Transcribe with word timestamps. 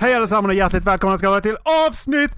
Hej 0.00 0.14
allesammans 0.14 0.48
och 0.50 0.54
hjärtligt 0.54 0.84
välkomna 0.84 1.18
ska 1.18 1.30
vara 1.30 1.40
till 1.40 1.56
avsnitt 1.88 2.30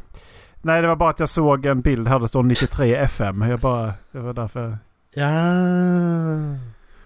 Nej, 0.62 0.82
det 0.82 0.88
var 0.88 0.96
bara 0.96 1.10
att 1.10 1.20
jag 1.20 1.28
såg 1.28 1.66
en 1.66 1.80
bild 1.80 2.08
här 2.08 2.18
det 2.18 2.28
står 2.28 2.42
93 2.42 2.94
FM. 2.94 3.42
Jag 3.42 3.60
bara... 3.60 3.92
Det 4.12 4.18
var 4.18 4.32
därför... 4.32 4.78
Ja. 5.14 5.28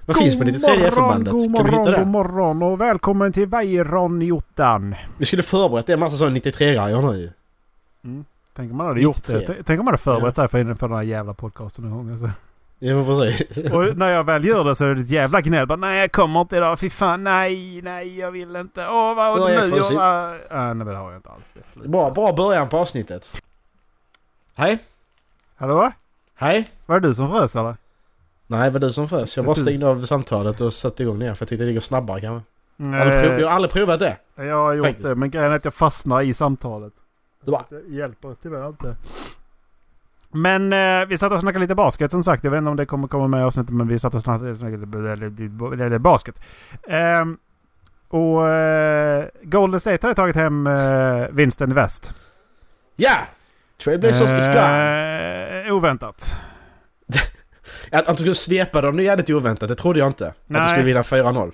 Vad 0.07 0.17
finns 0.17 0.39
på 0.39 0.45
93 0.45 0.87
FM-bandet? 0.87 1.33
God 1.33 1.57
Kan 1.57 1.65
vi 1.67 1.71
morgon, 1.71 1.87
hitta 1.87 1.91
god 1.99 2.07
det? 2.07 2.11
morgon 2.11 2.63
och 2.63 2.81
välkommen 2.81 3.33
till 3.33 3.49
Weiron-Jottan. 3.49 4.95
Vi 5.19 5.25
skulle 5.25 5.43
förberett 5.43 5.89
en 5.89 6.01
massa 6.01 6.17
sån 6.17 6.37
93-grejer 6.37 7.03
nu 7.13 7.19
ju. 7.19 7.31
Tänk 8.57 8.71
om 8.71 8.77
man 8.77 8.87
hade 8.87 9.01
gjort 9.01 9.17
93. 9.29 9.39
det. 9.47 9.63
Tänk- 9.67 9.81
om 9.81 9.85
man 9.85 9.93
hade 9.93 10.03
förberett 10.03 10.37
sig 10.37 10.49
för, 10.49 10.75
för 10.75 10.89
den 10.89 10.97
här 10.97 11.03
jävla 11.05 11.35
podcasten 11.35 11.85
en 11.85 11.91
gång. 11.91 12.11
Alltså. 12.11 12.31
Ja 12.78 12.94
men 12.94 13.05
precis. 13.05 13.72
Och 13.72 13.97
när 13.97 14.09
jag 14.09 14.25
väl 14.25 14.44
gör 14.44 14.65
det 14.65 14.77
så 14.77 14.84
är 14.84 14.94
det 14.94 15.00
ett 15.00 15.11
jävla 15.11 15.41
gnäll. 15.41 15.66
Bara, 15.66 15.77
nej 15.77 16.00
jag 16.00 16.12
kommer 16.12 16.41
inte 16.41 16.56
idag. 16.56 16.78
Fy 16.78 16.91
fan, 16.91 17.25
nej, 17.25 17.83
nej 17.83 18.19
jag 18.19 18.31
vill 18.31 18.56
inte. 18.56 18.87
Åh 18.89 19.15
vad 19.15 19.41
har 19.41 19.49
du 19.49 19.71
nu? 19.71 19.77
Äh, 20.59 20.75
nej 20.75 20.87
det 20.87 20.97
har 20.97 21.11
jag 21.11 21.19
inte 21.19 21.31
alls. 21.31 21.55
Det. 21.75 21.89
Bra, 21.89 22.11
bra 22.11 22.33
början 22.33 22.69
på 22.69 22.78
avsnittet. 22.78 23.43
Hej. 24.55 24.78
Hallå? 25.56 25.93
Hej. 26.37 26.69
Var 26.87 27.00
det 27.00 27.09
du 27.09 27.15
som 27.15 27.31
frös 27.31 27.56
eller? 27.56 27.77
Nej, 28.47 28.65
det 28.65 28.71
var 28.71 28.81
du 28.81 28.93
som 28.93 29.09
frös. 29.09 29.37
Jag 29.37 29.47
bara 29.47 29.56
stängde 29.56 29.89
av 29.89 30.05
samtalet 30.05 30.60
och 30.60 30.72
satte 30.72 31.03
igång 31.03 31.22
igen 31.22 31.37
för 31.37 31.43
jag 31.43 31.49
tyckte 31.49 31.65
det 31.65 31.71
gick 31.71 31.83
snabbare 31.83 32.21
kanske. 32.21 32.50
Jag 32.77 32.89
Nej, 32.89 33.41
jag 33.41 33.49
har 33.49 33.55
aldrig 33.55 33.72
provat 33.72 34.00
det. 34.00 34.16
jag 34.37 34.56
har 34.56 34.75
gjort 34.75 34.87
faktiskt. 34.87 35.09
det. 35.09 35.15
Men 35.15 35.31
grejen 35.31 35.53
är 35.53 35.56
att 35.56 35.65
jag 35.65 35.75
fastnar 35.75 36.22
i 36.22 36.34
samtalet. 36.34 36.93
Det 37.45 37.50
bara, 37.50 37.65
hjälper 37.89 38.37
tyvärr 38.43 38.69
inte. 38.69 38.97
Men 40.33 40.72
eh, 40.72 41.06
vi 41.06 41.19
satt 41.19 41.33
och 41.33 41.41
snackade 41.41 41.62
lite 41.62 41.75
basket 41.75 42.11
som 42.11 42.22
sagt. 42.22 42.44
Jag 42.44 42.50
vet 42.50 42.59
inte 42.59 42.71
om 42.71 42.77
det 42.77 42.87
kommer 42.87 43.09
komma 43.09 43.28
med 43.28 43.41
i 43.41 43.43
avsnittet 43.43 43.75
men 43.75 43.89
vi 43.89 43.99
satt 43.99 44.15
och 44.15 44.22
snackade, 44.22 45.16
lite, 45.16 45.99
basket. 45.99 46.43
Ehm, 46.89 47.39
och 48.09 48.49
eh, 48.49 49.25
Golden 49.43 49.81
State 49.81 50.06
har 50.06 50.15
tagit 50.15 50.37
hem 50.37 50.66
eh, 50.66 51.27
vinsten 51.31 51.71
i 51.71 51.75
väst. 51.75 52.15
ja! 52.97 53.16
Trailblazers 53.84 54.31
is 54.33 54.47
gone. 54.47 55.66
Eh, 55.66 55.75
oväntat. 55.75 56.37
Att, 57.93 58.09
att 58.09 58.16
du 58.16 58.16
skulle 58.16 58.34
svepa 58.34 58.81
dem, 58.81 58.97
det 58.97 59.03
är 59.03 59.05
jävligt 59.05 59.31
oväntat. 59.31 59.69
Det 59.69 59.75
trodde 59.75 59.99
jag 59.99 60.09
inte. 60.09 60.27
Att 60.28 60.34
Nej. 60.47 60.62
du 60.62 60.69
skulle 60.69 60.84
vinna 60.84 61.03
4-0. 61.03 61.53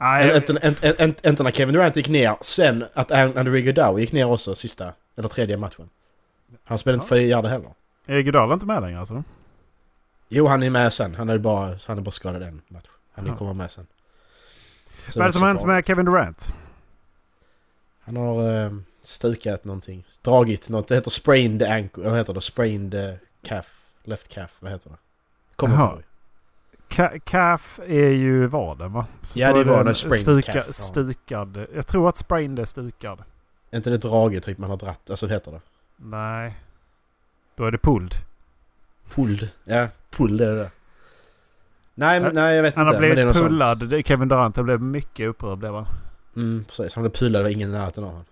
Nej, 0.00 0.36
Inte, 0.36 1.42
när 1.42 1.50
Kevin 1.50 1.74
Durant 1.74 1.96
gick 1.96 2.08
ner, 2.08 2.36
sen 2.40 2.84
att 2.94 3.12
Andrew 3.12 3.58
Iguodala 3.58 3.98
gick 3.98 4.12
ner 4.12 4.30
också 4.30 4.54
sista, 4.54 4.92
eller 5.18 5.28
tredje 5.28 5.56
matchen. 5.56 5.88
Han 6.64 6.78
spelade 6.78 7.02
inte 7.02 7.16
fjärde 7.16 7.48
heller. 7.48 7.70
Är 8.06 8.16
Iguodala 8.18 8.54
inte 8.54 8.66
med 8.66 8.82
längre 8.82 8.98
alltså? 8.98 9.24
Jo, 10.28 10.46
han 10.46 10.62
är 10.62 10.70
med 10.70 10.92
sen. 10.92 11.14
Han 11.14 11.28
är 11.28 11.38
bara, 11.38 11.78
han 11.86 11.98
är 11.98 12.02
bara 12.02 12.10
skadad 12.10 12.42
en 12.42 12.62
match. 12.68 12.84
Han 13.12 13.26
Ja. 13.26 13.36
kommer 13.36 13.52
med 13.54 13.70
sen. 13.70 13.86
Vad 15.14 15.22
är 15.22 15.26
det 15.26 15.32
som 15.32 15.42
har 15.42 15.48
hänt 15.48 15.64
med. 15.66 15.86
Kevin 15.86 16.04
Durant? 16.04 16.54
Han 18.00 18.16
har 18.16 18.64
eh, 18.64 18.72
stukat 19.02 19.64
någonting. 19.64 20.04
Dragit 20.22 20.68
något. 20.68 20.88
Det 20.88 20.94
heter 20.94 21.10
sprained 21.10 21.62
ankle. 21.62 22.08
Vad 22.08 22.18
heter 22.18 22.34
det? 22.34 22.40
Sprained 22.40 22.94
eh, 22.94 23.14
calf. 23.42 23.80
Left 24.04 24.28
calf. 24.28 24.56
Vad 24.60 24.72
heter 24.72 24.90
det? 24.90 24.96
Kommer 25.56 25.74
inte 25.74 25.82
Jaha. 25.84 25.92
ihåg. 25.92 26.02
Ka- 26.88 27.18
Calf 27.24 27.80
är 27.86 28.08
ju 28.10 28.46
vaden 28.46 28.92
va? 28.92 29.06
Så 29.22 29.38
Ja, 29.38 29.52
det 29.52 29.60
är 29.60 29.64
var 29.64 29.80
en 29.80 29.86
den 29.86 29.94
sprained 29.94 30.44
calf, 30.44 30.66
ja. 30.66 30.72
Stukad. 30.72 31.66
Jag 31.74 31.86
tror 31.86 32.08
att 32.08 32.16
sprained 32.16 32.58
är 32.58 32.64
stukad. 32.64 33.22
Är 33.70 33.76
inte 33.76 33.90
det 33.90 33.98
draget 33.98 34.44
typ 34.44 34.58
man 34.58 34.70
har 34.70 34.76
dratt? 34.76 35.10
Alltså 35.10 35.26
heter 35.26 35.52
det? 35.52 35.60
Nej. 35.96 36.54
Då 37.56 37.64
är 37.64 37.70
det 37.70 37.78
pulled. 37.78 38.14
Pulled. 39.14 39.48
Ja, 39.64 39.88
pulled 40.10 40.40
är 40.40 40.46
det 40.52 40.56
där. 40.58 40.70
Nej, 41.94 42.20
men, 42.20 42.34
nej 42.34 42.56
jag 42.56 42.62
vet 42.62 42.74
Han 42.74 42.86
inte. 42.86 42.96
har 42.96 43.02
det 43.02 43.08
är 43.08 43.14
blivit 43.14 43.36
sånt. 43.36 43.48
pullad. 43.48 43.88
Det- 43.88 44.02
Kevin 44.02 44.28
Durant 44.28 44.56
han 44.56 44.64
blev 44.64 44.80
mycket 44.80 45.28
upprörd 45.28 45.58
blev 45.58 45.74
han. 45.74 45.86
Mm, 46.36 46.64
precis. 46.64 46.94
Han 46.94 47.02
blev 47.02 47.10
pullad. 47.12 47.40
Det 47.40 47.42
var 47.44 47.50
ingen 47.50 47.68
i 47.68 47.72
närheten 47.72 48.04
av 48.04 48.10
honom. 48.10 48.24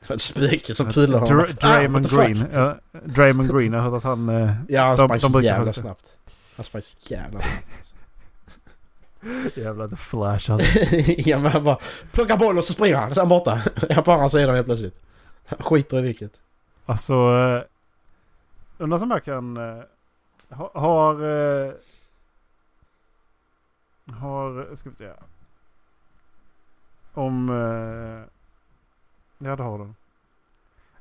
Det 0.00 0.08
var 0.08 0.14
ett 0.16 0.22
spöke 0.22 0.74
som 0.74 0.86
pullade 0.92 1.26
honom. 1.26 1.44
Dra- 1.46 1.56
Ah, 1.66 1.74
Draymond 1.76 2.10
fuck? 2.10 2.18
Green. 2.18 2.44
Ja, 2.52 2.78
Draymond 3.04 3.52
Green. 3.58 3.72
Jag 3.72 3.80
har 3.80 3.90
hört 3.90 3.98
att 3.98 4.04
han... 4.04 4.28
eh, 4.28 4.54
Ja, 4.68 4.82
han 4.82 4.96
sprang 4.96 5.20
så 5.20 5.40
jävla 5.40 5.72
snabbt. 5.72 6.16
Han 6.56 6.64
sprang 6.64 6.82
så 6.82 6.96
jävla 7.14 7.40
snabbt. 7.40 7.94
jävla 9.56 9.88
the 9.88 9.96
flash 9.96 10.50
alltså. 10.52 10.78
ja 11.16 11.38
men 11.38 11.50
han 11.52 11.64
bara 11.64 11.78
plockar 12.12 12.36
boll 12.36 12.58
och 12.58 12.64
så 12.64 12.72
springer 12.72 12.96
han. 12.96 13.14
Så 13.14 13.20
är 13.20 13.22
han 13.22 13.28
borta. 13.28 13.62
Jag 13.88 14.04
på 14.04 14.12
andra 14.12 14.28
sidan 14.28 14.54
helt 14.54 14.66
plötsligt. 14.66 15.00
Han 15.46 15.58
skiter 15.62 15.98
i 15.98 16.02
vilket. 16.02 16.42
Alltså... 16.86 17.14
eh, 17.14 17.62
Undrar 18.78 18.98
som 18.98 19.10
jag 19.10 19.24
kan... 19.24 19.56
eh, 19.56 19.82
ha- 20.50 20.70
Har... 20.74 21.14
eh, 21.14 21.72
Har... 24.14 24.74
Ska 24.74 24.88
vi 24.88 24.94
se. 24.94 25.12
Om... 27.14 27.48
Ja 29.38 29.56
det 29.56 29.62
har 29.62 29.78
den. 29.78 29.94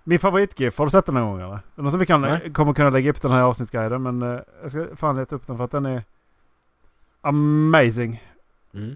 Min 0.04 0.20
favoritgif, 0.20 0.78
har 0.78 0.86
du 0.86 0.90
sett 0.92 1.06
den 1.06 1.16
någon 1.16 1.32
gång 1.32 1.42
eller? 1.42 1.60
Någon 1.76 1.92
som 1.92 2.00
vi 2.00 2.06
kan, 2.06 2.22
Nej. 2.22 2.54
kommer 2.54 2.74
kunna 2.74 2.90
lägga 2.90 3.10
upp 3.12 3.22
den 3.22 3.32
här 3.32 3.42
avsnittsguiden 3.44 4.04
men 4.04 4.22
eh, 4.22 4.40
jag 4.62 4.72
ska 4.72 4.96
fan 4.96 5.16
leta 5.16 5.36
upp 5.36 5.48
den 5.48 5.58
för 5.58 5.64
att 5.66 5.72
den 5.72 5.86
är 5.86 6.04
amazing. 7.22 8.24
Mm. 8.74 8.96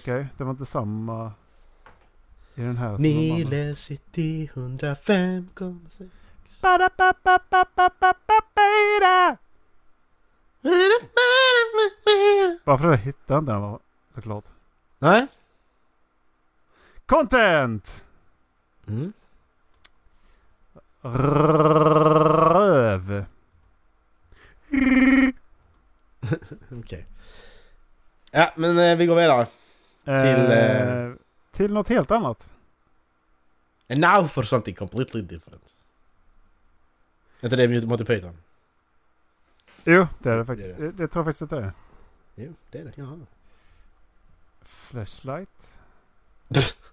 Okej, 0.00 0.26
det 0.36 0.44
var 0.44 0.50
inte 0.50 0.64
samma 0.66 1.32
i 2.56 2.62
den 2.62 2.76
här. 2.76 2.98
Nile 2.98 3.74
City 3.74 4.50
105,6 4.54 6.08
Ba-da-ba-ba-ba-ba-ba-ba-da. 6.62 9.36
Bara 12.64 12.78
för 12.78 12.90
det 12.90 12.96
hittade 12.96 13.34
jag 13.34 13.38
inte 13.42 13.52
den 13.52 13.78
såklart. 14.14 14.44
Nej. 14.98 15.26
Content! 17.06 18.04
Mm. 18.88 19.12
Röv. 21.02 23.24
Okej. 26.70 27.06
Ja 28.32 28.52
men 28.56 28.78
eh, 28.78 28.96
vi 28.96 29.06
går 29.06 29.16
vidare. 29.16 29.46
Till, 30.04 30.52
eh, 30.52 31.12
till 31.56 31.72
något 31.72 31.88
helt 31.88 32.10
annat. 32.10 32.52
And 33.88 34.00
now 34.00 34.26
for 34.28 34.42
something 34.42 34.74
completely 34.74 35.22
different. 35.22 35.84
Är 37.40 37.46
inte 37.46 37.56
det 37.56 37.86
Monty 37.86 38.04
Python? 38.04 38.36
Jo, 39.84 40.06
det 40.18 40.30
är 40.30 40.36
det 40.36 40.44
faktiskt. 40.44 40.68
Det 40.78 40.84
Det, 40.84 40.92
det 40.92 41.08
tror 41.08 41.20
jag 41.20 41.24
faktiskt 41.24 41.42
att 41.42 41.50
det 41.50 41.56
är. 41.56 41.72
Jo, 42.34 42.54
det 42.70 42.78
är 42.78 42.84
det. 42.84 42.92
Jaha. 42.94 43.20
Flashlight. 44.62 45.70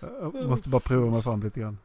Jag 0.00 0.48
måste 0.48 0.68
bara 0.68 0.80
prova 0.80 1.10
mig 1.10 1.22
fram 1.22 1.40
lite 1.42 1.60
grann. 1.60 1.78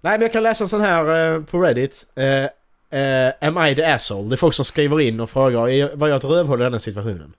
Nej 0.00 0.12
men 0.12 0.20
jag 0.20 0.32
kan 0.32 0.42
läsa 0.42 0.64
en 0.64 0.68
sån 0.68 0.80
här 0.80 1.34
eh, 1.34 1.44
på 1.44 1.60
Reddit. 1.60 2.06
Eh, 2.14 2.46
eh, 2.92 3.48
am 3.48 3.66
I 3.66 3.74
the 3.74 3.84
asshole? 3.84 4.28
Det 4.28 4.34
är 4.34 4.36
folk 4.36 4.54
som 4.54 4.64
skriver 4.64 5.00
in 5.00 5.20
och 5.20 5.30
frågar 5.30 5.68
"Är- 5.68 5.96
var 5.96 6.08
jag 6.08 6.16
ett 6.16 6.24
rövhål 6.24 6.60
i 6.60 6.64
den 6.64 6.72
här 6.72 6.78
situationen? 6.78 7.32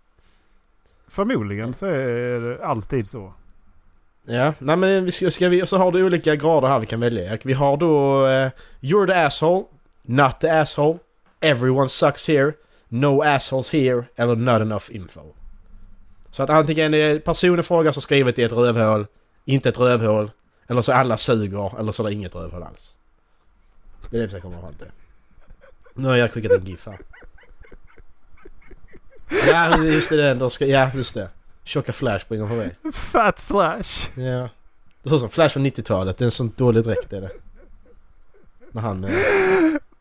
Förmodligen 1.07 1.73
så 1.73 1.85
är 1.85 2.39
det 2.39 2.65
alltid 2.65 3.07
så. 3.09 3.33
Ja, 4.25 4.53
nej 4.59 4.75
men 4.75 5.05
vi 5.05 5.11
ska, 5.11 5.31
ska 5.31 5.50
vi, 5.50 5.65
så 5.65 5.77
har 5.77 5.91
du 5.91 6.05
olika 6.05 6.35
grader 6.35 6.67
här 6.67 6.79
vi 6.79 6.85
kan 6.85 7.00
välja. 7.00 7.38
Vi 7.44 7.53
har 7.53 7.77
då 7.77 8.25
eh, 8.27 8.50
You're 8.81 9.07
the 9.07 9.13
asshole, 9.13 9.63
Not 10.01 10.39
the 10.39 10.50
asshole, 10.50 11.00
Everyone 11.41 11.89
sucks 11.89 12.27
here, 12.27 12.53
No 12.89 13.21
assholes 13.23 13.71
here 13.73 14.03
eller 14.15 14.35
Not 14.35 14.61
enough 14.61 14.85
info. 14.89 15.21
Så 16.31 16.44
att 16.44 16.50
antingen 16.50 16.94
är 16.94 17.19
personen 17.19 17.63
frågar 17.63 17.91
som 17.91 18.01
skrivit 18.01 18.39
i 18.39 18.44
ett 18.44 18.51
rövhål, 18.51 19.07
inte 19.45 19.69
ett 19.69 19.79
rövhål, 19.79 20.31
eller 20.67 20.81
så 20.81 20.94
alla 20.94 21.17
suger, 21.17 21.79
eller 21.79 21.91
så 21.91 22.03
är 22.03 22.07
det 22.07 22.13
inget 22.13 22.35
rövhål 22.35 22.63
alls. 22.63 22.94
Det 24.09 24.17
är 24.17 24.19
det 24.21 24.25
vi 24.25 24.31
ska 24.31 24.41
komma 24.41 24.61
fram 24.61 24.73
till. 24.73 24.88
Nu 25.93 26.07
har 26.07 26.15
jag 26.15 26.31
skickat 26.31 26.51
en 26.51 26.65
GIF 26.65 26.85
här. 26.85 26.99
Ja, 29.47 29.77
just 29.83 30.09
det, 30.09 30.15
den. 30.17 30.39
Då 30.39 30.49
ska, 30.49 30.65
ja, 30.65 30.91
just 30.93 31.13
det. 31.13 31.29
Tjocka 31.63 31.93
Flash 31.93 32.25
springer 32.25 32.47
förbi. 32.47 32.91
Fat 32.91 33.39
Flash! 33.39 34.19
Ja. 34.19 34.49
Det 35.03 35.09
såg 35.09 35.19
som 35.19 35.29
Flash 35.29 35.53
från 35.53 35.65
90-talet. 35.65 36.17
Det 36.17 36.23
är 36.23 36.25
en 36.25 36.31
sån 36.31 36.53
dålig 36.57 36.83
dräkt 36.83 37.13
är 37.13 37.21
det. 37.21 37.31
När 38.71 38.81
han... 38.81 39.03
Eh, 39.03 39.11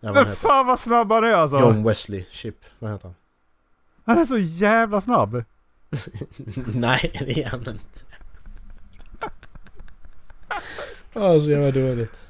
ja, 0.00 0.12
Men 0.12 0.26
fan 0.26 0.66
vad 0.66 0.78
snabb 0.80 1.12
han 1.12 1.24
är 1.24 1.32
alltså! 1.32 1.58
John 1.58 1.84
Wesley 1.84 2.24
Chip. 2.30 2.56
Vad 2.78 2.92
heter 2.92 3.08
han? 3.08 3.14
Han 4.04 4.18
är 4.18 4.24
så 4.24 4.38
jävla 4.38 5.00
snabb! 5.00 5.44
Nej, 6.74 7.22
det 7.26 7.42
är 7.42 7.48
han 7.48 7.60
inte. 7.60 8.04
Åh, 11.14 11.38
så 11.38 11.50
jävla 11.50 11.70
dåligt. 11.70 12.26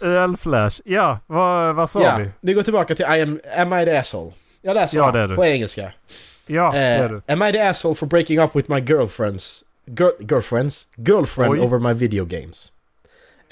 Öl-Flash. 0.00 0.80
Ja, 0.84 1.18
vad, 1.26 1.74
vad 1.74 1.90
sa 1.90 2.02
Ja, 2.02 2.16
vi? 2.18 2.28
vi 2.40 2.52
går 2.54 2.62
tillbaka 2.62 2.94
till 2.94 3.04
I 3.04 3.20
am, 3.22 3.40
am 3.56 3.72
I 3.80 3.84
the 3.84 3.96
asshole? 3.96 4.32
Jag 4.62 4.74
läser 4.74 4.98
Ja, 4.98 5.10
det 5.12 5.18
är 5.20 5.28
du. 5.28 5.34
på 5.34 5.44
engelska. 5.44 5.92
Ja, 6.46 6.70
det 6.72 6.78
är 6.78 7.04
Eh, 7.04 7.10
du. 7.10 7.32
am 7.32 7.42
I 7.42 7.52
the 7.52 7.60
asshole 7.60 7.94
for 7.94 8.06
breaking 8.06 8.38
up 8.38 8.56
with 8.56 8.70
my 8.70 8.80
girlfriends? 8.80 9.64
Girl, 9.86 10.10
girlfriends? 10.20 10.88
Girlfriend 10.96 11.52
Oj. 11.52 11.60
over 11.60 11.78
my 11.78 11.92
video 11.94 12.24
games. 12.24 12.72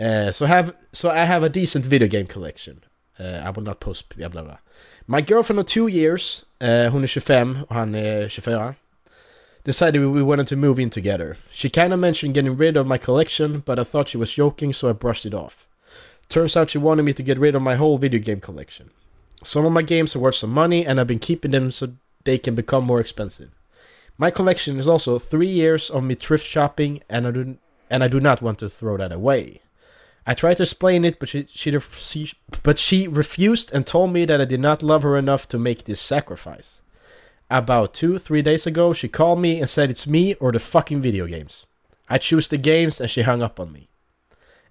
Uh, 0.00 0.30
so 0.32 0.46
have 0.46 0.72
so 0.92 1.08
I 1.08 1.24
have 1.26 1.46
a 1.46 1.48
decent 1.48 1.84
video 1.84 2.08
game 2.08 2.26
collection. 2.26 2.80
Uh, 3.20 3.24
I 3.48 3.50
will 3.56 3.62
not 3.64 3.80
post 3.80 4.16
bla 4.16 4.28
bla 4.28 4.42
bla. 4.42 4.58
My 5.06 5.20
girlfriend 5.28 5.60
of 5.60 5.66
two 5.66 5.88
years, 5.88 6.44
uh, 6.62 6.90
hon 6.92 7.02
är 7.02 7.06
25 7.06 7.58
och 7.68 7.74
han 7.74 7.94
är 7.94 8.28
24. 8.28 8.74
Decided 9.64 10.00
we 10.00 10.22
wanted 10.22 10.46
to 10.48 10.56
move 10.56 10.82
in 10.82 10.90
together. 10.90 11.36
She 11.50 11.68
kind 11.68 11.92
of 11.92 11.98
mentioned 11.98 12.36
getting 12.36 12.56
rid 12.56 12.76
of 12.76 12.86
my 12.86 12.98
collection, 12.98 13.62
but 13.66 13.78
I 13.78 13.84
thought 13.84 14.08
she 14.08 14.18
was 14.18 14.38
joking, 14.38 14.74
so 14.74 14.90
I 14.90 14.92
brushed 14.94 15.26
it 15.26 15.34
off. 15.34 15.66
Turns 16.30 16.56
out 16.56 16.70
she 16.70 16.78
wanted 16.78 17.02
me 17.02 17.12
to 17.12 17.24
get 17.24 17.40
rid 17.40 17.56
of 17.56 17.62
my 17.62 17.74
whole 17.74 17.98
video 17.98 18.20
game 18.20 18.40
collection. 18.40 18.90
Some 19.42 19.66
of 19.66 19.72
my 19.72 19.82
games 19.82 20.14
are 20.14 20.20
worth 20.20 20.36
some 20.36 20.50
money, 20.50 20.86
and 20.86 21.00
I've 21.00 21.08
been 21.08 21.18
keeping 21.18 21.50
them 21.50 21.72
so 21.72 21.94
they 22.22 22.38
can 22.38 22.54
become 22.54 22.84
more 22.84 23.00
expensive. 23.00 23.50
My 24.16 24.30
collection 24.30 24.78
is 24.78 24.86
also 24.86 25.18
three 25.18 25.48
years 25.48 25.90
of 25.90 26.04
me 26.04 26.14
thrift 26.14 26.46
shopping, 26.46 27.02
and 27.10 27.26
I 27.26 27.30
do 27.32 27.58
and 27.90 28.04
I 28.04 28.08
do 28.08 28.20
not 28.20 28.40
want 28.40 28.60
to 28.60 28.68
throw 28.68 28.96
that 28.96 29.10
away. 29.10 29.60
I 30.24 30.34
tried 30.34 30.58
to 30.58 30.62
explain 30.62 31.04
it, 31.04 31.18
but 31.18 31.28
she, 31.28 31.46
she, 31.46 31.76
she 31.80 32.32
but 32.62 32.78
she 32.78 33.08
refused 33.08 33.72
and 33.74 33.84
told 33.84 34.12
me 34.12 34.24
that 34.26 34.40
I 34.40 34.44
did 34.44 34.60
not 34.60 34.84
love 34.84 35.02
her 35.02 35.16
enough 35.16 35.48
to 35.48 35.58
make 35.58 35.84
this 35.84 36.00
sacrifice. 36.00 36.80
About 37.50 37.92
two, 37.92 38.18
three 38.18 38.42
days 38.42 38.68
ago, 38.68 38.92
she 38.92 39.08
called 39.08 39.40
me 39.40 39.58
and 39.58 39.68
said 39.68 39.90
it's 39.90 40.06
me 40.06 40.34
or 40.34 40.52
the 40.52 40.60
fucking 40.60 41.00
video 41.00 41.26
games. 41.26 41.66
I 42.08 42.18
choose 42.18 42.46
the 42.46 42.58
games, 42.58 43.00
and 43.00 43.10
she 43.10 43.22
hung 43.22 43.42
up 43.42 43.58
on 43.58 43.72
me. 43.72 43.89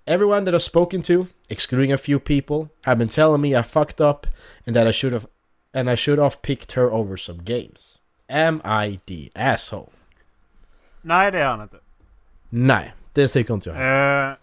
Everyone 0.10 0.44
that 0.46 0.56
I've 0.56 0.64
spoken 0.64 1.02
to, 1.04 1.28
excluding 1.50 1.94
a 1.94 1.98
few 1.98 2.20
people, 2.20 2.70
have 2.82 2.98
been 2.98 3.10
telling 3.10 3.42
me 3.42 3.50
I 3.50 3.62
fucked 3.62 4.02
up 4.02 4.26
and 4.66 4.76
that 4.76 4.88
I 4.88 4.92
should 4.92 5.14
have 5.14 5.28
and 5.74 5.88
I 5.88 5.96
should 5.96 6.20
have 6.20 6.42
picked 6.42 6.72
her 6.72 6.92
over 6.92 7.18
some 7.18 7.44
games. 7.44 8.00
Am 8.28 8.62
I 8.66 9.00
the 9.06 9.32
asshole? 9.36 9.90
Nej, 11.02 11.32
det 11.32 11.40
är 11.40 11.48
han 11.48 11.62
inte. 11.62 11.78
Nej, 12.50 12.94
det 13.14 13.28
tycker 13.28 13.54
inte 13.54 13.70
jag. 13.70 13.78
Eh, 13.78 14.36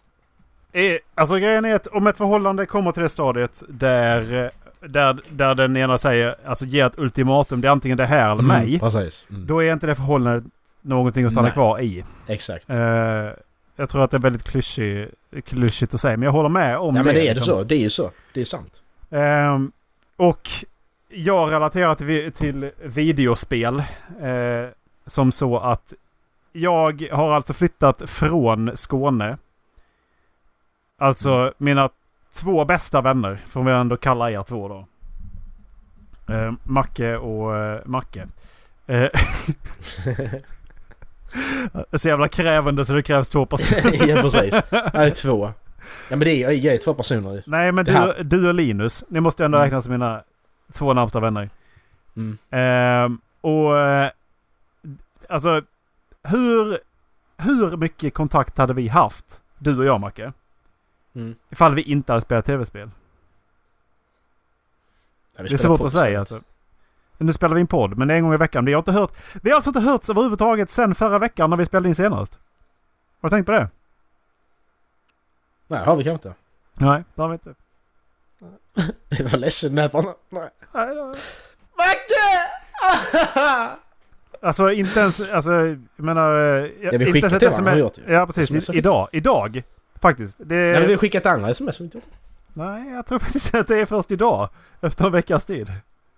är, 0.73 0.99
alltså 1.15 1.37
grejen 1.37 1.65
är 1.65 1.75
att 1.75 1.87
om 1.87 2.07
ett 2.07 2.17
förhållande 2.17 2.67
kommer 2.67 2.93
till 2.93 3.03
det 3.03 3.09
stadiet 3.09 3.63
där, 3.69 4.51
där, 4.81 5.21
där 5.31 5.55
den 5.55 5.77
ena 5.77 5.99
säger, 5.99 6.35
alltså 6.45 6.65
ger 6.65 6.87
ett 6.87 6.99
ultimatum, 6.99 7.61
det 7.61 7.69
är 7.69 7.73
antingen 7.73 7.99
det 7.99 8.07
här 8.07 8.33
eller 8.33 8.43
mig. 8.43 8.79
Precis. 8.79 9.27
Mm. 9.31 9.47
Då 9.47 9.63
är 9.63 9.73
inte 9.73 9.87
det 9.87 9.95
förhållandet 9.95 10.45
någonting 10.83 11.25
att 11.25 11.33
stanna 11.33 11.47
Nej. 11.47 11.53
kvar 11.53 11.81
i. 11.81 12.05
Exakt. 12.27 12.71
Eh, 12.71 13.29
jag 13.77 13.89
tror 13.89 14.03
att 14.05 14.11
det 14.11 14.17
är 14.17 14.21
väldigt 14.21 14.43
klyschig, 14.43 15.09
klyschigt 15.45 15.95
att 15.95 16.01
säga, 16.01 16.17
men 16.17 16.23
jag 16.27 16.33
håller 16.33 16.49
med 16.49 16.79
om 16.79 16.97
ja 16.97 17.03
det. 17.03 17.05
men 17.05 17.15
det 17.15 17.21
är 17.21 17.29
det 17.29 17.35
liksom. 17.35 17.55
så. 17.55 17.65
Det 17.65 17.75
är 17.75 17.79
ju 17.81 17.91
så. 17.91 18.11
Det 18.35 18.41
är 18.41 18.45
sant. 18.45 18.83
Ehm, 19.11 19.73
och 20.17 20.49
jag 21.09 21.51
relaterar 21.53 21.95
till, 21.95 22.33
till 22.33 22.71
videospel 22.85 23.79
eh, 24.23 24.69
som 25.07 25.33
så 25.33 25.59
att 25.59 25.93
jag 26.53 27.09
har 27.13 27.33
alltså 27.33 27.53
flyttat 27.53 28.11
från 28.11 28.71
Skåne. 28.77 29.39
Alltså 30.99 31.31
Mm. 31.35 31.53
mina 31.59 31.91
två 32.35 32.65
bästa 32.65 33.01
vänner, 33.01 33.39
får 33.47 33.63
vi 33.65 33.73
ändå 33.73 33.97
kalla 33.97 34.31
er 34.31 34.43
två 34.43 34.69
då. 34.69 34.87
Eh, 36.35 36.53
Macke 36.63 37.17
och 37.17 37.57
eh, 37.57 37.81
Macke. 37.85 38.27
Så 41.93 42.09
jävla 42.09 42.29
krävande 42.29 42.85
så 42.85 42.93
det 42.93 43.03
krävs 43.03 43.31
två 43.31 43.47
personer. 43.47 44.09
ja 44.09 44.23
precis. 44.23 44.55
Är 44.73 45.11
två. 45.23 45.53
Ja 46.11 46.17
men 46.17 46.21
det 46.21 46.31
är, 46.45 46.51
jag 46.51 46.75
är 46.75 46.79
två 46.79 46.95
personer 46.95 47.33
ju. 47.35 47.43
Nej 47.47 47.73
men 47.73 47.85
du, 47.85 48.23
du 48.23 48.49
och 48.49 48.55
Linus, 48.55 49.05
ni 49.09 49.21
måste 49.21 49.45
ändå 49.45 49.59
Mm. 49.59 49.65
räknas 49.67 49.85
som 49.85 49.93
mina 49.93 50.23
två 50.73 50.93
närmsta 50.95 51.21
vänner. 51.21 51.51
Mm. 52.17 52.39
Ehm, 52.51 53.19
och 53.41 53.79
eh, 53.81 54.11
alltså 55.29 55.63
hur, 56.23 56.79
hur 57.37 57.77
mycket 57.77 58.15
kontakt 58.15 58.59
hade 58.59 58.75
vi 58.75 58.89
haft, 58.89 59.43
du 59.59 59.79
och 59.79 59.85
jag 59.85 60.01
Macke, 60.01 60.33
Mm. 61.15 61.35
ifall 61.51 61.75
vi 61.75 61.83
inte 61.83 62.13
hade 62.13 62.21
spelat 62.21 62.45
tv-spel? 62.47 62.91
Ja, 65.37 65.43
Det 65.43 65.53
är 65.53 65.57
svårt 65.57 65.81
att 65.81 65.93
säga 65.93 66.19
alltså. 66.19 66.41
Nu 67.19 67.33
spelar 67.33 67.55
vi 67.55 67.61
en 67.61 67.67
podd, 67.67 67.99
men 67.99 68.09
det 68.09 68.15
är 68.15 68.19
en 68.19 68.25
gång 68.25 68.35
i 68.35 68.37
veckan. 68.37 68.65
Vi 68.65 68.73
har 68.73 68.79
inte 68.79 68.93
hört, 68.93 69.13
vi 69.43 69.51
har 69.51 69.55
alltså 69.57 69.71
inte 69.71 69.81
hörts 69.81 70.11
överhuvudtaget 70.11 70.71
sen 70.71 70.95
förra 70.95 71.19
veckan 71.19 71.51
när 71.51 71.57
vi 71.57 71.65
spelade 71.65 71.89
in 71.89 71.95
senast. 71.95 72.39
Har 73.21 73.29
du 73.29 73.37
tänkt 73.37 73.47
på 73.47 73.53
det? 73.53 73.69
Nej, 75.69 75.85
har 75.85 75.97
vi 75.97 76.05
kanske 76.05 76.29
inte. 76.29 76.41
Nej, 76.75 77.05
det 77.15 77.23
har 77.23 77.29
vi 77.29 77.33
inte. 77.33 77.55
Jag 79.23 79.29
var 79.29 79.39
ledsen 79.39 79.75
när 79.75 79.83
jag 79.83 79.91
bara... 79.91 80.05
Nej. 80.29 80.49
Nej, 80.73 80.97
Macke! 81.77 82.27
Alltså 84.43 84.73
inte 84.73 85.01
ens, 85.01 85.21
alltså 85.31 85.53
jag 85.53 85.79
menar... 85.97 86.33
eh, 86.39 86.71
Ja, 86.83 86.91
vi 86.91 86.95
inte 86.97 87.13
skickat 87.13 87.33
ens 87.33 87.39
till 87.39 87.49
varandra, 87.49 87.71
har 87.71 87.79
gjort 87.79 87.99
ju. 87.99 88.13
Ja 88.13 88.27
precis, 88.27 88.51
SMS 88.51 88.71
idag. 88.71 89.09
Idag. 89.13 89.63
Faktiskt. 90.01 90.37
Det, 90.39 90.55
Nej 90.55 90.73
men 90.73 90.87
vi 90.87 90.93
har 90.93 90.99
skickat 90.99 91.27
andra 91.27 91.51
sms. 91.51 91.77
som 91.77 91.85
inte 91.85 91.99
gjort. 91.99 92.07
Nej, 92.53 92.91
jag 92.93 93.07
tror 93.07 93.19
faktiskt 93.19 93.55
att 93.55 93.67
det 93.67 93.81
är 93.81 93.87
först 93.87 94.11
idag. 94.11 94.49
Efter 94.81 95.07
en 95.07 95.13
veckas 95.13 95.45
tid. 95.45 95.73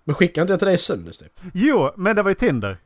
Men 0.09 0.15
skickade 0.15 0.43
inte 0.43 0.53
jag 0.53 0.59
till 0.61 0.67
dig 0.67 0.75
i 0.75 0.79
söndags 0.79 1.19
typ? 1.19 1.41
Jo, 1.55 1.91
men 1.97 2.17
det 2.17 2.23
var 2.23 2.31
ju 2.31 2.35
Tinder. 2.35 2.77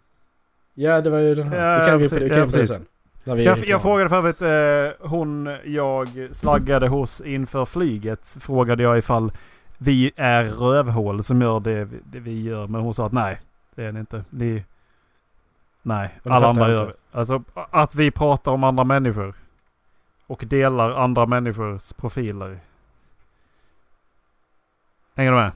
Ja 0.75 1.01
det 1.01 1.11
var 1.11 1.19
ju 1.19 1.35
den 1.35 1.49
här. 1.49 1.73
Ja, 1.73 1.79
det 1.79 1.87
kan 1.91 1.99
vi, 1.99 2.09
det 2.09 2.29
kan 2.29 2.39
Ja, 2.39 2.45
det 2.45 2.53
precis. 2.53 2.77
sen. 2.77 2.87
Jag, 3.25 3.59
jag 3.59 3.83
frågade 3.83 4.09
för 4.09 4.17
övrigt 4.17 4.43
eh, 4.43 5.09
hon 5.09 5.57
jag 5.65 6.29
slaggade 6.31 6.89
hos 6.89 7.21
inför 7.21 7.65
flyget. 7.65 8.37
Frågade 8.41 8.83
jag 8.83 8.99
ifall 8.99 9.33
vi 9.79 10.13
är 10.17 10.45
rövhål 10.45 11.23
som 11.23 11.43
gör 11.43 11.61
det, 11.61 11.85
vi- 11.85 12.01
det 12.05 12.21
vi 12.21 12.43
gör. 12.43 12.67
Men 12.67 12.81
hon 12.81 12.95
sa 12.95 13.07
att 13.07 13.13
nej, 13.13 13.41
det 13.75 13.85
är 13.85 13.93
ni 13.93 14.01
inte. 14.01 14.25
Ni, 14.31 14.65
nej, 15.83 16.19
Men 16.23 16.31
det 16.31 16.37
alla 16.37 16.47
andra 16.49 16.71
gör 16.71 16.81
inte. 16.83 16.95
Alltså 17.13 17.43
att 17.55 17.95
vi 17.95 18.11
pratar 18.11 18.53
om 18.53 18.65
andra 18.65 18.85
människor. 18.85 19.35
Och 20.27 20.43
delar 20.47 20.91
andra 20.91 21.27
människors 21.27 21.93
profiler. 21.93 22.59
Hänger 25.15 25.31
du 25.33 25.37
med? 25.39 25.53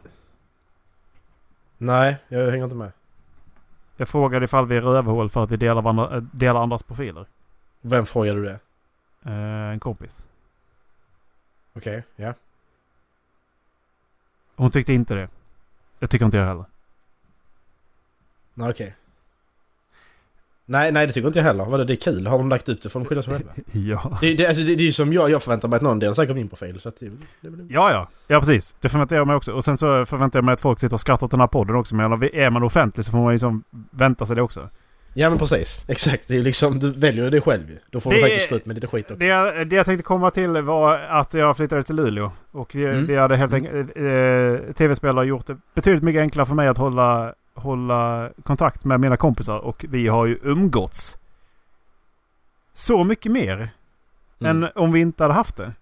Nej, 1.78 2.16
jag 2.28 2.50
hänger 2.50 2.64
inte 2.64 2.76
med. 2.76 2.92
Jag 3.96 4.08
frågade 4.08 4.44
ifall 4.44 4.66
vi 4.66 4.76
är 4.76 4.80
rövhål 4.80 5.30
för 5.30 5.44
att 5.44 5.50
vi 5.50 5.56
delar, 5.56 5.82
varandra, 5.82 6.16
äh, 6.16 6.22
delar 6.22 6.62
andras 6.62 6.82
profiler. 6.82 7.26
Vem 7.80 8.06
frågade 8.06 8.40
du 8.40 8.44
det? 8.44 8.58
Eh, 9.30 9.72
en 9.72 9.80
kompis. 9.80 10.26
Okej, 11.72 12.04
ja. 12.16 12.34
Hon 14.56 14.70
tyckte 14.70 14.92
inte 14.92 15.14
det. 15.14 15.28
Jag 15.98 16.10
tycker 16.10 16.24
inte 16.24 16.36
jag 16.36 16.44
heller. 16.44 16.64
Nej, 18.54 18.70
okej. 18.70 18.94
Nej, 20.68 20.92
nej 20.92 21.06
det 21.06 21.12
tycker 21.12 21.26
inte 21.26 21.38
jag 21.38 21.44
heller. 21.44 21.64
Vadå, 21.64 21.84
det 21.84 21.92
är 21.92 21.96
kul. 21.96 22.26
Har 22.26 22.38
de 22.38 22.48
lagt 22.48 22.68
upp 22.68 22.82
det 22.82 22.88
får 22.88 23.00
de 23.00 23.06
skylla 23.06 23.22
sig 23.22 23.34
själva. 23.34 23.52
Ja. 23.72 24.18
Det, 24.20 24.34
det, 24.34 24.46
alltså, 24.46 24.62
det, 24.62 24.74
det 24.74 24.82
är 24.82 24.86
ju 24.86 24.92
som 24.92 25.12
jag, 25.12 25.30
jag 25.30 25.42
förväntar 25.42 25.68
mig 25.68 25.76
att 25.76 25.82
någon 25.82 25.98
delar 25.98 26.14
säkert 26.14 26.34
min 26.36 26.48
profil. 26.48 26.80
Så 26.80 26.88
att 26.88 26.96
det, 27.00 27.06
det, 27.40 27.48
det, 27.50 27.66
Ja, 27.74 27.90
ja. 27.92 28.08
Ja, 28.26 28.38
precis. 28.40 28.74
Det 28.80 28.88
förväntar 28.88 29.16
jag 29.16 29.26
mig 29.26 29.36
också. 29.36 29.52
Och 29.52 29.64
sen 29.64 29.78
så 29.78 30.06
förväntar 30.06 30.38
jag 30.38 30.44
mig 30.44 30.52
att 30.52 30.60
folk 30.60 30.80
sitter 30.80 30.94
och 30.94 31.00
skrattar 31.00 31.24
åt 31.24 31.30
den 31.30 31.40
här 31.40 31.46
podden 31.46 31.76
också. 31.76 31.94
Men 31.94 32.12
är 32.22 32.50
man 32.50 32.62
offentlig 32.62 33.04
så 33.04 33.10
får 33.10 33.18
man 33.18 33.26
ju 33.26 33.32
liksom 33.32 33.64
vänta 33.90 34.26
sig 34.26 34.36
det 34.36 34.42
också. 34.42 34.68
Ja 35.18 35.30
men 35.30 35.38
precis. 35.38 35.84
Exakt. 35.88 36.28
Det 36.28 36.36
är 36.36 36.42
liksom, 36.42 36.78
du 36.78 36.90
väljer 36.92 37.24
ju 37.24 37.30
det 37.30 37.40
själv 37.40 37.70
ju. 37.70 37.78
Då 37.90 38.00
får 38.00 38.10
Det 38.10 38.16
du 38.16 38.22
faktiskt 38.22 38.46
stå 38.46 38.56
ut 38.56 38.66
med 38.66 38.74
lite 38.74 38.86
skit 38.86 39.04
också. 39.04 39.16
Det 39.18 39.26
jag, 39.26 39.68
det 39.68 39.76
jag 39.76 39.86
tänkte 39.86 40.02
komma 40.02 40.30
till 40.30 40.56
var 40.62 40.98
att 40.98 41.34
jag 41.34 41.56
flyttade 41.56 41.82
till 41.82 41.96
Luleå. 41.96 42.30
Och 42.52 42.74
vi, 42.74 42.84
Mm. 42.84 43.06
vi 43.06 43.16
hade 43.16 43.36
helt 43.36 43.52
enkelt... 43.52 43.96
Eh, 43.96 44.72
Tv-spel 44.74 45.16
har 45.16 45.24
gjort 45.24 45.46
det 45.46 45.56
betydligt 45.74 46.02
mycket 46.02 46.20
enklare 46.20 46.46
för 46.46 46.54
mig 46.54 46.68
att 46.68 46.78
hålla, 46.78 47.34
hålla 47.56 48.30
kontakt 48.42 48.84
med 48.84 49.00
mina 49.00 49.16
kompisar. 49.16 49.58
Och 49.58 49.84
vi 49.88 50.08
har 50.08 50.26
ju 50.26 50.38
umgåtts. 50.42 51.16
Så 52.72 53.04
mycket 53.04 53.32
mer 53.32 53.68
Mm. 54.40 54.62
än 54.64 54.70
om 54.74 54.92
vi 54.92 55.00
inte 55.00 55.24
hade 55.24 55.34
haft 55.34 55.56
det. 55.56 55.72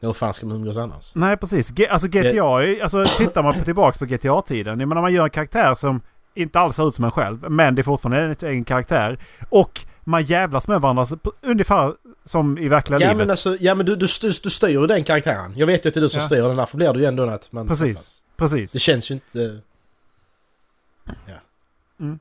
Ja, 0.00 0.08
Hur 0.08 0.12
fan 0.12 0.32
ska 0.34 0.46
man 0.46 0.56
umgås 0.56 0.76
annars? 0.76 1.12
Nej, 1.14 1.36
precis. 1.36 1.70
G- 1.70 1.88
alltså 1.88 2.08
GTA, 2.08 2.62
är- 2.62 2.82
alltså 2.82 3.04
tittar 3.18 3.42
man 3.42 3.52
på 3.52 3.64
tillbaks 3.64 3.98
på 3.98 4.04
GTA-tiden. 4.04 4.80
Jag 4.80 4.88
menar 4.88 5.02
man 5.02 5.12
gör 5.12 5.24
en 5.24 5.30
karaktär 5.30 5.74
som 5.74 6.00
inte 6.34 6.60
alls 6.60 6.76
ser 6.76 6.88
ut 6.88 6.94
som 6.94 7.04
en 7.04 7.10
själv. 7.10 7.50
Men 7.50 7.74
det 7.74 7.80
är 7.80 7.84
fortfarande 7.84 8.22
en 8.22 8.48
egen 8.50 8.64
karaktär. 8.64 9.18
Och 9.48 9.80
man 10.04 10.22
jävlas 10.22 10.68
med 10.68 10.80
varandra 10.80 11.06
ungefär 11.40 11.92
som 12.24 12.58
i 12.58 12.68
verkliga 12.68 13.00
Ja 13.00 13.06
livet. 13.06 13.16
men 13.16 13.30
alltså, 13.30 13.56
ja 13.60 13.74
men 13.74 13.86
du, 13.86 13.96
du, 13.96 14.08
styr, 14.08 14.32
du 14.42 14.50
styr 14.50 14.68
ju 14.68 14.86
den 14.86 15.04
karaktären. 15.04 15.52
Jag 15.56 15.66
vet 15.66 15.84
ju 15.84 15.88
att 15.88 15.94
det 15.94 16.00
är 16.00 16.02
du 16.02 16.08
som 16.08 16.20
Ja. 16.20 16.26
styr 16.26 16.42
den, 16.42 16.56
därför 16.56 16.76
blir 16.76 16.92
det 16.92 16.98
ju 16.98 17.04
ändå 17.04 17.22
att 17.30 17.52
man 17.52 17.68
Precis. 17.68 18.22
Precis. 18.36 18.72
Det 18.72 18.78
känns 18.78 19.10
ju 19.10 19.14
inte... 19.14 19.60
Ja. 22.02 22.06
Mm. 22.06 22.18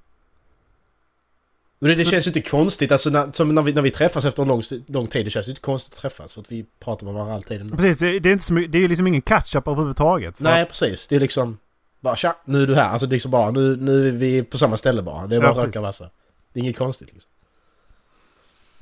Men 1.79 1.97
det, 1.97 2.03
Så- 2.03 2.09
känns 2.11 2.27
ju 2.27 2.29
inte 2.29 2.41
konstigt, 2.49 2.91
alltså 2.91 3.09
när, 3.09 3.31
som 3.31 3.55
när 3.55 3.61
vi, 3.61 3.73
när 3.73 3.81
vi 3.81 3.91
träffas 3.91 4.25
efter 4.25 4.41
en 4.41 4.47
lång, 4.47 4.61
lång 4.87 5.07
tid, 5.07 5.25
det 5.25 5.29
känns 5.29 5.47
ju 5.47 5.51
inte 5.51 5.61
konstigt 5.61 5.93
att 5.93 5.99
träffas 5.99 6.33
för 6.33 6.41
att 6.41 6.51
vi 6.51 6.65
pratar 6.79 7.05
med 7.05 7.13
varandra 7.13 7.35
alltid 7.35 7.61
ändå. 7.61 7.75
Precis, 7.75 7.99
det, 7.99 8.07
är 8.07 8.27
inte 8.27 8.45
så 8.45 8.53
mycket, 8.53 8.71
det 8.71 8.77
är 8.77 8.81
ju 8.81 8.87
liksom 8.87 9.07
ingen 9.07 9.21
catch-up 9.21 9.67
överhuvudtaget. 9.67 10.39
Nej 10.39 10.61
att- 10.61 10.67
precis, 10.67 11.07
det 11.07 11.15
är 11.15 11.19
liksom... 11.19 11.57
Bara 11.99 12.15
tja, 12.15 12.35
nu 12.45 12.63
är 12.63 12.67
du 12.67 12.75
här. 12.75 12.89
Alltså 12.89 13.07
det 13.07 13.13
är 13.13 13.15
liksom 13.15 13.31
bara, 13.31 13.51
nu, 13.51 13.75
nu 13.75 14.07
är 14.07 14.11
vi 14.11 14.43
på 14.43 14.57
samma 14.57 14.77
ställe 14.77 15.01
bara. 15.01 15.27
Det 15.27 15.35
är 15.35 15.37
Ja, 15.37 15.41
bara 15.41 15.53
precis. 15.53 15.65
röka 15.65 15.81
vassa. 15.81 16.09
Det 16.53 16.59
är 16.59 16.63
inget 16.63 16.77
konstigt 16.77 17.13
liksom. 17.13 17.31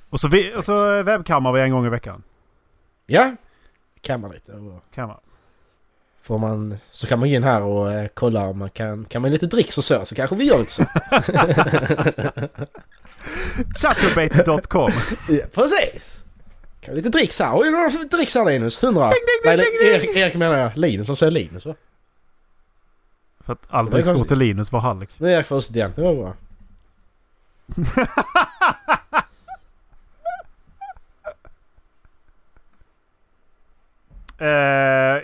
Och 0.09 0.19
så, 0.19 0.27
vi, 0.27 0.55
och 0.55 0.63
så 0.63 1.03
webbkammar 1.03 1.51
vi 1.51 1.61
en 1.61 1.71
gång 1.71 1.85
i 1.85 1.89
veckan. 1.89 2.23
Ja, 3.05 3.35
kan 4.01 4.21
man 4.21 4.31
lite. 4.31 4.51
Och 4.53 4.83
Kammar. 4.93 5.19
Får 6.29 6.37
man, 6.37 6.77
så 6.91 7.07
kan 7.07 7.19
man 7.19 7.29
gå 7.29 7.35
in 7.35 7.43
här 7.43 7.61
och 7.61 7.91
eh, 7.93 8.07
kolla 8.13 8.47
om 8.47 8.59
man 8.59 8.69
kan, 8.69 9.05
kan 9.05 9.21
man 9.21 9.31
lite 9.31 9.47
dricks 9.47 9.77
och 9.77 9.83
så, 9.83 10.05
så 10.05 10.15
kanske 10.15 10.35
vi 10.35 10.45
gör 10.45 10.59
lite 10.59 10.71
så. 10.71 10.83
Chatterbait.com 13.81 14.91
ja, 15.29 15.45
precis! 15.53 16.23
Kan 16.79 16.95
lite 16.95 17.09
dricks 17.09 17.39
här? 17.39 17.59
Oj, 17.59 17.69
några 17.69 17.89
dricks 17.89 18.35
här 18.35 18.45
Linus? 18.45 18.83
100? 18.83 19.11
Nej, 19.45 19.57
nej, 19.57 19.67
Erik, 19.83 20.15
Erik 20.15 20.35
menar 20.35 20.57
jag. 20.57 20.77
Linus, 20.77 21.07
de 21.07 21.15
säger 21.15 21.31
Linus 21.31 21.65
va? 21.65 21.75
För 23.39 23.53
att 23.53 23.63
all 23.69 23.89
dricks 23.89 24.09
går 24.09 24.23
till 24.23 24.37
Linus 24.37 24.71
var 24.71 24.79
Hallik. 24.79 25.09
Nu 25.17 25.27
är 25.27 25.31
Erik 25.37 25.45
först 25.45 25.75
igen, 25.75 25.93
det 25.95 26.01
var 26.01 26.15
bra. 26.15 26.35
Eh, 34.39 34.47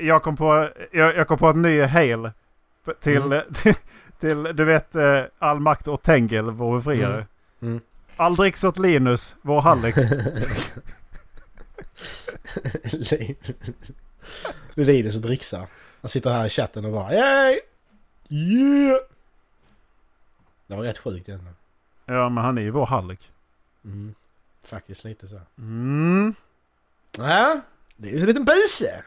jag, 0.05 0.23
kom 0.23 0.37
på, 0.37 0.69
jag, 0.91 1.15
jag 1.15 1.27
kom 1.27 1.37
på 1.37 1.49
ett 1.49 1.55
ny 1.55 1.81
hail. 1.81 2.31
Till, 3.01 3.17
Mm. 3.21 3.41
till, 3.53 3.73
till, 4.19 4.43
du 4.43 4.65
vet, 4.65 4.95
eh, 4.95 5.21
all 5.39 5.59
makt 5.59 5.87
åt 5.87 6.03
Tengel, 6.03 6.51
vår 6.51 6.77
befriare. 6.77 7.13
Mm. 7.15 7.27
Mm. 7.73 7.79
All 8.15 8.35
dricks 8.35 8.63
åt 8.63 8.79
Linus, 8.79 9.35
vår 9.41 9.61
är 14.75 14.85
Linus 14.85 15.15
och 15.15 15.21
dricksar. 15.21 15.67
Han 16.01 16.09
sitter 16.09 16.31
här 16.31 16.45
i 16.45 16.49
chatten 16.49 16.85
och 16.85 16.91
bara 16.91 17.13
Yay! 17.13 17.59
Yeah! 18.29 18.99
Det 20.67 20.75
var 20.75 20.83
rätt 20.83 20.97
sjukt 20.97 21.29
egentligen. 21.29 21.55
ja, 22.05 22.29
men 22.29 22.43
han 22.43 22.57
är 22.57 22.61
ju 22.61 22.69
vår 22.69 22.85
Hallik. 22.85 23.31
Mm. 23.85 24.15
Faktiskt 24.65 25.03
lite 25.03 25.27
så. 25.27 25.41
Mm. 25.57 26.33
Ja, 27.17 27.61
det 27.95 28.07
är 28.09 28.13
ju 28.13 28.19
en 28.19 28.25
liten 28.25 28.45
buse. 28.45 29.03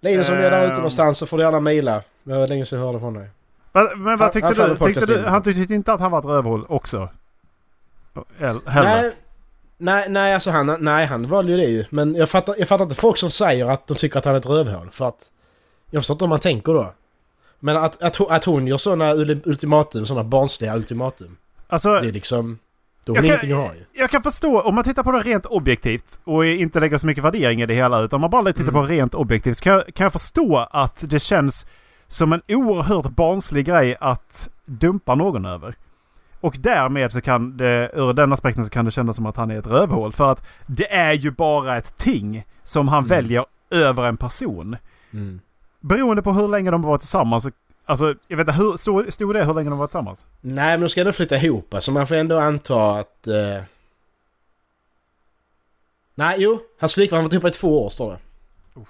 Linus 0.00 0.28
om 0.28 0.36
du 0.36 0.42
är 0.46 0.50
där 0.50 0.66
ute 0.66 0.74
någonstans 0.76 1.18
så 1.18 1.26
får 1.26 1.36
du 1.36 1.42
gärna 1.42 1.60
mejla. 1.60 2.02
Det 2.24 2.38
var 2.38 2.48
länge 2.48 2.64
sedan 2.64 2.78
jag 2.78 2.86
hörde 2.86 3.00
från 3.00 3.14
dig. 3.14 3.28
Va, 3.72 3.90
men 3.96 4.18
vad 4.18 4.32
tyckte 4.32 4.46
han 4.62 4.68
du? 4.70 4.76
Tyckte 4.86 5.06
du 5.06 5.24
han 5.24 5.42
tyckte 5.42 5.74
inte 5.74 5.92
att 5.92 6.00
han 6.00 6.10
var 6.10 6.18
ett 6.18 6.24
rövhål 6.24 6.66
också? 6.68 7.08
Eller, 8.38 8.70
heller. 8.70 9.02
Nej, 9.02 9.12
nej, 9.78 10.06
nej, 10.08 10.34
alltså 10.34 10.50
han, 10.50 10.76
nej, 10.80 11.06
han 11.06 11.28
valde 11.28 11.52
ju 11.52 11.56
det 11.58 11.64
ju. 11.64 11.84
Men 11.90 12.14
jag 12.14 12.28
fattar, 12.28 12.54
jag 12.58 12.68
fattar 12.68 12.82
inte 12.84 12.94
folk 12.96 13.16
som 13.16 13.30
säger 13.30 13.70
att 13.70 13.86
de 13.86 13.94
tycker 13.94 14.18
att 14.18 14.24
han 14.24 14.34
är 14.34 14.38
ett 14.38 14.46
rövhål. 14.46 14.88
För 14.90 15.08
att... 15.08 15.30
Jag 15.90 16.00
förstår 16.02 16.14
inte 16.14 16.24
om 16.24 16.30
man 16.30 16.40
tänker 16.40 16.72
då. 16.74 16.92
Men 17.60 17.76
att, 17.76 18.02
att, 18.02 18.16
hon- 18.16 18.30
att 18.30 18.44
hon 18.44 18.66
gör 18.66 18.76
sådana 18.76 19.12
ultimatum, 19.14 20.06
sådana 20.06 20.24
barnsliga 20.24 20.76
ultimatum. 20.76 21.36
Alltså, 21.66 21.92
Det 22.00 22.08
är 22.08 22.12
liksom... 22.12 22.58
Då 23.08 23.16
har 23.16 23.22
Jag 23.24 23.40
kan- 23.40 23.50
ha 23.52 23.70
jag 23.92 24.10
kan 24.10 24.22
förstå, 24.22 24.60
om 24.60 24.74
man 24.74 24.84
tittar 24.84 25.02
på 25.02 25.12
det 25.12 25.18
rent 25.18 25.46
objektivt 25.46 26.20
och 26.24 26.46
inte 26.46 26.80
lägger 26.80 26.98
så 26.98 27.06
mycket 27.06 27.24
värdering 27.24 27.62
i 27.62 27.66
det 27.66 27.74
hela, 27.74 28.00
utan 28.00 28.20
man 28.20 28.30
bara 28.30 28.44
tittar 28.44 28.62
Mm. 28.62 28.74
på 28.74 28.82
det 28.82 28.88
rent 28.94 29.14
objektivt, 29.14 29.56
så 29.56 29.64
kan, 29.64 29.72
jag- 29.72 29.94
kan 29.94 30.04
jag 30.04 30.12
förstå 30.12 30.56
att 30.70 31.04
det 31.10 31.18
känns 31.18 31.66
som 32.06 32.32
en 32.32 32.40
oerhört 32.48 33.08
barnslig 33.10 33.66
grej 33.66 33.96
att 34.00 34.48
dumpa 34.64 35.14
någon 35.14 35.44
över. 35.44 35.74
Och 36.40 36.56
därmed 36.60 37.12
så 37.12 37.20
kan 37.20 37.56
det, 37.56 37.90
ur 37.94 38.12
den 38.12 38.32
aspekten 38.32 38.64
så 38.64 38.70
kan 38.70 38.84
det 38.84 38.90
kännas 38.90 39.16
som 39.16 39.26
att 39.26 39.36
han 39.36 39.50
är 39.50 39.58
ett 39.58 39.66
rövhål. 39.66 40.12
För 40.12 40.32
att 40.32 40.46
det 40.66 40.92
är 40.94 41.12
ju 41.12 41.30
bara 41.30 41.76
ett 41.76 41.96
ting 41.96 42.44
som 42.64 42.88
han 42.88 42.98
Mm. 42.98 43.08
väljer 43.08 43.44
över 43.70 44.04
en 44.04 44.16
person. 44.16 44.76
Mm. 45.12 45.40
Beroende 45.80 46.22
på 46.22 46.32
hur 46.32 46.48
länge 46.48 46.70
de 46.70 46.82
var 46.82 46.98
tillsammans. 46.98 47.42
så- 47.42 47.50
Alltså, 47.88 48.14
jag 48.28 48.36
vet 48.36 48.48
inte, 48.48 48.62
hur 48.62 48.76
stod, 48.76 49.12
stod 49.12 49.34
det 49.34 49.44
hur 49.44 49.54
länge 49.54 49.70
de 49.70 49.78
var 49.78 49.86
tillsammans? 49.86 50.26
Nej, 50.40 50.70
men 50.70 50.80
de 50.80 50.88
ska 50.88 51.00
ändå 51.00 51.12
flytta 51.12 51.36
ihop. 51.36 51.74
Så 51.78 51.92
man 51.92 52.06
får 52.06 52.14
ändå 52.14 52.38
anta 52.38 52.98
att... 52.98 53.26
Eh... 53.26 53.62
Nej, 56.14 56.36
jo. 56.38 56.60
Hans 56.80 56.94
flickvän 56.94 57.16
har 57.16 57.22
varit 57.22 57.32
ihop 57.32 57.44
i 57.44 57.50
två 57.50 57.84
år, 57.84 57.88
står 57.88 58.10
det. 58.10 58.18
Usch. 58.80 58.88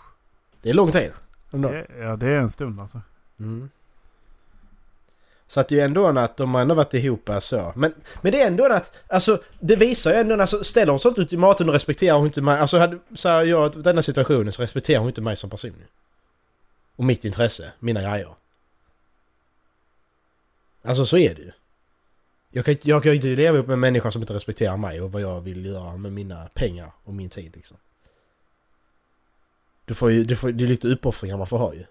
Det 0.62 0.71
är 0.71 0.75
lång 0.75 0.93
tid. 0.93 1.12
Ändå. 1.52 1.69
Det, 1.69 1.87
ja, 1.99 2.17
det 2.17 2.26
är 2.26 2.38
en 2.38 2.50
stund 2.50 2.81
alltså. 2.81 3.00
Mm. 3.40 3.71
Så 5.47 5.61
att 5.61 5.69
det 5.69 5.75
är 5.75 5.76
ju 5.76 5.85
ändå 5.85 6.07
att 6.07 6.37
de 6.37 6.55
har 6.55 6.62
ändå 6.62 6.75
varit 6.75 6.95
ihop 6.95 7.31
så. 7.40 7.73
Men, 7.76 7.95
men 8.23 8.33
det 8.33 8.43
är 8.43 8.47
ändå 8.47 8.67
att, 8.73 9.02
alltså 9.09 9.38
det 9.61 9.76
visar 9.76 10.11
ju 10.11 10.17
ändå 10.17 10.35
en, 10.35 10.40
alltså 10.40 10.64
ställer 10.64 10.93
hon 10.93 11.00
sånt 11.00 11.19
ultimatum 11.19 11.69
och 11.69 11.75
respekterar 11.75 12.17
hon 12.17 12.26
inte 12.26 12.40
mig. 12.40 12.59
Alltså 12.59 12.78
hade, 12.78 12.99
så 13.14 13.28
här, 13.28 13.45
jag 13.45 13.83
denna 13.83 14.02
situationen 14.02 14.52
så 14.52 14.62
respekterar 14.62 14.99
hon 14.99 15.09
inte 15.09 15.21
mig 15.21 15.37
som 15.37 15.50
person. 15.50 15.75
Och 16.97 17.05
mitt 17.05 17.25
intresse, 17.25 17.73
mina 17.78 18.02
grejer. 18.02 18.35
Alltså 20.88 21.07
så 21.07 21.18
är 21.18 21.35
det 21.35 21.42
ju. 21.42 21.50
Jag 22.50 22.64
kan, 22.64 22.76
jag 22.83 23.02
kan 23.02 23.12
ju 23.12 23.16
inte 23.16 23.28
leva 23.28 23.59
upp 23.59 23.66
med 23.66 23.75
en 23.75 23.80
människa 23.80 24.11
som 24.11 24.23
inte 24.23 24.35
respekterar 24.35 24.76
mig 24.76 25.00
och 25.00 25.12
vad 25.12 25.23
jag 25.23 25.40
vill 25.40 25.66
göra 25.66 25.97
med 25.97 26.12
mina 26.12 26.49
pengar 26.54 26.92
och 27.04 27.14
min 27.14 27.30
tid 27.30 27.57
liksom. 27.57 27.76
Du 29.85 29.95
får 29.95 30.11
ju, 30.11 30.25
du 30.25 30.37
får, 30.37 30.52
det 30.52 30.64
är 30.64 30.68
lite 30.68 30.88
uppoffringar 30.88 31.37
man 31.37 31.47
får 31.47 31.59
ha 31.59 31.75
ju. 31.75 31.85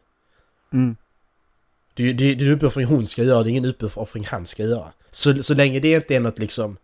Mm. 0.74 0.96
Det 1.94 2.14
det, 2.14 2.36
det 2.36 2.46
är 2.46 2.48
en 2.48 2.54
uppoffring 2.54 2.86
hon 2.86 3.06
ska 3.06 3.24
göra, 3.24 3.44
det 3.44 3.50
är 3.50 3.52
ingen 3.52 3.66
uppoffring 3.66 4.26
han 4.26 4.46
ska 4.46 4.64
göra. 4.64 4.92
Så, 5.10 5.44
så 5.44 5.54
länge 5.54 5.80
det 5.80 5.92
inte 5.92 6.16
är 6.16 6.20
något 6.20 6.40
liksom 6.40 6.78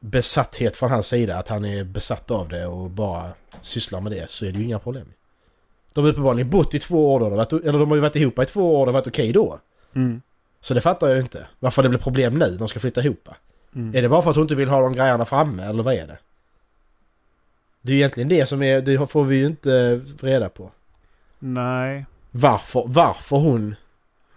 besatthet 0.00 0.76
från 0.76 0.90
hans 0.90 1.06
sida, 1.06 1.38
att 1.38 1.48
han 1.48 1.64
är 1.64 1.84
besatt 1.84 2.30
av 2.30 2.48
det 2.48 2.66
och 2.66 2.90
bara 2.90 3.32
sysslar 3.62 4.00
med 4.00 4.12
det, 4.12 4.30
så 4.30 4.46
är 4.46 4.52
det 4.52 4.58
ju 4.58 4.64
inga 4.64 4.78
problem. 4.78 5.12
De 5.94 6.04
har 6.04 6.10
uppenbarligen 6.10 6.50
bott 6.50 6.74
i 6.74 6.78
två 6.78 7.14
år 7.14 7.20
då, 7.20 7.26
eller 7.26 7.78
de 7.78 7.88
har 7.88 7.96
ju 7.96 8.02
varit 8.02 8.16
ihop 8.16 8.38
i 8.38 8.44
två 8.44 8.80
år, 8.80 8.86
det 8.86 8.92
har 8.92 9.00
varit 9.00 9.06
okej 9.06 9.32
då. 9.32 9.60
Mm. 9.94 10.22
Så 10.60 10.74
det 10.74 10.80
fattar 10.80 11.06
jag 11.06 11.16
ju 11.16 11.22
inte. 11.22 11.46
Varför 11.58 11.82
det 11.82 11.88
blir 11.88 11.98
problem 11.98 12.34
nu, 12.38 12.56
de 12.58 12.68
ska 12.68 12.80
flytta 12.80 13.00
ihop. 13.02 13.28
Mm. 13.74 13.94
Är 13.94 14.02
det 14.02 14.08
bara 14.08 14.22
för 14.22 14.30
att 14.30 14.36
hon 14.36 14.42
inte 14.44 14.54
vill 14.54 14.68
ha 14.68 14.80
de 14.80 14.92
grejerna 14.92 15.24
framme, 15.24 15.62
eller 15.62 15.82
vad 15.82 15.94
är 15.94 16.06
det? 16.06 16.18
Det 17.82 17.92
är 17.92 17.94
ju 17.94 17.98
egentligen 17.98 18.28
det 18.28 18.46
som 18.48 18.62
är, 18.62 18.80
det 18.80 19.06
får 19.10 19.24
vi 19.24 19.36
ju 19.36 19.46
inte 19.46 20.00
reda 20.20 20.48
på. 20.48 20.70
Nej. 21.38 22.06
Varför, 22.30 22.84
varför 22.86 23.36
hon... 23.36 23.74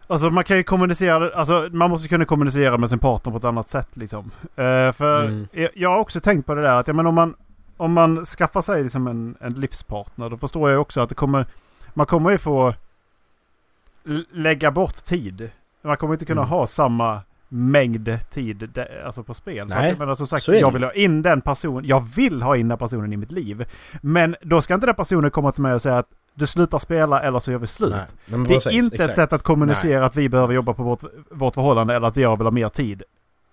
Alltså 0.08 0.30
man 0.30 0.44
kan 0.44 0.58
ju 0.58 0.63
kommunicera, 0.63 1.36
alltså 1.36 1.70
man 1.72 1.89
måste 1.89 2.08
kunna 2.08 2.25
kommunicera 2.25 2.77
med 2.77 2.89
sin 2.89 3.00
partner 3.00 3.32
på 3.32 3.38
ett 3.38 3.44
annat 3.44 3.70
sätt 3.70 3.98
liksom. 3.98 4.32
Eh, 4.56 4.92
för 4.92 5.24
Mm. 5.25 5.48
jag, 5.51 5.70
jag 5.74 5.89
har 5.89 5.98
också 5.98 6.20
tänkt 6.20 6.46
på 6.46 6.56
det 6.56 6.62
där 6.62 6.80
att 6.80 6.88
ja, 6.88 6.94
men 6.94 7.08
om 7.08 7.15
man, 7.15 7.36
om 7.77 7.94
man 7.94 8.25
skaffar 8.25 8.62
sig 8.62 8.84
liksom 8.84 9.08
en, 9.08 9.36
en 9.42 9.53
livspartner 9.53 10.30
då 10.30 10.38
förstår 10.38 10.72
jag 10.72 10.82
också 10.82 11.01
att 11.01 11.10
det 11.10 11.15
kommer, 11.15 11.46
man 11.94 12.06
kommer 12.06 12.30
ju 12.32 12.38
få 12.38 12.74
lägga 14.32 14.72
bort 14.72 15.03
tid. 15.03 15.50
Man 15.84 15.98
kommer 15.98 16.13
inte 16.13 16.25
kunna 16.25 16.42
Mm. 16.42 16.50
ha 16.50 16.68
samma 16.68 17.22
mängd 17.50 18.20
tid 18.30 18.70
de, 18.74 18.86
alltså 19.06 19.24
på 19.24 19.34
spel. 19.34 19.68
Nej, 19.68 19.78
att, 19.78 19.86
jag 19.90 20.00
menar, 20.00 20.16
som 20.16 20.28
sagt, 20.28 20.44
så 20.44 20.54
jag 20.54 20.72
vill 20.72 20.84
ha 20.84 20.94
in 20.94 21.22
den 21.22 21.42
personen, 21.42 21.86
jag 21.88 22.00
vill 22.16 22.42
ha 22.42 22.58
in 22.58 22.68
den 22.68 22.78
personen 22.78 23.13
i 23.13 23.18
mitt 23.18 23.32
liv. 23.32 23.66
Men 24.02 24.36
då 24.42 24.62
ska 24.62 24.74
inte 24.74 24.86
den 24.86 24.96
personen 24.96 25.32
komma 25.32 25.52
till 25.52 25.62
mig 25.63 25.74
och 25.74 25.82
säga 25.82 25.98
att 25.98 26.08
Du 26.36 26.48
slutar 26.48 26.80
spela 26.80 27.22
eller 27.22 27.40
så 27.40 27.52
gör 27.52 27.60
vi 27.60 27.68
slut. 27.68 27.92
Nej, 27.92 28.06
men 28.25 28.44
det 28.44 28.50
är 28.50 28.54
precis, 28.54 28.72
inte 28.74 28.96
exakt. 28.96 29.10
ett 29.10 29.16
sätt 29.16 29.34
att 29.34 29.44
kommunicera 29.44 30.06
att 30.06 30.16
vi 30.16 30.30
behöver 30.30 30.54
jobba 30.54 30.74
på 30.74 30.84
vårt, 30.84 31.04
vårt 31.32 31.54
förhållande 31.56 31.96
eller 31.96 32.08
att 32.08 32.18
jag 32.18 32.38
vill 32.38 32.46
ha 32.46 32.52
mer 32.52 32.70
tid 32.70 33.04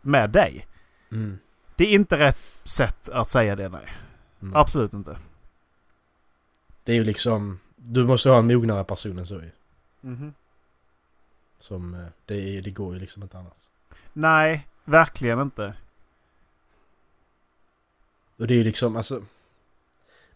med 0.02 0.30
dig. 0.30 0.66
Mm. 1.12 1.38
Det 1.76 1.84
är 1.84 1.92
inte 1.94 2.18
rätt 2.18 2.38
sätt 2.64 3.08
att 3.08 3.28
säga 3.28 3.56
det, 3.56 3.68
nej. 3.68 3.86
Mm. 4.42 4.56
Absolut 4.56 4.92
inte. 4.92 5.16
Det 6.84 6.92
är 6.92 6.96
ju 6.96 7.04
liksom... 7.04 7.58
Du 7.76 8.04
måste 8.04 8.30
ha 8.30 8.38
en 8.38 8.46
mognare 8.46 8.84
person 8.84 9.18
än 9.18 9.26
så 9.26 9.34
ju. 9.34 9.50
Mhm. 10.00 10.34
Som... 11.60 11.94
eh, 11.94 12.06
Det, 12.26 12.56
är- 12.56 12.62
det 12.62 12.70
går 12.70 12.94
ju 12.94 13.00
liksom 13.00 13.22
inte 13.22 13.38
annars. 13.38 13.58
Nej, 14.12 14.66
verkligen 14.84 15.40
inte. 15.40 15.74
Och 18.36 18.46
det 18.46 18.54
är 18.54 18.58
ju 18.58 18.64
liksom 18.64 18.96
alltså... 18.96 19.22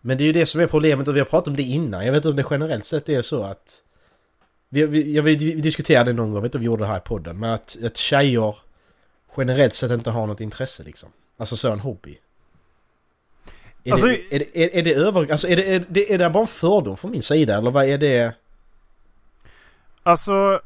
Men 0.01 0.19
det 0.19 0.25
är 0.25 0.27
ju 0.27 0.33
det 0.33 0.47
som 0.47 0.61
är 0.61 0.67
problemet 0.67 1.09
och 1.09 1.17
vi 1.17 1.21
har 1.21 1.27
pratat 1.27 1.49
om 1.49 1.57
det 1.57 1.63
innan. 1.63 2.05
Jag 2.07 2.13
vet 2.13 2.17
inte 2.19 2.29
om 2.29 2.37
det 2.37 2.47
generellt 2.51 2.85
sett 2.85 3.09
är 3.09 3.23
så 3.23 3.43
att... 3.43 3.83
Vi, 4.69 4.87
vi, 4.87 5.21
vi, 5.21 5.35
diskuterade 5.55 6.13
någon 6.13 6.27
gång, 6.27 6.35
jag 6.35 6.43
vet 6.43 6.49
inte 6.49 6.59
om 6.59 6.61
vi 6.61 6.67
gjorde 6.67 6.83
det 6.83 6.87
här 6.89 6.97
i 6.99 7.01
podden, 7.01 7.39
men 7.39 7.51
att, 7.53 7.77
att 7.85 7.97
tjejer 7.97 8.57
generellt 9.37 9.75
sett 9.75 9.91
inte 9.91 10.11
har 10.11 10.27
något 10.27 10.41
intresse 10.41 10.83
liksom. 10.83 11.09
Alltså 11.37 11.57
så 11.57 11.73
en 11.73 11.81
hobby. 11.81 12.19
Är, 13.85 13.93
Alltså- 13.93 14.07
det, 14.07 14.35
är, 14.35 14.39
det, 14.39 14.65
är, 14.65 14.79
är 14.79 14.83
det 14.83 14.95
över... 14.95 15.33
Alltså 15.33 15.49
är 15.49 15.57
det, 15.57 15.75
är, 15.75 15.85
det, 15.89 16.13
är 16.15 16.19
det 16.19 16.31
bara 16.31 16.41
en 16.41 16.47
fördom 16.47 16.97
från 16.97 17.11
min 17.11 17.23
sida 17.23 17.59
eller 17.59 17.71
vad 17.71 17.85
är 17.85 17.99
det? 17.99 18.35
Alltså... 20.03 20.61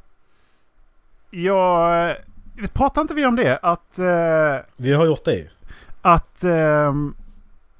Jag... 1.31 2.17
Pratar 2.73 3.03
inte 3.03 3.15
vi 3.15 3.27
om 3.27 3.37
det? 3.37 3.59
Att... 3.63 3.99
eh, 3.99 4.67
Vi 4.77 4.93
har 4.93 5.07
gjort 5.07 5.25
det 5.25 5.35
ju. 5.35 5.49
att... 6.03 6.45
ehm, 6.45 7.15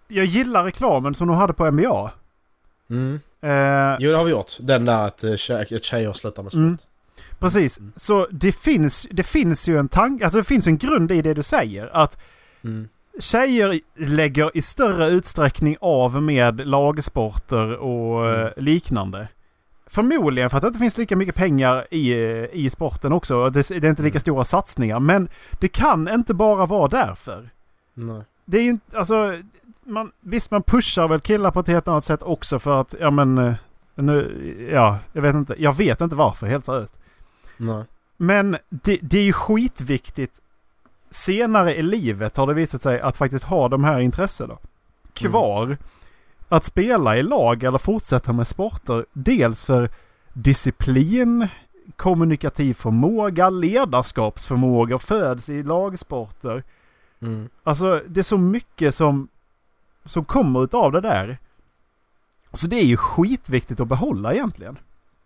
jag 0.09 0.25
gillar 0.25 0.65
reklamen 0.65 1.15
som 1.15 1.29
de 1.29 1.37
hade 1.37 1.53
på 1.53 1.71
NBA. 1.71 2.11
Mm. 2.91 3.21
Eh, 3.41 3.97
Jo 4.01 4.11
det 4.11 4.17
har 4.17 4.25
vi 4.25 4.31
gjort. 4.31 4.53
Den 4.61 4.85
där 4.85 5.07
att 5.07 5.25
eh, 5.25 5.33
att 5.75 5.85
tjejer 5.85 6.13
slutar 6.13 6.43
med 6.43 6.53
sport. 6.53 6.59
Mm. 6.59 6.79
Precis. 7.39 7.79
Mm. 7.79 7.93
Så 7.97 8.27
det 8.31 8.53
finns, 8.53 9.07
det 9.11 9.23
finns 9.23 9.69
ju 9.69 9.79
en 9.79 9.89
tanke, 9.89 10.25
alltså 10.25 10.39
det 10.39 10.45
finns 10.45 10.67
en 10.67 10.79
grund 10.79 11.13
i 11.13 11.23
det 11.23 11.35
du 11.35 11.43
säger. 11.43 11.97
Att 11.97 12.19
Mm. 12.65 12.89
tjejer 13.21 13.81
lägger 13.97 14.51
i 14.57 14.63
större 14.63 15.09
utsträckning 15.09 15.77
av 15.81 16.23
med 16.23 16.67
lagsporter 16.67 17.77
och 17.77 18.27
Mm. 18.27 18.47
eh, 18.47 18.53
liknande. 18.57 19.29
Förmodligen 19.91 20.51
för 20.51 20.57
att 20.57 20.63
det 20.63 20.67
inte 20.67 20.79
finns 20.79 20.99
lika 20.99 21.17
mycket 21.17 21.35
pengar 21.35 21.87
i, 21.91 22.13
i 22.53 22.71
sporten 22.71 23.13
också. 23.13 23.51
Det, 23.51 23.69
det 23.69 23.87
är 23.87 23.91
inte 23.91 24.03
lika 24.03 24.15
Mm. 24.17 24.21
stora 24.21 24.45
satsningar. 24.45 25.01
Men 25.01 25.29
det 25.61 25.69
kan 25.69 26.09
inte 26.09 26.35
bara 26.35 26.67
vara 26.67 26.89
därför. 26.89 27.51
Nej. 27.95 28.23
Det 28.45 28.59
är 28.59 28.63
ju 28.63 28.71
inte, 28.71 28.99
alltså... 28.99 29.35
Man, 29.85 30.11
visst, 30.21 30.51
man 30.51 30.63
pushar 30.63 31.09
väl 31.09 31.21
killar 31.21 31.51
på 31.51 31.61
ett 31.61 31.67
helt 31.69 31.89
annat 31.89 32.05
sätt 32.05 32.23
också 32.23 32.59
för 32.59 32.81
att, 32.81 32.95
ja 33.01 33.11
men... 33.11 33.39
eh, 33.39 33.55
Nu, 33.95 34.69
ja, 34.73 34.99
jag 35.13 35.23
vet 35.23 35.35
inte. 35.35 35.55
Jag 35.59 35.77
vet 35.77 36.01
inte 36.01 36.17
varför, 36.17 36.47
helt 36.47 36.65
seriöst. 36.65 36.99
Nej. 37.57 37.85
Men 38.17 38.57
det, 38.69 38.99
det 39.03 39.19
är 39.19 39.23
ju 39.25 39.33
skitviktigt. 39.33 40.41
Senare 41.11 41.75
i 41.77 41.83
livet 41.83 42.37
har 42.37 42.47
det 42.47 42.55
visat 42.55 42.83
sig 42.83 43.01
att 43.01 43.17
faktiskt 43.17 43.45
ha 43.45 43.69
de 43.69 43.85
här 43.85 44.01
intressena 44.01 44.57
kvar. 45.13 45.77
Att 46.49 46.65
spela 46.65 47.17
i 47.17 47.23
lag 47.23 47.63
eller 47.63 47.79
fortsätta 47.79 48.33
med 48.33 48.47
sporter. 48.47 49.07
Dels 49.13 49.65
för 49.65 49.89
disciplin, 50.33 51.49
kommunikativ 51.97 52.75
förmåga, 52.75 53.51
ledarskapsförmåga 53.51 54.99
föds 54.99 55.49
i 55.49 55.63
lagsporter. 55.63 56.63
Mm. 57.21 57.49
Alltså 57.63 58.03
det 58.07 58.21
är 58.21 58.25
så 58.25 58.39
mycket 58.39 58.95
som, 58.95 59.29
som 60.05 60.25
kommer 60.25 60.65
utav 60.65 60.93
det 60.93 61.01
där. 61.01 61.39
Så 62.53 62.67
det 62.67 62.77
är 62.77 62.85
ju 62.85 62.97
skitviktigt 62.97 63.81
att 63.81 63.89
behålla 63.89 64.35
egentligen. 64.35 64.79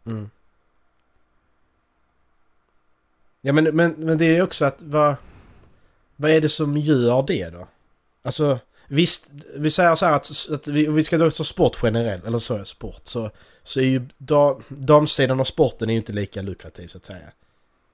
Mm. 0.07 0.31
Ja 3.41 3.53
men, 3.53 3.65
men, 3.65 3.95
men 3.99 4.19
det 4.19 4.25
är 4.25 4.35
ju 4.35 4.43
också 4.43 4.65
att 4.65 4.83
vad... 4.83 5.15
Vad 6.17 6.31
är 6.31 6.41
det 6.41 6.49
som 6.49 6.77
gör 6.77 7.25
det 7.27 7.51
då? 7.51 7.69
Alltså 8.23 8.59
visst, 8.89 9.31
vi 9.55 9.71
säger 9.71 9.95
så 9.95 10.07
här 10.07 10.13
att, 10.13 10.31
att 10.53 10.69
vi, 10.69 10.87
vi 10.87 11.05
ska 11.05 11.19
ta 11.19 11.31
ta 11.31 11.45
sport 11.45 11.77
generellt, 11.83 12.27
eller 12.27 12.39
så 12.39 12.55
är 12.55 12.65
sport, 12.65 13.01
så, 13.05 13.31
så 13.63 13.81
är 13.81 13.85
ju 13.85 14.09
da, 14.19 14.61
damsidan 14.69 15.41
av 15.41 15.45
sporten 15.45 15.89
är 15.89 15.93
ju 15.93 15.99
inte 15.99 16.13
lika 16.13 16.43
lukrativ 16.43 16.89
så 16.89 16.99
att 16.99 17.05
säga. 17.05 17.33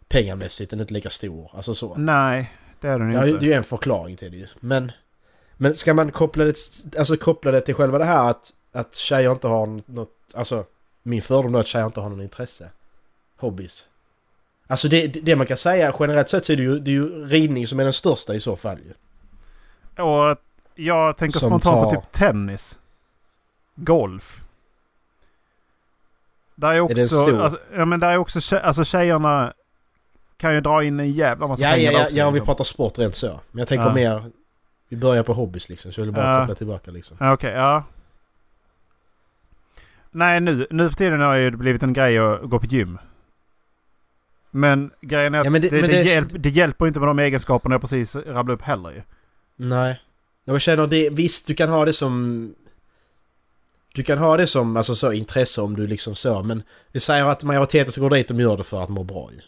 Pengamässigt, 0.08 0.70
den 0.70 0.78
är 0.78 0.82
inte 0.82 0.94
lika 0.94 1.10
stor, 1.10 1.50
alltså 1.54 1.74
så. 1.74 1.94
Nej, 1.94 2.52
det 2.80 2.88
är 2.88 2.98
den 2.98 3.12
Ja, 3.12 3.20
det 3.20 3.30
inte. 3.30 3.44
är 3.44 3.48
ju 3.48 3.52
en 3.52 3.64
förklaring 3.64 4.16
till 4.16 4.30
det 4.30 4.36
ju. 4.36 4.46
Men, 4.60 4.92
men 5.56 5.76
ska 5.76 5.94
man 5.94 6.10
koppla 6.12 6.44
det, 6.44 6.54
alltså 6.98 7.16
koppla 7.16 7.50
det 7.50 7.60
till 7.60 7.74
själva 7.74 7.98
det 7.98 8.04
här 8.04 8.30
att, 8.30 8.52
att 8.72 8.96
tjejer 8.96 9.32
inte 9.32 9.48
har 9.48 9.80
något, 9.92 10.12
alltså 10.34 10.64
min 11.02 11.22
fördom 11.22 11.54
är 11.54 11.58
att 11.60 11.66
tjejer 11.66 11.86
inte 11.86 12.00
har 12.00 12.10
något 12.10 12.22
intresse. 12.22 12.70
Hobbys. 13.36 13.86
Alltså 14.66 14.88
det, 14.88 15.06
det 15.06 15.36
man 15.36 15.46
kan 15.46 15.56
säga 15.56 15.94
generellt 16.00 16.28
sett 16.28 16.44
så 16.44 16.52
är 16.52 16.56
det 16.56 16.62
ju, 16.62 16.78
det 16.78 16.90
är 16.90 16.92
ju 16.92 17.26
ridning 17.26 17.66
som 17.66 17.80
är 17.80 17.84
den 17.84 17.92
största 17.92 18.34
i 18.34 18.40
så 18.40 18.56
fall 18.56 18.78
ju. 18.78 18.92
Och 20.02 20.36
jag 20.78 21.16
tänker 21.16 21.38
Som 21.38 21.50
spontant 21.50 21.84
på 21.84 21.90
tar- 21.90 22.00
typ 22.00 22.12
tennis. 22.12 22.78
Golf. 23.74 24.40
Där 26.54 26.72
är 26.74 26.80
också... 26.80 27.06
stor? 27.06 27.42
alltså, 27.42 27.58
ja 27.74 27.84
men 27.84 28.00
där 28.00 28.08
är 28.10 28.16
också... 28.16 28.56
Alltså 28.56 28.84
tjejerna 28.84 29.52
kan 30.36 30.54
ju 30.54 30.60
dra 30.60 30.84
in 30.84 31.00
en 31.00 31.12
jävla 31.12 31.46
massa 31.46 31.62
Ja, 31.62 31.70
pengar 31.72 31.92
ja, 31.92 32.04
också, 32.04 32.16
ja 32.16 32.26
om 32.26 32.32
vi 32.32 32.38
liksom. 32.38 32.46
pratar 32.54 32.64
sport 32.64 32.98
rent 32.98 33.14
så. 33.16 33.40
Men 33.50 33.58
jag 33.58 33.68
tänker 33.68 33.86
Ja. 33.86 33.94
mer, 33.94 34.30
vi 34.88 34.96
börjar 34.96 35.22
på 35.22 35.32
hobbys 35.32 35.68
liksom 35.68 35.92
så 35.92 36.00
jag 36.00 36.04
vill 36.04 36.14
bara 36.14 36.32
Ja. 36.34 36.40
koppla 36.40 36.54
tillbaka 36.54 36.90
liksom. 36.90 37.16
Okej, 37.20 37.52
ja. 37.52 37.84
Nej, 40.10 40.40
nu, 40.40 40.66
nu 40.70 40.90
för 40.90 40.96
tiden 40.96 41.20
har 41.20 41.34
ju 41.34 41.50
det 41.50 41.56
blivit 41.56 41.82
en 41.82 41.92
grej 41.92 42.18
att 42.18 42.42
gå 42.42 42.58
på 42.60 42.66
gym. 42.66 42.98
Men 44.50 44.90
grejen 45.00 45.34
är 45.34 45.38
att 45.38 45.44
Ja, 45.44 45.50
men 45.50 45.60
det- 45.62 45.68
det, 45.68 45.76
det, 45.76 45.82
men 45.82 45.90
det- 45.90 46.02
hjälp, 46.02 46.28
det 46.32 46.48
hjälper 46.48 46.86
inte 46.86 47.00
med 47.00 47.08
de 47.08 47.18
egenskaperna 47.18 47.74
jag 47.74 47.80
precis 47.80 48.16
rabblade 48.16 48.52
upp 48.52 48.62
heller 48.62 48.90
ju. 48.90 49.02
Nej. 49.56 50.00
Jag 50.48 50.60
känner 50.60 50.86
det, 50.86 51.10
visst 51.10 51.46
du 51.46 51.54
kan 51.54 51.68
ha 51.68 51.84
det 51.84 51.92
som... 51.92 52.54
Du 53.94 54.02
kan 54.02 54.18
ha 54.18 54.36
det 54.36 54.46
som 54.46 54.76
alltså 54.76 54.94
så 54.94 55.12
intresse 55.12 55.60
om 55.60 55.76
du 55.76 55.86
liksom 55.86 56.14
så, 56.14 56.42
men 56.42 56.62
vi 56.92 57.00
säger 57.00 57.26
att 57.26 57.42
majoriteten 57.42 57.92
som 57.92 58.02
går 58.02 58.10
dit 58.10 58.28
de 58.28 58.40
gör 58.40 58.56
det 58.56 58.64
för 58.64 58.82
att 58.82 58.88
må 58.88 59.04
bra 59.04 59.30
ju. 59.32 59.40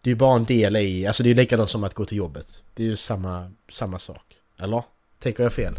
Det 0.00 0.10
är 0.10 0.12
ju 0.12 0.16
bara 0.16 0.36
en 0.36 0.44
del 0.44 0.76
i, 0.76 1.06
alltså 1.06 1.22
det 1.22 1.26
är 1.26 1.30
ju 1.30 1.34
likadant 1.34 1.70
som 1.70 1.84
att 1.84 1.94
gå 1.94 2.04
till 2.04 2.18
jobbet. 2.18 2.64
Det 2.74 2.82
är 2.82 2.86
ju 2.86 2.96
samma, 2.96 3.50
samma 3.68 3.98
sak. 3.98 4.36
Eller? 4.58 4.82
Tänker 5.18 5.42
jag 5.42 5.52
fel? 5.52 5.76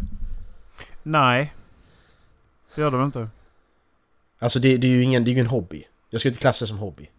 Nej. 1.02 1.54
Det 2.74 2.80
gör 2.80 2.90
det 2.90 2.96
väl 2.96 3.06
inte. 3.06 3.28
Alltså 4.38 4.58
det, 4.58 4.76
det 4.76 4.86
är 4.86 4.90
ju 4.90 5.02
ingen, 5.02 5.24
det 5.24 5.28
är 5.28 5.32
ju 5.32 5.36
ingen 5.36 5.46
hobby. 5.46 5.84
Jag 6.10 6.20
ska 6.20 6.28
inte 6.28 6.40
klassa 6.40 6.64
det 6.64 6.68
som 6.68 6.78
hobby. 6.78 7.10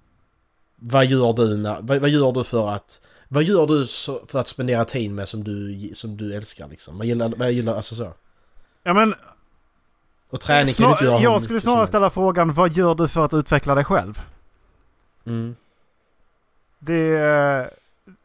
Vad 0.76 1.06
gör 1.06 1.34
du 1.34 1.58
när, 1.58 1.82
vad, 1.82 1.98
vad 1.98 2.10
gör 2.10 2.32
du 2.32 2.44
för 2.44 2.70
att... 2.70 3.02
Vad 3.34 3.44
gör 3.44 3.68
du 3.68 3.88
för 4.28 4.40
att 4.40 4.48
spendera 4.48 4.86
tid 4.86 5.12
med 5.12 5.30
som 5.30 5.44
du, 5.44 5.92
som 5.96 6.18
du 6.18 6.34
älskar 6.34 6.68
liksom? 6.68 6.98
Vad 6.98 7.08
gillar, 7.08 7.30
vad 7.38 7.52
gillar, 7.52 7.76
alltså 7.76 7.96
så? 7.96 8.14
Ja 8.84 8.94
men... 8.94 9.16
Och 10.30 10.42
träning 10.42 10.66
kan 10.66 10.68
du 10.68 10.74
snar, 10.74 10.92
inte 10.92 11.04
göra 11.04 11.20
jag 11.20 11.42
skulle 11.42 11.62
snarare 11.62 11.88
ställa 11.88 12.10
frågan, 12.10 12.54
vad 12.54 12.72
gör 12.72 12.96
du 12.96 13.08
för 13.08 13.26
att 13.26 13.34
utveckla 13.34 13.76
dig 13.76 13.86
själv? 13.86 14.22
Mm. 15.26 15.56
Det, 16.80 17.10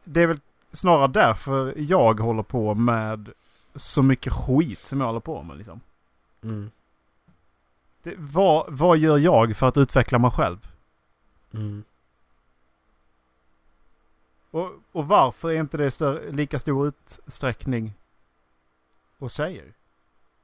det 0.05 0.23
är 0.23 0.27
väl 0.27 0.41
snarare 0.73 1.09
därför 1.09 1.75
jag 1.77 2.21
håller 2.21 2.43
på 2.43 2.75
med 2.75 3.29
så 3.75 4.03
mycket 4.03 4.33
skit 4.33 4.85
som 4.85 5.01
jag 5.01 5.07
håller 5.07 5.21
på 5.21 5.43
med 5.43 5.57
liksom. 5.57 5.81
Mm. 6.43 6.71
Det, 8.03 8.15
vad, 8.19 8.65
vad 8.69 8.99
gör 8.99 9.19
jag 9.19 9.57
för 9.57 9.69
att 9.69 9.77
utveckla 9.77 10.19
mig 10.19 10.31
själv? 10.31 10.69
Mm. 11.55 11.85
Och, 14.57 14.73
och 14.93 15.09
varför 15.09 15.51
är 15.51 15.61
inte 15.61 15.77
det 15.77 15.91
större, 15.91 16.31
lika 16.33 16.59
stor 16.59 16.87
utsträckning 16.89 17.93
hos 19.19 19.33
tjejer? 19.35 19.73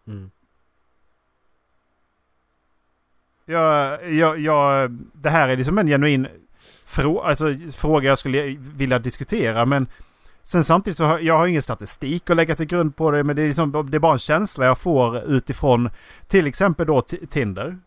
Mm. 0.06 0.30
Jag, 3.44 4.12
jag, 4.12 4.38
jag, 4.38 4.90
det 5.12 5.30
här 5.30 5.48
är 5.48 5.56
liksom 5.56 5.78
en 5.78 5.86
genuin 5.86 6.28
frå, 6.84 7.20
alltså, 7.20 7.54
fråga 7.72 8.08
jag 8.08 8.18
skulle 8.18 8.56
vilja 8.58 8.98
diskutera. 8.98 9.64
Men 9.66 9.86
sen 10.42 10.64
samtidigt 10.64 10.96
så 10.96 11.04
har 11.04 11.18
jag 11.18 11.38
har 11.38 11.46
ingen 11.46 11.62
statistik 11.62 12.30
att 12.30 12.36
lägga 12.36 12.54
till 12.54 12.66
grund 12.66 12.96
på 12.96 13.10
det. 13.10 13.24
Men 13.24 13.36
det 13.36 13.42
är, 13.42 13.46
liksom, 13.46 13.90
det 13.90 13.96
är 13.96 13.98
bara 13.98 14.12
en 14.12 14.18
känsla 14.18 14.66
jag 14.66 14.78
får 14.78 15.18
utifrån 15.22 15.90
till 16.26 16.46
exempel 16.46 16.86
då 16.86 17.00
Ti- 17.00 17.26
Tinder. 17.26 17.78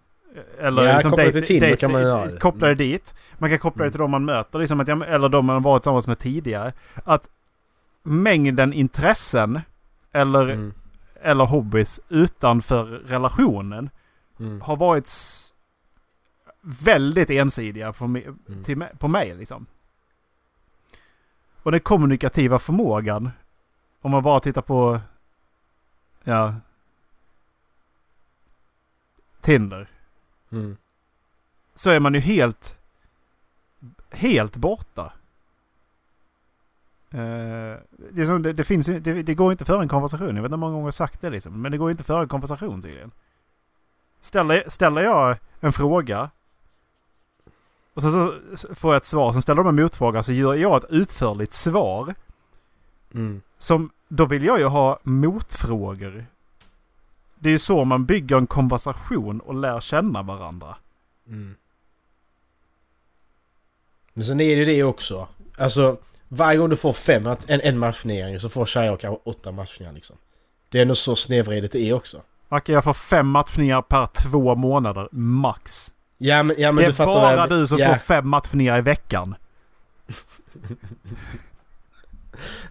Eller 0.59 0.83
Ja, 0.85 0.93
liksom 0.93 1.11
kopplat 1.11 1.33
till 1.33 1.43
Tinder 1.43 1.75
kan 1.75 1.91
man 1.91 2.01
göra 2.01 2.25
det. 2.25 2.37
Koppla 2.39 2.67
det 2.67 2.73
Mm. 2.73 2.77
dit. 2.77 3.13
Man 3.37 3.49
kan 3.49 3.59
koppla 3.59 3.79
det 3.79 3.85
Mm. 3.85 3.91
till 3.91 3.99
de 3.99 4.11
man 4.11 4.25
möter. 4.25 4.59
Liksom 4.59 4.79
att 4.79 4.87
jag, 4.87 5.01
eller 5.09 5.29
de 5.29 5.45
man 5.45 5.61
varit 5.63 5.81
tillsammans 5.83 6.07
med 6.07 6.19
tidigare. 6.19 6.73
Att 7.03 7.29
mängden 8.03 8.73
intressen 8.73 9.61
eller, 10.11 10.47
Mm. 10.49 10.73
eller 11.21 11.45
hobbys 11.45 11.99
utanför 12.09 12.85
relationen 12.85 13.89
Mm. 14.39 14.61
har 14.61 14.75
varit 14.77 15.09
väldigt 16.61 17.29
ensidiga 17.29 17.93
på, 17.93 18.07
mig, 18.07 18.27
Mm. 18.47 18.63
till, 18.63 18.85
på 18.99 19.07
mig 19.07 19.35
liksom. 19.35 19.65
Och 21.63 21.71
den 21.71 21.79
kommunikativa 21.81 22.59
förmågan, 22.59 23.31
om 24.01 24.11
man 24.11 24.23
bara 24.23 24.39
tittar 24.39 24.61
på, 24.61 24.99
ja, 26.23 26.53
Tinder. 29.41 29.87
Mm. 30.55 30.77
så 31.75 31.89
är 31.89 31.99
man 31.99 32.13
ju 32.13 32.19
helt, 32.19 32.79
helt 34.11 34.57
borta. 34.57 35.13
Eh, 37.09 37.79
det, 38.11 38.27
som, 38.27 38.41
det, 38.41 38.53
det, 38.53 38.63
finns, 38.63 38.85
det, 38.85 38.99
det 38.99 39.35
går 39.35 39.51
inte 39.51 39.65
för 39.65 39.81
en 39.81 39.87
konversation. 39.87 40.35
Jag 40.35 40.43
vet 40.43 40.49
inte 40.49 40.55
hur 40.55 40.57
många 40.57 40.73
gånger 40.73 40.87
jag 40.87 40.93
sagt 40.93 41.21
det 41.21 41.29
liksom. 41.29 41.61
Men 41.61 41.71
det 41.71 41.77
går 41.77 41.91
inte 41.91 42.03
för 42.03 42.21
en 42.21 42.27
konversation 42.27 42.81
tydligen. 42.81 43.11
Ställer, 44.21 44.63
ställer 44.67 45.01
jag 45.01 45.37
en 45.59 45.73
fråga 45.73 46.29
och 47.93 48.01
så, 48.01 48.33
så 48.55 48.75
får 48.75 48.93
jag 48.93 48.97
ett 48.97 49.05
svar. 49.05 49.31
Sen 49.31 49.41
ställer 49.41 49.63
de 49.63 49.69
en 49.69 49.83
motfråga 49.83 50.23
så 50.23 50.33
gör 50.33 50.55
jag 50.55 50.77
ett 50.77 50.89
utförligt 50.89 51.53
svar. 51.53 52.13
Mm. 53.13 53.41
Som, 53.57 53.89
då 54.07 54.25
vill 54.25 54.45
jag 54.45 54.59
ju 54.59 54.65
ha 54.65 54.99
motfrågor. 55.03 56.25
Det 57.39 57.49
är 57.49 57.51
ju 57.51 57.59
så 57.59 57.85
man 57.85 58.05
bygger 58.05 58.37
en 58.37 58.47
konversation 58.47 59.39
och 59.39 59.55
lär 59.55 59.79
känna 59.79 60.21
varandra. 60.21 60.75
Mm. 61.27 61.55
Men 64.13 64.25
sen 64.25 64.39
är 64.39 64.45
det 64.55 64.59
ju 64.61 64.65
det 64.65 64.83
också. 64.83 65.27
Alltså 65.57 65.97
varje 66.27 66.57
gång 66.57 66.69
du 66.69 66.75
får 66.75 66.93
fem, 66.93 67.27
en, 67.47 67.61
en 67.61 67.77
matchning 67.77 68.39
så 68.39 68.49
får 68.49 68.65
tjejer 68.65 68.97
kanske 68.97 69.21
åtta 69.29 69.51
matchningar 69.51 69.93
liksom. 69.93 70.15
Det 70.69 70.77
är 70.77 70.81
ändå 70.81 70.95
så 70.95 71.15
snedvridet 71.15 71.71
det 71.71 71.89
är 71.89 71.93
också. 71.93 72.21
Macke, 72.49 72.71
jag 72.71 72.83
får 72.83 72.93
fem 72.93 73.27
matchningar 73.27 73.81
per 73.81 74.05
två 74.05 74.55
månader, 74.55 75.07
max. 75.11 75.93
Ja 76.17 76.43
men, 76.43 76.55
ja, 76.59 76.71
men 76.71 76.75
det 76.75 76.81
du 76.83 76.87
är 76.89 76.93
fattar 76.93 77.13
bara 77.13 77.35
jag- 77.35 77.49
du 77.49 77.67
som 77.67 77.77
ja. 77.77 77.87
får 77.89 77.95
fem 77.95 78.27
matchningar 78.27 78.77
i 78.77 78.81
veckan. 78.81 79.35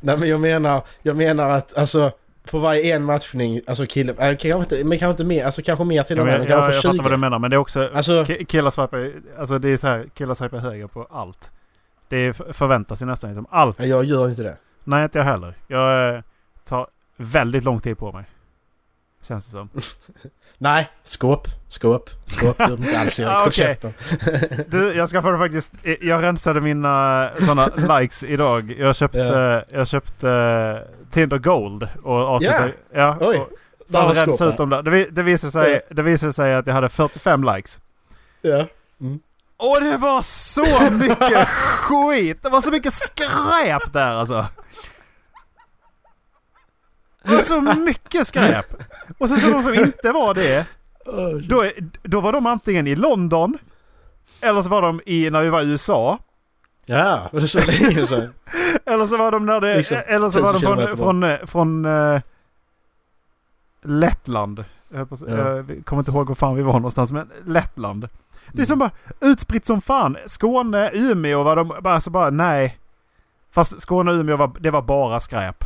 Nej 0.00 0.18
men 0.18 0.28
jag 0.28 0.40
menar, 0.40 0.82
jag 1.02 1.16
menar 1.16 1.50
att 1.50 1.76
alltså 1.76 2.12
på 2.50 2.58
varje 2.58 2.96
en 2.96 3.04
matchning, 3.04 3.60
alltså 3.66 3.86
kille, 3.86 4.12
äh, 4.12 4.36
kanske 4.36 4.52
inte, 4.54 4.84
men 4.84 4.98
kanske 4.98 5.10
inte 5.10 5.24
mer, 5.24 5.44
alltså 5.44 5.62
kanske 5.62 5.84
mer 5.84 6.02
till 6.02 6.18
och 6.20 6.26
med, 6.26 6.38
men, 6.38 6.48
kanske 6.48 6.54
jag, 6.54 6.64
för 6.64 6.72
jag 6.72 6.82
20. 6.82 6.88
fattar 6.88 7.02
vad 7.02 7.12
du 7.12 7.16
menar 7.16 7.38
men 7.38 7.50
det 7.50 7.56
är 7.56 7.58
också... 7.58 7.90
Alltså, 7.94 8.22
ki- 8.22 8.44
Killar 8.44 8.70
swipar 8.70 9.12
Alltså 9.38 9.58
det 9.58 9.68
är 9.68 9.76
så 9.76 9.86
här, 9.86 10.06
killar 10.14 10.34
swipar 10.34 10.58
höger 10.58 10.86
på 10.86 11.06
allt. 11.10 11.52
Det 12.08 12.32
förväntas 12.36 13.02
ju 13.02 13.06
nästan 13.06 13.30
liksom 13.30 13.46
allt. 13.50 13.86
jag 13.86 14.04
gör 14.04 14.28
inte 14.28 14.42
det. 14.42 14.56
Nej 14.84 15.04
inte 15.04 15.18
jag 15.18 15.24
heller. 15.24 15.54
Jag 15.66 16.14
eh, 16.16 16.22
tar 16.64 16.86
väldigt 17.16 17.64
lång 17.64 17.80
tid 17.80 17.98
på 17.98 18.12
mig. 18.12 18.24
Känns 19.28 19.44
det 19.44 19.50
som. 19.50 19.68
Nej, 20.58 20.90
skåp, 21.02 21.48
skåp, 21.68 22.10
skåp. 22.26 22.60
Gör 22.60 22.72
inte 22.72 22.98
alls 23.00 23.20
Erik, 23.20 23.30
Ah, 23.46 23.50
käften. 23.50 23.92
Du, 24.68 24.92
jag 24.94 25.08
skaffade 25.08 25.38
faktiskt... 25.38 25.72
Jag 26.00 26.22
rensade 26.22 26.60
mina 26.60 27.30
sådana 27.38 27.98
likes 27.98 28.24
idag. 28.24 28.74
Jag 28.78 28.96
köpte... 28.96 29.18
Ja. 29.18 29.78
Jag 29.78 29.88
köpte 29.88 30.30
eh, 30.30 31.10
Tinder 31.10 31.38
Gold 31.38 31.88
och 32.02 32.14
avslutade... 32.14 32.72
Ja. 32.94 33.16
Oj, 33.20 33.36
och, 33.38 33.48
för 33.90 34.10
att 34.10 34.26
rensa 34.26 34.44
ut 34.44 34.56
dem 34.56 34.70
där. 34.70 34.82
Det, 34.82 35.04
det, 35.04 35.22
visade 35.22 35.50
sig, 35.50 35.80
det 35.90 36.02
visade 36.02 36.32
sig 36.32 36.54
att 36.54 36.66
jag 36.66 36.74
hade 36.74 36.88
45 36.88 37.44
likes. 37.44 37.78
Ja. 38.42 38.66
Och 39.56 39.80
det 39.80 39.96
var 39.96 40.22
så 40.22 40.92
mycket 40.92 41.48
skit! 41.48 42.42
Det 42.42 42.48
var 42.48 42.60
så 42.60 42.70
mycket 42.70 42.94
skräp 42.94 43.92
där 43.92 44.12
alltså! 44.12 44.46
Det 47.24 47.34
var 47.34 47.42
så 47.42 47.60
mycket 47.60 48.26
skräp! 48.26 48.66
Och 49.18 49.28
sen 49.28 49.38
så 49.40 49.50
de 49.50 49.62
som 49.62 49.74
inte 49.74 50.12
var 50.12 50.34
det, 50.34 50.66
då, 51.48 51.64
då 52.02 52.20
var 52.20 52.32
de 52.32 52.46
antingen 52.46 52.86
i 52.86 52.96
London, 52.96 53.58
eller 54.40 54.62
så 54.62 54.68
var 54.68 54.82
de 54.82 55.00
i, 55.06 55.30
när 55.30 55.42
vi 55.42 55.48
var 55.48 55.62
i 55.62 55.66
USA, 55.66 56.18
Ja, 56.86 57.28
var 57.32 57.40
det 57.40 57.48
så 57.48 57.58
länge 57.58 58.06
sedan? 58.06 58.28
eller 58.86 59.06
så 59.06 59.16
var 59.16 59.32
de 59.32 59.46
när 59.46 59.60
det, 59.60 59.76
Liksom, 59.76 59.96
eller 60.06 60.30
så 60.30 60.42
var 60.42 60.52
de 60.52 60.58
1000 60.58 60.96
från, 60.96 60.96
från, 60.96 61.46
från 61.46 61.84
eh, 61.84 62.20
Lettland. 63.82 64.64
Jag, 64.88 65.08
på 65.08 65.16
Ja. 65.28 65.36
jag 65.36 65.82
kommer 65.84 66.00
inte 66.00 66.10
ihåg 66.10 66.28
var 66.28 66.34
fan 66.34 66.56
vi 66.56 66.62
var 66.62 66.72
någonstans, 66.72 67.12
men 67.12 67.30
Lettland. 67.46 68.08
Det 68.52 68.62
är 68.62 68.66
som 68.66 68.78
bara 68.78 68.90
utspritt 69.20 69.66
som 69.66 69.80
fan. 69.80 70.16
Skåne, 70.26 70.90
Umeå 70.94 71.42
var 71.42 71.56
de 71.56 71.72
bara 71.80 72.00
så 72.00 72.10
bara 72.10 72.30
nej. 72.30 72.78
Fast 73.52 73.80
Skåne 73.80 74.10
och 74.10 74.16
Umeå 74.16 74.36
var, 74.36 74.50
det 74.60 74.70
var 74.70 74.82
bara 74.82 75.20
skräp. 75.20 75.64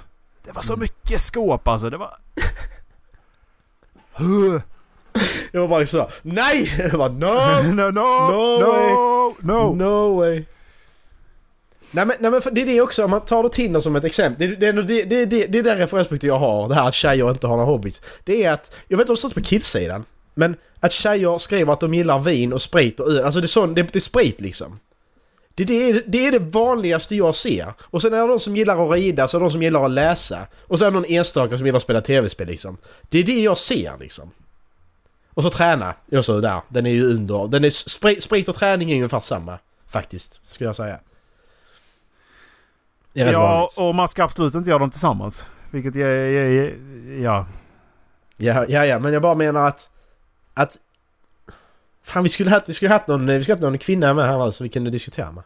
Det 0.49 0.55
var 0.55 0.63
så 0.63 0.77
mycket 0.77 1.21
skåp 1.21 1.69
alltså. 1.69 1.91
Det 1.91 1.97
var... 1.97 2.19
Jag 5.53 5.61
var 5.61 5.69
bara 5.69 5.79
liksom 5.79 6.01
så, 6.01 6.11
nej! 6.23 6.75
Jag 6.79 6.99
bara 6.99 7.09
no! 7.13 7.73
no, 7.75 7.91
no, 7.91 7.91
No 7.91 9.35
no, 9.41 9.53
no. 9.53 9.75
No 9.75 10.17
way! 10.17 10.45
Nej 11.91 12.07
men, 12.07 12.17
nej 12.21 12.31
men 12.31 12.41
det 12.53 12.63
är 12.63 12.67
det 12.67 12.81
också, 12.81 13.05
om 13.05 13.11
man 13.11 13.21
tar 13.21 13.43
då 13.43 13.49
Tinder 13.49 13.81
som 13.81 13.97
ett 13.97 14.05
exempel. 14.05 14.49
Det, 14.49 14.73
det, 14.73 14.83
det, 14.83 15.05
det, 15.05 15.27
det, 15.27 15.47
det 15.47 15.59
är 15.59 15.63
det 15.63 15.77
referenspunkten 15.77 16.29
jag 16.29 16.39
har, 16.39 16.69
det 16.69 16.75
här 16.75 16.89
att 16.89 16.95
tjejer 16.95 17.31
inte 17.31 17.47
har 17.47 17.57
några 17.57 17.71
hobbys. 17.71 18.03
Det 18.25 18.45
är 18.45 18.53
att, 18.53 18.77
jag 18.89 18.99
vet 18.99 19.05
inte 19.05 19.13
om 19.13 19.15
det 19.15 19.19
stått 19.19 19.35
på 19.35 19.41
killsidan, 19.41 20.05
men 20.35 20.57
att 20.81 20.93
tjejer 20.93 21.39
skriver 21.39 21.73
att 21.73 21.81
de 21.81 21.95
gillar 21.95 22.19
vin 22.19 22.53
och 22.53 22.63
sprit 22.63 23.01
och 23.01 23.13
öl. 23.13 23.25
Alltså 23.25 23.41
det 23.41 23.45
är, 23.45 23.49
sån, 23.49 23.75
det, 23.75 23.83
det 23.83 23.97
är 23.97 24.01
sprit 24.01 24.41
liksom. 24.41 24.79
Det, 25.59 25.65
det, 25.65 25.91
är, 25.91 26.03
det 26.07 26.27
är 26.27 26.33
det 26.33 26.39
vanligaste 26.39 27.17
jag 27.17 27.35
ser. 27.35 27.73
Och 27.81 28.03
sen 28.03 28.15
är 28.15 28.21
det 28.21 28.27
de 28.27 28.41
som 28.41 28.57
gillar 28.57 28.85
att 28.85 28.93
rida, 28.93 29.29
så 29.29 29.37
är 29.37 29.41
det 29.41 29.45
de 29.47 29.51
som 29.51 29.63
gillar 29.63 29.85
att 29.85 29.91
läsa. 29.91 30.47
Och 30.67 30.79
sen 30.79 30.87
är 30.87 30.91
det 30.91 30.95
någon 30.95 31.05
enstaka 31.09 31.57
som 31.59 31.67
gillar 31.67 31.77
att 31.77 31.83
spela 31.83 32.01
tv-spel 32.01 32.47
liksom. 32.47 32.77
Det 33.09 33.19
är 33.19 33.25
det 33.25 33.41
jag 33.41 33.59
ser 33.59 33.93
liksom. 34.01 34.31
Och 35.35 35.43
så 35.43 35.51
träna, 35.51 35.95
jag 36.07 36.25
så 36.25 36.41
där. 36.41 36.61
Den 36.69 36.87
är 36.87 36.91
ju 36.91 37.05
under. 37.05 37.49
Den 37.49 37.65
är 37.65 37.71
sprit, 37.71 38.23
sprit 38.23 38.49
och 38.49 38.55
träning 38.55 38.91
är 38.91 38.95
ungefär 38.95 39.21
samma. 39.21 39.59
Faktiskt, 39.89 40.41
skulle 40.45 40.69
jag 40.69 40.77
säga. 40.77 41.01
Ja, 43.13 43.41
vanligt. 43.41 43.79
och 43.79 43.95
man 43.95 44.09
ska 44.09 44.25
absolut 44.25 44.55
inte 44.55 44.71
göra 44.71 44.79
dem 44.79 44.91
tillsammans. 44.91 45.45
Vilket 45.71 45.95
jag... 45.95 46.11
jag 46.11 46.73
ja. 47.21 47.47
Ja, 48.37 48.65
ja, 48.69 48.87
ja, 48.87 48.99
men 48.99 49.13
jag 49.13 49.23
bara 49.23 49.35
menar 49.35 49.69
att... 49.69 49.91
Att... 50.55 50.77
Fan, 52.03 52.23
vi 52.23 52.29
skulle 52.29 52.51
haft, 52.51 52.69
vi 52.69 52.73
skulle 52.73 52.91
haft 52.91 53.09
någon, 53.09 53.27
vi 53.27 53.43
skulle 53.43 53.55
haft 53.55 53.63
någon 53.63 53.79
kvinna 53.79 54.15
med 54.15 54.27
här 54.27 54.47
nu 54.47 54.53
som 54.53 54.65
vi 54.65 54.71
kunde 54.71 54.91
diskutera 54.91 55.33
med. 55.33 55.45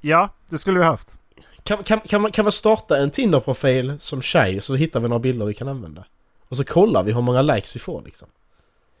Ja, 0.00 0.28
det 0.48 0.58
skulle 0.58 0.78
vi 0.78 0.84
haft. 0.84 1.18
Kan, 1.62 1.82
kan, 1.82 2.00
kan, 2.00 2.22
man, 2.22 2.30
kan 2.30 2.44
man 2.44 2.52
starta 2.52 2.98
en 2.98 3.10
Tinder-profil 3.10 3.96
som 3.98 4.22
tjej 4.22 4.62
så 4.62 4.74
hittar 4.74 5.00
vi 5.00 5.08
några 5.08 5.20
bilder 5.20 5.46
vi 5.46 5.54
kan 5.54 5.68
använda? 5.68 6.04
Och 6.48 6.56
så 6.56 6.64
kollar 6.64 7.02
vi 7.02 7.12
hur 7.12 7.22
många 7.22 7.42
likes 7.42 7.76
vi 7.76 7.80
får 7.80 8.02
liksom. 8.02 8.28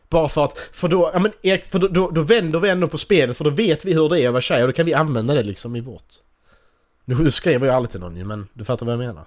Bara 0.08 0.28
för 0.28 0.44
att, 0.44 0.58
för 0.58 0.88
då, 0.88 1.10
ja 1.12 1.18
men 1.18 1.32
Erik, 1.42 1.64
för 1.64 1.78
då, 1.78 1.88
då, 1.88 2.10
då 2.10 2.20
vänder 2.20 2.60
vi 2.60 2.70
ändå 2.70 2.88
på 2.88 2.98
spelet 2.98 3.36
för 3.36 3.44
då 3.44 3.50
vet 3.50 3.84
vi 3.84 3.94
hur 3.94 4.08
det 4.08 4.20
är 4.20 4.26
att 4.26 4.32
vara 4.32 4.40
tjej 4.40 4.62
och 4.62 4.68
då 4.68 4.72
kan 4.72 4.86
vi 4.86 4.94
använda 4.94 5.34
det 5.34 5.42
liksom 5.42 5.76
i 5.76 5.80
vårt. 5.80 6.14
Nu, 7.04 7.30
skriver 7.30 7.66
jag 7.66 7.76
aldrig 7.76 7.90
till 7.90 8.00
någon 8.00 8.16
ju, 8.16 8.24
men 8.24 8.48
du 8.52 8.64
fattar 8.64 8.86
vad 8.86 8.92
jag 8.92 8.98
menar. 8.98 9.24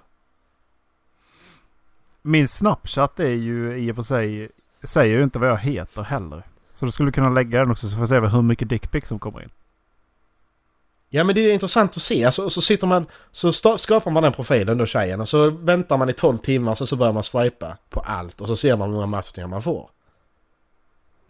Min 2.22 2.48
Snapchat 2.48 3.20
är 3.20 3.28
ju 3.28 3.78
i 3.78 3.92
och 3.92 3.96
för 3.96 4.02
sig... 4.02 4.48
Säger 4.82 5.16
ju 5.16 5.22
inte 5.22 5.38
vad 5.38 5.48
jag 5.48 5.58
heter 5.58 6.02
heller. 6.02 6.42
Så 6.74 6.86
då 6.86 6.92
skulle 6.92 7.08
du 7.08 7.12
kunna 7.12 7.28
lägga 7.28 7.58
den 7.58 7.70
också 7.70 7.88
så 7.88 7.96
får 7.96 8.00
jag 8.00 8.08
se 8.08 8.36
hur 8.36 8.42
mycket 8.42 8.68
dickpics 8.68 9.08
som 9.08 9.18
kommer 9.18 9.42
in. 9.42 9.50
Ja 11.14 11.24
men 11.24 11.34
det 11.34 11.40
är 11.40 11.52
intressant 11.52 11.96
att 11.96 12.02
se, 12.02 12.24
alltså, 12.24 12.50
så 12.50 12.60
sitter 12.60 12.86
man, 12.86 13.06
så 13.30 13.52
skapar 13.78 14.10
man 14.10 14.22
den 14.22 14.32
profilen 14.32 14.78
då 14.78 14.86
tjejen 14.86 15.20
och 15.20 15.28
så 15.28 15.50
väntar 15.50 15.98
man 15.98 16.08
i 16.08 16.12
12 16.12 16.38
timmar 16.38 16.74
så, 16.74 16.86
så 16.86 16.96
börjar 16.96 17.12
man 17.12 17.24
swipa 17.24 17.76
på 17.90 18.00
allt 18.00 18.40
och 18.40 18.48
så 18.48 18.56
ser 18.56 18.76
man 18.76 18.88
hur 18.88 18.94
många 18.94 19.06
matchningar 19.06 19.48
man 19.48 19.62
får. 19.62 19.90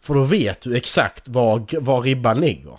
För 0.00 0.14
då 0.14 0.24
vet 0.24 0.60
du 0.60 0.76
exakt 0.76 1.28
var, 1.28 1.80
var 1.80 2.00
ribban 2.00 2.40
ligger. 2.40 2.78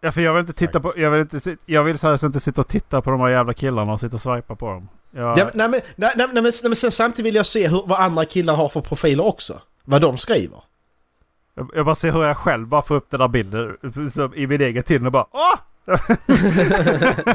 Ja 0.00 0.12
för 0.12 0.20
jag 0.20 0.34
vill 0.34 0.40
inte 0.40 0.52
titta 0.52 0.80
på... 0.80 0.92
Jag 0.96 1.10
vill 1.10 1.20
inte, 1.20 1.56
jag 1.66 1.84
vill 1.84 1.98
så 1.98 2.26
inte 2.26 2.40
sitta 2.40 2.60
och 2.60 2.68
titta 2.68 3.02
på 3.02 3.10
de 3.10 3.20
här 3.20 3.28
jävla 3.28 3.54
killarna 3.54 3.92
och 3.92 4.00
sitta 4.00 4.14
och 4.14 4.20
swipa 4.20 4.54
på 4.56 4.66
dem. 4.66 4.88
Jag, 5.10 5.38
Ja, 5.38 5.44
men, 5.44 5.50
nej, 5.54 5.68
men, 5.68 5.70
nej, 5.70 5.80
nej, 5.96 6.12
nej, 6.16 6.26
men, 6.26 6.42
nej, 6.42 6.52
men 6.62 6.76
sen 6.76 6.92
samtidigt 6.92 7.26
vill 7.26 7.34
jag 7.34 7.46
se 7.46 7.68
hur, 7.68 7.82
vad 7.86 8.00
andra 8.00 8.24
killar 8.24 8.54
har 8.54 8.68
för 8.68 8.80
profiler 8.80 9.24
också. 9.24 9.60
Vad 9.84 10.00
de 10.00 10.18
skriver. 10.18 10.62
Jag, 11.54 11.70
jag 11.74 11.84
bara 11.86 11.94
ser 11.94 12.12
hur 12.12 12.24
jag 12.24 12.36
själv 12.36 12.66
bara 12.66 12.82
får 12.82 12.94
upp 12.94 13.10
den 13.10 13.20
där 13.20 13.28
bilden 13.28 13.76
som 14.12 14.34
i 14.34 14.46
min 14.46 14.60
egen 14.60 14.82
Tinder 14.82 15.06
och 15.06 15.12
bara 15.12 15.26
Åh! 15.30 15.54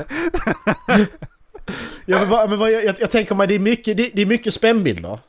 Ja, 2.06 2.20
men, 2.20 2.30
vad- 2.30 2.50
men 2.50 2.60
vad, 2.60 2.72
jag, 2.72 2.96
jag, 3.00 3.12
tänker 3.12 3.36
mig 3.36 3.48
det 3.48 3.56
är 3.56 3.60
mycket, 3.60 3.98
det, 3.98 4.12
det 4.14 4.22
är 4.22 4.26
mycket 4.26 4.54
spännbilder. 4.54 5.20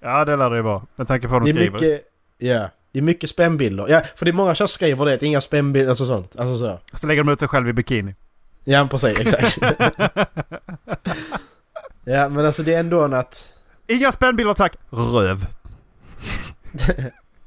Ja 0.00 0.24
det 0.24 0.36
lär 0.36 0.50
det 0.50 0.56
ju 0.56 0.62
vara. 0.62 0.82
Med 0.96 1.08
tanke 1.08 1.26
på 1.28 1.32
vad 1.32 1.42
de 1.44 1.52
Det 1.52 1.60
är 1.60 1.62
skriver. 1.64 1.72
mycket, 1.72 2.08
ja, 2.38 2.70
det 2.92 2.98
är 2.98 3.02
mycket 3.02 3.30
spännbilder. 3.30 3.86
Ja, 3.88 4.02
för 4.16 4.24
det 4.24 4.30
är 4.30 4.32
många 4.32 4.54
som 4.54 4.68
skriver 4.68 5.04
det, 5.04 5.22
inga 5.22 5.40
spännbilder, 5.40 5.88
alltså 5.88 6.06
sånt. 6.06 6.36
Alltså 6.36 6.58
så. 6.58 6.78
Så 6.96 7.06
lägger 7.06 7.22
de 7.24 7.32
ut 7.32 7.40
sig 7.40 7.48
själv 7.48 7.68
i 7.68 7.72
bikini. 7.72 8.14
Ja, 8.64 8.88
precis, 8.90 9.20
exakt. 9.20 9.58
ja, 12.04 12.28
men 12.28 12.46
alltså 12.46 12.62
det 12.62 12.74
är 12.74 12.80
ändå 12.80 13.02
en 13.04 13.14
att... 13.14 13.54
Inga 13.86 14.12
spännbilder 14.12 14.54
tack! 14.54 14.76
Röv. 14.90 15.46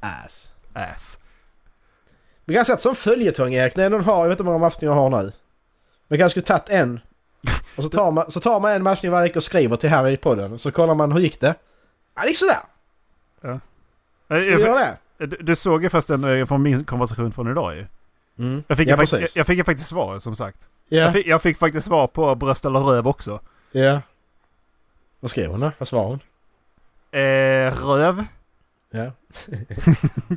Ass. 0.00 0.47
Ass. 0.78 1.18
Vi 2.44 2.54
kanske 2.54 2.72
haft 2.72 2.82
som 2.82 2.94
följetong 2.94 3.54
Erik, 3.54 3.76
när 3.76 3.90
någon 3.90 4.04
har, 4.04 4.16
jag 4.22 4.28
vet 4.28 4.32
inte 4.32 4.42
hur 4.42 4.50
många 4.52 4.58
matchningar 4.66 4.94
jag 4.94 5.00
har 5.10 5.22
nu. 5.22 5.32
Men 6.08 6.18
kanske 6.18 6.40
skulle 6.40 6.58
tagit 6.58 6.68
en. 6.68 7.00
Och 7.76 7.82
så 7.82 7.88
tar 7.88 8.10
man, 8.10 8.30
så 8.30 8.40
tar 8.40 8.60
man 8.60 8.72
en 8.72 8.82
matchning 8.82 9.12
varje 9.12 9.22
vecka 9.28 9.38
och 9.38 9.42
skriver 9.44 9.76
till 9.76 9.88
här 9.90 10.08
i 10.08 10.16
podden. 10.16 10.58
Så 10.58 10.70
kollar 10.70 10.94
man 10.94 11.12
hur 11.12 11.20
gick 11.20 11.40
det? 11.40 11.54
Ja, 12.14 12.22
det 12.22 12.28
gick 12.28 12.38
sådär. 12.38 12.56
Eh, 13.42 13.58
Ska 14.26 14.34
vi 14.34 14.50
jag- 14.50 14.60
göra 14.60 14.78
det? 15.18 15.26
Du, 15.26 15.36
du 15.40 15.56
såg 15.56 15.82
ju 15.82 15.88
förresten 15.90 16.24
eh, 16.24 16.46
från 16.46 16.62
min 16.62 16.84
konversation 16.84 17.32
från 17.32 17.50
idag 17.50 17.76
ju. 17.76 17.86
Mm. 18.38 18.62
Jag 18.68 18.76
fick, 18.78 18.86
ja, 18.88 18.92
jag, 18.92 18.98
precis. 18.98 19.36
jag 19.36 19.46
fick 19.46 19.58
ju 19.58 19.64
faktiskt 19.64 19.88
svar 19.88 20.18
som 20.18 20.34
sagt. 20.34 20.58
Ja, 20.88 20.98
Jag, 20.98 21.12
fick, 21.12 21.26
jag 21.26 21.42
fick 21.42 21.58
faktiskt 21.58 21.86
svar 21.86 22.06
på 22.06 22.34
bröst 22.34 22.64
eller 22.64 22.80
röv 22.80 23.08
också. 23.08 23.40
ja. 23.72 24.00
Vad 25.20 25.30
skrev 25.30 25.50
hon 25.50 25.60
då? 25.60 25.70
Vad 25.78 25.88
svarade 25.88 26.08
hon? 26.08 26.20
Eh, 27.20 27.86
röv. 27.86 28.24
Ja. 28.90 29.12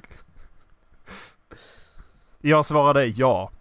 Jag 2.42 2.66
svarade 2.66 3.06
ja. 3.06 3.52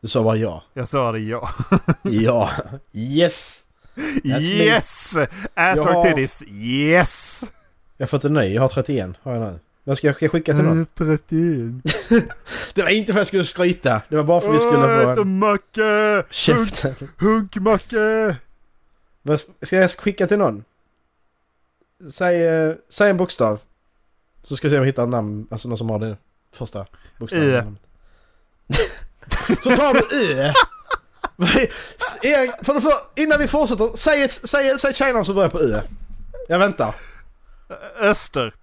Du 0.00 0.08
sa 0.08 0.22
bara 0.22 0.36
ja. 0.36 0.62
Jag 0.74 0.88
svarade 0.88 1.18
ja. 1.18 1.48
Ja. 2.02 2.50
Yes! 2.92 3.62
That's 3.94 4.22
me. 4.24 4.64
yes! 4.64 5.16
Ass 5.16 5.26
Jag 5.54 5.78
or 5.78 5.92
har- 5.92 6.02
titties, 6.02 6.42
yes! 6.48 7.44
Jag 7.96 8.06
har 8.06 8.08
fått 8.08 8.24
en 8.24 8.32
ny. 8.34 8.54
Jag 8.54 8.62
har 8.62 8.68
31. 8.68 9.10
Har 9.22 9.32
jag 9.32 9.40
nu. 9.40 9.58
Vad 9.84 9.98
ska 9.98 10.06
jag, 10.06 10.16
ska 10.16 10.24
jag 10.24 10.32
skicka 10.32 10.54
till 10.54 10.64
någon? 10.64 10.86
31. 10.86 12.28
Det 12.74 12.82
var 12.82 12.90
inte 12.90 13.12
för 13.12 13.20
att 13.20 13.20
jag 13.20 13.26
skulle 13.26 13.44
skryta. 13.44 14.02
Det 14.08 14.16
var 14.16 14.24
bara 14.24 14.40
för 14.40 14.48
att 14.48 14.54
vi 14.54 14.60
skulle 14.60 15.14
få 15.14 15.22
en... 15.22 15.42
Hunk, 15.42 16.30
Käften. 16.30 16.94
hunkmacka! 17.18 18.36
Vad 19.22 19.40
Ska 19.62 19.76
jag 19.76 19.90
skicka 19.90 20.26
till 20.26 20.38
någon? 20.38 20.64
Säg, 22.12 22.46
eh, 22.46 22.74
säg 22.88 23.10
en 23.10 23.16
bokstav. 23.16 23.60
Så 24.42 24.56
ska 24.56 24.66
jag 24.66 24.70
se 24.72 24.76
om 24.76 24.82
jag 24.82 24.86
hittar 24.86 25.06
namn, 25.06 25.46
alltså 25.50 25.68
någon 25.68 25.78
som 25.78 25.90
har 25.90 25.98
det 25.98 26.16
första 26.56 26.86
bokstaven. 27.18 27.48
Ö. 27.48 27.62
Så 29.62 29.76
tar 29.76 29.94
du 29.94 30.32
Ö. 30.34 30.52
För 32.62 32.74
det 32.74 32.80
för, 32.80 32.92
innan 33.22 33.38
vi 33.38 33.48
fortsätter, 33.48 33.96
säg 33.96 34.28
säg, 34.28 34.78
säg 34.78 34.92
tjejnamn 34.92 35.24
som 35.24 35.34
börjar 35.34 35.48
på 35.48 35.60
Ö. 35.60 35.82
Jag 36.48 36.58
väntar. 36.58 36.94
Öster. 38.00 38.54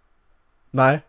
Nej. 0.71 1.01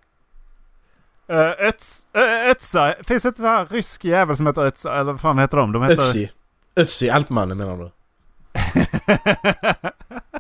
Uh, 1.31 1.67
Öts, 1.67 2.07
uh, 2.17 2.51
Ötsa. 2.51 2.95
Finns 3.03 3.23
det 3.23 3.29
inte 3.29 3.41
så 3.41 3.47
här 3.47 3.67
rysk 3.67 4.05
jävel 4.05 4.37
som 4.37 4.47
heter 4.47 4.63
Ötsa? 4.63 4.95
Eller 4.95 5.13
vad 5.13 5.21
fan 5.21 5.39
heter 5.39 5.57
de? 5.57 5.73
De 5.73 5.83
heter... 5.83 5.97
Ötzi. 5.97 6.31
Ötzi, 6.77 7.11
Alpmannen 7.11 7.59
menar 7.59 7.77
du? 7.77 7.91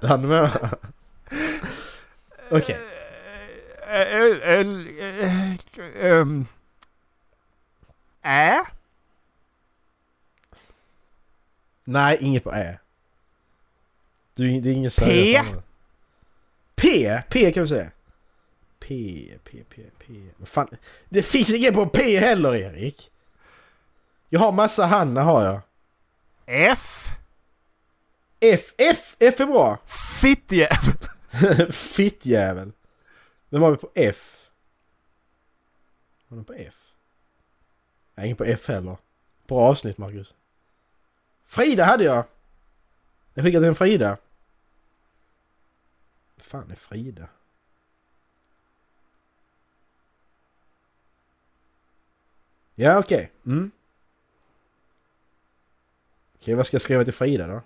Han 0.09 0.29
menar... 0.29 0.51
Okej. 2.51 2.77
Eh, 2.77 2.81
eh, 2.81 2.87
eh, 2.87 3.47
eh, 3.51 3.74
ehm. 3.74 3.74
Ä? 8.23 8.65
Nej, 11.85 12.19
inget 12.21 12.45
på 12.45 12.53
Ä. 12.53 12.79
Du, 14.35 14.61
det 14.61 14.71
är 14.71 14.73
inget 14.73 14.97
P? 14.99 15.43
P? 16.75 17.23
P 17.29 17.53
kan 17.53 17.63
vi 17.63 17.69
säga. 17.69 17.91
P, 18.81 18.89
P, 19.45 19.65
P, 19.71 19.83
P. 19.99 20.13
Fan? 20.45 20.69
Det 21.09 21.23
finns 21.23 21.55
ingen 21.55 21.75
på 21.75 21.87
P 21.87 22.19
heller 22.19 22.55
Erik. 22.55 23.11
Jag 24.29 24.41
har 24.41 24.53
massa 24.53 24.87
Hanna 24.87 25.23
har 25.23 25.45
jag. 25.45 25.61
F? 26.47 27.09
F, 28.41 28.75
F, 28.79 29.17
F 29.19 29.41
är 29.41 29.47
bra. 29.47 29.79
Fittjävel. 30.21 31.73
Fittjävel. 31.73 32.73
Vem 33.55 33.63
har 33.63 33.71
vi 33.71 33.77
på 33.77 33.91
F? 33.95 34.51
Har 36.29 36.37
den 36.37 36.45
på 36.45 36.53
F? 36.53 36.75
Nej, 38.15 38.27
ingen 38.27 38.37
på 38.37 38.45
F 38.45 38.69
heller. 38.69 38.97
Bra 39.47 39.61
avsnitt 39.61 39.99
Marcus. 39.99 40.35
Frida 41.45 41.85
hade 41.85 42.05
jag. 42.05 42.25
Jag 43.35 43.45
skickade 43.45 43.63
till 43.63 43.69
en 43.69 43.75
Frida. 43.75 44.17
Fan 46.37 46.71
är 46.71 46.75
Frida? 46.75 47.29
Ja, 52.75 52.99
okej. 52.99 53.33
Mm. 53.47 53.71
Okej, 56.35 56.55
vad 56.55 56.67
ska 56.67 56.75
jag 56.75 56.83
skriva 56.83 57.05
till 57.05 57.15
Frida 57.15 57.47
då? 57.47 57.63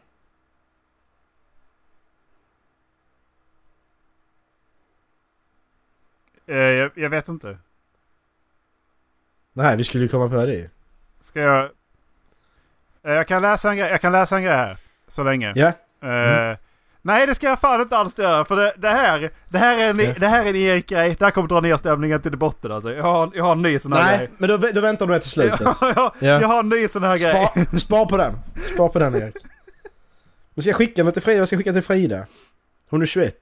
Jag, 6.57 6.91
jag 6.95 7.11
vet 7.11 7.29
inte. 7.29 7.59
Nej, 9.53 9.77
vi 9.77 9.85
skulle 9.85 10.05
ju 10.05 10.09
komma 10.09 10.29
på 10.29 10.47
det. 10.47 10.71
Ska 11.21 11.41
jag... 11.41 11.65
Eh, 13.05 13.13
jag 13.13 13.27
kan 13.29 13.43
läsa 13.43 13.71
en 13.71 13.77
grej, 13.77 13.91
jag 13.91 14.01
kan 14.01 14.13
läsa 14.13 14.37
en 14.37 14.43
grej 14.43 14.57
här. 14.57 14.77
Så 15.09 15.25
länge. 15.25 15.53
Ja, 15.57 15.73
Eh, 16.09 16.57
Nej 17.03 17.27
det 17.27 17.35
ska 17.35 17.47
jag 17.47 17.61
fan 17.61 17.81
inte 17.81 17.97
alls 17.97 18.19
göra 18.19 18.45
för 18.45 18.57
det, 18.57 18.73
det, 18.77 18.89
här, 18.89 19.31
det, 19.49 19.59
här 19.59 19.79
är 19.79 19.91
en, 19.91 19.99
Ja. 19.99 20.15
det 20.19 20.27
här 20.27 20.45
är 20.45 20.49
en 20.49 20.57
Erik-grej. 20.57 21.17
Det 21.19 21.25
här 21.25 21.31
kommer 21.31 21.49
dra 21.49 21.61
ner 21.61 21.77
stämningen 21.77 22.23
till 22.23 22.39
botten 22.39 22.73
alltså. 22.73 22.95
Jag 22.95 23.03
har, 23.03 23.31
jag 23.35 23.45
har 23.45 23.53
en 23.53 23.63
ny 23.63 23.79
sån 23.79 23.93
här 23.93 24.03
nej, 24.05 24.19
grej. 24.19 24.31
men 24.39 24.49
då, 24.49 24.57
då 24.57 24.81
väntar 24.81 25.07
du 25.07 25.13
med 25.13 25.23
till 25.23 25.31
slutet. 25.31 25.61
Jag, 25.61 25.77
jag, 25.81 26.13
Ja. 26.21 26.41
jag 26.41 26.49
har 26.49 26.61
en 26.61 26.69
ny 26.69 26.89
sån 26.89 27.03
här 27.03 27.19
grej. 27.19 27.67
Spar, 27.81 28.07
på 28.07 28.17
den. 28.17 28.39
Spar 28.75 28.89
på 28.89 28.99
den 28.99 29.15
Erik. 29.15 29.37
Men 30.55 30.63
ska 30.63 30.69
jag 30.71 30.77
skicka 30.77 31.05
den 31.05 31.13
till 31.13 31.23
Frida? 31.23 31.39
Jag 31.39 31.47
ska 31.49 31.57
skicka 31.57 31.73
till 31.73 31.83
Frida. 31.83 32.27
Hon 32.91 33.03
är 33.03 33.07
21. 33.07 33.35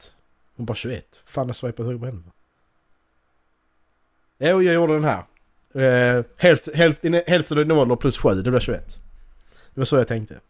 Hon 0.57 0.67
bara 0.67 0.75
21. 0.75 1.23
Fan 1.27 1.47
jag 1.47 1.57
swipar 1.57 1.85
höger 1.85 1.99
på 1.99 2.07
henne. 2.07 2.23
Jo, 4.39 4.63
jag 4.63 4.75
gjorde 4.75 4.93
den 4.95 5.05
här. 5.05 5.25
Uh, 5.77 6.25
hälft, 6.37 6.75
hälften, 6.75 7.23
hälften 7.27 7.59
av 7.59 7.67
nollor 7.67 7.97
plus 7.97 8.19
7, 8.19 8.29
det 8.29 8.51
blir 8.51 8.61
21. 8.61 9.01
Det 9.75 9.81
var 9.81 9.85
så 9.85 9.97
jag 9.97 10.09
tänkte. 10.09 10.41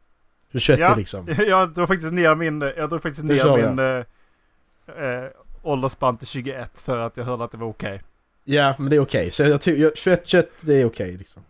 Så 0.53 0.59
21 0.59 0.79
Ja. 0.79 0.94
liksom. 0.94 1.29
Jag 1.49 1.75
drog 1.75 1.88
faktiskt 1.88 2.12
ner 2.12 2.35
min, 2.35 2.61
jag 2.61 2.90
drog 2.90 3.03
faktiskt 3.03 3.25
ner 3.25 3.57
min 3.57 3.79
eh, 3.79 5.05
eh, 5.05 5.31
åldersspann 5.62 6.16
till 6.18 6.27
21 6.27 6.81
för 6.81 6.99
att 6.99 7.16
jag 7.16 7.25
hörde 7.25 7.44
att 7.44 7.51
det 7.51 7.59
var 7.59 7.66
okej. 7.66 8.03
Ja, 8.44 8.75
men 8.79 8.90
det 8.90 8.96
är 8.96 9.01
okej. 9.01 9.31
Så 9.31 9.42
jag, 9.42 9.61
jag 9.66 9.99
21, 9.99 10.27
21, 10.27 10.51
det 10.61 10.75
är 10.75 10.87
okej 10.87 11.16
liksom. 11.16 11.42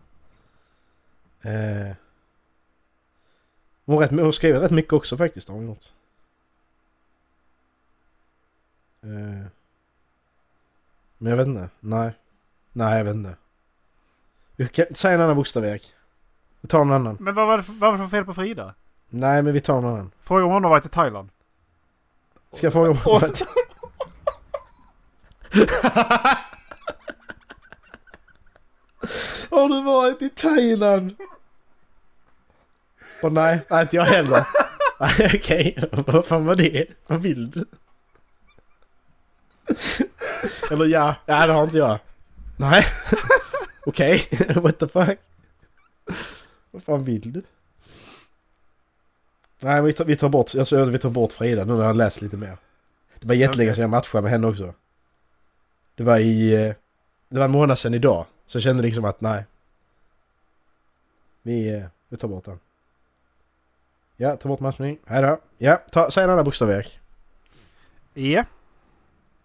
Eh, 1.43 1.95
hon, 3.85 3.99
rätt, 3.99 4.09
hon 4.09 4.19
har 4.19 4.31
skrivit 4.31 4.61
rätt 4.61 4.71
mycket 4.71 4.93
också 4.93 5.17
faktiskt, 5.17 5.47
har 5.47 5.55
hon 5.55 5.65
gjort. 5.65 5.85
Eh, 9.03 9.47
men 11.17 11.29
jag 11.29 11.37
vet 11.37 11.47
inte. 11.47 11.69
Nej. 11.79 12.11
Nej, 12.77 12.97
jag 12.97 13.05
vet 13.05 13.15
inte. 13.15 13.35
Vi 14.55 14.67
kan, 14.67 14.85
säg 14.95 15.13
en 15.13 15.21
annan 15.21 15.35
bokstav 15.35 15.65
Erik. 15.65 15.93
Vi 16.61 16.67
tar 16.67 16.81
en 16.81 16.91
annan. 16.91 17.17
Men 17.19 17.35
vad 17.35 17.47
var, 17.47 17.57
det, 17.57 17.63
för- 17.63 17.73
vad 17.73 17.91
var 17.91 17.97
det 17.97 18.03
för 18.03 18.17
fel 18.17 18.25
på 18.25 18.33
Frida? 18.33 18.73
Nej, 19.09 19.43
men 19.43 19.53
vi 19.53 19.59
tar 19.59 19.77
en 19.77 19.85
annan. 19.85 20.11
Fråga 20.21 20.45
om 20.45 20.51
hon 20.51 20.63
har 20.63 20.71
varit 20.71 20.85
i 20.85 20.89
Thailand. 20.89 21.29
Ska 22.53 22.65
jag 22.65 22.73
fråga 22.73 22.89
om... 22.89 22.97
Åh. 23.05 23.23
Har 29.49 29.69
du 29.69 29.81
varit 29.83 30.21
i 30.21 30.29
Thailand? 30.29 31.15
Åh 33.23 33.31
nej, 33.31 33.65
nej 33.69 33.81
inte 33.81 33.95
jag 33.95 34.03
heller. 34.03 34.47
Nej, 34.99 35.31
Okej, 35.35 35.77
vad 36.07 36.25
fan 36.25 36.45
var 36.45 36.55
det? 36.55 36.85
Vad 37.07 37.21
vill 37.21 37.51
du? 37.51 37.65
Eller 40.71 40.85
ja, 40.85 41.15
ja 41.25 41.47
det 41.47 41.53
har 41.53 41.63
inte 41.63 41.77
jag. 41.77 41.99
Nej. 42.57 42.85
Okej, 43.85 44.27
what 44.55 44.79
the 44.79 44.87
fuck? 44.87 45.19
Vad 46.71 46.83
fan 46.83 47.03
vill 47.03 47.33
du? 47.33 47.41
Nej, 49.59 49.81
vi 49.81 49.93
tar, 49.93 50.05
vi 50.05 50.15
tar 50.15 50.29
bort, 50.29 50.53
jag 50.53 50.67
tror 50.67 50.85
vi 50.85 50.97
tar 50.97 51.09
bort 51.09 51.31
Frida 51.33 51.65
nu 51.65 51.73
när 51.73 51.79
jag 51.79 51.87
har 51.87 51.93
läst 51.93 52.21
lite 52.21 52.37
mer. 52.37 52.57
Det 53.19 53.27
var 53.27 53.35
jättelänge 53.35 53.73
sedan 53.73 53.81
jag 53.81 53.89
matchade 53.89 54.21
med 54.21 54.31
henne 54.31 54.47
också. 54.47 54.73
Det 55.95 56.03
var 56.03 56.17
i... 56.19 56.53
eh, 56.67 56.73
Det 57.29 57.37
var 57.37 57.45
en 57.45 57.51
månad 57.51 57.79
sedan 57.79 57.93
idag. 57.93 58.25
Så 58.45 58.57
jag 58.57 58.63
kände 58.63 58.83
liksom 58.83 59.05
att 59.05 59.21
nej. 59.21 59.45
Vi, 61.41 61.69
eh, 61.75 61.85
vi 62.09 62.17
tar 62.17 62.27
bort 62.27 62.45
den. 62.45 62.59
Ja, 64.17 64.35
ta 64.35 64.49
bort 64.49 64.59
matchning. 64.59 64.97
Hej 65.05 65.21
då. 65.21 65.39
Ja, 65.57 65.75
ta, 65.91 66.11
säg 66.11 66.23
en 66.23 66.29
annan 66.29 66.45
bokstav 66.45 66.69
Erik. 66.71 66.99
E. 68.15 68.43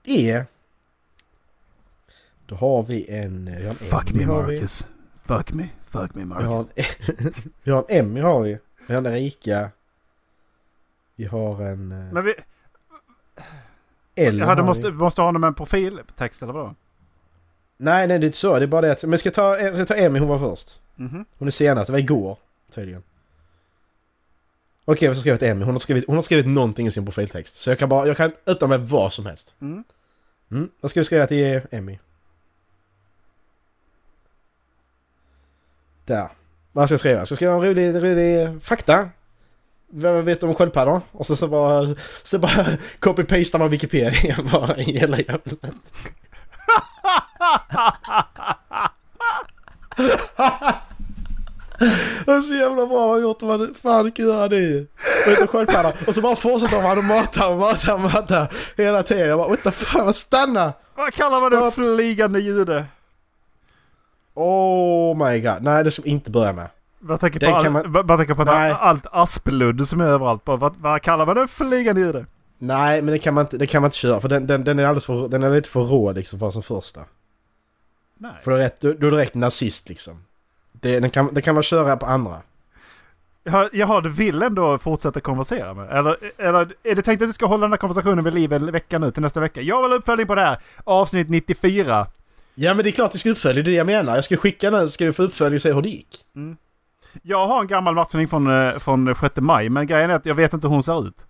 E. 0.05 0.45
Då 2.53 2.57
har 2.59 2.83
vi 2.83 3.11
en... 3.11 3.45
Vi 3.59 3.63
har 3.63 3.71
en 3.71 3.75
Fuck 3.77 4.11
Emmy 4.11 4.27
me 4.27 4.33
har 4.33 4.43
vi. 4.47 4.55
Marcus. 4.55 4.87
Fuck 5.25 5.53
me. 5.53 5.69
Fuck 5.85 6.15
me 6.15 6.25
Vi 6.25 6.31
har 6.33 6.43
Marcus. 6.57 6.69
en, 6.77 7.33
vi 7.63 7.71
har 7.71 7.85
en 7.89 7.99
Emmy 7.99 8.21
har 8.21 8.41
vi. 8.41 8.59
Vi 8.89 8.95
har 8.95 8.99
en 9.03 9.07
Erika. 9.07 9.71
Vi 11.17 11.25
har 11.25 11.63
en... 11.63 11.93
eh, 11.93 12.13
Men 12.13 12.25
vi, 12.25 12.35
L 14.15 14.39
ja, 14.39 14.45
du 14.55 14.61
har 14.61 14.63
måste, 14.63 14.83
vi. 14.91 14.97
måste 14.97 15.21
ha 15.21 15.29
honom 15.29 15.41
med 15.41 15.49
en 15.49 15.55
profiltext 15.55 16.43
eller 16.43 16.53
vadå? 16.53 16.75
Nej, 17.77 18.07
nej 18.09 18.19
det 18.19 18.25
är 18.25 18.27
inte 18.27 18.39
så. 18.39 18.59
Det 18.59 18.65
är 18.65 18.67
bara 18.67 18.81
det 18.81 18.93
att... 18.93 19.03
Men 19.03 19.11
jag 19.11 19.21
ska 19.21 19.31
ta, 19.31 19.59
jag 19.59 19.75
ska 19.75 19.85
ta 19.87 19.95
Emmy, 19.95 20.19
hon 20.19 20.29
var 20.29 20.39
först. 20.39 20.81
Mhm. 20.97 21.25
Hon 21.39 21.49
är 21.49 21.53
senast, 21.53 21.87
det 21.87 21.93
var 21.93 21.99
igår 22.01 22.39
tydligen. 22.75 23.03
Okej, 24.85 24.97
ska 24.97 25.07
jag 25.07 25.17
skriva 25.17 25.37
till 25.37 25.49
Emmy? 25.49 25.65
Hon 25.65 25.75
har 25.75 25.79
skrivit, 25.79 26.05
hon 26.07 26.17
har 26.17 26.23
skrivit 26.23 26.47
någonting 26.47 26.87
i 26.87 26.91
sin 26.91 27.05
profiltext. 27.05 27.55
Så 27.57 27.71
jag 27.71 27.79
kan 27.79 27.89
bara, 27.89 28.07
jag 28.07 28.17
kan 28.17 28.33
öppna 28.47 28.67
med 28.69 28.81
vad 28.89 29.13
som 29.13 29.27
helst. 29.27 29.55
Mm. 29.61 29.85
Mm. 30.51 30.69
Vad 30.81 30.91
ska 30.91 31.01
vi 31.01 31.05
skriva 31.05 31.27
till 31.27 31.61
Emmy? 31.71 31.99
Där. 36.05 36.29
Vad 36.73 36.89
ska 36.89 36.93
jag 36.93 37.01
skriva? 37.01 37.25
Ska 37.27 37.33
jag 37.33 37.39
skriva 37.39 37.53
en 37.53 37.63
rolig, 37.63 37.95
rolig 37.95 38.63
fakta? 38.63 39.09
Vad 39.91 40.25
vet 40.25 40.41
du 40.41 40.47
om 40.47 40.55
sköldpaddor? 40.55 41.01
Och 41.13 41.27
så, 41.27 41.37
så 41.37 41.49
bara, 41.49 41.95
så 42.23 42.39
bara 42.39 42.67
copy-pastar 42.99 43.59
man 43.59 43.71
Wikipedia 43.71 44.37
bara 44.53 44.77
i 44.77 44.83
hela 44.83 45.19
jävla... 45.19 45.41
Det 52.27 52.33
är 52.33 52.41
så 52.41 52.55
jävla 52.55 52.87
bra 52.87 53.21
gjort 53.21 53.43
om 53.43 53.49
man 53.49 53.75
fan 53.83 54.13
göra 54.17 54.49
det. 54.49 54.87
Och 55.27 55.31
inte 55.31 55.47
sköldpadda. 55.47 55.93
Och 56.07 56.15
så 56.15 56.21
bara 56.21 56.37
fortsätter 56.37 56.81
han 56.81 56.99
och 56.99 57.05
matar 57.05 57.51
och 57.51 57.59
matar 57.59 57.95
och 57.95 58.01
matar 58.01 58.53
hela 58.77 59.03
tiden. 59.03 59.29
Jag 59.29 59.39
bara 59.39 59.49
what 59.49 59.63
the 59.63 59.71
fuck, 59.71 60.15
stanna! 60.15 60.73
Vad 60.95 61.15
kallar 61.15 61.41
man 61.41 61.65
det? 61.65 61.71
Flygande 61.71 62.41
jude? 62.41 62.85
Oh 64.35 65.29
my 65.29 65.41
god. 65.41 65.63
Nej, 65.63 65.85
det 65.85 65.91
ska 65.91 66.03
vi 66.03 66.11
inte 66.11 66.31
börja 66.31 66.53
med. 66.53 66.69
Man 66.99 67.19
tänker 67.19 67.41
på, 67.41 67.47
Den 67.47 67.55
all, 67.55 67.71
man- 67.71 68.07
man 68.07 68.19
tänker 68.19 68.35
på 68.35 68.45
Nej. 68.45 68.75
allt, 68.79 69.07
asplund 69.13 69.89
som 69.89 70.01
är 70.01 70.05
överallt. 70.05 70.45
Bara, 70.45 70.57
vad, 70.57 70.77
vad 70.77 71.03
kallar 71.03 71.27
man 71.27 71.37
det? 71.37 71.49
Flygande 71.49 72.01
jude? 72.01 72.27
Nej, 72.59 73.03
men 73.03 73.13
det 73.13 73.19
kan 73.19 73.35
man 73.35 73.45
inte, 73.45 73.57
det 73.59 73.67
kan 73.67 73.83
man 73.83 73.87
inte 73.89 73.97
köra 73.97 74.21
för 74.21 74.29
den, 74.29 74.47
den, 74.47 74.65
den 74.65 74.79
är 74.79 74.85
alldeles 74.85 75.05
för, 75.05 75.29
den 75.29 75.43
är 75.43 75.51
lite 75.51 75.69
för 75.69 75.81
rå 75.81 76.13
liksom 76.13 76.39
för 76.39 76.51
som 76.51 76.63
första. 76.63 77.01
Nej. 78.19 78.31
För 78.43 78.51
då 78.51 78.57
är, 78.57 78.61
rätt, 78.61 78.81
då, 78.81 78.89
är 78.89 78.95
direkt 78.95 79.35
nazist 79.35 79.89
liksom. 79.89 80.25
Det, 80.73 81.01
den, 81.01 81.11
kan, 81.11 81.35
den 81.35 81.43
kan 81.43 81.55
man 81.55 81.63
köra 81.63 81.97
på 81.97 82.07
andra. 82.07 82.37
Jaha, 83.45 83.69
jaha, 83.73 84.01
du 84.01 84.09
vill 84.09 84.43
ändå 84.43 84.79
fortsätta 84.79 85.21
konversera 85.21 85.75
med 85.75 85.91
Eller, 85.91 86.17
eller 86.39 86.73
är 86.83 86.95
det 86.95 87.03
tänkt 87.03 87.23
att 87.23 87.29
du 87.29 87.33
ska 87.33 87.47
hålla 87.47 87.65
den 87.65 87.73
här 87.73 87.77
konversationen 87.77 88.25
vid 88.25 88.35
liv 88.35 88.53
en 88.53 88.73
vecka 88.73 88.99
nu 88.99 89.11
till 89.11 89.23
nästa 89.23 89.41
vecka? 89.41 89.61
Jag 89.61 89.83
vill 89.83 89.91
ha 89.91 89.99
uppföljning 89.99 90.27
på 90.27 90.35
det 90.35 90.41
här. 90.41 90.59
Avsnitt 90.85 91.29
94. 91.29 92.07
Ja 92.55 92.75
men 92.75 92.85
det 92.85 92.91
är 92.91 92.93
klart 92.93 93.15
vi 93.15 93.19
ska 93.19 93.31
uppfölja, 93.31 93.63
det 93.63 93.71
är 93.71 93.73
det 93.73 93.77
jag 93.77 93.87
menar. 93.87 94.15
Jag 94.15 94.25
ska 94.25 94.37
skicka 94.37 94.71
den 94.71 94.81
så 94.81 94.89
ska 94.89 95.07
vi 95.07 95.13
få 95.13 95.23
uppföljning 95.23 95.57
och 95.57 95.63
se 95.63 95.73
hur 95.73 95.83
det 95.83 95.89
gick. 95.89 96.25
Jag 97.23 97.47
har 97.47 97.61
en 97.61 97.67
gammal 97.67 97.95
matchning 97.95 98.29
från, 98.29 98.47
eh, 98.47 98.79
från 98.79 99.15
6 99.15 99.37
maj, 99.37 99.69
men 99.69 99.87
grejen 99.87 100.11
är 100.11 100.15
att 100.15 100.27
jag 100.27 100.35
vet 100.35 100.53
inte 100.53 100.67
hur 100.67 100.75
hon 100.75 100.83
ser 100.83 101.09
ut. 101.09 101.27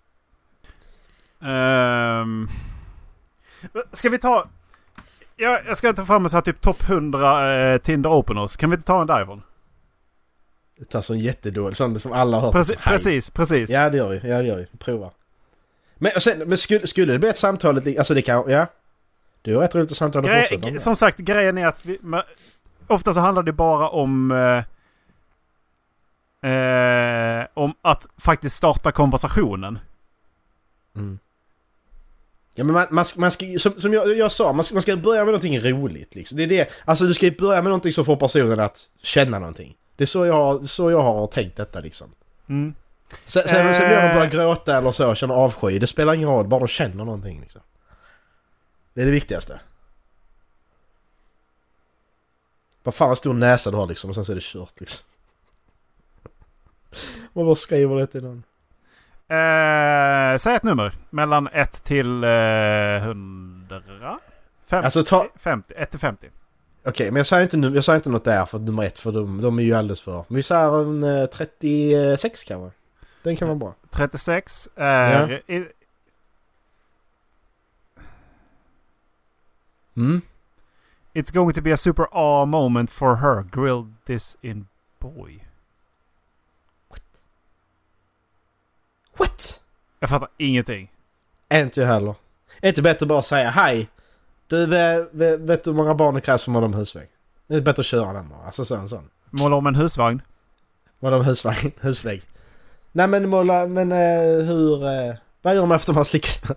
Ehm, 1.41 2.47
ska 3.91 4.09
vi 4.09 4.17
ta... 4.17 4.47
Jag, 5.35 5.65
jag 5.67 5.77
ska 5.77 5.93
ta 5.93 6.05
fram 6.05 6.23
en 6.23 6.29
så 6.29 6.37
här 6.37 6.41
typ 6.41 6.61
topp 6.61 6.89
100 6.89 7.73
eh, 7.73 7.77
Tinder 7.77 8.09
Openers. 8.09 8.57
Kan 8.57 8.69
vi 8.69 8.75
inte 8.75 8.87
ta 8.87 9.01
en 9.01 9.07
därifrån? 9.07 9.41
Det 10.77 10.85
tar 10.85 11.01
sån 11.01 11.19
jättedålig, 11.19 11.75
sån 11.75 11.99
som 11.99 12.11
alla 12.11 12.37
har 12.37 12.43
hört. 12.43 12.53
Preci 12.53 12.75
Hej. 12.79 12.93
precis, 12.93 13.29
precis. 13.29 13.69
Ja 13.69 13.89
det 13.89 13.97
gör 13.97 14.09
vi, 14.09 14.29
ja 14.29 14.37
det 14.37 14.47
gör 14.47 14.57
vi. 14.57 14.77
Prova. 14.77 15.11
Men, 15.97 16.11
sen, 16.11 16.39
men 16.39 16.57
skulle, 16.57 16.87
skulle 16.87 17.13
det 17.13 17.19
bli 17.19 17.29
ett 17.29 17.37
samtal, 17.37 17.97
alltså 17.97 18.13
det 18.13 18.21
kan, 18.21 18.49
ja. 18.49 18.67
Det 19.43 19.51
är 19.51 19.55
rätt 19.55 19.75
roligt 19.75 19.91
att 19.91 19.97
samtala 19.97 20.27
Grej, 20.27 20.41
fortsätta 20.49 20.71
det. 20.71 20.79
som 20.79 20.95
sagt, 20.95 21.17
grejen 21.17 21.57
är 21.57 21.67
att 21.67 21.85
vi, 21.85 21.97
men, 22.01 22.21
ofta 22.87 23.13
så 23.13 23.19
handlar 23.19 23.43
det 23.43 23.53
bara 23.53 23.89
om... 23.89 24.31
Eh, 24.31 24.63
eh, 26.51 27.45
om 27.53 27.73
att 27.81 28.07
faktiskt 28.17 28.55
starta 28.55 28.91
konversationen. 28.91 29.79
Mm. 30.95 31.19
Ja 32.55 32.63
men 32.63 32.73
man, 32.73 32.85
man, 32.91 33.05
man 33.17 33.31
ska, 33.31 33.45
som, 33.59 33.71
som 33.77 33.93
jag, 33.93 34.17
jag 34.17 34.31
sa, 34.31 34.53
man 34.53 34.63
ska, 34.63 34.75
man 34.75 34.81
ska 34.81 34.97
börja 34.97 35.19
med 35.21 35.27
någonting 35.27 35.59
roligt 35.59 36.15
liksom. 36.15 36.37
Det 36.37 36.43
är 36.43 36.47
det, 36.47 36.69
alltså 36.85 37.05
du 37.05 37.13
ska 37.13 37.25
ju 37.25 37.35
börja 37.37 37.61
med 37.61 37.69
någonting 37.69 37.91
som 37.91 38.05
får 38.05 38.15
personen 38.15 38.59
att 38.59 38.79
känna 39.01 39.39
någonting. 39.39 39.75
Det 39.95 40.03
är 40.03 40.05
så 40.05 40.25
jag, 40.25 40.33
har- 40.33 40.59
så 40.59 40.91
jag 40.91 41.01
har 41.01 41.27
tänkt 41.27 41.57
detta 41.57 41.79
liksom. 41.79 42.07
Mm. 42.49 42.73
Sen, 43.25 43.43
sen, 43.47 43.67
Eh. 43.67 43.73
sen 43.73 43.89
när 43.89 44.07
de 44.07 44.13
börjar 44.13 44.29
gråta 44.29 44.77
eller 44.77 44.91
så, 44.91 45.15
känner 45.15 45.35
avsky, 45.35 45.79
det 45.79 45.87
spelar 45.87 46.13
ingen 46.13 46.29
roll, 46.29 46.47
bara 46.47 46.59
de 46.59 46.67
känner 46.67 47.05
någonting 47.05 47.41
liksom. 47.41 47.61
Det 48.93 49.01
är 49.01 49.05
det 49.05 49.11
viktigaste. 49.11 49.61
Vad 52.83 52.95
fan 52.95 53.07
vad 53.07 53.17
stor 53.17 53.33
näsa 53.33 53.71
du 53.71 53.77
har 53.77 53.87
liksom 53.87 54.09
och 54.09 54.15
sen 54.15 54.25
så 54.25 54.31
är 54.31 54.35
det 54.35 54.43
kört 54.43 54.79
liksom. 54.79 54.99
Man 57.33 57.45
bara 57.45 57.55
skriver 57.55 57.95
det 57.95 58.07
till 58.07 58.23
någon. 58.23 58.43
Eh, 59.27 60.37
säg 60.37 60.55
ett 60.55 60.63
nummer. 60.63 60.91
Mellan 61.09 61.47
1 61.53 61.83
till 61.83 62.23
eh, 62.23 62.29
100? 63.03 64.19
Fem, 64.65 64.83
Alltså 64.83 65.03
ta, 65.03 65.27
50. 65.35 65.73
1 65.77 65.89
till 65.91 65.99
50. 65.99 66.29
Okej, 66.85 67.11
men 67.11 67.17
jag 67.17 67.27
säger, 67.27 67.55
inte, 67.55 67.67
jag 67.75 67.83
säger 67.83 67.97
inte 67.97 68.09
något 68.09 68.25
där 68.25 68.45
för 68.45 68.59
nummer 68.59 68.83
ett 68.83 68.99
för 68.99 69.11
de, 69.11 69.41
de 69.41 69.59
är 69.59 69.63
ju 69.63 69.73
alldeles 69.73 70.01
för... 70.01 70.25
Men 70.27 70.35
vi 70.35 70.43
säger 70.43 70.81
en 70.81 71.03
eh, 71.03 71.25
36 71.25 72.43
kanske? 72.43 72.77
Den 73.23 73.35
kan 73.35 73.47
vara 73.47 73.57
bra. 73.57 73.75
36 73.89 74.69
är... 74.75 75.51
i- 75.51 75.67
Mm. 79.95 80.21
It's 81.13 81.31
going 81.31 81.53
to 81.53 81.61
be 81.61 81.71
a 81.71 81.77
super 81.77 82.07
awe 82.11 82.45
moment 82.45 82.89
for 82.89 83.15
her. 83.15 83.43
Grill 83.51 83.87
this 84.05 84.37
in 84.41 84.67
boy. 84.99 85.39
What? 89.17 89.59
Jag 89.99 90.09
fattar 90.09 90.29
ingenting. 90.37 90.91
Inte 91.53 91.81
jag 91.81 91.87
heller. 91.87 92.15
Är 92.61 92.67
inte 92.69 92.81
bättre 92.81 93.05
bara 93.05 93.19
att 93.19 93.25
säga 93.25 93.49
hej? 93.49 93.89
Du, 94.47 94.65
vet, 94.65 95.13
vet, 95.13 95.39
vet 95.39 95.63
du 95.63 95.69
hur 95.69 95.77
många 95.77 95.95
barn 95.95 96.15
det 96.15 96.21
krävs 96.21 96.43
för 96.43 96.51
att 96.51 96.53
måla 96.53 96.65
om 96.65 96.73
husvägg? 96.73 97.09
Det 97.47 97.55
är 97.55 97.61
bättre 97.61 97.79
att 97.79 97.85
köra 97.85 98.13
den 98.13 98.29
bara. 98.29 98.45
Alltså 98.45 98.65
så 98.65 98.75
en 98.75 98.89
sån. 98.89 99.09
Måla 99.29 99.55
om 99.55 99.67
en 99.67 99.75
husvagn. 99.75 100.21
Måla 100.99 101.17
om 101.17 101.25
husvägg. 101.25 101.75
husvägg. 101.81 102.21
Nej 102.91 103.07
men 103.07 103.29
måla, 103.29 103.67
men 103.67 103.91
eh, 103.91 104.45
hur... 104.45 104.87
Eh, 104.87 105.15
vad 105.41 105.55
gör 105.55 105.65
man 105.65 105.75
efter 105.75 105.93
man 105.93 106.05
slickar? 106.05 106.55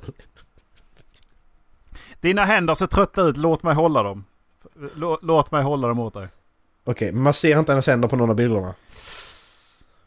Dina 2.27 2.45
händer 2.45 2.75
ser 2.75 2.87
trötta 2.87 3.23
ut. 3.23 3.37
Låt 3.37 3.63
mig 3.63 3.75
hålla 3.75 4.03
dem. 4.03 4.25
Lå- 4.95 5.19
Låt 5.23 5.51
mig 5.53 5.63
hålla 5.63 5.89
dem 5.89 5.99
åt 5.99 6.15
dig. 6.15 6.29
Okej, 6.85 7.13
men 7.13 7.23
man 7.23 7.35
ser 7.35 7.59
inte 7.59 7.73
hennes 7.73 7.87
händer 7.87 8.09
på 8.09 8.17
någon 8.17 8.31
av 8.31 8.37
bilderna. 8.37 8.75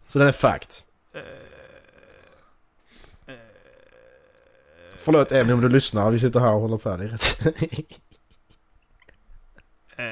Så 0.07 0.19
den 0.19 0.27
är 0.27 0.31
fakt. 0.31 0.85
Förlåt 4.95 5.31
Emmy 5.31 5.53
om 5.53 5.61
du 5.61 5.69
lyssnar, 5.69 6.11
vi 6.11 6.19
sitter 6.19 6.39
här 6.39 6.53
och 6.53 6.61
håller 6.61 6.77
på. 6.77 6.89
Är 6.89 6.97
rätt... 6.97 7.45
Eh, 9.95 10.05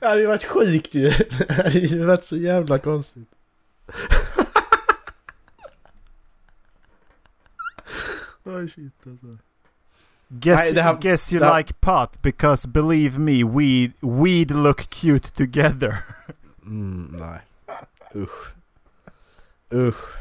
Det 0.00 0.06
hade 0.08 0.20
ju 0.20 0.26
varit 0.26 0.44
sjukt 0.44 0.94
ju. 0.94 1.10
Det 1.48 1.52
hade 1.52 1.70
ju 1.78 2.04
varit 2.06 2.24
så 2.24 2.36
jävla 2.36 2.78
konstigt. 2.78 3.28
Oj 8.44 8.68
shit 8.68 8.92
alltså. 9.06 9.26
Guess, 10.30 10.72
Nej, 10.72 10.82
här- 10.82 10.98
guess 11.00 11.32
you 11.32 11.44
här- 11.44 11.58
like 11.58 11.74
pot 11.80 12.22
because 12.22 12.68
believe 12.68 13.18
me 13.18 13.44
we 13.44 13.90
we'd 14.00 14.50
look 14.62 14.80
cute 14.90 15.30
together. 15.30 15.96
Mm, 16.62 17.16
nej. 17.20 17.40
Usch. 18.14 18.52
Usch. 19.72 20.14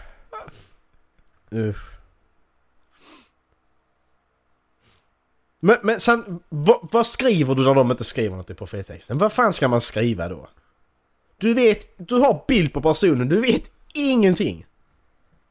Usch. 1.54 1.90
Men, 5.60 5.78
men 5.84 6.00
sen, 6.00 6.40
vad, 6.50 6.78
vad 6.92 7.06
skriver 7.08 7.56
du 7.56 7.64
när 7.64 7.74
de 7.76 7.92
inte 7.92 8.04
skriver 8.04 8.36
något 8.38 8.50
i 8.50 8.54
profettexten? 8.54 9.18
Vad 9.18 9.34
fan 9.34 9.54
ska 9.54 9.68
man 9.68 9.82
skriva 9.82 10.30
då? 10.30 10.48
Du 11.38 11.54
vet, 11.54 11.98
du 11.98 12.16
har 12.16 12.44
bild 12.48 12.74
på 12.74 12.82
personen, 12.82 13.30
du 13.30 13.42
vet 13.42 13.72
ingenting. 13.94 14.66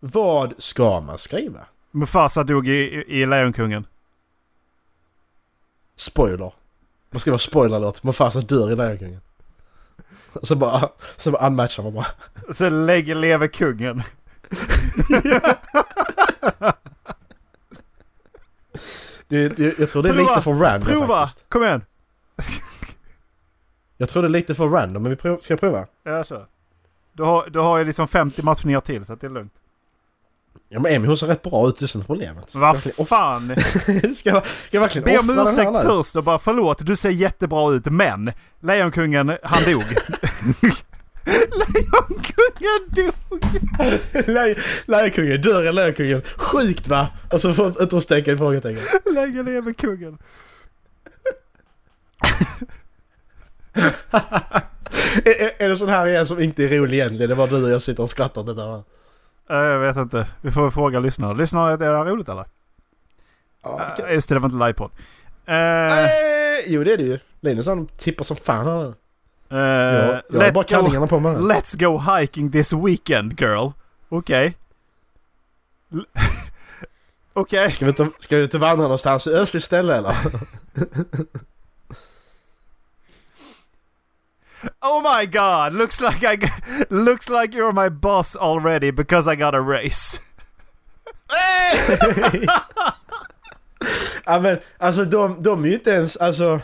Vad 0.00 0.54
ska 0.58 1.00
man 1.00 1.18
skriva? 1.18 1.66
Mufasa 1.90 2.44
dog 2.44 2.68
i, 2.68 2.72
i, 2.72 3.20
i 3.22 3.26
Lejonkungen. 3.26 3.86
Spoiler. 5.96 6.52
Man 7.10 7.20
ska 7.20 7.30
vara 7.30 7.38
spoiler 7.38 7.76
alert. 7.76 8.02
Mufasa 8.02 8.40
dör 8.40 8.72
i 8.72 8.76
Lejonkungen. 8.76 9.20
Så 10.42 10.56
bara, 10.56 10.88
så 11.16 11.30
bara 11.30 11.46
unmatchar 11.46 11.82
man 11.82 11.94
bara. 11.94 12.06
Så 12.52 12.70
lägger 12.70 13.14
lever 13.14 13.46
kungen. 13.46 14.02
Det, 19.28 19.48
det, 19.48 19.78
jag 19.78 19.88
tror 19.88 20.02
det 20.02 20.08
är 20.08 20.12
Prova, 20.12 20.30
lite 20.30 20.42
för 20.42 20.52
random 20.52 20.88
Prova! 20.88 21.26
faktiskt. 21.26 21.44
Kom 21.48 21.62
igen! 21.64 21.82
Jag 23.96 24.08
tror 24.08 24.22
det 24.22 24.26
är 24.26 24.30
lite 24.30 24.54
för 24.54 24.68
random, 24.68 25.02
men 25.02 25.10
vi 25.10 25.16
prov, 25.16 25.38
ska 25.38 25.52
jag 25.52 25.60
prova? 25.60 25.86
Ja, 26.02 26.24
så. 26.24 26.46
Du 27.12 27.22
har, 27.22 27.46
du 27.50 27.58
har 27.58 27.78
ju 27.78 27.84
liksom 27.84 28.08
50 28.08 28.42
matchningar 28.42 28.80
till 28.80 29.04
så 29.04 29.12
att 29.12 29.20
det 29.20 29.26
är 29.26 29.30
lugnt. 29.30 29.52
Ja 30.68 30.80
men 30.80 30.92
Emmy 30.92 31.06
hon 31.06 31.16
ser 31.16 31.26
rätt 31.26 31.42
bra 31.42 31.68
ut, 31.68 31.78
det 31.78 31.88
som 31.88 32.04
problemet. 32.04 32.54
Vad 32.54 33.08
fan! 33.08 33.56
ska, 34.14 34.30
jag, 34.30 34.46
ska 34.46 34.68
jag 34.70 34.80
verkligen 34.80 35.04
Be 35.04 35.18
om 35.18 35.30
ursäkt 35.30 35.86
först 35.86 36.16
och 36.16 36.24
bara 36.24 36.38
förlåt, 36.38 36.86
du 36.86 36.96
ser 36.96 37.10
jättebra 37.10 37.72
ut 37.72 37.86
men 37.86 38.32
Lejonkungen, 38.60 39.36
han 39.42 39.72
dog. 39.72 39.84
Lejonkungen 41.50 42.88
dog! 42.90 43.44
Le- 44.26 44.56
Lejonkungen, 44.86 45.40
dör 45.40 45.72
Lejonkungen. 45.72 46.22
Sjukt 46.36 46.88
va? 46.88 47.08
Och 47.32 47.40
så 47.40 47.54
får 47.54 47.82
utropstecken, 47.82 48.38
frågetecken. 48.38 48.82
Länge 49.14 49.42
lever 49.42 49.72
kungen. 49.72 50.18
är, 55.24 55.42
är, 55.42 55.50
är 55.64 55.68
det 55.68 55.76
sån 55.76 55.88
här 55.88 56.06
igen 56.06 56.26
som 56.26 56.40
inte 56.40 56.64
är 56.64 56.68
rolig 56.68 56.98
egentligen? 56.98 57.28
Det 57.28 57.34
var 57.34 57.48
du 57.48 57.64
och 57.64 57.70
jag 57.70 57.82
sitter 57.82 58.02
och 58.02 58.10
skrattar 58.10 58.40
åt 58.40 58.46
detta 58.46 58.66
va? 58.66 58.84
Eh, 59.50 59.56
Jag 59.56 59.78
vet 59.78 59.96
inte. 59.96 60.26
Vi 60.40 60.50
får 60.50 60.70
fråga 60.70 61.00
lyssnarna. 61.00 61.32
Lyssnarna, 61.32 61.72
är 61.72 61.76
det 61.76 61.84
här 61.84 62.04
roligt 62.04 62.28
eller? 62.28 62.44
Ja, 63.62 63.80
Eh, 64.08 64.14
Just 64.14 64.28
det, 64.28 64.34
det 64.34 64.38
var 64.38 64.48
inte 64.48 64.66
livepodd. 64.66 64.90
Uh, 65.48 65.54
Eh, 65.54 66.08
jo 66.66 66.84
det 66.84 66.92
är 66.92 66.96
det 66.96 67.02
ju. 67.04 67.18
Linus 67.40 67.66
han 67.66 67.86
tippar 67.86 68.24
som 68.24 68.36
fan 68.36 68.66
här 68.66 68.74
nu. 68.78 68.84
uh, 69.56 69.58
Jag, 69.62 70.22
jag 70.30 70.40
har 70.40 70.50
bara 70.52 70.64
kallingarna 70.64 71.06
på 71.06 71.20
mig 71.20 71.32
nu. 71.32 71.38
let's 71.38 71.78
go 71.84 71.98
hiking 72.18 72.52
this 72.52 72.72
weekend 72.72 73.40
girl. 73.40 73.68
Okej. 74.08 74.56
L- 75.92 76.06
Okej. 77.32 77.70
Ta, 77.92 78.06
ska 78.18 78.36
vi 78.36 78.42
ut 78.42 78.54
och 78.54 78.60
vandra 78.60 78.82
någonstans? 78.82 79.26
Östligt 79.26 79.64
ställe 79.64 79.96
eller? 79.96 80.14
Oh 84.86 85.18
my 85.18 85.26
god! 85.26 85.72
Looks 85.72 86.00
like 86.00 86.22
I 86.34 86.38
looks 86.90 87.28
like 87.28 87.58
you're 87.58 87.72
my 87.84 87.88
boss 87.90 88.36
already 88.36 88.92
because 88.92 89.32
I 89.32 89.36
got 89.36 89.54
a 89.54 89.60
race. 89.60 90.20
ja 94.24 94.40
men 94.40 94.58
alltså 94.78 95.04
de, 95.04 95.42
de 95.42 95.64
är 95.64 95.68
ju 95.68 95.74
inte 95.74 95.90
ens, 95.90 96.16
alltså... 96.16 96.60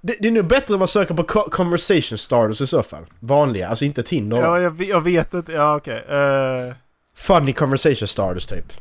Det, 0.00 0.16
det 0.20 0.28
är 0.28 0.32
nog 0.32 0.46
bättre 0.46 0.74
om 0.74 0.78
man 0.78 0.88
söker 0.88 1.14
på 1.14 1.22
co- 1.22 1.50
conversation 1.50 2.18
starters 2.18 2.60
i 2.60 2.66
så 2.66 2.82
fall. 2.82 3.06
Vanliga, 3.20 3.68
alltså 3.68 3.84
inte 3.84 4.02
Tinder. 4.02 4.38
Ja, 4.38 4.60
jag, 4.60 4.82
jag 4.82 5.00
vet 5.00 5.34
inte. 5.34 5.52
Ja, 5.52 5.76
okej. 5.76 6.04
Eh, 6.08 6.74
Funny 7.14 7.52
conversation 7.52 8.08
starters 8.08 8.46
typ. 8.46 8.72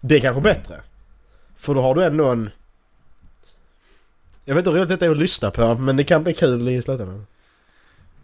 Det 0.00 0.16
är 0.16 0.20
kanske 0.20 0.40
bättre. 0.40 0.80
För 1.56 1.74
då 1.74 1.82
har 1.82 1.94
du 1.94 2.04
ändå 2.04 2.24
en... 2.28 2.50
Jag 4.44 4.54
vet 4.54 4.60
inte 4.66 4.70
hur 4.70 4.86
roligt 4.86 5.00
det 5.00 5.06
är 5.06 5.10
att 5.10 5.16
lyssna 5.18 5.50
på 5.50 5.74
men 5.74 5.96
det 5.96 6.04
kan 6.04 6.22
bli 6.24 6.34
kul 6.34 6.68
i 6.68 6.82
slutändan. 6.82 7.26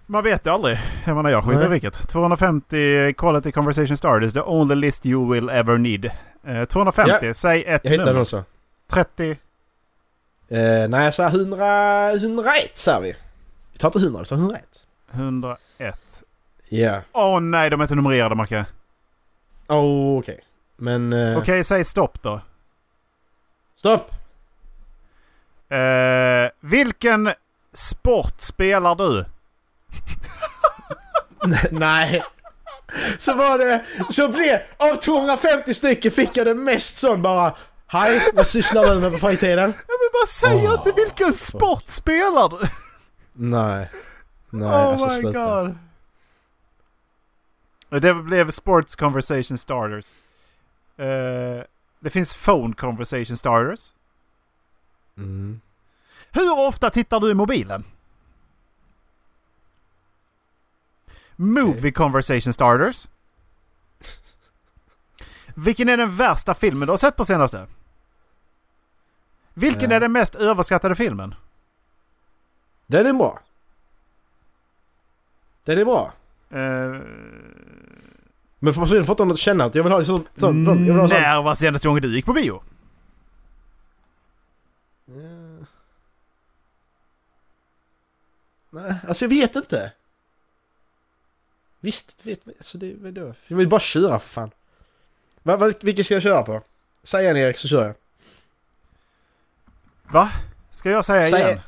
Man 0.07 0.25
vet 0.25 0.47
ju 0.47 0.51
aldrig. 0.51 0.79
Jag 1.07 1.17
menar, 1.17 1.31
jag 1.31 1.45
skiter 1.45 1.65
i 1.65 1.69
vilket. 1.69 2.09
250 2.09 3.13
quality 3.13 3.53
conversation 3.53 3.97
starters. 3.97 4.33
The 4.33 4.41
only 4.41 4.75
list 4.75 5.07
you 5.07 5.33
will 5.33 5.49
ever 5.49 5.79
need. 5.79 6.11
Eh, 6.47 6.65
250, 6.65 7.27
Ja. 7.27 7.35
säg 7.35 7.65
ett 7.65 7.81
Jag 7.85 7.91
hittade 7.91 7.97
nummer. 7.97 8.13
den 8.13 8.23
också. 8.23 8.45
30. 8.91 9.31
Eh, 10.49 10.89
nej 10.89 11.05
jag 11.05 11.15
sa 11.15 11.27
100... 11.29 12.11
101 12.13 12.53
sa 12.75 13.01
vi. 13.01 13.17
Vi 13.73 13.79
tar 13.79 13.89
inte 13.89 13.99
100, 13.99 14.21
vi 14.21 14.27
tar 14.27 14.37
101. 14.37 14.65
101. 15.13 16.23
Ja. 16.69 17.01
Åh 17.13 17.41
nej, 17.41 17.71
de 17.71 17.81
är 17.81 17.85
inte 17.85 17.95
numrerade 17.95 18.35
Macke. 18.35 18.65
Oh, 19.69 20.19
okej. 20.19 20.41
Men... 20.77 21.13
Eh, 21.13 21.39
Okej, 21.39 21.65
säg 21.65 21.85
stopp 21.85 22.23
då. 22.23 22.41
Stopp! 23.77 24.11
Eh, 25.69 26.51
vilken 26.61 27.31
sport 27.73 28.41
spelar 28.41 28.95
du? 28.95 29.25
nej. 31.71 32.25
Så 33.19 33.35
var 33.35 33.59
det... 33.59 33.85
Så 34.11 34.29
blev... 34.29 34.59
Av 34.77 34.97
250 34.97 35.75
stycken 35.75 36.11
fick 36.11 36.37
jag 36.37 36.47
det 36.47 36.55
mest 36.55 36.97
sån 36.97 37.23
bara... 37.23 37.55
Hej, 37.87 38.21
vad 38.35 38.47
sysslar 38.47 38.95
du 38.95 39.01
med 39.01 39.13
på 39.13 39.19
fritiden? 39.19 39.61
Jag 39.61 39.99
vill 39.99 40.11
bara 40.13 40.27
säga 40.27 40.73
Åh, 40.73 40.79
inte 40.87 40.93
vilken 41.03 41.35
sport 41.35 41.89
spelar 41.89 42.49
du? 42.49 42.69
Nej. 43.33 43.91
Nej, 44.51 44.69
oh 44.69 44.75
alltså 44.75 45.07
my 45.07 45.13
sluta. 45.13 45.63
god. 45.63 45.77
Och 47.89 48.01
Det 48.01 48.15
blev 48.15 48.51
Sports 48.51 48.97
Conversation 48.97 49.59
Starters. 49.59 50.07
Eh, 50.99 51.65
det 52.01 52.11
finns 52.11 52.35
Phone 52.35 52.75
Conversation 52.75 53.37
Starters. 53.37 53.93
Mm. 55.17 55.61
Hur 56.31 56.59
ofta 56.69 56.91
tittar 56.91 57.21
du 57.21 57.31
i 57.31 57.35
mobilen? 57.35 57.85
Movie 61.37 61.93
Conversation 61.93 62.53
Starters. 62.53 63.09
Vilken 65.55 65.89
är 65.89 65.97
den 65.97 66.17
värsta 66.17 66.55
filmen 66.55 66.87
du 66.87 66.93
har 66.93 66.97
sett 66.97 67.17
på 67.17 67.25
senaste? 67.25 67.67
Vilken 69.55 69.91
Eh. 69.91 69.97
är 69.97 70.01
den 70.01 70.13
mest 70.13 70.35
överskattade 70.35 70.95
filmen? 70.95 71.35
Den 72.87 73.07
är 73.07 73.13
bra. 73.13 73.41
Den 75.65 75.79
är 75.79 75.85
bra. 75.85 76.13
Eh, 76.51 77.01
Men 78.59 78.75
för 78.75 78.81
personen 78.81 79.07
får 79.07 79.23
inte 79.23 79.37
känna 79.41 79.65
att 79.65 79.75
jag 79.75 79.83
vill 79.83 79.93
ha 79.93 79.99
det 79.99 80.05
så... 80.05 80.17
så, 80.19 80.25
så 80.39 80.47
jag 80.47 80.75
vill 80.75 80.93
ha 80.93 81.09
sån... 81.09 81.21
när 81.23 81.43
var 81.43 81.55
senaste 81.55 81.89
gången 81.89 82.03
du 82.03 82.15
gick 82.17 82.27
på 82.27 82.33
bio? 82.33 82.63
Eh. 85.09 85.67
Nej, 88.71 88.95
alltså 89.09 89.25
jag 89.25 89.31
vet 89.31 89.57
inte. 89.57 89.93
Visst, 91.81 92.27
vet 92.27 92.41
alltså 92.59 92.79
det 92.79 92.87
är 92.91 93.13
då. 93.13 93.35
Jag 93.47 93.57
vill 93.57 93.69
bara 93.69 93.81
köra 93.81 94.19
för 94.19 94.29
fan. 94.29 94.51
Va, 95.43 95.57
va, 95.57 95.73
vilken 95.81 96.05
ska 96.05 96.15
jag 96.15 96.23
köra 96.23 96.43
på? 96.43 96.63
Säg 97.03 97.27
en 97.27 97.37
Erik 97.37 97.59
så 97.59 97.69
kör 97.69 97.87
jag. 97.87 97.95
Va? 100.13 100.31
Ska 100.71 100.91
jag 100.91 101.05
säga 101.05 101.29
Säg- 101.31 101.41
igen? 101.43 101.61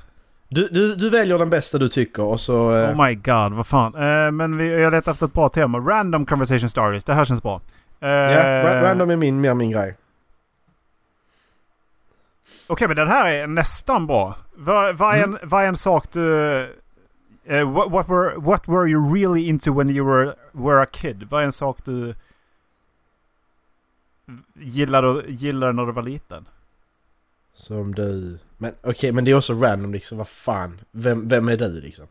Du, 0.48 0.68
du, 0.70 0.94
du 0.94 1.10
väljer 1.10 1.38
den 1.38 1.50
bästa 1.50 1.78
du 1.78 1.88
tycker 1.88 2.22
och 2.24 2.40
så... 2.40 2.76
eh, 2.76 2.90
Oh 2.90 3.06
my 3.06 3.14
god, 3.14 3.52
vad 3.52 3.66
fan. 3.66 3.94
Eh, 3.94 4.30
men 4.30 4.56
vi, 4.56 4.68
jag 4.82 4.90
letar 4.90 5.12
efter 5.12 5.26
ett 5.26 5.32
bra 5.32 5.48
tema. 5.48 5.78
Random 5.78 6.26
Conversation 6.26 6.70
Starters. 6.70 7.04
Det 7.04 7.14
här 7.14 7.24
känns 7.24 7.42
bra. 7.42 7.60
Eh, 8.00 8.08
ja, 8.08 8.42
ra- 8.64 8.82
random 8.82 9.10
är 9.10 9.16
min, 9.16 9.40
mer 9.40 9.54
min 9.54 9.70
grej. 9.70 9.96
Okej, 12.66 12.88
men 12.88 12.96
den 12.96 13.08
här 13.08 13.30
är 13.32 13.46
nästan 13.46 14.06
bra. 14.06 14.36
Vad 14.56 14.96
vad 14.96 15.14
är, 15.14 15.24
Mm. 15.24 15.38
en, 15.42 15.48
vad 15.48 15.62
är 15.64 15.68
en 15.68 15.76
sak 15.76 16.12
du... 16.12 16.76
eh, 17.48 17.72
what, 17.72 17.90
what, 17.90 18.08
were, 18.08 18.34
what 18.38 18.66
were 18.68 18.88
you 18.88 19.14
really 19.14 19.48
into 19.48 19.72
when 19.72 19.90
you 19.90 20.06
were, 20.06 20.34
were 20.52 20.82
a 20.82 20.86
kid? 20.86 21.22
Vad 21.30 21.40
är 21.42 21.46
en 21.46 21.52
sak 21.52 21.84
du 21.84 22.14
gillade, 24.54 25.24
gillade 25.28 25.72
när 25.72 25.86
du 25.86 25.92
var 25.92 26.02
liten? 26.02 26.48
Som 27.54 27.94
du... 27.94 28.38
Men 28.58 28.72
okej, 28.82 29.12
men 29.12 29.24
det 29.24 29.30
är 29.30 29.36
också 29.36 29.52
random 29.54 29.92
liksom. 29.92 30.18
Vad 30.18 30.28
fan? 30.28 30.80
Vem, 30.90 31.28
vem 31.28 31.48
är 31.48 31.56
du 31.56 31.80
liksom? 31.80 32.06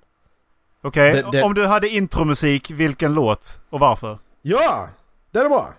Okej, 0.82 1.24
det- 1.32 1.44
om 1.44 1.54
du 1.54 1.66
hade 1.68 1.90
intromusik, 1.90 2.72
vilken 2.72 3.14
låt 3.14 3.62
och 3.70 3.80
varför? 3.80 4.18
Ja! 4.42 4.90
Den 5.32 5.46
är 5.46 5.50
bra! 5.50 5.74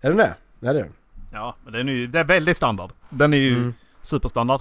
Är 0.00 0.08
den 0.08 0.16
det? 0.18 0.36
Ja, 0.60 0.72
det 0.72 0.78
är 0.78 0.82
den. 0.84 0.92
Ja, 1.32 1.54
men 1.64 1.72
den 1.72 1.88
är 1.88 1.92
ju 1.92 2.06
det 2.06 2.18
är 2.20 2.24
väldigt 2.24 2.56
standard. 2.56 2.90
Den 3.10 3.34
är 3.34 3.38
ju 3.38 3.56
Mm. 3.56 3.74
superstandard. 4.02 4.60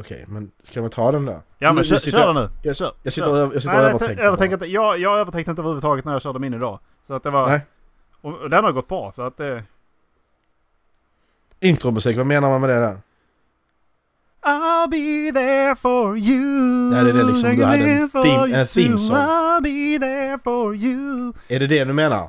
Okej, 0.00 0.24
men 0.28 0.50
ska 0.62 0.80
man 0.80 0.90
ta 0.90 1.12
den 1.12 1.24
då? 1.24 1.42
Ja 1.58 1.72
men 1.72 1.84
kör, 1.84 1.98
sitter 1.98 2.18
kör 2.18 2.32
nu. 2.32 2.48
Jag, 2.62 2.76
Kör, 2.76 2.92
jag 3.02 3.12
sitter, 3.12 3.28
kör. 3.28 3.36
över- 3.36 3.52
jag 3.54 3.62
sitter 3.62 3.74
Nej, 3.74 3.78
och 3.78 3.84
jag 3.84 3.88
övertänker. 3.94 4.22
t- 4.22 4.26
övertänker 4.26 4.56
bara. 4.56 4.64
inte. 4.66 4.74
Jag, 4.74 4.98
jag 4.98 5.18
övertänkte 5.18 5.50
inte 5.50 5.62
överhuvudtaget 5.62 6.04
när 6.04 6.12
jag 6.12 6.22
körde 6.22 6.38
min 6.38 6.54
idag. 6.54 6.80
Så 7.06 7.14
att 7.14 7.22
det 7.22 7.30
var... 7.30 7.46
Nej. 7.46 7.66
Och, 8.20 8.50
den 8.50 8.64
har 8.64 8.72
gått 8.72 8.88
bra 8.88 9.12
så 9.12 9.22
att 9.22 9.36
det... 9.36 9.64
Intromusik, 11.60 12.16
vad 12.16 12.26
menar 12.26 12.48
man 12.48 12.60
med 12.60 12.70
det 12.70 12.76
där? 12.80 12.98
I'll 14.42 14.88
be 14.90 15.40
there 15.40 15.76
for 15.76 16.18
you. 16.18 16.94
Ja, 16.96 17.02
det 17.02 17.10
är 17.10 17.14
det 17.14 17.22
liksom, 17.22 17.56
du 17.56 17.64
hade 17.64 17.84
en 17.84 18.08
theme- 18.10 18.54
en 18.54 18.66
theme 18.66 18.98
song. 18.98 19.16
I'll 19.16 19.62
be 19.62 20.06
there 20.06 20.38
for 20.44 20.74
you. 20.76 21.32
Är 21.48 21.60
det 21.60 21.66
det 21.66 21.84
du 21.84 21.92
menar? 21.92 22.28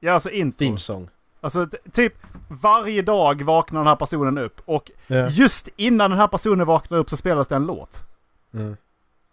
Ja, 0.00 0.12
alltså 0.12 0.30
intro. 0.30 0.58
Theme 0.66 0.78
song? 0.78 1.08
Alltså 1.44 1.66
typ 1.92 2.14
varje 2.48 3.02
dag 3.02 3.42
vaknar 3.42 3.80
den 3.80 3.86
här 3.86 3.96
personen 3.96 4.38
upp 4.38 4.60
och 4.64 4.90
Ja. 5.06 5.28
just 5.28 5.68
innan 5.76 6.10
den 6.10 6.20
här 6.20 6.28
personen 6.28 6.66
vaknar 6.66 6.98
upp 6.98 7.10
så 7.10 7.16
spelas 7.16 7.48
det 7.48 7.56
en 7.56 7.66
låt. 7.66 8.02
Mm. 8.54 8.76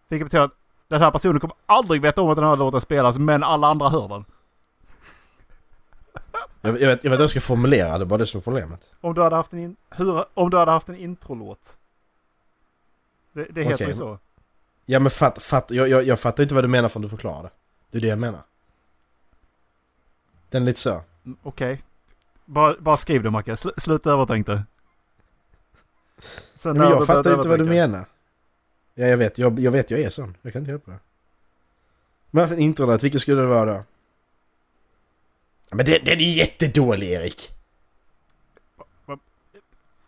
Vilket 0.08 0.26
betyder 0.26 0.44
att 0.46 0.52
den 0.88 1.02
här 1.02 1.12
personen 1.12 1.40
kommer 1.40 1.56
aldrig 1.66 2.02
veta 2.02 2.22
om 2.22 2.30
att 2.30 2.36
den 2.38 2.46
här 2.46 2.58
låten 2.58 2.82
spelas 2.82 3.18
men 3.20 3.44
alla 3.44 3.68
andra 3.68 3.90
hör 3.90 4.08
den. 4.08 4.26
Jag, 6.62 6.82
jag, 6.82 6.88
vet, 6.88 7.04
jag 7.04 7.12
vet 7.12 7.20
hur 7.20 7.24
jag 7.24 7.30
ska 7.30 7.42
formulera 7.42 7.98
det, 7.98 8.06
bara 8.06 8.18
det 8.18 8.26
som 8.28 8.38
är 8.38 8.42
problemet. 8.44 8.94
Om 9.02 9.14
du 9.14 9.22
hade 9.22 9.36
haft 9.36 9.54
en, 9.54 9.60
in, 9.60 9.76
hur, 9.90 10.26
om 10.34 10.50
du 10.50 10.58
hade 10.58 10.72
haft 10.72 10.90
en 10.90 10.96
introlåt. 10.96 11.78
Det, 13.34 13.48
det 13.50 13.62
heter 13.64 13.76
Okej. 13.76 13.88
ju 13.88 13.94
så. 13.94 14.20
Ja 14.86 15.00
men 15.00 15.10
fatt, 15.12 15.42
fatt, 15.42 15.72
jag, 15.72 15.90
jag, 15.90 16.04
jag 16.04 16.20
fattar 16.20 16.44
inte 16.44 16.56
vad 16.56 16.64
du 16.64 16.68
menar 16.68 16.90
förrän 16.90 17.02
du 17.02 17.10
förklarar 17.10 17.44
det. 17.44 17.50
Det 17.92 17.98
är 17.98 18.02
det 18.02 18.08
jag 18.08 18.20
menar. 18.20 18.42
Den 20.50 20.62
är 20.62 20.66
lite 20.66 20.80
så. 20.80 21.02
Mm, 21.26 21.38
Okej. 21.44 21.82
Bara, 22.50 22.76
bara 22.80 22.98
skriv 22.98 23.24
det 23.24 23.30
Macke. 23.30 23.58
Sl, 23.58 23.70
sluta 23.78 24.12
övertänk 24.12 24.48
det. 24.48 24.64
Sen 26.56 26.78
Men 26.78 26.82
när 26.82 26.96
jag 26.96 27.08
fattar 27.08 27.34
inte 27.34 27.48
vad 27.48 27.60
du 27.60 27.66
menar. 27.66 28.06
Ja 28.94 29.06
jag 29.06 29.18
vet, 29.18 29.38
jag, 29.38 29.60
jag 29.60 29.72
vet 29.72 29.92
jag 29.92 30.00
är 30.00 30.10
sån. 30.10 30.38
Jag 30.42 30.54
kan 30.54 30.62
inte 30.62 30.72
hjälpa 30.72 30.92
det. 30.92 31.00
Men 32.32 32.60
intronät, 32.60 33.04
vilken 33.04 33.20
skulle 33.20 33.42
det 33.42 33.48
vara 33.48 33.74
då? 33.74 33.84
Men 35.72 35.86
den, 35.86 36.00
den 36.06 36.20
är 36.20 36.38
jättedålig 36.38 37.10
Erik! 37.10 37.50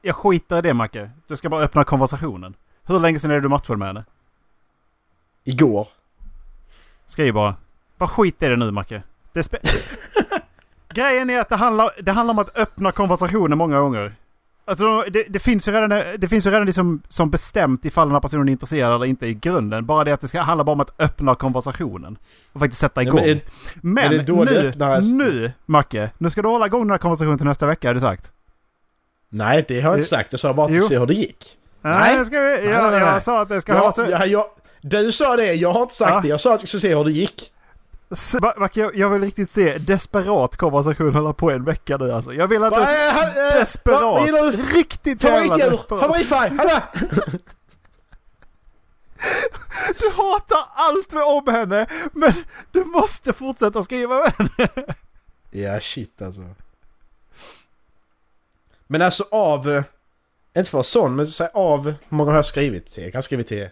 Jag 0.02 0.16
skiter 0.16 0.58
i 0.58 0.62
det 0.62 0.74
Macke. 0.74 1.12
Du 1.28 1.36
ska 1.36 1.50
bara 1.50 1.64
öppna 1.64 1.84
konversationen. 1.84 2.54
Hur 2.84 3.00
länge 3.00 3.20
sedan 3.20 3.32
är 3.32 3.36
det 3.36 3.42
du 3.42 3.50
matchade 3.50 3.80
med 3.80 3.88
henne? 3.88 4.06
Igår. 5.44 5.88
Skriv 7.06 7.34
bara. 7.34 7.56
Bara 7.98 8.10
skit 8.10 8.44
i 8.44 8.48
det 8.48 8.56
nu 8.56 8.72
Macke. 8.72 9.04
Det 9.34 9.52
Grejen 10.94 11.30
är 11.30 11.40
att 11.40 11.50
det 11.50 11.56
handlar, 11.56 11.92
det 12.02 12.12
handlar 12.12 12.34
om 12.34 12.40
att 12.40 12.58
öppna 12.58 12.92
konversationen 12.92 13.58
många 13.58 13.80
gånger. 13.80 14.14
Alltså 14.66 15.02
det, 15.02 15.24
det 15.30 15.40
finns 15.40 15.68
ju 15.68 15.72
redan, 15.72 15.90
det 16.18 16.28
finns 16.28 16.48
ju 16.48 16.50
redan 16.52 16.66
liksom 16.66 17.02
som 17.08 17.30
bestämt 17.30 17.86
ifall 17.86 18.08
den 18.08 18.14
här 18.14 18.20
personen 18.20 18.48
är 18.48 18.52
intresserad 18.52 18.96
eller 18.96 19.06
inte 19.06 19.28
i 19.28 19.34
grunden. 19.34 19.86
Bara 19.86 20.04
det 20.04 20.12
att 20.12 20.22
det 20.22 20.28
ska 20.28 20.42
handla 20.42 20.64
bara 20.64 20.72
om 20.72 20.80
att 20.82 21.00
öppna 21.02 21.36
konversationen. 21.36 22.18
Och 22.54 22.60
faktiskt 22.60 22.82
sätta 22.82 23.04
Ja, 23.04 23.08
igång. 23.08 23.42
men 23.82 23.94
Men, 23.94 24.14
är 24.20 24.24
då 24.24 24.44
det 24.46 24.52
nu, 24.62 24.70
öppnar- 24.70 25.02
nu 25.02 25.52
Macke. 25.66 26.10
Nu 26.18 26.30
ska 26.30 26.42
du 26.42 26.48
hålla 26.48 26.66
igång 26.66 26.82
den 26.82 26.92
här 26.92 26.98
konversationen 26.98 27.38
till 27.38 27.48
nästa 27.48 27.68
vecka, 27.68 27.90
är 27.90 27.94
det 27.94 28.00
sagt? 28.00 28.32
Nej 29.30 29.66
det 29.68 29.82
har 29.82 29.90
jag 29.90 29.98
inte 29.98 30.08
sagt, 30.08 30.28
jag 30.34 30.40
sa 30.40 30.54
bara 30.54 30.66
att 30.68 30.74
Jo. 30.74 30.84
se 30.84 31.00
hur 31.00 31.06
det 31.06 31.14
gick. 31.14 31.58
Nej, 31.82 32.00
Nej. 32.00 32.16
jag, 32.16 32.26
ska, 32.26 32.36
jag, 32.36 32.64
Nej, 32.64 32.82
nej, 32.82 32.92
nej. 32.92 33.00
jag 33.00 33.24
sa 33.24 33.42
att 33.42 33.50
det 33.50 33.62
ska 33.62 33.74
Ja, 33.74 33.80
hållas... 33.80 33.98
ja, 33.98 34.26
jag, 34.26 34.46
du 34.82 35.12
sa 35.12 35.36
det, 35.36 35.54
jag 35.54 35.72
har 35.72 35.82
inte 35.82 35.96
sagt 35.96 36.12
Ja. 36.16 36.22
det. 36.22 36.28
Jag 36.28 36.42
sa 36.42 36.54
att 36.56 36.62
jag 36.62 36.68
skulle 36.70 36.82
se 36.82 36.96
hur 36.96 37.04
det 37.06 37.12
gick. 37.12 37.51
Jag, 38.74 38.96
jag 38.96 39.10
vill 39.10 39.22
riktigt 39.22 39.52
se 39.52 39.78
desperat 39.78 40.58
konversation 40.58 41.14
hålla 41.16 41.34
på 41.34 41.52
en 41.52 41.64
vecka 41.66 41.98
nu 41.98 42.12
alltså. 42.12 42.34
Jag 42.34 42.48
vill 42.48 42.64
att 42.64 42.72
Va, 42.72 42.78
du... 42.80 42.84
eh, 42.84 43.14
han- 43.14 43.28
eh, 43.54 43.60
Desperat! 43.60 44.26
du? 44.28 44.78
Riktigt 44.78 45.24
jävla 45.24 45.58
desperat! 45.58 46.02
Favoritfärg! 46.02 46.50
Hallå! 46.58 46.80
Du 50.00 50.10
hatar 50.10 50.66
allt 50.76 51.14
med 51.14 51.24
om 51.24 51.48
henne, 51.48 51.88
men 52.14 52.34
du 52.72 52.84
måste 52.86 53.34
fortsätta 53.34 53.84
skriva 53.84 54.16
med 54.20 54.34
henne. 54.38 54.86
Ja, 55.52 55.80
shit 55.80 56.22
alltså. 56.22 56.42
Men 58.88 59.02
alltså 59.02 59.26
av... 59.32 59.70
eh, 59.70 59.84
Inte 60.58 60.70
för 60.72 60.80
att 60.80 60.86
sån, 60.86 61.16
men 61.16 61.28
säg 61.28 61.50
av... 61.54 61.86
Hur 61.86 61.96
många 62.10 62.30
har 62.32 62.36
jag 62.38 62.46
skrivit 62.46 62.86
till? 62.88 63.04
Jag 63.04 63.12
kan 63.12 63.18
ha 63.18 63.24
skrivit 63.24 63.48
till... 63.48 63.58
Jag 63.58 63.66
vet 63.68 63.72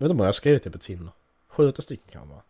inte 0.00 0.06
hur 0.12 0.14
många 0.14 0.24
jag 0.24 0.28
har 0.28 0.32
skrivit 0.32 0.62
till 0.62 0.72
på 0.72 0.78
Tinder. 0.78 1.12
Sju, 1.56 1.68
åtta 1.68 1.82
stycken 1.82 2.12
kan 2.12 2.28
vara. 2.28 2.42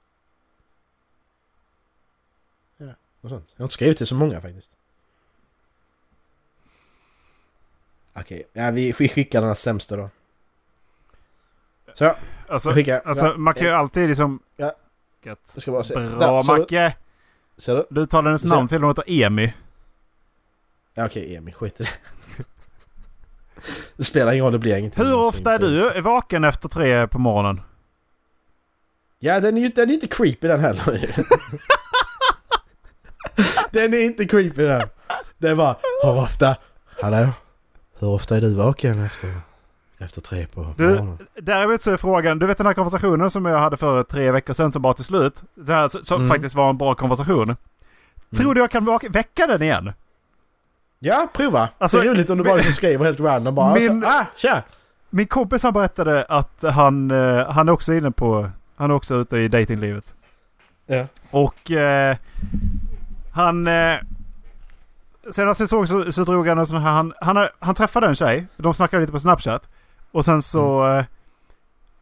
Ja, 2.77 2.87
något 3.21 3.31
sånt. 3.31 3.53
Jag 3.57 3.61
har 3.61 3.65
inte 3.65 3.75
skrivit 3.75 3.97
till 3.97 4.07
så 4.07 4.15
många 4.15 4.41
faktiskt. 4.41 4.71
Okej, 8.15 8.43
ja, 8.53 8.71
vi 8.71 8.93
skickar 8.93 9.41
den 9.41 9.49
här 9.49 9.55
sämsta 9.55 9.97
då. 9.97 10.11
Så, 11.95 12.15
Alltså, 12.49 12.69
jag 12.69 12.75
skickar. 12.77 13.03
alltså 13.05 13.27
ja, 13.27 13.37
man 13.37 13.55
kan 13.55 13.67
ju 13.67 13.71
alltid 13.73 14.09
liksom... 14.09 14.41
Ja. 14.57 14.77
Gött. 15.23 15.51
Jag 15.55 15.63
ska 15.63 15.73
bara 15.73 15.85
se. 15.85 15.95
Bra 15.95 16.41
Där? 16.43 16.59
Macke! 16.59 16.97
Ser 17.57 17.75
du? 17.77 17.87
Du 17.91 18.01
uttalar 18.01 18.31
hennes 18.31 18.45
namn 18.45 18.69
fel, 18.69 18.83
hon 18.83 18.91
heter 18.91 19.05
Emi. 19.23 19.55
Ja, 20.95 21.07
okej, 21.07 21.37
Emil. 21.37 21.55
Skit 21.55 21.81
i 21.81 21.83
det. 21.85 21.91
Det 23.97 24.05
spelar 24.05 24.33
ingen 24.33 24.45
roll, 24.45 24.53
det 24.53 24.59
blir 24.59 24.79
ingenting. 24.79 25.05
Hur 25.05 25.19
ofta 25.19 25.55
är 25.55 25.59
du 25.59 26.01
vaken 26.01 26.45
efter 26.45 26.69
tre 26.69 27.09
på 27.09 27.19
morgonen? 27.19 27.61
Ja, 29.27 29.41
den 29.41 29.57
är 29.57 29.61
ju 29.61 29.69
den 29.69 29.91
är 29.91 29.95
inte 29.95 30.07
creepy 30.07 30.49
den 30.49 30.61
heller. 30.61 31.11
den 33.71 33.95
är 33.95 34.05
inte 34.05 34.25
creepy 34.27 34.63
den. 34.67 34.83
Det 35.39 35.49
är 35.49 35.55
bara, 35.55 35.77
hur 36.03 36.19
ofta... 36.23 36.57
Hallå? 37.03 37.29
Hur 37.99 38.09
ofta 38.09 38.37
är 38.37 38.41
du 38.41 38.55
vaken 38.55 39.05
efter, 39.05 39.29
efter 39.99 40.21
tre 40.21 40.47
på 40.47 40.75
Du- 40.77 40.89
morgonen? 40.89 41.19
Däremot 41.43 41.83
så 41.83 41.91
är 41.91 41.97
frågan, 41.97 42.39
du 42.39 42.47
vet 42.47 42.59
den 42.59 42.67
här 42.67 42.75
konversationen 42.75 43.31
som 43.31 43.47
jag 43.47 43.59
hade 43.59 43.77
för 43.77 44.03
tre 44.03 44.31
veckor 44.31 44.55
sedan 44.55 44.73
som 44.73 44.83
bara 44.83 44.95
till 44.95 45.05
slut. 45.05 45.43
Här, 45.69 45.89
som 46.05 46.17
Mm. 46.17 46.29
faktiskt 46.29 46.55
var 46.55 46.71
en 46.71 46.79
bra 46.79 46.95
konversation. 46.95 47.57
Tror 48.37 48.55
du 48.55 48.61
jag 48.61 48.71
kan 48.71 48.99
väcka 49.11 49.47
den 49.47 49.63
igen? 49.63 49.93
Ja, 50.99 51.29
prova! 51.35 51.69
Alltså, 51.79 51.99
det 51.99 52.05
är 52.05 52.09
roligt 52.11 52.31
om 52.31 52.39
du 52.39 52.45
bara 52.45 52.55
liksom 52.57 52.73
skriver 52.73 53.05
helt 53.05 53.21
random 53.21 53.55
bara. 53.55 53.75
Min- 53.75 54.05
Alltså, 54.05 54.11
ah, 54.21 54.27
tja! 54.37 54.63
Min 55.11 55.27
kompis 55.27 55.63
han 55.63 55.73
berättade 55.73 56.25
att 56.25 56.63
han, 56.63 57.11
eh, 57.11 57.51
han 57.51 57.69
är 57.69 57.73
också 57.73 57.95
inne 57.95 58.11
på, 58.11 58.51
han 58.77 58.91
är 58.91 58.95
också 58.95 59.15
ute 59.15 59.39
i 59.39 59.49
datinglivet. 59.49 60.15
Ja. 60.87 61.07
Och 61.31 61.71
eh, 61.71 62.17
han... 63.33 63.67
Eh, 63.67 63.99
senast 65.31 65.61
jag 65.61 65.69
såg 65.69 65.89
så, 65.89 66.13
så 66.13 66.25
drog 66.25 66.49
han 66.49 66.59
en 66.59 66.67
sån 66.67 66.83
här... 66.83 66.93
Han, 66.93 67.13
han, 67.21 67.49
han 67.59 67.75
träffade 67.75 68.07
en 68.07 68.15
tjej. 68.15 68.47
De 68.57 68.75
snackade 68.75 69.01
lite 69.01 69.13
på 69.13 69.21
Snapchat. 69.21 69.69
Och 70.11 70.25
sen 70.25 70.43
så... 70.43 70.83
Mm. 70.83 70.99
Eh, 70.99 71.05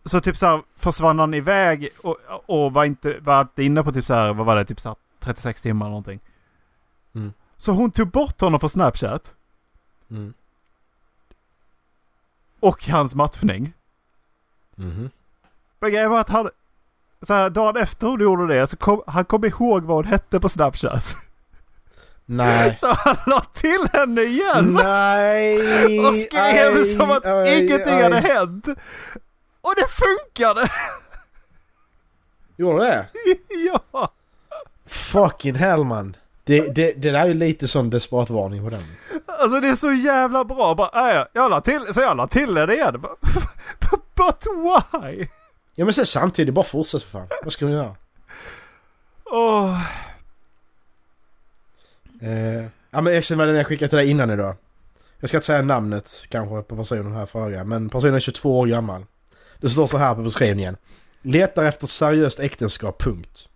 så 0.04 0.20
typ 0.20 0.36
så 0.36 0.46
här 0.46 0.62
försvann 0.76 1.18
han 1.18 1.34
iväg 1.34 1.88
och, 2.02 2.16
och 2.46 2.72
var 2.72 2.84
inte, 2.84 3.18
var 3.20 3.48
inne 3.56 3.82
på 3.82 3.92
typ 3.92 4.04
så 4.04 4.14
här, 4.14 4.32
vad 4.32 4.46
var 4.46 4.56
det, 4.56 4.64
typ 4.64 4.80
så 4.80 4.88
här 4.88 4.96
36 5.20 5.62
timmar 5.62 5.86
eller 5.86 5.90
någonting. 5.90 6.20
Mm. 7.14 7.32
Så 7.56 7.72
hon 7.72 7.90
tog 7.90 8.08
bort 8.08 8.40
honom 8.40 8.60
från 8.60 8.70
Snapchat. 8.70 9.34
Mm. 10.10 10.34
Och 12.60 12.88
hans 12.88 13.14
matchning. 13.14 13.72
Mhm. 14.74 15.10
Men 15.80 15.90
grejen 15.90 16.10
var 16.10 16.20
att 16.20 16.28
han... 16.28 16.50
Så 17.24 17.34
här, 17.34 17.50
dagen 17.50 17.76
efter 17.76 18.06
hon 18.06 18.20
gjorde 18.20 18.54
det 18.54 18.66
så 18.66 18.76
kom 18.76 19.02
han 19.06 19.24
kom 19.24 19.44
ihåg 19.44 19.84
vad 19.84 19.96
hon 19.96 20.04
hette 20.04 20.40
på 20.40 20.48
Snapchat. 20.48 21.16
Nej. 22.26 22.74
Så 22.80 22.86
han 22.86 23.16
la 23.26 23.40
till 23.40 23.88
henne 23.92 24.22
igen! 24.22 24.72
Nej! 24.72 25.58
Och 26.08 26.14
skrev 26.14 26.76
aj, 26.76 26.84
som 26.84 27.10
att 27.10 27.26
aj, 27.26 27.64
ingenting 27.64 27.94
aj. 27.94 28.02
hade 28.02 28.20
hänt. 28.20 28.66
Och 29.60 29.74
det 29.76 29.86
funkade! 29.88 30.70
Gjorde 32.56 32.84
det? 32.84 33.06
ja! 33.72 34.08
Fucking 34.86 35.54
hell 35.54 35.84
man. 35.84 36.16
Det, 36.44 36.74
det, 36.74 36.92
det 36.92 37.10
där 37.10 37.20
är 37.20 37.26
ju 37.26 37.34
lite 37.34 37.68
sån 37.68 37.90
desperat 37.90 38.30
varning 38.30 38.64
på 38.64 38.70
den. 38.70 38.82
Alltså 39.26 39.60
det 39.60 39.68
är 39.68 39.74
så 39.74 39.92
jävla 39.92 40.44
bra. 40.44 40.74
Bara, 40.74 41.20
äh, 41.20 41.26
jag 41.32 41.50
la 41.50 41.60
till, 41.60 41.94
så 41.94 42.00
jag 42.00 42.16
la 42.16 42.26
till 42.26 42.56
henne 42.56 42.74
igen. 42.74 43.00
But 44.16 44.46
why? 44.46 45.28
Ja 45.74 45.84
men 45.84 45.94
sen 45.94 46.06
samtidigt, 46.06 46.54
bara 46.54 46.64
fortsätt 46.64 47.02
för 47.02 47.10
fan. 47.10 47.28
Vad 47.42 47.52
ska 47.52 47.64
man 47.64 47.74
göra? 47.74 47.96
Åh, 49.24 49.80
Eh, 52.24 52.64
ja 52.90 53.00
men 53.00 53.14
jag 53.14 53.24
känner 53.24 53.46
den 53.46 53.56
jag 53.56 53.66
skickade 53.66 53.88
till 53.88 53.98
dig 53.98 54.10
innan 54.10 54.30
idag. 54.30 54.56
Jag 55.20 55.28
ska 55.28 55.36
inte 55.36 55.46
säga 55.46 55.62
namnet 55.62 56.24
kanske 56.28 56.62
på 56.62 56.76
personen 56.76 57.12
här 57.14 57.26
frågan, 57.26 57.68
men 57.68 57.88
personen 57.88 58.14
är 58.14 58.20
22 58.20 58.58
år 58.58 58.66
gammal. 58.66 59.06
Det 59.60 59.70
står 59.70 59.86
så 59.86 59.98
här 59.98 60.14
på 60.14 60.22
beskrivningen. 60.22 60.76
Letar 61.22 61.64
efter 61.64 61.86
seriöst 61.86 62.40
äktenskap, 62.40 63.02
punkt. 63.02 63.48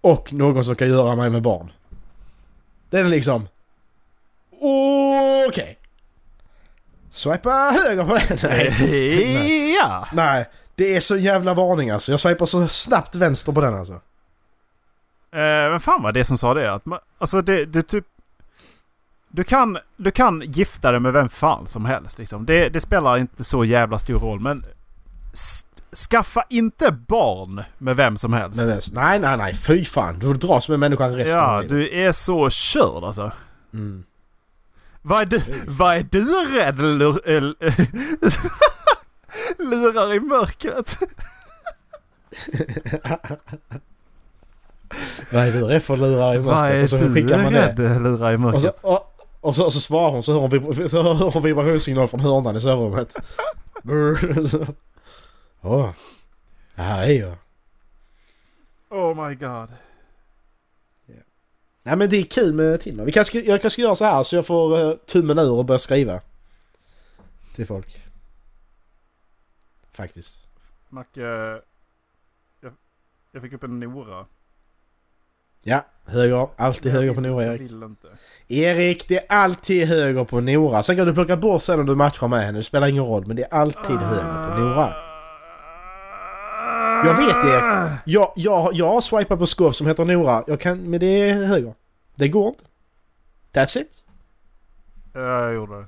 Och 0.00 0.32
någon 0.32 0.64
som 0.64 0.74
kan 0.74 0.88
göra 0.88 1.16
mig 1.16 1.30
med 1.30 1.42
barn. 1.42 1.72
Den 2.90 3.06
är 3.06 3.10
liksom... 3.10 3.48
Okej. 4.52 5.09
Swipa 7.20 7.50
höger 7.50 8.04
på 8.04 8.14
den. 8.14 8.38
Nej. 8.42 9.74
ja! 9.82 10.08
Nej, 10.12 10.48
det 10.74 10.96
är 10.96 11.00
så 11.00 11.16
jävla 11.16 11.54
varning 11.54 11.90
alltså. 11.90 12.10
Jag 12.10 12.20
swipar 12.20 12.46
så 12.46 12.68
snabbt 12.68 13.14
vänster 13.14 13.52
på 13.52 13.60
den 13.60 13.74
alltså. 13.74 13.92
Eh, 13.92 15.70
men 15.70 15.80
fan 15.80 16.02
var 16.02 16.12
det 16.12 16.24
som 16.24 16.38
sa 16.38 16.54
det? 16.54 16.72
Att 16.72 16.86
man, 16.86 16.98
alltså 17.18 17.42
det, 17.42 17.64
det 17.64 17.82
typ... 17.82 18.04
Du 19.28 19.44
kan, 19.44 19.78
du 19.96 20.10
kan 20.10 20.42
gifta 20.46 20.90
dig 20.90 21.00
med 21.00 21.12
vem 21.12 21.28
fan 21.28 21.66
som 21.66 21.84
helst 21.84 22.18
liksom. 22.18 22.46
Det, 22.46 22.68
det 22.68 22.80
spelar 22.80 23.18
inte 23.18 23.44
så 23.44 23.64
jävla 23.64 23.98
stor 23.98 24.18
roll 24.18 24.40
men... 24.40 24.64
Skaffa 26.10 26.44
inte 26.48 26.92
barn 26.92 27.62
med 27.78 27.96
vem 27.96 28.16
som 28.16 28.32
helst. 28.32 28.60
Nej, 28.60 28.80
nej, 28.94 29.18
nej, 29.18 29.36
nej. 29.36 29.54
Fy 29.54 29.84
fan. 29.84 30.18
Du 30.18 30.34
dras 30.34 30.68
med 30.68 30.78
människan 30.78 31.16
resten 31.16 31.36
ja, 31.36 31.42
av 31.42 31.62
livet. 31.62 31.76
du 31.76 32.00
är 32.00 32.12
så 32.12 32.50
körd 32.50 33.04
alltså. 33.04 33.32
Mm. 33.74 34.04
Vad 35.02 35.20
är 35.22 35.26
du, 35.26 35.42
vad 35.68 35.96
är 35.96 36.06
du 36.10 36.24
rädd 36.58 36.78
lur, 36.80 37.28
el- 37.28 37.56
lurar 39.58 40.14
i 40.14 40.20
mörkret? 40.20 40.98
Vad 45.32 45.48
är 45.48 45.52
du 45.52 45.64
rädd 45.64 45.82
för 45.82 45.96
lurar 45.96 46.34
i 46.34 46.38
Vad 46.38 46.56
mörkret? 46.56 46.78
är 46.78 46.82
Och 46.82 46.88
så 46.88 46.96
du 46.96 47.14
skickar 47.14 47.42
man 47.42 47.52
det. 47.52 47.66
rädd 47.66 47.78
lurar 48.02 48.32
i 48.32 48.36
Och 48.36 48.40
så, 48.40 48.46
mörkret? 48.46 48.76
och, 48.80 49.16
och, 49.40 49.54
så, 49.54 49.64
och 49.64 49.72
så 49.72 49.80
svarar 49.80 50.10
hon 50.10 50.22
så 50.22 50.32
hör 50.32 50.40
hon, 50.40 50.50
vibra- 50.50 50.88
så 50.88 51.02
hör 51.02 51.30
hon 51.30 51.42
vibrationssignal 51.42 52.08
från 52.08 52.20
hörnan 52.20 52.56
i 52.56 52.60
sovrummet. 52.60 53.16
Åh. 55.62 55.90
Det 56.74 56.82
här 56.82 57.02
är 57.02 57.20
jag. 57.20 57.34
Oh 58.90 59.28
my 59.28 59.34
god. 59.34 59.68
Nej 61.90 61.96
men 61.96 62.08
det 62.08 62.16
är 62.16 62.24
kul 62.24 62.54
med 62.54 62.80
Tinder. 62.80 63.04
Vi 63.04 63.12
kanske, 63.12 63.38
jag 63.38 63.60
kanske 63.60 63.70
ska 63.70 63.82
göra 63.82 63.96
så 63.96 64.04
här 64.04 64.22
så 64.22 64.36
jag 64.36 64.46
får 64.46 64.78
uh, 64.78 64.96
tummen 64.96 65.38
ur 65.38 65.52
och 65.52 65.64
börja 65.64 65.78
skriva. 65.78 66.20
Till 67.54 67.66
folk. 67.66 68.02
Faktiskt. 69.92 70.36
Macke... 70.88 71.20
Jag, 72.60 72.72
jag 73.32 73.42
fick 73.42 73.52
upp 73.52 73.62
en 73.62 73.80
Nora. 73.80 74.26
Ja, 75.64 75.84
höger. 76.06 76.48
Alltid 76.56 76.92
höger 76.92 77.14
på 77.14 77.20
Nora 77.20 77.44
Erik. 77.44 77.60
vill 77.60 77.82
inte. 77.82 78.08
Erik, 78.48 79.08
det 79.08 79.16
är 79.16 79.24
alltid 79.28 79.88
höger 79.88 80.24
på 80.24 80.40
Nora. 80.40 80.82
Sen 80.82 80.96
kan 80.96 81.06
du 81.06 81.14
plocka 81.14 81.36
bort 81.36 81.62
sen 81.62 81.80
om 81.80 81.86
du 81.86 81.94
matchar 81.94 82.28
med 82.28 82.42
henne. 82.42 82.58
Det 82.58 82.64
spelar 82.64 82.88
ingen 82.88 83.04
roll. 83.04 83.26
Men 83.26 83.36
det 83.36 83.42
är 83.42 83.54
alltid 83.54 83.96
höger 83.96 84.48
på 84.48 84.60
Nora. 84.60 84.94
Jag 87.04 87.16
vet 87.16 87.42
det. 87.42 87.90
Jag, 88.04 88.32
jag, 88.36 88.70
jag 88.74 88.86
har 88.86 89.00
swipat 89.00 89.38
på 89.38 89.46
skov 89.46 89.72
som 89.72 89.86
heter 89.86 90.04
Nora. 90.04 90.44
Jag 90.46 90.60
kan, 90.60 90.90
men 90.90 91.00
det 91.00 91.06
är 91.06 91.44
höger. 91.44 91.74
Det 92.20 92.28
går 92.28 92.48
inte. 92.48 92.64
That's 93.52 93.78
it. 93.78 94.04
Ja, 95.12 95.20
jag 95.20 95.54
gjorde 95.54 95.76
det. 95.76 95.86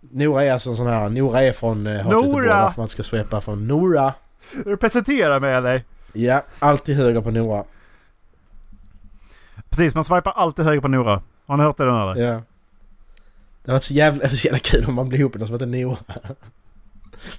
Nora 0.00 0.44
är 0.44 0.52
alltså 0.52 0.70
en 0.70 0.76
sån 0.76 0.86
här... 0.86 1.08
Nora 1.08 1.42
är 1.42 1.52
från 1.52 1.86
eh, 1.86 2.08
Nora! 2.08 2.62
varför 2.62 2.80
man 2.80 2.88
ska 2.88 3.02
swipa 3.02 3.40
från 3.40 3.68
Nora. 3.68 4.14
Vill 4.54 4.64
du 4.64 4.76
presentera 4.76 5.40
mig 5.40 5.54
eller? 5.54 5.82
Ja, 6.12 6.42
alltid 6.58 6.96
höger 6.96 7.20
på 7.20 7.30
Nora. 7.30 7.64
Precis, 9.70 9.94
man 9.94 10.04
swipar 10.04 10.32
alltid 10.32 10.64
höger 10.64 10.80
på 10.80 10.88
Nora. 10.88 11.22
Har 11.46 11.56
ni 11.56 11.62
hört 11.62 11.76
det 11.76 11.82
eller? 11.82 12.16
Ja. 12.16 12.42
Det 13.64 13.72
varit 13.72 13.82
så 13.82 13.94
jävla, 13.94 14.28
så 14.28 14.46
jävla 14.46 14.58
kul 14.58 14.84
om 14.88 14.94
man 14.94 15.08
blir 15.08 15.18
ihop 15.18 15.34
med 15.34 15.40
någon 15.40 15.48
som 15.48 15.54
heter 15.54 15.66
Nora. 15.66 15.98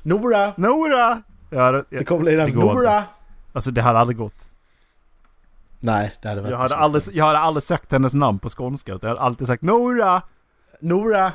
Nora! 0.03 0.53
Nora! 0.57 1.21
Ja, 1.49 1.71
det, 1.71 1.83
Det 1.89 2.03
kommer 2.03 2.21
bli 2.21 2.35
den. 2.35 2.49
Nora! 2.49 3.03
alltså 3.53 3.71
det 3.71 3.81
hade 3.81 3.99
aldrig 3.99 4.17
gått. 4.17 4.48
Nej, 5.79 6.15
det 6.21 6.27
hade 6.27 6.41
varit 6.41 6.51
Jag 6.51 6.57
hade, 6.57 6.75
aldrig, 6.75 7.03
jag 7.13 7.25
hade 7.25 7.39
aldrig 7.39 7.63
sagt 7.63 7.91
hennes 7.91 8.13
namn 8.13 8.39
på 8.39 8.49
skånska. 8.49 8.93
utan 8.93 9.07
Jag 9.07 9.15
hade 9.15 9.25
alltid 9.25 9.47
sagt 9.47 9.63
Nora! 9.63 10.21
Nora! 10.79 11.31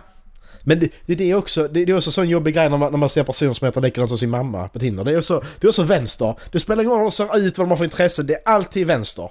Men 0.63 0.81
det, 0.81 0.89
det, 1.07 1.15
det 1.15 1.31
är 1.31 1.35
också, 1.35 1.69
det, 1.69 1.85
det 1.85 1.93
är 1.93 1.97
också 1.97 2.09
en 2.09 2.13
sån 2.13 2.29
jobbig 2.29 2.55
grej 2.55 2.71
när 2.71 2.79
man, 2.79 2.91
när 2.93 2.99
man 2.99 3.09
ser 3.09 3.25
personer 3.25 3.53
som 3.53 3.67
heter 3.67 3.81
likadant 3.81 4.09
som 4.09 4.19
sin 4.19 4.31
mamma 4.31 4.69
på 4.69 4.79
Tinder. 4.79 5.05
Det 5.05 5.13
är 5.13 5.19
också, 5.19 5.43
det 5.61 5.67
är 5.67 5.69
också 5.69 5.83
vänster. 5.83 6.35
Det 6.53 6.61
spelar 6.61 6.83
ingen 6.83 6.91
roll 6.93 6.99
hur 6.99 7.05
de 7.05 7.11
ser 7.11 7.39
ut, 7.39 7.59
vad 7.59 7.67
de 7.67 7.71
har 7.71 7.77
för 7.77 7.85
intresse. 7.85 8.23
Det 8.23 8.35
är 8.35 8.41
alltid 8.45 8.87
vänster. 8.87 9.31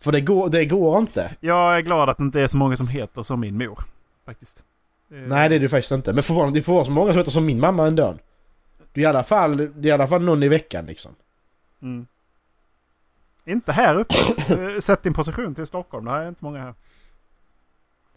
För 0.00 0.12
det 0.12 0.20
går, 0.20 0.48
det 0.48 0.64
går 0.64 0.98
inte. 0.98 1.34
Jag 1.40 1.76
är 1.76 1.80
glad 1.80 2.08
att 2.08 2.18
det 2.18 2.22
inte 2.24 2.40
är 2.40 2.46
så 2.46 2.56
många 2.56 2.76
som 2.76 2.88
heter 2.88 3.22
som 3.22 3.40
min 3.40 3.58
mor. 3.58 3.78
Faktiskt. 4.26 4.62
Eh, 5.12 5.16
Nej, 5.16 5.48
det 5.48 5.54
är 5.54 5.60
det 5.60 5.68
faktiskt 5.68 5.92
inte. 5.92 6.12
Men 6.12 6.22
förvånande, 6.22 6.58
det 6.58 6.62
får 6.62 6.72
vara 6.74 6.84
så 6.84 6.90
många 6.90 7.12
som 7.12 7.18
heter 7.18 7.30
som 7.30 7.46
min 7.46 7.60
mamma 7.60 7.86
ändå. 7.86 8.16
Det 8.92 9.00
är 9.00 9.02
i 9.02 9.06
alla 9.06 9.22
fall, 9.24 9.56
det 9.56 9.88
är 9.88 9.90
i 9.90 9.90
alla 9.90 10.06
fall 10.06 10.22
någon 10.22 10.42
i 10.42 10.48
veckan 10.48 10.86
liksom. 10.86 11.12
Mm. 11.82 12.06
Inte 13.46 13.72
här 13.72 13.96
uppe. 13.98 14.14
Eh, 14.48 14.80
Sätt 14.80 15.02
din 15.02 15.14
position 15.14 15.54
till 15.54 15.66
Stockholm. 15.66 16.04
Det 16.04 16.10
här 16.10 16.18
är 16.18 16.28
inte 16.28 16.38
så 16.40 16.44
många 16.44 16.62
här. 16.62 16.74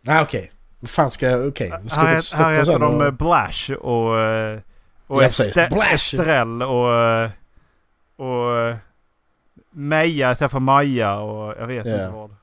Nej 0.01 0.21
okej. 0.23 0.51
Vad 0.79 0.89
fan 0.89 1.11
ska 1.11 1.29
jag... 1.29 1.47
Okej. 1.47 1.73
Ska 1.87 1.99
här, 2.01 2.37
här 2.37 2.53
heter 2.59 2.79
de 2.79 3.01
eh, 3.01 3.07
och... 3.07 3.13
Blash 3.13 3.71
och... 3.81 4.19
eh, 4.19 4.59
Och. 5.07 5.23
Este- 5.23 5.69
Blash. 5.69 5.93
Estrell 5.93 6.61
och... 6.63 6.93
eh, 6.95 7.29
Och... 8.15 8.57
eh, 8.59 8.75
Meja 9.71 10.31
istället 10.31 10.51
för 10.51 10.59
Maja 10.59 11.15
och 11.19 11.55
jag 11.59 11.67
vet 11.67 11.85
Ja. 11.85 11.93
inte 11.93 12.09
vad. 12.09 12.35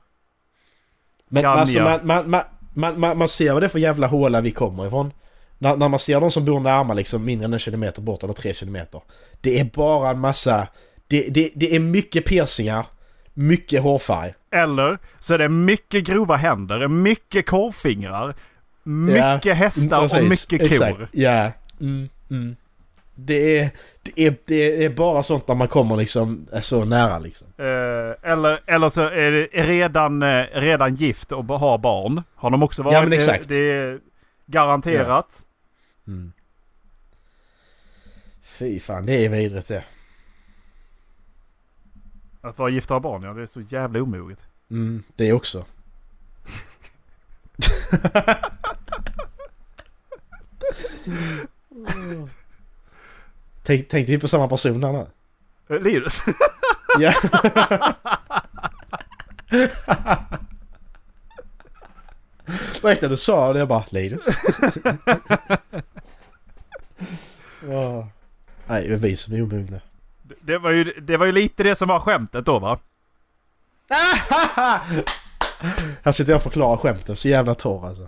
Men 1.27 1.43
Ganja. 1.43 1.59
alltså 1.61 1.79
man, 1.81 1.99
man, 2.07 2.29
man, 2.29 2.41
man, 2.73 2.99
man, 2.99 3.17
man 3.17 3.27
ser 3.27 3.53
vad 3.53 3.61
det 3.61 3.67
är 3.67 3.69
för 3.69 3.79
jävla 3.79 4.07
håla 4.07 4.41
vi 4.41 4.51
kommer 4.51 4.87
ifrån. 4.87 5.11
När, 5.57 5.75
när 5.77 5.89
man 5.89 5.99
ser 5.99 6.21
de 6.21 6.31
som 6.31 6.45
bor 6.45 6.59
närmare 6.59 6.97
liksom 6.97 7.25
mindre 7.25 7.45
än 7.45 7.53
en 7.53 7.59
kilometer 7.59 8.01
bort 8.01 8.23
eller 8.23 8.33
tre 8.33 8.53
kilometer. 8.53 9.01
Det 9.41 9.59
är 9.59 9.65
bara 9.65 10.09
en 10.09 10.19
massa... 10.19 10.67
Det, 11.07 11.29
det, 11.29 11.51
det 11.55 11.75
är 11.75 11.79
mycket 11.79 12.25
piercingar, 12.25 12.85
mycket 13.33 13.81
hårfärg. 13.81 14.33
Eller 14.51 14.97
så 15.19 15.33
är 15.33 15.37
det 15.37 15.49
mycket 15.49 16.03
grova 16.03 16.35
händer, 16.35 16.87
mycket 16.87 17.45
korvfingrar, 17.45 18.35
mycket 18.83 19.57
hästar 19.57 20.03
och 20.03 20.11
Precis, 20.11 20.51
mycket 20.51 20.59
kor. 20.59 20.87
Exakt, 20.87 21.09
ja. 21.11 21.51
Mm, 21.79 22.09
mm. 22.29 22.55
Det, 23.15 23.59
är, 23.59 23.69
det, 24.01 24.25
är, 24.27 24.35
det 24.45 24.85
är 24.85 24.89
bara 24.89 25.23
sånt 25.23 25.47
när 25.47 25.55
man 25.55 25.67
kommer 25.67 25.97
liksom 25.97 26.47
är 26.51 26.61
så 26.61 26.85
nära 26.85 27.19
liksom. 27.19 27.47
Eh, 27.57 28.31
eller, 28.31 28.59
eller 28.65 28.89
så 28.89 29.01
är 29.01 29.31
det 29.31 29.47
redan, 29.51 30.23
eh, 30.23 30.43
redan 30.53 30.95
gift 30.95 31.31
och 31.31 31.45
har 31.45 31.77
barn. 31.77 32.23
Har 32.35 32.49
de 32.49 32.63
också 32.63 32.83
varit. 32.83 32.93
Ja, 32.93 33.01
men 33.01 33.13
exakt. 33.13 33.49
Det, 33.49 33.55
det 33.55 33.71
är 33.71 33.99
garanterat. 34.45 35.43
Mm. 36.07 36.31
Fy 38.43 38.79
fan, 38.79 39.05
det 39.05 39.25
är 39.25 39.29
vidrigt 39.29 39.67
det. 39.67 39.83
Att 42.45 42.59
vara 42.59 42.69
gift 42.69 42.91
och 42.91 42.95
ha 42.95 42.99
barn, 42.99 43.23
ja 43.23 43.33
det 43.33 43.41
är 43.41 43.45
så 43.45 43.61
jävla 43.61 44.01
omoget. 44.01 44.39
Mm, 44.71 45.03
det 45.15 45.33
också. 45.33 45.65
Tänk, 53.63 53.89
tänkte 53.89 54.11
vi 54.11 54.19
på 54.19 54.27
samma 54.27 54.47
person 54.47 54.83
här 54.83 54.91
nu? 54.91 55.07
Eh, 55.75 55.81
Linus? 55.81 56.23
Ja. 56.99 57.13
Vad 62.81 63.01
det 63.01 63.07
du 63.07 63.17
sa 63.17 63.53
det? 63.53 63.59
Jag 63.59 63.67
bara 63.67 63.85
Linus. 63.89 64.25
Ja. 67.69 68.07
Nej, 68.67 68.87
det 68.87 68.93
är 68.93 68.97
vi 68.97 69.17
som 69.17 69.33
är 69.33 69.41
omogna. 69.41 69.79
Det- 70.27 70.35
det, 70.41 70.57
var 70.57 70.71
ju, 70.71 70.83
det 70.83 71.17
var 71.17 71.25
ju 71.25 71.31
lite 71.31 71.63
det 71.63 71.75
som 71.75 71.87
var 71.87 71.99
skämtet 71.99 72.45
då 72.45 72.59
va? 72.59 72.79
Här 76.03 76.11
sitter 76.11 76.31
jag 76.31 76.37
och 76.37 76.43
förklarar 76.43 76.77
skämtet, 76.77 77.19
så 77.19 77.27
jävla 77.27 77.55
torr 77.55 77.85
alltså. 77.87 78.07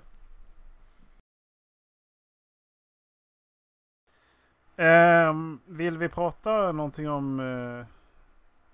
Ehm, 4.77 5.59
vill 5.65 5.97
vi 5.97 6.09
prata 6.09 6.71
någonting 6.71 7.09
om 7.09 7.39
eh, 7.39 7.85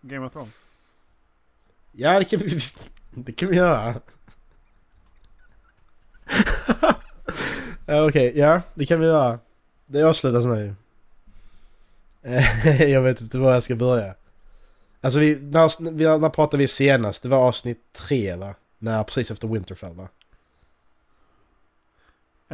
Game 0.09 0.25
of 0.25 0.33
Thrones? 0.33 0.55
Ja, 1.91 2.19
det 2.19 2.25
kan 2.25 2.39
vi, 2.39 2.59
det 3.11 3.31
kan 3.31 3.49
vi 3.49 3.55
göra. 3.55 3.93
Okej, 8.07 8.37
ja, 8.39 8.61
det 8.73 8.85
kan 8.85 8.99
vi 8.99 9.05
göra. 9.05 9.39
Det 9.85 10.03
avslutas 10.03 10.45
nu. 10.45 10.75
Eh, 12.24 12.82
jag 12.91 13.01
vet 13.01 13.21
inte 13.21 13.38
var 13.38 13.53
jag 13.53 13.63
ska 13.63 13.76
börja. 13.76 14.15
Alltså, 15.01 15.19
vi, 15.19 15.36
när, 15.36 15.91
vi- 15.91 16.17
när 16.19 16.30
pratade 16.30 16.57
vi 16.61 16.67
senast? 16.67 17.24
Det 17.24 17.30
var 17.30 17.38
avsnitt 17.38 17.80
tre, 17.93 18.36
va? 18.36 18.55
När, 18.80 19.03
precis 19.03 19.32
efter 19.32 19.47
Winterfell, 19.47 19.93
va? 19.93 20.07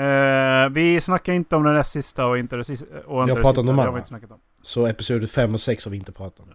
Eh, 0.03 0.70
vi 0.70 1.01
snackar 1.01 1.34
inte 1.34 1.55
om 1.55 1.63
den 1.63 1.74
näst 1.74 1.91
sista 1.91 2.26
och 2.26 2.38
inte 2.38 2.55
det 2.55 2.63
sista. 2.63 2.86
Och 3.05 3.22
inte 3.24 3.34
har 3.36 3.41
pratat 3.41 3.57
om 3.57 3.65
de 3.65 3.80
andra. 3.80 3.91
vi 3.91 4.34
om. 4.34 4.39
Så 4.61 4.86
episod 4.88 5.30
5 5.30 5.53
och 5.53 5.61
6 5.61 5.86
har 5.86 5.91
vi 5.91 5.97
inte 5.97 6.11
pratat 6.11 6.39
om. 6.39 6.45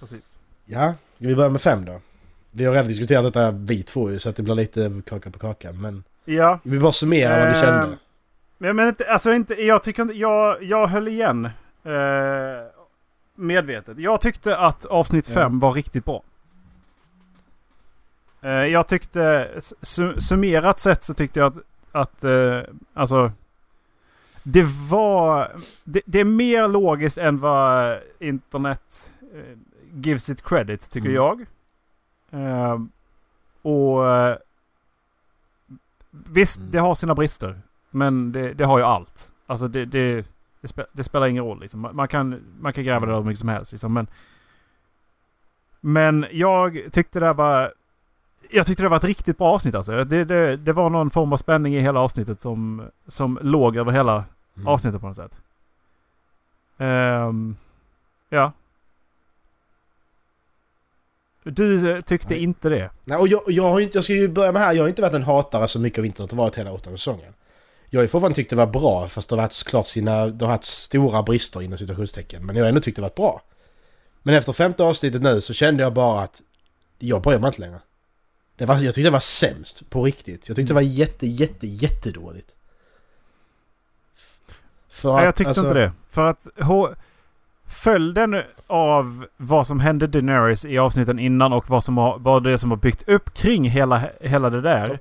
Precis. 0.00 0.38
Ja, 0.64 0.94
ska 1.16 1.26
vi 1.26 1.34
börja 1.36 1.50
med 1.50 1.60
5 1.60 1.84
då? 1.84 2.00
Vi 2.50 2.64
har 2.64 2.72
redan 2.72 2.88
diskuterat 2.88 3.24
detta 3.24 3.50
vi 3.50 3.82
två 3.82 4.10
ju, 4.10 4.18
så 4.18 4.28
att 4.28 4.36
det 4.36 4.42
blir 4.42 4.54
lite 4.54 5.02
kaka 5.06 5.30
på 5.30 5.38
kaka. 5.38 5.72
Men 5.72 6.04
Ja. 6.24 6.58
vi 6.62 6.78
bara 6.78 6.92
summera 6.92 7.38
vad 7.38 7.48
vi 7.48 7.54
Ehm, 7.58 7.62
kände. 7.64 7.98
Men, 8.64 8.76
men 8.76 8.88
inte, 8.88 9.12
alltså 9.12 9.32
inte, 9.34 9.54
jag 9.64 9.82
tycker 9.82 10.02
inte, 10.02 10.14
jag, 10.14 10.62
jag 10.62 10.86
höll 10.86 11.08
igen. 11.08 11.44
Eh, 11.84 12.66
medvetet. 13.34 13.98
Jag 13.98 14.20
tyckte 14.20 14.56
att 14.56 14.84
avsnitt 14.84 15.28
Ja. 15.28 15.34
5 15.34 15.58
var 15.58 15.72
riktigt 15.72 16.04
bra. 16.04 16.22
Eh, 18.42 18.50
jag 18.50 18.88
tyckte, 18.88 19.50
su, 19.82 20.20
summerat 20.20 20.78
sett 20.78 21.04
så 21.04 21.14
tyckte 21.14 21.40
jag 21.40 21.46
att, 21.46 21.58
att 21.92 22.24
eh, 22.24 22.60
alltså. 22.94 23.32
Det 24.42 24.64
var, 24.90 25.56
det, 25.84 26.00
det 26.06 26.20
är 26.20 26.24
mer 26.24 26.68
logiskt 26.68 27.18
än 27.18 27.38
vad 27.40 27.98
internet 28.18 29.10
eh, 29.34 29.58
gives 29.94 30.30
it 30.30 30.42
credit 30.44 30.90
tycker 30.90 31.08
Mm. 31.08 31.14
jag. 31.14 31.40
Eh, 32.30 32.78
och 33.62 34.08
eh, 34.10 34.36
visst, 36.10 36.58
Mm. 36.58 36.70
det 36.70 36.78
har 36.78 36.94
sina 36.94 37.14
brister. 37.14 37.60
Men 37.94 38.32
det, 38.32 38.54
det 38.54 38.64
har 38.64 38.78
ju 38.78 38.84
allt. 38.84 39.32
Alltså 39.46 39.68
det, 39.68 39.84
det, 39.84 40.26
det, 40.60 40.68
spe, 40.68 40.84
det 40.92 41.04
spelar 41.04 41.26
ingen 41.26 41.44
roll 41.44 41.60
liksom. 41.60 41.88
Man 41.92 42.08
kan, 42.08 42.42
man 42.60 42.72
kan 42.72 42.84
gräva 42.84 43.06
det 43.06 43.14
hur 43.14 43.22
mycket 43.22 43.40
som 43.40 43.48
helst 43.48 43.72
liksom. 43.72 43.92
Men, 43.92 44.06
men 45.80 46.26
jag 46.30 46.80
tyckte 46.92 47.20
det 47.20 47.32
var... 47.32 47.72
Jag 48.50 48.66
tyckte 48.66 48.82
det 48.82 48.88
var 48.88 48.96
ett 48.96 49.04
riktigt 49.04 49.38
bra 49.38 49.48
avsnitt 49.54 49.74
alltså. 49.74 50.04
Det, 50.04 50.24
det, 50.24 50.56
det 50.56 50.72
var 50.72 50.90
någon 50.90 51.10
form 51.10 51.32
av 51.32 51.36
spänning 51.36 51.74
i 51.76 51.80
hela 51.80 52.00
avsnittet 52.00 52.40
som, 52.40 52.82
som 53.06 53.38
låg 53.42 53.76
över 53.76 53.92
hela 53.92 54.24
Mm. 54.56 54.68
avsnittet 54.68 55.00
på 55.00 55.06
något 55.06 55.16
sätt. 55.16 55.36
Ehm, 56.78 57.56
ja. 58.28 58.52
Du 61.42 61.90
eh, 61.90 62.00
tyckte 62.00 62.34
Nej. 62.34 62.42
inte 62.42 62.68
det? 62.68 62.90
Nej, 63.04 63.18
och 63.18 63.28
jag, 63.28 63.42
jag, 63.46 63.70
har 63.70 63.80
inte, 63.80 63.96
jag 63.96 64.04
ska 64.04 64.12
ju 64.12 64.28
börja 64.28 64.52
med 64.52 64.62
här, 64.62 64.72
jag 64.72 64.82
har 64.82 64.88
inte 64.88 65.02
varit 65.02 65.14
en 65.14 65.22
hatare 65.22 65.68
så 65.68 65.80
mycket 65.80 65.98
av 65.98 66.06
internet 66.06 66.32
och 66.32 66.38
varit 66.38 66.58
hela 66.58 66.72
åttonde 66.72 66.98
säsongen. 66.98 67.32
Jag 67.90 67.98
har 67.98 68.02
ju 68.02 68.08
fortfarande 68.08 68.36
tyckt 68.36 68.50
det 68.50 68.56
var 68.56 68.66
bra 68.66 69.08
fast 69.08 69.28
det 69.28 69.34
har 69.36 69.42
varit 69.42 69.52
såklart 69.52 69.86
sina, 69.86 70.26
det 70.26 70.44
har 70.44 70.52
haft 70.52 70.64
stora 70.64 71.22
brister 71.22 71.62
inom 71.62 71.78
citationstecken. 71.78 72.46
Men 72.46 72.56
jag 72.56 72.64
har 72.64 72.68
ändå 72.68 72.80
tyckt 72.80 72.96
det 72.96 73.02
varit 73.02 73.14
bra. 73.14 73.42
Men 74.22 74.34
efter 74.34 74.52
femte 74.52 74.82
avsnittet 74.84 75.22
nu 75.22 75.40
så 75.40 75.52
kände 75.52 75.82
jag 75.82 75.94
bara 75.94 76.20
att 76.20 76.42
jag 76.98 77.22
bryr 77.22 77.38
mig 77.38 77.48
inte 77.48 77.60
längre. 77.60 77.80
Det 78.56 78.66
var, 78.66 78.74
jag 78.74 78.94
tyckte 78.94 79.08
det 79.08 79.10
var 79.10 79.20
sämst, 79.20 79.90
på 79.90 80.04
riktigt. 80.04 80.48
Jag 80.48 80.56
tyckte 80.56 80.70
det 80.70 80.74
var 80.74 80.80
jätte, 80.80 81.26
jätte, 81.26 81.66
jättedåligt. 81.66 82.56
För 84.88 85.12
Nej, 85.12 85.22
jag 85.22 85.28
att, 85.28 85.36
tyckte 85.36 85.48
alltså- 85.48 85.62
inte 85.62 85.74
det. 85.74 85.92
För 86.10 86.26
att 86.26 86.48
följden 87.66 88.42
av 88.66 89.26
vad 89.36 89.66
som 89.66 89.80
hände 89.80 90.06
Daenerys 90.06 90.64
i 90.64 90.78
avsnitten 90.78 91.18
innan 91.18 91.52
och 91.52 91.70
vad 91.70 91.84
som 91.84 91.98
har, 91.98 92.18
vad 92.18 92.44
det 92.44 92.52
är 92.52 92.56
som 92.56 92.70
har 92.70 92.78
byggt 92.78 93.08
upp 93.08 93.34
kring 93.34 93.64
hela, 93.64 94.02
hela 94.20 94.50
det 94.50 94.60
där. 94.60 94.98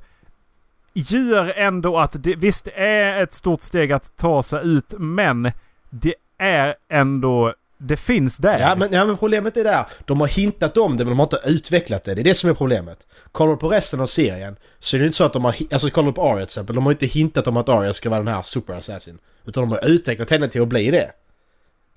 Gör 0.93 1.53
ändå 1.55 1.97
att 1.99 2.23
det 2.23 2.35
visst 2.35 2.67
är 2.75 3.23
ett 3.23 3.33
stort 3.33 3.61
steg 3.61 3.91
att 3.91 4.17
ta 4.17 4.43
sig 4.43 4.67
ut 4.67 4.93
men 4.97 5.51
det 5.89 6.15
är 6.37 6.75
ändå... 6.89 7.53
Det 7.77 7.97
finns 7.97 8.37
där. 8.37 8.59
Ja 8.59 8.75
men, 8.75 8.93
ja 8.93 9.05
men 9.05 9.17
problemet 9.17 9.57
är 9.57 9.63
där. 9.63 9.85
De 10.05 10.19
har 10.19 10.27
hintat 10.27 10.77
om 10.77 10.97
det 10.97 11.05
men 11.05 11.11
de 11.11 11.19
har 11.19 11.25
inte 11.25 11.39
utvecklat 11.45 12.03
det. 12.03 12.15
Det 12.15 12.21
är 12.21 12.23
det 12.23 12.33
som 12.33 12.49
är 12.49 12.53
problemet. 12.53 13.07
Kollar 13.31 13.51
du 13.51 13.57
på 13.57 13.69
resten 13.69 13.99
av 13.99 14.05
serien 14.05 14.55
så 14.79 14.95
är 14.95 14.99
det 14.99 15.05
inte 15.05 15.17
så 15.17 15.23
att 15.23 15.33
de 15.33 15.45
har... 15.45 15.55
Alltså 15.71 15.89
kollar 15.89 16.07
du 16.07 16.13
på 16.13 16.23
Arya 16.23 16.35
till 16.35 16.43
exempel. 16.43 16.75
De 16.75 16.85
har 16.85 16.91
inte 16.91 17.05
hintat 17.05 17.47
om 17.47 17.57
att 17.57 17.69
Arya 17.69 17.93
ska 17.93 18.09
vara 18.09 18.23
den 18.23 18.33
här 18.33 18.41
super 18.41 18.73
assassin. 18.73 19.17
Utan 19.45 19.63
de 19.63 19.71
har 19.71 19.89
utvecklat 19.89 20.29
henne 20.29 20.47
till 20.47 20.61
att 20.61 20.67
bli 20.67 20.91
det. 20.91 21.11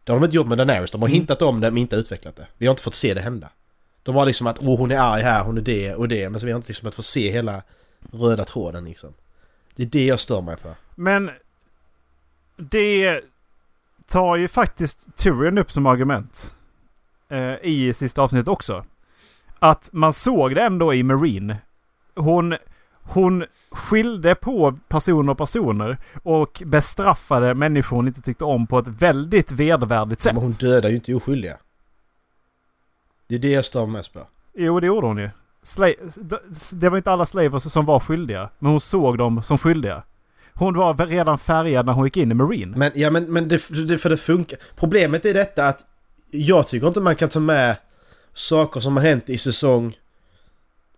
Det 0.04 0.12
har 0.12 0.20
de 0.20 0.24
inte 0.24 0.36
gjort 0.36 0.46
med 0.46 0.58
Daenerys. 0.58 0.90
De 0.90 1.02
har 1.02 1.08
Mm. 1.08 1.14
hintat 1.14 1.42
om 1.42 1.60
det 1.60 1.70
men 1.70 1.78
inte 1.78 1.96
utvecklat 1.96 2.36
det. 2.36 2.46
Vi 2.58 2.66
har 2.66 2.72
inte 2.72 2.82
fått 2.82 2.94
se 2.94 3.14
det 3.14 3.20
hända. 3.20 3.50
De 4.02 4.14
har 4.14 4.26
liksom 4.26 4.46
att 4.46 4.58
oh, 4.58 4.78
hon 4.78 4.90
är 4.90 4.98
arg 4.98 5.22
här, 5.22 5.44
hon 5.44 5.58
är 5.58 5.62
det 5.62 5.94
och 5.94 6.08
det. 6.08 6.30
Men 6.30 6.40
så 6.40 6.46
vi 6.46 6.52
har 6.52 6.56
inte 6.56 6.68
liksom 6.68 6.88
att 6.88 6.94
få 6.94 7.02
se 7.02 7.30
hela 7.30 7.62
röda 8.12 8.44
tråden 8.44 8.84
liksom. 8.84 9.14
Det 9.74 9.82
är 9.82 9.86
det 9.86 10.04
jag 10.06 10.20
stör 10.20 10.40
mig 10.40 10.56
på. 10.56 10.74
Men 10.94 11.30
det 12.56 13.20
tar 14.06 14.36
ju 14.36 14.48
faktiskt 14.48 15.16
Tyrion 15.16 15.58
upp 15.58 15.72
som 15.72 15.86
argument. 15.86 16.54
Eh, 17.28 17.54
I 17.62 17.92
sista 17.94 18.22
avsnittet 18.22 18.48
också. 18.48 18.84
Att 19.58 19.88
man 19.92 20.12
såg 20.12 20.54
det 20.54 20.62
ändå 20.62 20.94
i 20.94 21.02
Marine. 21.02 21.56
Hon, 22.14 22.56
hon 23.02 23.44
skilde 23.70 24.34
på 24.34 24.78
personer 24.88 25.32
och 25.32 25.38
personer 25.38 25.98
och 26.22 26.62
bestraffade 26.66 27.54
människor 27.54 27.96
hon 27.96 28.08
inte 28.08 28.22
tyckte 28.22 28.44
om 28.44 28.66
på 28.66 28.78
ett 28.78 28.88
väldigt 28.88 29.50
vedervärdigt 29.50 30.20
sätt. 30.20 30.34
Men 30.34 30.42
hon 30.42 30.52
dödar 30.52 30.88
ju 30.88 30.94
inte 30.94 31.14
oskyldiga. 31.14 31.56
Det 33.26 33.34
är 33.34 33.38
det 33.38 33.50
jag 33.50 33.64
stör 33.64 33.86
mig 33.86 33.92
mest 33.92 34.12
på. 34.12 34.26
Jo, 34.54 34.80
det 34.80 34.86
gjorde 34.86 35.06
hon 35.06 35.18
ju. 35.18 35.30
Sla- 35.66 35.94
det 36.72 36.88
var 36.88 36.96
inte 36.96 37.10
alla 37.10 37.26
slavers 37.26 37.62
som 37.62 37.86
var 37.86 38.00
skyldiga. 38.00 38.50
Men 38.58 38.70
hon 38.70 38.80
såg 38.80 39.18
dem 39.18 39.42
som 39.42 39.58
skyldiga. 39.58 40.02
Hon 40.54 40.74
var 40.74 41.06
redan 41.06 41.38
färgad 41.38 41.86
när 41.86 41.92
hon 41.92 42.04
gick 42.04 42.16
in 42.16 42.30
i 42.30 42.34
Marine. 42.34 42.76
Men, 42.76 42.92
ja, 42.94 43.10
men, 43.10 43.24
men 43.24 43.48
det, 43.48 43.86
det, 43.88 43.98
för 43.98 44.10
det 44.10 44.16
funkar. 44.16 44.58
Problemet 44.76 45.24
är 45.24 45.34
detta 45.34 45.68
att 45.68 45.84
jag 46.30 46.66
tycker 46.66 46.86
inte 46.86 47.00
man 47.00 47.16
kan 47.16 47.28
ta 47.28 47.40
med 47.40 47.76
saker 48.34 48.80
som 48.80 48.96
har 48.96 49.04
hänt 49.04 49.28
i 49.28 49.38
säsong 49.38 49.96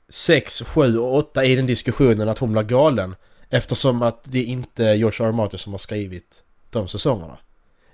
6, 0.08 0.62
7 0.62 0.98
och 0.98 1.16
8 1.16 1.44
i 1.44 1.54
den 1.56 1.66
diskussionen 1.66 2.28
att 2.28 2.38
hon 2.38 2.52
blir 2.52 2.62
galen. 2.62 3.14
Eftersom 3.50 4.02
att 4.02 4.24
det 4.24 4.42
inte 4.42 4.84
är 4.84 4.94
George 4.94 5.26
R. 5.26 5.28
R. 5.28 5.32
Martin 5.32 5.58
som 5.58 5.72
har 5.72 5.78
skrivit 5.78 6.42
de 6.70 6.88
säsongerna. 6.88 7.38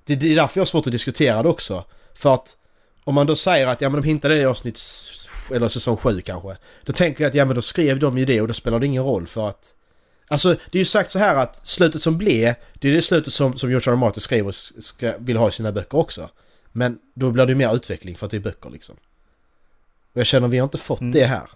Det, 0.04 0.14
det 0.14 0.32
är 0.32 0.36
därför 0.36 0.58
jag 0.58 0.60
har 0.60 0.66
svårt 0.66 0.86
att 0.86 0.92
diskutera 0.92 1.42
det 1.42 1.48
också. 1.48 1.84
För 2.14 2.34
att 2.34 2.56
om 3.04 3.14
man 3.14 3.26
då 3.26 3.36
säger 3.36 3.66
att 3.66 3.80
ja 3.80 3.88
men 3.88 4.02
de 4.02 4.06
hintade 4.08 4.36
i 4.36 4.44
avsnitt 4.44 4.76
eller 5.52 5.68
säsong 5.68 5.96
7 5.96 6.20
kanske. 6.20 6.56
Då 6.82 6.92
tänker 6.92 7.24
jag 7.24 7.28
att 7.28 7.34
ja 7.34 7.44
men 7.44 7.54
då 7.54 7.62
skrev 7.62 7.98
de 7.98 8.18
ju 8.18 8.24
det 8.24 8.40
och 8.40 8.48
då 8.48 8.54
spelar 8.54 8.80
det 8.80 8.86
ingen 8.86 9.04
roll 9.04 9.26
för 9.26 9.48
att... 9.48 9.74
Alltså 10.28 10.48
det 10.48 10.78
är 10.78 10.80
ju 10.80 10.84
sagt 10.84 11.10
så 11.12 11.18
här 11.18 11.34
att 11.36 11.66
slutet 11.66 12.02
som 12.02 12.18
blev, 12.18 12.54
det 12.74 12.88
är 12.88 12.92
det 12.92 13.02
slutet 13.02 13.32
som, 13.32 13.56
som 13.56 13.70
George 13.70 13.90
R. 13.90 13.92
R. 13.92 13.96
Martin 13.96 14.20
skriver 14.20 14.48
och 14.48 14.54
ska, 14.54 15.12
vill 15.18 15.36
ha 15.36 15.48
i 15.48 15.52
sina 15.52 15.72
böcker 15.72 15.98
också. 15.98 16.30
Men 16.72 16.98
då 17.14 17.30
blir 17.30 17.46
det 17.46 17.52
ju 17.52 17.56
mer 17.56 17.74
utveckling 17.74 18.16
för 18.16 18.26
att 18.26 18.30
det 18.30 18.36
är 18.36 18.40
böcker 18.40 18.70
liksom. 18.70 18.96
Och 20.12 20.20
jag 20.20 20.26
känner 20.26 20.46
att 20.46 20.52
vi 20.52 20.58
har 20.58 20.64
inte 20.64 20.78
fått 20.78 21.00
mm. 21.00 21.12
det 21.12 21.24
här. 21.24 21.48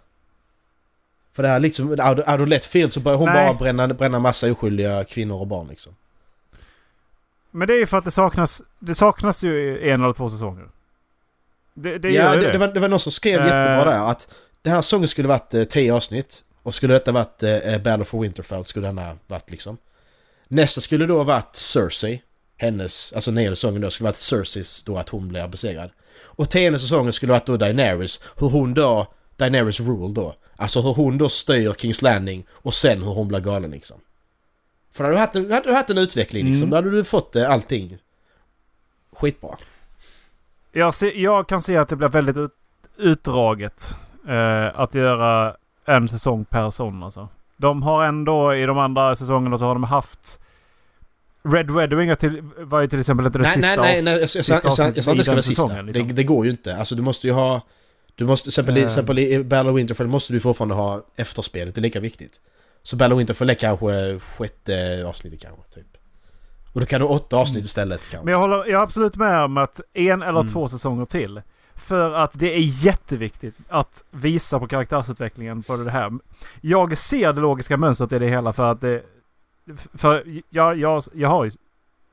För 1.33 1.43
det 1.43 1.49
här 1.49 1.61
liksom, 1.61 1.91
out 1.91 2.41
of 2.41 2.49
left 2.49 2.65
field 2.65 2.93
så 2.93 3.01
börjar 3.01 3.19
hon 3.19 3.29
Nej. 3.29 3.47
bara 3.47 3.55
bränna, 3.55 3.89
bränna 3.89 4.19
massa 4.19 4.53
oskyldiga 4.53 5.05
kvinnor 5.05 5.41
och 5.41 5.47
barn 5.47 5.69
liksom. 5.69 5.95
Men 7.51 7.69
det 7.69 7.75
är 7.75 7.79
ju 7.79 7.87
för 7.87 7.99
att 7.99 8.05
det 8.05 8.11
saknas, 8.11 8.63
det 8.79 8.95
saknas 8.95 9.45
ju 9.45 9.89
en 9.91 10.03
eller 10.03 10.13
två 10.13 10.29
säsonger. 10.29 10.69
Det, 11.83 11.99
det 11.99 12.11
ja, 12.11 12.37
det, 12.37 12.53
det, 12.53 12.59
var, 12.59 12.69
det 12.69 12.81
var 12.81 12.89
någon 12.89 13.01
som 13.01 13.13
skrev 13.13 13.41
uh, 13.41 13.47
jättebra 13.47 13.85
där 13.85 14.11
att 14.11 14.29
det 14.63 14.71
här 14.71 14.83
säsongen 14.83 15.09
skulle 15.09 15.29
varit 15.29 15.55
eh, 15.55 15.65
tio 15.65 15.95
avsnitt. 15.95 16.43
Och 16.63 16.75
skulle 16.75 16.95
detta 16.95 17.13
varit 17.13 17.43
eh, 17.43 17.79
Battle 17.79 18.05
for 18.05 18.21
Winterfell 18.21 18.65
skulle 18.65 18.87
den 18.87 18.99
ha 18.99 19.17
varit 19.27 19.51
liksom. 19.51 19.79
Nästa 20.49 20.81
skulle 20.81 21.07
då 21.07 21.25
varit 21.25 21.57
Cersei. 21.57 22.23
Hennes, 22.57 23.13
alltså 23.13 23.31
nionde 23.31 23.57
säsongen 23.57 23.81
då 23.81 23.91
skulle 23.91 24.05
varit 24.05 24.17
Cerseis 24.17 24.83
då 24.83 24.97
att 24.97 25.09
hon 25.09 25.29
blir 25.29 25.49
besegrad. 25.49 25.91
Och 26.21 26.51
tionde 26.51 26.79
säsongen 26.79 27.13
skulle 27.13 27.33
varit 27.33 27.47
då 27.47 27.57
Daenerys. 27.57 28.21
Hur 28.41 28.49
hon 28.49 28.75
då, 28.75 29.15
Daenerys 29.37 29.81
rule 29.81 30.15
då. 30.15 30.35
Alltså 30.57 30.81
hur 30.81 30.95
hon 30.95 31.19
då 31.19 31.29
styr 31.29 31.75
Kings 31.79 32.03
Landing 32.03 32.47
och 32.51 32.75
sen 32.75 33.03
hur 33.03 33.11
hon 33.11 33.29
blir 33.29 33.41
galen 33.41 33.71
liksom. 33.71 34.01
För 34.93 35.05
då 35.05 35.17
hade 35.17 35.17
du 35.17 35.21
haft 35.21 35.37
en, 35.37 35.53
hade 35.53 35.69
du 35.69 35.75
haft 35.75 35.91
en 35.91 35.99
utveckling 35.99 36.47
liksom. 36.47 36.63
Mm. 36.63 36.71
Då 36.71 36.77
hade 36.77 36.91
du 36.91 37.05
fått 37.05 37.37
eh, 37.37 37.51
allting 37.51 37.99
skitbra. 39.13 39.57
Jag, 40.79 40.95
ser, 40.95 41.13
jag 41.17 41.49
kan 41.49 41.63
se 41.63 41.77
att 41.77 41.89
det 41.89 41.97
blir 41.97 42.09
väldigt 42.09 42.37
ut, 42.37 42.51
utdraget 42.97 43.99
eh, 44.29 44.81
att 44.81 44.95
göra 44.95 45.57
en 45.87 46.09
säsong 46.09 46.45
per 46.45 46.71
sån 46.71 47.03
alltså. 47.03 47.29
De 47.57 47.83
har 47.83 48.05
ändå 48.05 48.55
i 48.55 48.67
de 48.67 48.79
andra 48.79 49.17
säsongerna 49.17 49.59
så 49.59 49.65
har 49.65 49.75
de 49.75 49.85
haft 49.85 50.41
Red 51.43 51.71
Wedding 51.71 52.17
till, 52.17 52.43
var 52.59 52.81
ju 52.81 52.87
till 52.87 53.01
exempel 53.01 53.27
inte 53.27 53.39
det 53.39 53.43
nej, 53.43 53.53
sista 53.53 53.83
Nej, 53.83 54.03
nej, 54.03 54.03
nej. 54.03 54.21
Jag, 54.21 54.31
sa 54.75 54.87
inte 54.87 55.15
det 55.15 55.25
ska 55.25 55.33
vara 55.33 55.43
sista. 55.43 55.83
Liksom. 55.83 56.07
Det, 56.09 56.15
det, 56.15 56.25
går 56.25 56.45
ju 56.45 56.51
inte. 56.51 56.77
Alltså 56.77 56.95
du 56.95 57.03
måste 57.03 57.27
ju 57.27 57.33
ha... 57.33 57.61
Du 58.15 58.27
måste, 58.27 58.45
till 58.45 58.51
exempel, 58.51 58.77
uh. 58.77 58.85
exempel 58.85 59.19
i 59.19 59.45
Battle 59.45 59.71
of 59.71 59.79
Winterfell 59.79 60.07
måste 60.07 60.33
du 60.33 60.41
fortfarande 60.41 60.75
ha 60.75 61.03
efterspelet. 61.17 61.75
Det 61.75 61.81
är 61.81 61.83
lika 61.83 62.01
viktigt. 62.01 62.41
Så 62.83 62.97
Battle 62.97 63.15
of 63.15 63.21
Winterfell 63.21 63.51
är 63.51 63.55
kanske 63.55 64.19
sjätte 64.19 65.05
avsnittet 65.07 65.41
kanske, 65.43 65.75
typ. 65.75 65.98
Och 66.73 66.81
då 66.81 66.87
kan 66.87 67.01
du 67.01 67.07
åtta 67.07 67.37
avsnitt 67.37 67.65
istället 67.65 68.01
kanske. 68.09 68.25
Men 68.25 68.33
jag 68.33 68.39
håller 68.39 68.57
jag 68.57 68.69
är 68.69 68.83
absolut 68.83 69.17
med 69.17 69.45
om 69.45 69.57
att 69.57 69.81
en 69.93 70.23
eller 70.23 70.41
mm. 70.41 70.53
två 70.53 70.69
säsonger 70.69 71.05
till. 71.05 71.43
För 71.75 72.15
att 72.15 72.39
det 72.39 72.55
är 72.57 72.85
jätteviktigt 72.85 73.61
att 73.69 74.05
visa 74.11 74.59
på 74.59 74.67
karaktärsutvecklingen 74.69 75.63
på 75.63 75.77
det 75.77 75.91
här. 75.91 76.13
Jag 76.61 76.99
ser 76.99 77.33
det 77.33 77.41
logiska 77.41 77.77
mönstret 77.77 78.13
i 78.13 78.19
det 78.19 78.27
hela 78.27 78.53
för 78.53 78.73
att 78.73 78.81
det... 78.81 79.03
För 79.95 80.43
jag, 80.51 80.79
jag, 80.79 81.03
jag 81.13 81.29
har 81.29 81.45
ju... 81.45 81.51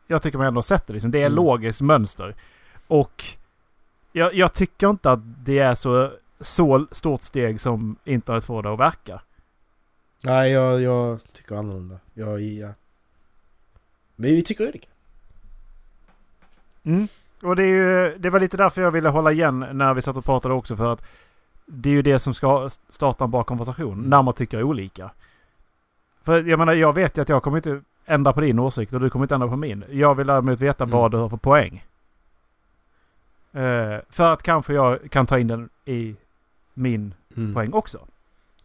Jag 0.07 0.21
tycker 0.21 0.37
man 0.37 0.47
ändå 0.47 0.57
har 0.57 0.63
sett 0.63 0.87
det 0.87 0.93
liksom. 0.93 1.11
Det 1.11 1.21
är 1.21 1.25
mm. 1.25 1.35
logiskt 1.35 1.81
mönster. 1.81 2.35
Och 2.87 3.23
jag, 4.11 4.33
jag, 4.33 4.53
tycker 4.53 4.89
inte 4.89 5.11
att 5.11 5.45
det 5.45 5.59
är 5.59 5.75
så, 5.75 6.11
så 6.39 6.87
stort 6.91 7.21
steg 7.21 7.61
som 7.61 7.95
internet 8.03 8.45
får 8.45 8.63
det 8.63 8.73
att 8.73 8.79
verka. 8.79 9.21
Nej, 10.23 10.51
jag, 10.51 10.81
jag 10.81 11.19
tycker 11.33 11.55
annorlunda. 11.55 11.99
Jag, 12.13 12.41
ja. 12.41 12.73
Men 14.15 14.29
vi 14.29 14.41
tycker 14.41 14.67
olika. 14.67 14.87
Mm. 16.83 17.07
Och 17.43 17.55
det, 17.55 17.63
är 17.63 17.67
ju, 17.67 18.17
det 18.17 18.29
var 18.29 18.39
lite 18.39 18.57
därför 18.57 18.81
jag 18.81 18.91
ville 18.91 19.09
hålla 19.09 19.31
igen 19.31 19.65
när 19.71 19.93
vi 19.93 20.01
satt 20.01 20.17
och 20.17 20.25
pratade 20.25 20.53
också. 20.53 20.75
För 20.75 20.93
att 20.93 21.05
det 21.65 21.89
är 21.89 21.93
ju 21.93 22.01
det 22.01 22.19
som 22.19 22.33
ska 22.33 22.69
starta 22.89 23.23
en 23.23 23.31
bra 23.31 23.43
konversation. 23.43 23.93
Mm. 23.93 24.09
När 24.09 24.21
man 24.21 24.33
tycker 24.33 24.63
olika. 24.63 25.11
För 26.23 26.43
jag 26.43 26.59
menar, 26.59 26.73
jag 26.73 26.93
vet 26.93 27.17
ju 27.17 27.21
att 27.21 27.29
jag 27.29 27.43
kommer 27.43 27.57
inte 27.57 27.81
ändra 28.05 28.33
på 28.33 28.41
din 28.41 28.59
åsikt 28.59 28.93
och 28.93 28.99
du 28.99 29.09
kommer 29.09 29.25
inte 29.25 29.35
ändra 29.35 29.47
på 29.47 29.55
min. 29.55 29.83
Jag 29.89 30.15
vill 30.15 30.27
däremot 30.27 30.59
veta 30.59 30.83
mm. 30.83 30.91
vad 30.91 31.11
du 31.11 31.17
har 31.17 31.29
för 31.29 31.37
poäng. 31.37 31.85
Uh, 33.55 33.99
för 34.09 34.33
att 34.33 34.43
kanske 34.43 34.73
jag 34.73 35.11
kan 35.11 35.25
ta 35.25 35.39
in 35.39 35.47
den 35.47 35.69
i 35.85 36.15
min 36.73 37.13
mm. 37.37 37.53
poäng 37.53 37.73
också. 37.73 38.07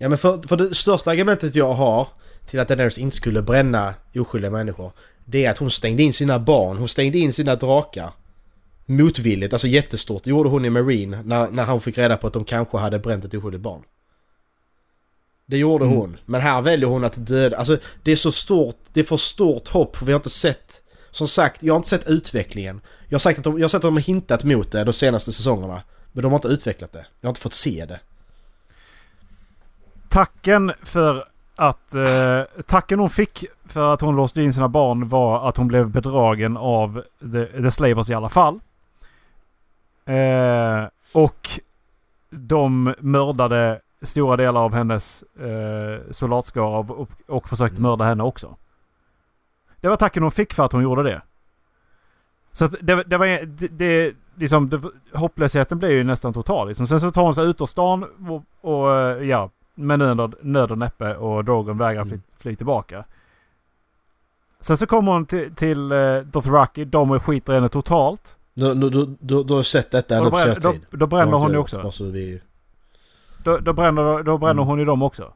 Ja 0.03 0.09
men 0.09 0.19
för, 0.19 0.49
för 0.49 0.57
det 0.57 0.75
största 0.75 1.11
argumentet 1.11 1.55
jag 1.55 1.73
har 1.73 2.09
till 2.47 2.61
att 2.61 2.69
Daenerys 2.69 2.99
inte 2.99 3.17
skulle 3.17 3.43
bränna 3.43 3.95
oskyldiga 4.15 4.51
människor. 4.51 4.93
Det 5.25 5.45
är 5.45 5.51
att 5.51 5.59
hon 5.59 5.71
stängde 5.71 6.03
in 6.03 6.13
sina 6.13 6.39
barn, 6.39 6.77
hon 6.77 6.89
stängde 6.89 7.19
in 7.19 7.33
sina 7.33 7.57
drakar. 7.57 8.11
Motvilligt, 8.87 9.53
alltså 9.53 9.67
jättestort. 9.67 10.25
Det 10.25 10.31
gjorde 10.31 10.49
hon 10.49 10.65
i 10.65 10.71
Marine 10.71 11.23
när, 11.25 11.51
när 11.51 11.65
han 11.65 11.81
fick 11.81 11.99
reda 11.99 12.17
på 12.17 12.27
att 12.27 12.33
de 12.33 12.45
kanske 12.45 12.79
hade 12.79 12.99
bränt 12.99 13.25
ett 13.25 13.35
oskyldigt 13.35 13.63
barn. 13.63 13.83
Det 15.47 15.59
gjorde 15.59 15.85
mm. 15.85 15.97
hon. 15.97 16.17
Men 16.27 16.41
här 16.41 16.63
väljer 16.63 16.89
hon 16.89 17.05
att 17.05 17.27
döda. 17.27 17.57
Alltså 17.57 17.79
det 18.03 18.13
är 18.13 18.17
så 18.17 18.33
stort, 18.33 18.77
det 18.93 19.01
är 19.01 19.05
för 19.05 19.17
stort 19.17 19.69
hopp 19.69 19.97
för 19.97 20.07
vi 20.07 20.13
har 20.13 20.19
inte 20.19 20.31
sett... 20.31 20.83
Som 21.11 21.29
sagt, 21.29 21.63
jag 21.63 21.75
har 21.75 21.77
inte 21.77 21.89
sett 21.89 22.09
utvecklingen. 22.09 22.81
Jag 23.09 23.15
har, 23.15 23.19
sagt 23.19 23.39
att 23.39 23.45
de, 23.45 23.59
jag 23.59 23.65
har 23.65 23.69
sett 23.69 23.77
att 23.77 23.83
de 23.83 23.95
har 23.95 24.03
hintat 24.03 24.45
mot 24.45 24.73
det 24.73 24.85
de 24.85 24.93
senaste 24.93 25.33
säsongerna. 25.33 25.83
Men 26.13 26.23
de 26.23 26.33
har 26.33 26.39
inte 26.39 26.49
utvecklat 26.49 26.93
det. 26.93 27.07
Jag 27.21 27.29
har 27.29 27.31
inte 27.31 27.41
fått 27.41 27.55
se 27.55 27.85
det. 27.89 28.01
Tacken 30.11 30.73
för 30.83 31.25
att... 31.57 31.95
Eh, 31.95 32.63
tacken 32.67 32.99
hon 32.99 33.11
fick 33.11 33.45
för 33.65 33.95
att 33.95 34.01
hon 34.01 34.17
låste 34.17 34.43
in 34.43 34.53
sina 34.53 34.69
barn 34.69 35.09
var 35.09 35.49
att 35.49 35.57
hon 35.57 35.69
blev 35.69 35.91
bedragen 35.91 36.57
av 36.57 37.03
The, 37.33 37.47
the 37.47 37.71
Slavers 37.71 38.11
i 38.11 38.15
alla 38.15 38.29
fall. 38.29 38.61
Eh, 40.05 40.85
och 41.13 41.51
de 42.31 42.95
mördade 42.99 43.81
stora 44.03 44.37
delar 44.37 44.61
av 44.61 44.75
hennes 44.75 45.23
eh, 45.23 46.11
soldatskara 46.11 46.79
och, 46.79 47.11
och 47.27 47.49
försökte 47.49 47.79
mm. 47.79 47.91
mörda 47.91 48.05
henne 48.05 48.23
också. 48.23 48.57
Det 49.81 49.89
var 49.89 49.97
tacken 49.97 50.23
hon 50.23 50.33
fick 50.33 50.55
för 50.55 50.65
att 50.65 50.73
hon 50.73 50.83
gjorde 50.83 51.03
det. 51.03 51.23
Så 52.53 52.65
att 52.65 52.75
det, 52.81 53.03
det 53.03 53.19
var... 53.19 53.27
Det, 53.47 53.69
det, 53.69 54.15
liksom, 54.35 54.71
det, 54.71 54.81
hopplösheten 55.15 55.79
blev 55.79 55.91
ju 55.91 56.05
nästan 56.05 56.33
total. 56.33 56.69
Liksom. 56.69 56.87
Sen 56.87 57.01
så 57.01 57.11
tar 57.11 57.23
hon 57.23 57.35
sig 57.35 57.47
ut 57.47 57.61
ur 57.61 57.67
stan 57.67 58.05
och, 58.29 58.71
och 58.71 59.25
ja, 59.25 59.51
med 59.81 59.99
nöd, 59.99 60.35
nöd 60.43 60.71
och 60.71 60.79
näppe 60.79 61.17
och 61.17 61.45
Drogon 61.45 61.79
vägrar 61.79 62.05
fly, 62.05 62.13
mm. 62.13 62.23
fly 62.39 62.57
tillbaka. 62.57 63.05
Sen 64.61 64.77
så 64.77 64.87
kommer 64.87 65.13
hon 65.13 65.27
till, 65.27 65.55
till 65.55 65.93
uh, 65.93 66.23
Dothraki. 66.23 66.85
De 66.85 67.21
skiter 67.21 67.53
i 67.53 67.57
henne 67.57 67.69
totalt. 67.69 68.37
Du, 68.55 68.75
du, 68.75 68.91
du, 69.21 69.45
du, 69.45 69.55
har 69.55 69.63
sett 69.63 69.91
detta 69.91 70.31
senaste 70.31 70.73
tid? 70.73 70.87
Då, 70.91 70.97
då 70.97 71.07
bränner 71.07 71.37
hon 71.37 71.51
ju 71.51 71.57
också. 71.57 71.81
Alltså, 71.81 72.05
vi... 72.05 72.41
Då, 73.45 73.59
då, 73.59 73.73
bränner, 73.73 74.23
då 74.23 74.39
bränner 74.39 74.53
mm. 74.53 74.67
hon 74.67 74.79
ju 74.79 74.85
dem 74.85 75.03
också. 75.03 75.33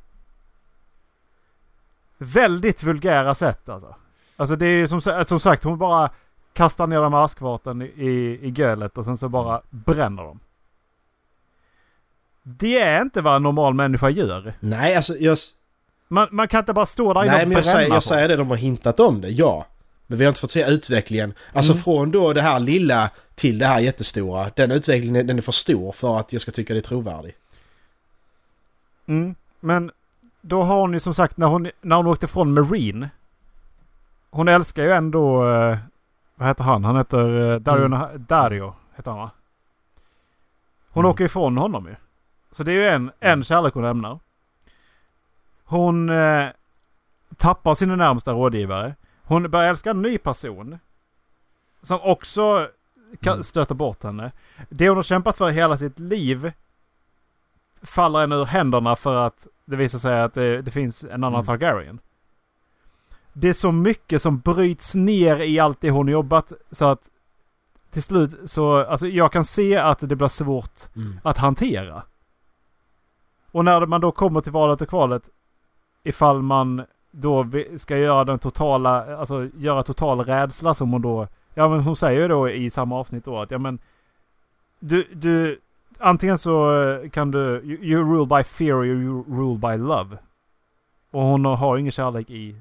Väldigt 2.19 2.83
vulgära 2.83 3.35
sätt 3.35 3.69
alltså. 3.69 3.95
Alltså 4.37 4.57
det 4.57 4.67
är 4.67 4.87
som, 4.87 5.25
som 5.27 5.41
sagt 5.41 5.65
hon 5.65 5.79
bara 5.79 6.11
kastar 6.53 6.87
ner 6.87 7.01
de 7.01 7.15
askvaten 7.15 7.83
i, 7.83 8.39
i 8.43 8.53
gölet 8.57 8.99
och 8.99 9.05
sen 9.05 9.17
så 9.17 9.29
bara 9.29 9.63
bränner 9.71 10.23
dem. 10.23 10.41
Det 12.47 12.81
är 12.81 13.03
inte 13.03 13.21
vad 13.21 13.37
en 13.37 13.43
normal 13.43 13.75
människa 13.75 14.11
gör. 14.11 14.53
Nej, 14.61 14.97
alltså 14.97 15.17
jag... 15.17 15.39
Man, 16.09 16.29
man 16.31 16.49
kan 16.49 16.61
inte 16.61 16.73
bara 16.73 16.87
stå 16.87 17.15
där 17.15 17.25
inne 17.25 17.33
och 17.33 17.39
bränna 17.39 17.55
jag 17.55 17.65
säger, 17.65 17.89
jag 17.89 18.03
säger 18.03 18.29
det, 18.29 18.37
de 18.37 18.51
har 18.51 18.57
hintat 18.57 19.01
om 19.01 19.21
det, 19.21 19.29
ja. 19.29 19.67
Men 20.07 20.19
vi 20.19 20.25
har 20.25 20.29
inte 20.29 20.41
fått 20.41 20.51
se 20.51 20.71
utvecklingen. 20.71 21.35
Alltså 21.53 21.73
mm. 21.73 21.83
från 21.83 22.11
då 22.11 22.33
det 22.33 22.43
här 22.43 22.61
lilla 22.61 23.11
till 23.35 23.59
det 23.59 23.67
här 23.67 23.81
jättestora. 23.81 24.51
Den 24.57 24.71
utvecklingen 24.71 25.27
den 25.27 25.39
är 25.39 25.43
för 25.43 25.53
stor 25.53 25.93
för 25.93 26.19
att 26.19 26.33
jag 26.33 26.43
ska 26.43 26.51
tycka 26.51 26.75
det 26.75 26.81
är 26.81 26.83
trovärdig. 26.83 27.35
Mm. 29.07 29.35
Men 29.61 29.91
då 30.41 30.63
har 30.63 30.81
hon 30.81 30.93
ju 30.93 31.01
som 31.01 31.15
sagt 31.15 31.37
när 31.37 31.47
hon, 31.47 31.71
när 31.81 31.97
hon 31.97 32.07
åkte 32.07 32.27
från 32.27 32.55
Marine. 32.55 33.11
Hon 34.31 34.49
älskar 34.49 34.83
ju 34.83 34.93
ändå... 34.93 35.51
Eh, 35.51 35.79
vad 36.35 36.49
heter 36.49 36.65
han? 36.65 36.85
Han 36.85 36.97
heter 36.97 37.53
eh, 37.53 37.59
Dario, 37.59 37.85
mm. 37.85 38.25
Dario 38.29 38.75
heter 38.97 39.11
han 39.11 39.21
va? 39.21 39.31
Hon 40.91 41.05
mm. 41.05 41.11
åker 41.11 41.25
ifrån 41.25 41.59
honom 41.59 41.87
ju. 41.87 41.95
Så 42.55 42.63
det 42.63 42.73
är 42.73 42.75
ju 42.75 42.87
en, 42.87 43.11
en 43.21 43.33
mm. 43.33 43.45
kärlek 43.45 43.75
hon 43.75 43.83
lämnar. 43.83 44.21
Hon 45.65 46.09
eh, 46.11 46.49
tappar 47.37 47.75
sina 47.75 47.97
närmsta 47.97 48.33
rådgivare. 48.33 48.95
Hon 49.23 49.51
börjar 49.51 49.69
älska 49.69 49.91
en 49.91 50.03
ny 50.03 50.19
person. 50.19 50.79
Som 51.83 52.01
också 52.03 52.69
mm. 53.27 53.43
stöter 53.43 53.75
bort 53.75 54.03
henne. 54.03 54.33
Det 54.69 54.89
hon 54.89 54.97
har 54.97 55.03
kämpat 55.03 55.37
för 55.37 55.51
hela 55.51 55.77
sitt 55.77 55.99
liv 55.99 56.53
faller 57.83 58.19
henne 58.19 58.35
ur 58.35 58.45
händerna 58.45 58.97
för 58.97 59.15
att 59.15 59.47
det 59.65 59.77
visar 59.77 59.99
sig 59.99 60.21
att 60.21 60.35
det, 60.35 60.63
det 60.63 60.71
finns 60.71 61.05
en 61.05 61.11
annan 61.11 61.35
mm. 61.35 61.45
Targaryen. 61.45 62.01
det 63.33 63.49
är 63.49 63.53
så 63.53 63.73
mycket 63.73 64.23
som 64.23 64.39
bryts 64.39 64.95
ner 64.95 65.37
i 65.37 65.59
allt 65.59 65.81
det 65.81 65.91
hon 65.91 66.09
jobbat 66.09 66.53
så 66.71 66.85
att 66.85 67.11
till 67.91 68.03
slut 68.03 68.51
så, 68.51 68.85
alltså 68.85 69.07
jag 69.07 69.33
kan 69.33 69.45
se 69.45 69.77
att 69.77 69.99
det 69.99 70.17
blir 70.17 70.29
svårt 70.29 70.97
Mm. 70.97 71.21
att 71.25 71.39
hantera. 71.39 72.03
Och 73.55 73.65
när 73.65 73.87
man 73.87 74.01
då 74.01 74.13
kommer 74.13 74.41
till 74.41 74.53
valet 74.53 74.81
och 74.81 74.89
kvalet, 74.89 75.29
ifall 76.03 76.43
man 76.43 76.85
då 77.11 77.47
ska 77.77 77.99
göra 77.99 78.25
den 78.25 78.39
totala, 78.39 79.17
alltså 79.17 79.49
göra 79.57 79.83
total 79.83 80.21
rädsla 80.25 80.75
som 80.75 80.93
hon 80.93 81.03
då, 81.03 81.29
ja 81.55 81.69
men 81.69 81.81
hon 81.81 81.97
säger 81.97 82.21
ju 82.23 82.29
då 82.29 82.51
i 82.51 82.71
samma 82.71 82.97
avsnitt 82.99 83.25
då 83.25 83.39
att 83.41 83.51
ja 83.51 83.59
men 83.59 83.79
du, 84.81 85.09
du, 85.15 85.61
antingen 85.99 86.39
så 86.39 86.73
kan 87.13 87.31
du, 87.31 87.39
you, 87.65 87.79
you 87.85 88.03
rule 88.15 88.27
by 88.27 88.43
fear 88.45 88.73
or 88.75 88.87
you 88.87 89.25
rule 89.29 89.59
by 89.59 89.77
love. 89.85 90.19
Och 91.11 91.23
hon 91.23 91.45
har 91.45 91.77
ju 91.77 91.81
ingen 91.81 91.93
kärlek 91.93 92.31
i, 92.31 92.57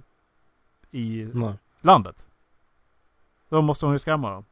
i 0.91 1.29
Nej. 1.33 1.53
landet. 1.81 2.27
Då 3.49 3.61
måste 3.61 3.85
hon 3.85 3.95
ju 3.95 3.99
skrämma 3.99 4.29
dem. 4.31 4.45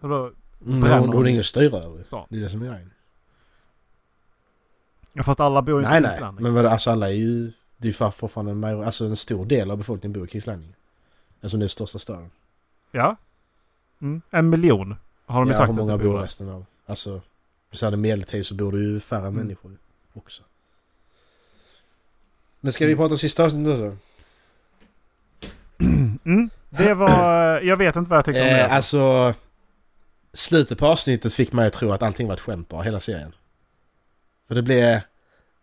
Så 0.00 0.08
då, 0.08 0.30
Mm, 0.66 0.82
hon, 0.82 0.90
hon 1.00 1.08
hon 1.16 1.26
är 1.26 1.30
ingen 1.30 1.44
styra 1.44 1.78
över. 1.78 2.02
stan. 2.02 2.26
Det 2.30 2.36
är 2.36 2.40
det 2.40 2.48
som 2.50 2.62
är 2.62 2.66
grejen. 2.66 2.90
Ja, 5.16 5.22
fast 5.22 5.40
alla 5.40 5.62
bor 5.62 5.74
ju 5.74 5.78
inte 5.78 5.90
Nej 5.90 5.98
i 5.98 6.00
nej, 6.02 6.10
Kings 6.10 6.20
Landing. 6.20 6.42
men 6.42 6.54
vad- 6.54 6.66
alltså 6.66 6.90
alla 6.90 7.08
är 7.08 7.12
ju... 7.14 7.52
Det 7.78 7.88
är 7.88 7.92
ju 8.04 8.10
fortfarande 8.10 8.52
en, 8.52 8.60
major, 8.60 8.84
alltså 8.84 9.04
en 9.04 9.16
stor 9.16 9.44
del 9.46 9.70
av 9.70 9.76
befolkningen 9.76 10.12
bor 10.12 10.24
i 10.24 10.28
Kings 10.30 10.46
Landing. 10.46 10.74
Alltså 11.42 11.56
det 11.56 11.64
är 11.66 11.68
största 11.68 11.98
staden. 11.98 12.30
Ja. 12.92 13.16
Mm. 14.00 14.22
En 14.30 14.50
miljon 14.50 14.96
har 15.26 15.40
de 15.40 15.46
ju 15.46 15.52
ja, 15.52 15.58
sagt 15.58 15.68
hur 15.70 15.74
många 15.76 15.92
att 15.94 15.98
det 16.00 16.04
bor 16.08 16.18
resten 16.18 16.48
av? 16.48 16.64
Alltså, 16.86 17.20
så 17.72 17.84
hade 17.86 17.96
medeltid 17.96 18.46
så 18.46 18.54
bor 18.54 18.72
det 18.72 18.78
ju 18.78 19.00
färre 19.00 19.20
Mm. 19.20 19.34
människor 19.34 19.76
också. 20.14 20.42
Men 22.60 22.72
ska 22.72 22.86
vi 22.86 22.96
prata 22.96 23.14
om 23.14 23.18
sista 23.18 23.44
avsnittet 23.44 23.78
då 23.80 23.90
så? 23.90 23.96
Mm. 26.24 26.50
Det 26.70 26.94
var... 26.94 27.60
Jag 27.60 27.76
vet 27.76 27.96
inte 27.96 28.10
vad 28.10 28.16
jag 28.18 28.24
tyckte 28.24 28.40
om 28.40 28.46
det. 28.46 28.60
Eh, 28.66 28.74
Alltså. 28.74 28.98
alltså... 29.26 29.40
Slutet 30.32 30.78
på 30.78 30.86
avsnittet 30.86 31.34
fick 31.34 31.52
mig 31.52 31.66
att 31.66 31.72
tro 31.72 31.92
att 31.92 32.02
allting 32.02 32.26
var 32.26 32.34
ett 32.34 32.40
skämt 32.40 32.68
bara, 32.68 32.82
hela 32.82 33.00
serien. 33.00 33.32
För 34.48 34.54
det 34.54 34.62
blev... 34.62 35.00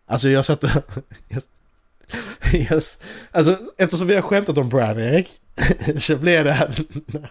Alltså 0.06 0.28
jag 0.28 0.44
satt 0.44 0.64
och... 0.64 0.70
yes. 2.54 2.98
Alltså 3.32 3.58
eftersom 3.78 4.08
vi 4.08 4.14
har 4.14 4.22
skämtat 4.22 4.58
om 4.58 4.68
Bran 4.68 4.98
Erik 4.98 5.30
så 5.96 6.16
blev 6.16 6.44
det 6.44 6.70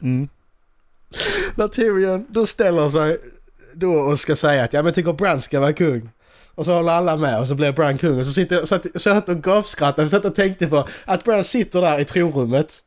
Mm. 0.01 0.27
när 1.55 1.67
Tyrion 1.67 2.25
då 2.29 2.45
ställer 2.45 2.89
sig 2.89 3.17
då 3.73 3.93
och 3.93 4.19
ska 4.19 4.35
säga 4.35 4.63
att 4.63 4.73
ja 4.73 4.79
men 4.79 4.85
jag 4.85 4.95
tycker 4.95 5.13
Bran 5.13 5.41
ska 5.41 5.59
vara 5.59 5.73
kung. 5.73 6.09
Och 6.55 6.65
så 6.65 6.73
håller 6.73 6.91
alla 6.91 7.17
med 7.17 7.39
och 7.39 7.47
så 7.47 7.55
blir 7.55 7.71
Bran 7.71 7.97
kung 7.97 8.19
och 8.19 8.25
så 8.25 8.31
sitter 8.31 8.55
jag 8.55 8.67
så 8.67 8.75
att, 8.75 9.01
så 9.01 9.09
att 9.09 9.29
och 9.29 9.43
gapskrattade 9.43 10.05
och 10.05 10.11
satt 10.11 10.25
och 10.25 10.35
tänkte 10.35 10.67
på 10.67 10.87
att 11.05 11.23
Bran 11.23 11.43
sitter 11.43 11.81
där 11.81 11.99
i 11.99 12.05
tronrummet. 12.05 12.79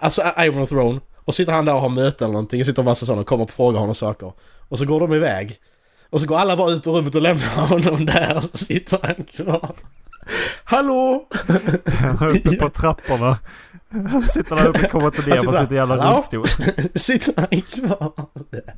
Alltså 0.00 0.22
Iron 0.38 0.66
Throne. 0.66 1.00
Och 1.24 1.34
sitter 1.34 1.52
han 1.52 1.64
där 1.64 1.74
och 1.74 1.80
har 1.80 1.88
möte 1.88 2.24
eller 2.24 2.32
någonting. 2.32 2.60
Och 2.60 2.66
sitter 2.66 2.80
och 2.80 2.84
massa 2.84 3.06
sådana 3.06 3.20
och 3.20 3.26
kommer 3.26 3.44
och 3.44 3.50
frågar 3.50 3.80
honom 3.80 3.94
saker. 3.94 4.32
Och 4.68 4.78
så 4.78 4.84
går 4.84 5.00
de 5.00 5.12
iväg. 5.12 5.56
Och 6.10 6.20
så 6.20 6.26
går 6.26 6.38
alla 6.38 6.56
bara 6.56 6.70
ut 6.70 6.86
ur 6.86 6.90
rummet 6.90 7.14
och 7.14 7.22
lämnar 7.22 7.66
honom 7.66 8.04
där 8.04 8.36
och 8.36 8.44
så 8.44 8.58
sitter 8.58 8.98
han 9.02 9.24
kvar. 9.24 9.74
Hallå! 10.64 11.26
uppe 12.20 12.56
på 12.56 12.68
trapporna. 12.68 13.38
Han 13.90 14.22
sitter 14.22 14.56
där 14.56 14.68
uppe 14.68 14.84
och 14.84 14.90
kommer 14.90 15.06
inte 15.06 15.30
ner 15.30 15.36
Han 15.36 15.46
på 15.46 15.58
sitt 15.58 15.70
jävla 15.70 16.14
rullstol. 16.14 16.48
sitter 16.94 17.34
han 17.36 17.62
kvar 17.62 18.12
där. 18.50 18.74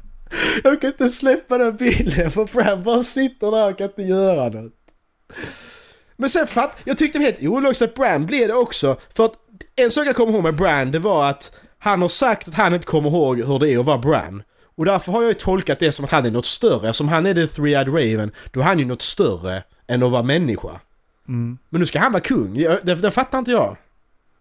Jag 0.64 0.80
kan 0.80 0.90
inte 0.90 1.08
släppa 1.08 1.58
den 1.58 1.76
bilden 1.76 2.30
för 2.30 2.44
Bram 2.44 2.82
bara 2.82 3.02
sitter 3.02 3.50
där 3.50 3.70
och 3.70 3.78
kan 3.78 3.86
inte 3.86 4.02
göra 4.02 4.48
något. 4.48 4.72
Men 6.16 6.30
sen 6.30 6.46
fatt, 6.46 6.80
jag 6.84 6.98
tyckte 6.98 7.18
det 7.18 7.24
var 7.24 7.32
helt 7.32 7.42
ologiskt 7.42 7.82
att 7.82 7.94
Bran 7.94 8.26
blev 8.26 8.48
det 8.48 8.54
också. 8.54 8.96
För 9.14 9.24
att 9.24 9.32
en 9.76 9.90
sak 9.90 10.06
jag 10.06 10.16
kommer 10.16 10.32
ihåg 10.32 10.42
med 10.42 10.56
Bran 10.56 10.90
det 10.90 10.98
var 10.98 11.28
att 11.28 11.60
han 11.78 12.02
har 12.02 12.08
sagt 12.08 12.48
att 12.48 12.54
han 12.54 12.74
inte 12.74 12.86
kommer 12.86 13.10
ihåg 13.10 13.40
hur 13.40 13.58
det 13.58 13.70
är 13.72 13.78
att 13.78 13.86
vara 13.86 13.98
Bran. 13.98 14.42
Och 14.80 14.86
därför 14.86 15.12
har 15.12 15.22
jag 15.22 15.28
ju 15.28 15.34
tolkat 15.34 15.78
det 15.78 15.92
som 15.92 16.04
att 16.04 16.10
han 16.10 16.26
är 16.26 16.30
något 16.30 16.46
större. 16.46 16.92
Som 16.92 17.08
han 17.08 17.26
är 17.26 17.34
the 17.34 17.46
three-eyed 17.46 17.86
raven, 17.86 18.30
då 18.50 18.60
är 18.60 18.64
han 18.64 18.78
ju 18.78 18.84
något 18.84 19.02
större 19.02 19.62
än 19.86 20.02
att 20.02 20.10
vara 20.10 20.22
människa. 20.22 20.80
Mm. 21.28 21.58
Men 21.68 21.80
nu 21.80 21.86
ska 21.86 21.98
han 21.98 22.12
vara 22.12 22.22
kung, 22.22 22.54
det, 22.54 22.94
det 22.94 23.10
fattar 23.10 23.38
inte 23.38 23.50
jag. 23.50 23.76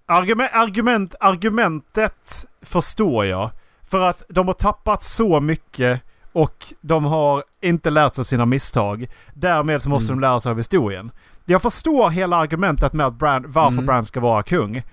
Argument, 0.06 0.52
argument, 0.54 1.16
argumentet 1.20 2.46
förstår 2.62 3.26
jag. 3.26 3.52
För 3.84 4.02
att 4.02 4.24
de 4.30 4.48
har 4.48 4.54
tappat 4.54 5.04
så 5.04 5.40
mycket 5.40 6.02
och 6.32 6.74
de 6.82 7.06
har 7.06 7.44
inte 7.62 7.90
lärt 7.90 8.16
sig 8.16 8.22
av 8.22 8.26
sina 8.26 8.46
misstag. 8.46 9.08
Därmed 9.34 9.82
så 9.82 9.90
måste 9.90 10.12
Mm. 10.12 10.22
de 10.22 10.28
lära 10.28 10.40
sig 10.40 10.50
av 10.50 10.58
historien. 10.58 11.12
Jag 11.46 11.62
förstår 11.62 12.10
hela 12.10 12.38
argumentet 12.38 12.94
med 12.94 13.06
att 13.06 13.14
Brand, 13.14 13.46
varför 13.46 13.74
Mm. 13.74 13.86
Brand 13.86 14.08
ska 14.08 14.20
vara 14.20 14.44
kung. 14.44 14.84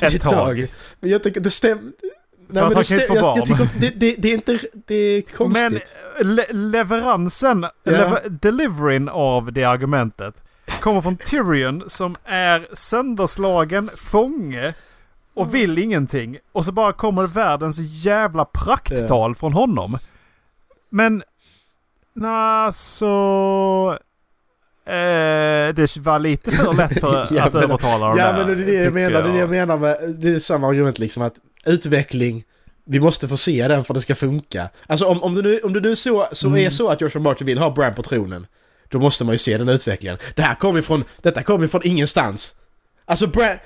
Ett 0.00 0.22
tag. 0.22 0.66
Men 1.00 1.10
jag 1.10 1.22
tycker 1.22 1.40
det 1.40 1.50
stämmer... 1.50 1.92
Nej 2.52 2.62
att 2.62 2.72
men 2.74 2.82
det 2.98 3.08
jag, 3.08 3.38
jag 3.38 3.44
tycker 3.44 3.62
inte, 3.62 3.78
det, 3.78 3.88
det, 4.00 4.14
det 4.18 4.28
är 4.28 4.34
inte... 4.34 4.58
Det 4.86 4.94
är 4.94 5.22
konstigt. 5.22 5.94
Men 6.18 6.34
le 6.36 6.44
leveransen, 6.50 7.62
Ja. 7.62 7.70
lever 7.92 8.28
deliveryn 8.28 9.08
av 9.08 9.52
det 9.52 9.64
argumentet 9.64 10.42
kommer 10.80 11.00
från 11.00 11.16
Tyrion 11.16 11.82
som 11.86 12.16
är 12.24 12.68
sönderslagen 12.72 13.90
fånge 13.96 14.74
och 15.34 15.54
vill 15.54 15.78
ingenting. 15.78 16.38
Och 16.52 16.64
så 16.64 16.72
bara 16.72 16.92
kommer 16.92 17.26
världens 17.26 18.04
jävla 18.04 18.44
prakttal 18.44 19.34
från 19.34 19.52
honom. 19.52 19.98
Men... 20.90 21.22
Nja, 22.14 22.70
så... 22.74 23.98
Eh, 24.86 25.74
det 25.74 25.96
var 25.96 26.18
lite 26.18 26.50
för 26.50 26.72
lätt 26.74 27.00
för 27.00 27.26
Ja, 27.34 27.44
att 27.44 27.52
men- 27.52 27.62
övertala 27.62 28.06
dem 28.08 28.18
Ja 28.18 28.32
där, 28.32 28.46
men 28.46 28.56
det 28.56 28.62
är 28.62 28.66
det 28.66 28.84
jag 28.84 28.92
menar, 28.92 29.22
det 29.22 29.28
är 29.28 29.32
det 29.32 29.38
jag 29.38 29.50
menar 29.50 29.76
med... 29.78 29.96
Det 30.18 30.28
är 30.28 30.38
samma 30.38 30.66
argument 30.68 30.98
liksom 30.98 31.22
att 31.22 31.34
utveckling... 31.66 32.44
Vi 32.86 33.00
måste 33.00 33.28
få 33.28 33.36
se 33.36 33.68
den 33.68 33.84
för 33.84 33.94
att 33.94 33.96
det 33.96 34.02
ska 34.02 34.14
funka. 34.14 34.68
Alltså 34.86 35.04
om, 35.06 35.22
om 35.22 35.34
det 35.34 35.42
nu, 35.42 35.58
om 35.58 35.72
det 35.72 35.80
nu 35.80 35.96
så, 35.96 36.26
så 36.32 36.46
Mm. 36.48 36.66
är 36.66 36.70
så 36.70 36.88
att 36.88 37.02
R. 37.02 37.18
Martin 37.18 37.46
vill 37.46 37.58
ha 37.58 37.70
Bran 37.70 37.94
på 37.94 38.02
tronen. 38.02 38.46
Då 38.88 38.98
måste 38.98 39.24
man 39.24 39.32
ju 39.34 39.38
se 39.38 39.58
den 39.58 39.68
utvecklingen. 39.68 40.18
Det 40.34 40.42
här 40.42 40.54
kommer 40.54 40.76
ju 40.78 40.82
från... 40.82 41.04
Detta 41.22 41.42
kommer 41.42 41.62
ju 41.64 41.68
från 41.68 41.80
ingenstans. 41.84 42.54
Alltså 43.04 43.26
Bran... 43.26 43.56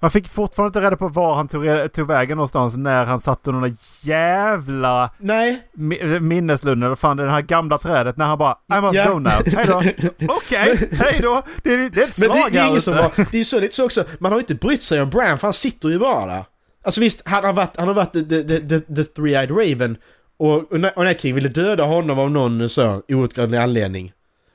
Man 0.00 0.10
fick 0.10 0.28
fortfarande 0.28 0.68
inte 0.78 0.86
reda 0.86 0.96
på 0.96 1.08
var 1.08 1.34
han 1.34 1.48
tog, 1.48 1.92
tog 1.92 2.06
vägen 2.08 2.36
någonstans 2.36 2.76
när 2.76 3.04
han 3.04 3.20
satt 3.20 3.46
under 3.46 3.60
den 3.60 3.70
där 3.70 4.08
jävla 4.08 5.10
Nej. 5.18 5.62
mi- 5.76 6.20
minneslunden, 6.20 6.86
eller 6.86 6.96
fan 6.96 7.16
det 7.16 7.30
här 7.30 7.40
gamla 7.40 7.78
trädet, 7.78 8.16
när 8.16 8.24
han 8.26 8.38
bara 8.38 8.56
I 8.78 8.80
must 8.80 8.94
Ja. 8.94 9.12
go 9.12 9.18
now. 9.18 9.32
Hej 9.46 9.66
då. 9.66 9.82
Okej, 10.28 10.88
hej 10.92 11.18
då. 11.22 11.42
Det 11.62 11.74
är, 11.74 11.78
det 11.78 11.84
är 11.84 11.88
ett 11.88 11.94
Men 11.94 12.10
slag 12.12 12.30
det, 12.36 12.50
det 12.50 12.58
är 12.58 12.62
här 12.62 12.68
ingen 12.68 12.80
som 12.80 12.94
ute. 12.94 13.02
var, 13.02 13.12
Det 13.30 13.34
är 13.36 13.38
ju 13.38 13.44
så 13.44 13.60
lite 13.60 13.74
så 13.74 13.84
också. 13.84 14.04
Man 14.18 14.32
har 14.32 14.38
ju 14.38 14.40
inte 14.42 14.54
brytt 14.54 14.82
sig 14.82 15.02
om 15.02 15.10
Bran 15.10 15.38
för 15.38 15.46
han 15.46 15.52
sitter 15.54 15.88
ju 15.88 15.98
bara 15.98 16.26
där. 16.26 16.44
Alltså 16.86 17.00
visst, 17.00 17.28
han 17.28 17.44
har 17.44 17.52
varit, 17.52 17.76
han 17.76 17.88
har 17.88 17.94
varit 17.94 18.12
the, 18.12 18.22
the, 18.22 18.42
the, 18.60 18.80
the 18.80 19.02
three-eyed 19.02 19.50
raven. 19.50 19.96
Och, 20.36 20.56
och 20.72 20.78
Night- 20.78 21.20
King 21.20 21.34
ville 21.34 21.48
döda 21.48 21.84
honom 21.84 22.18
av 22.18 22.30
någon 22.30 22.68
så 22.68 23.02
outgrundlig 23.08 23.58
anledning. 23.58 24.12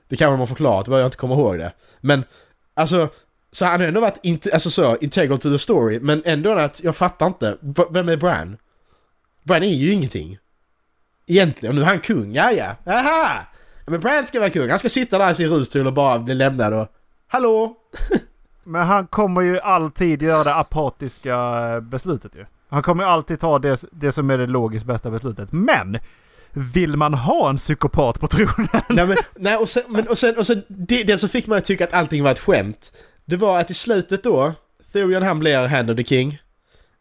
Det 0.09 0.15
kan 0.15 0.29
man 0.29 0.39
ha 0.39 0.47
förklarat, 0.47 0.87
jag 0.87 1.05
inte 1.05 1.17
kommer 1.17 1.35
ihåg 1.35 1.57
det. 1.57 1.73
Men 2.01 2.23
alltså, 2.73 3.09
så 3.51 3.65
han 3.65 3.81
har 3.81 3.87
ändå 3.87 4.01
varit 4.01 4.19
inte, 4.23 4.53
alltså 4.53 4.69
så, 4.69 4.97
integral 5.01 5.37
to 5.37 5.51
the 5.51 5.59
story. 5.59 5.99
Men 5.99 6.21
ändå 6.25 6.51
att 6.51 6.83
jag 6.83 6.95
fattar 6.95 7.27
inte. 7.27 7.57
V- 7.61 7.83
Vem 7.91 8.09
är 8.09 8.17
Bran? 8.17 8.57
Bran 9.43 9.63
är 9.63 9.67
ju 9.67 9.93
ingenting. 9.93 10.37
Egentligen. 11.27 11.69
Och 11.71 11.75
nu 11.75 11.81
är 11.81 11.85
han 11.85 11.99
kung, 11.99 12.33
ja 12.33 12.51
ja. 12.51 12.75
Aha! 12.93 13.39
Men 13.87 13.99
Bran 13.99 14.25
ska 14.27 14.39
vara 14.39 14.49
kung. 14.49 14.69
Han 14.69 14.79
ska 14.79 14.89
sitta 14.89 15.17
där 15.17 15.31
i 15.31 15.35
sin 15.35 15.49
rullstol 15.49 15.87
och 15.87 15.93
bara 15.93 16.19
bli 16.19 16.35
lämnad 16.35 16.73
och... 16.73 16.87
Hallå? 17.27 17.75
Men 18.63 18.87
han 18.87 19.07
kommer 19.07 19.41
ju 19.41 19.59
alltid 19.59 20.21
göra 20.21 20.43
det 20.43 20.55
apatiska 20.55 21.35
eh, 21.35 21.79
beslutet 21.79 22.35
ju. 22.35 22.45
Han 22.69 22.83
kommer 22.83 23.03
ju 23.03 23.09
alltid 23.09 23.39
ta 23.39 23.59
det, 23.59 23.83
det 23.91 24.11
som 24.11 24.29
är 24.29 24.37
det 24.37 24.47
logiskt 24.47 24.85
bästa 24.85 25.11
beslutet. 25.11 25.51
Men! 25.51 25.99
Vill 26.53 26.97
man 26.97 27.13
ha 27.13 27.49
en 27.49 27.57
psykopat 27.57 28.19
på 28.19 28.27
tronen? 28.27 28.67
nej 28.89 29.07
men, 29.07 29.17
nej 29.35 29.57
och 29.57 29.69
sen, 29.69 29.83
men, 29.87 30.07
och 30.07 30.17
sen, 30.17 30.37
och 30.37 30.47
sen 30.47 30.63
det, 30.67 31.03
det 31.03 31.17
som 31.17 31.29
fick 31.29 31.47
mig 31.47 31.57
att 31.57 31.65
tycka 31.65 31.83
att 31.83 31.93
allting 31.93 32.23
var 32.23 32.31
ett 32.31 32.39
skämt. 32.39 32.91
Det 33.25 33.37
var 33.37 33.59
att 33.59 33.71
i 33.71 33.73
slutet 33.73 34.23
då, 34.23 34.53
Thurion 34.91 35.23
han 35.23 35.39
blir 35.39 35.67
Hand 35.67 35.89
of 35.89 35.97
the 35.97 36.03
King. 36.03 36.41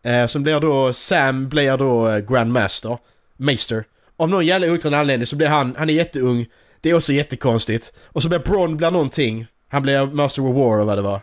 Eh, 0.05 0.27
som 0.27 0.43
blir 0.43 0.61
då, 0.61 0.93
Sam 0.93 1.49
blir 1.49 1.77
då 1.77 2.09
eh, 2.09 2.19
Grandmaster. 2.19 2.99
Master. 3.37 3.85
Av 4.17 4.29
någon 4.29 4.47
jävla 4.47 4.67
outgrundlig 4.67 4.99
anledning 4.99 5.27
så 5.27 5.37
blir 5.37 5.49
han, 5.49 5.75
han 5.79 5.91
är 5.91 5.95
jätteung. 5.95 6.47
Det 6.81 6.91
är 6.91 6.95
också 6.95 7.13
jättekonstigt. 7.13 7.93
Och 8.07 8.23
så 8.23 8.29
blir 8.29 8.39
Bron 8.39 8.77
blir 8.77 8.91
någonting. 8.91 9.47
Han 9.69 9.83
blir 9.83 10.07
Master 10.07 10.43
of 10.43 10.57
War 10.57 10.75
eller 10.75 10.85
vad 10.85 10.99
det 10.99 11.03
var. 11.03 11.21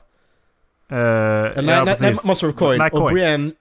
Uh, 0.92 0.98
nej, 0.98 1.64
nej, 1.86 1.96
nej, 2.00 2.16
Master 2.26 2.48
of 2.50 2.56
Coin. 2.56 2.78
Nej, 2.80 2.90
och 2.92 3.00
coin. 3.00 3.14
Brienne... 3.14 3.52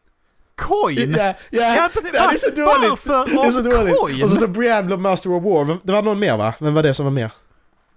Coin? 0.56 1.14
Ja, 1.18 1.34
ja, 1.50 1.74
Ja, 1.76 1.88
precis. 1.92 2.10
ja, 2.14 2.28
det 2.28 2.34
är 2.34 2.38
så 2.38 2.50
dåligt. 2.50 2.90
Varför 3.06 3.42
Det 3.42 3.48
är 3.48 3.50
så 3.52 3.60
dåligt. 3.60 3.96
coin? 4.00 4.22
Och 4.24 4.30
så, 4.30 4.36
så 4.36 4.48
Brienne 4.48 4.82
blev 4.82 4.98
Master 5.00 5.30
of 5.32 5.44
War. 5.44 5.78
Det 5.82 5.92
var 5.92 6.02
någon 6.02 6.18
mer 6.18 6.36
va? 6.36 6.54
Vem 6.60 6.74
var 6.74 6.82
det 6.82 6.94
som 6.94 7.04
var 7.04 7.12
mer? 7.12 7.30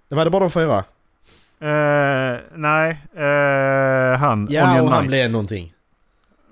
Det 0.08 0.14
var 0.14 0.24
det 0.24 0.30
bara 0.30 0.40
de 0.40 0.50
fyra? 0.50 0.84
Eh, 1.62 2.38
nej, 2.54 2.90
eh, 3.16 4.18
han. 4.18 4.46
Ja, 4.50 4.70
Onion 4.70 4.80
och 4.86 4.90
han 4.92 5.06
blev 5.06 5.30
någonting. 5.30 5.72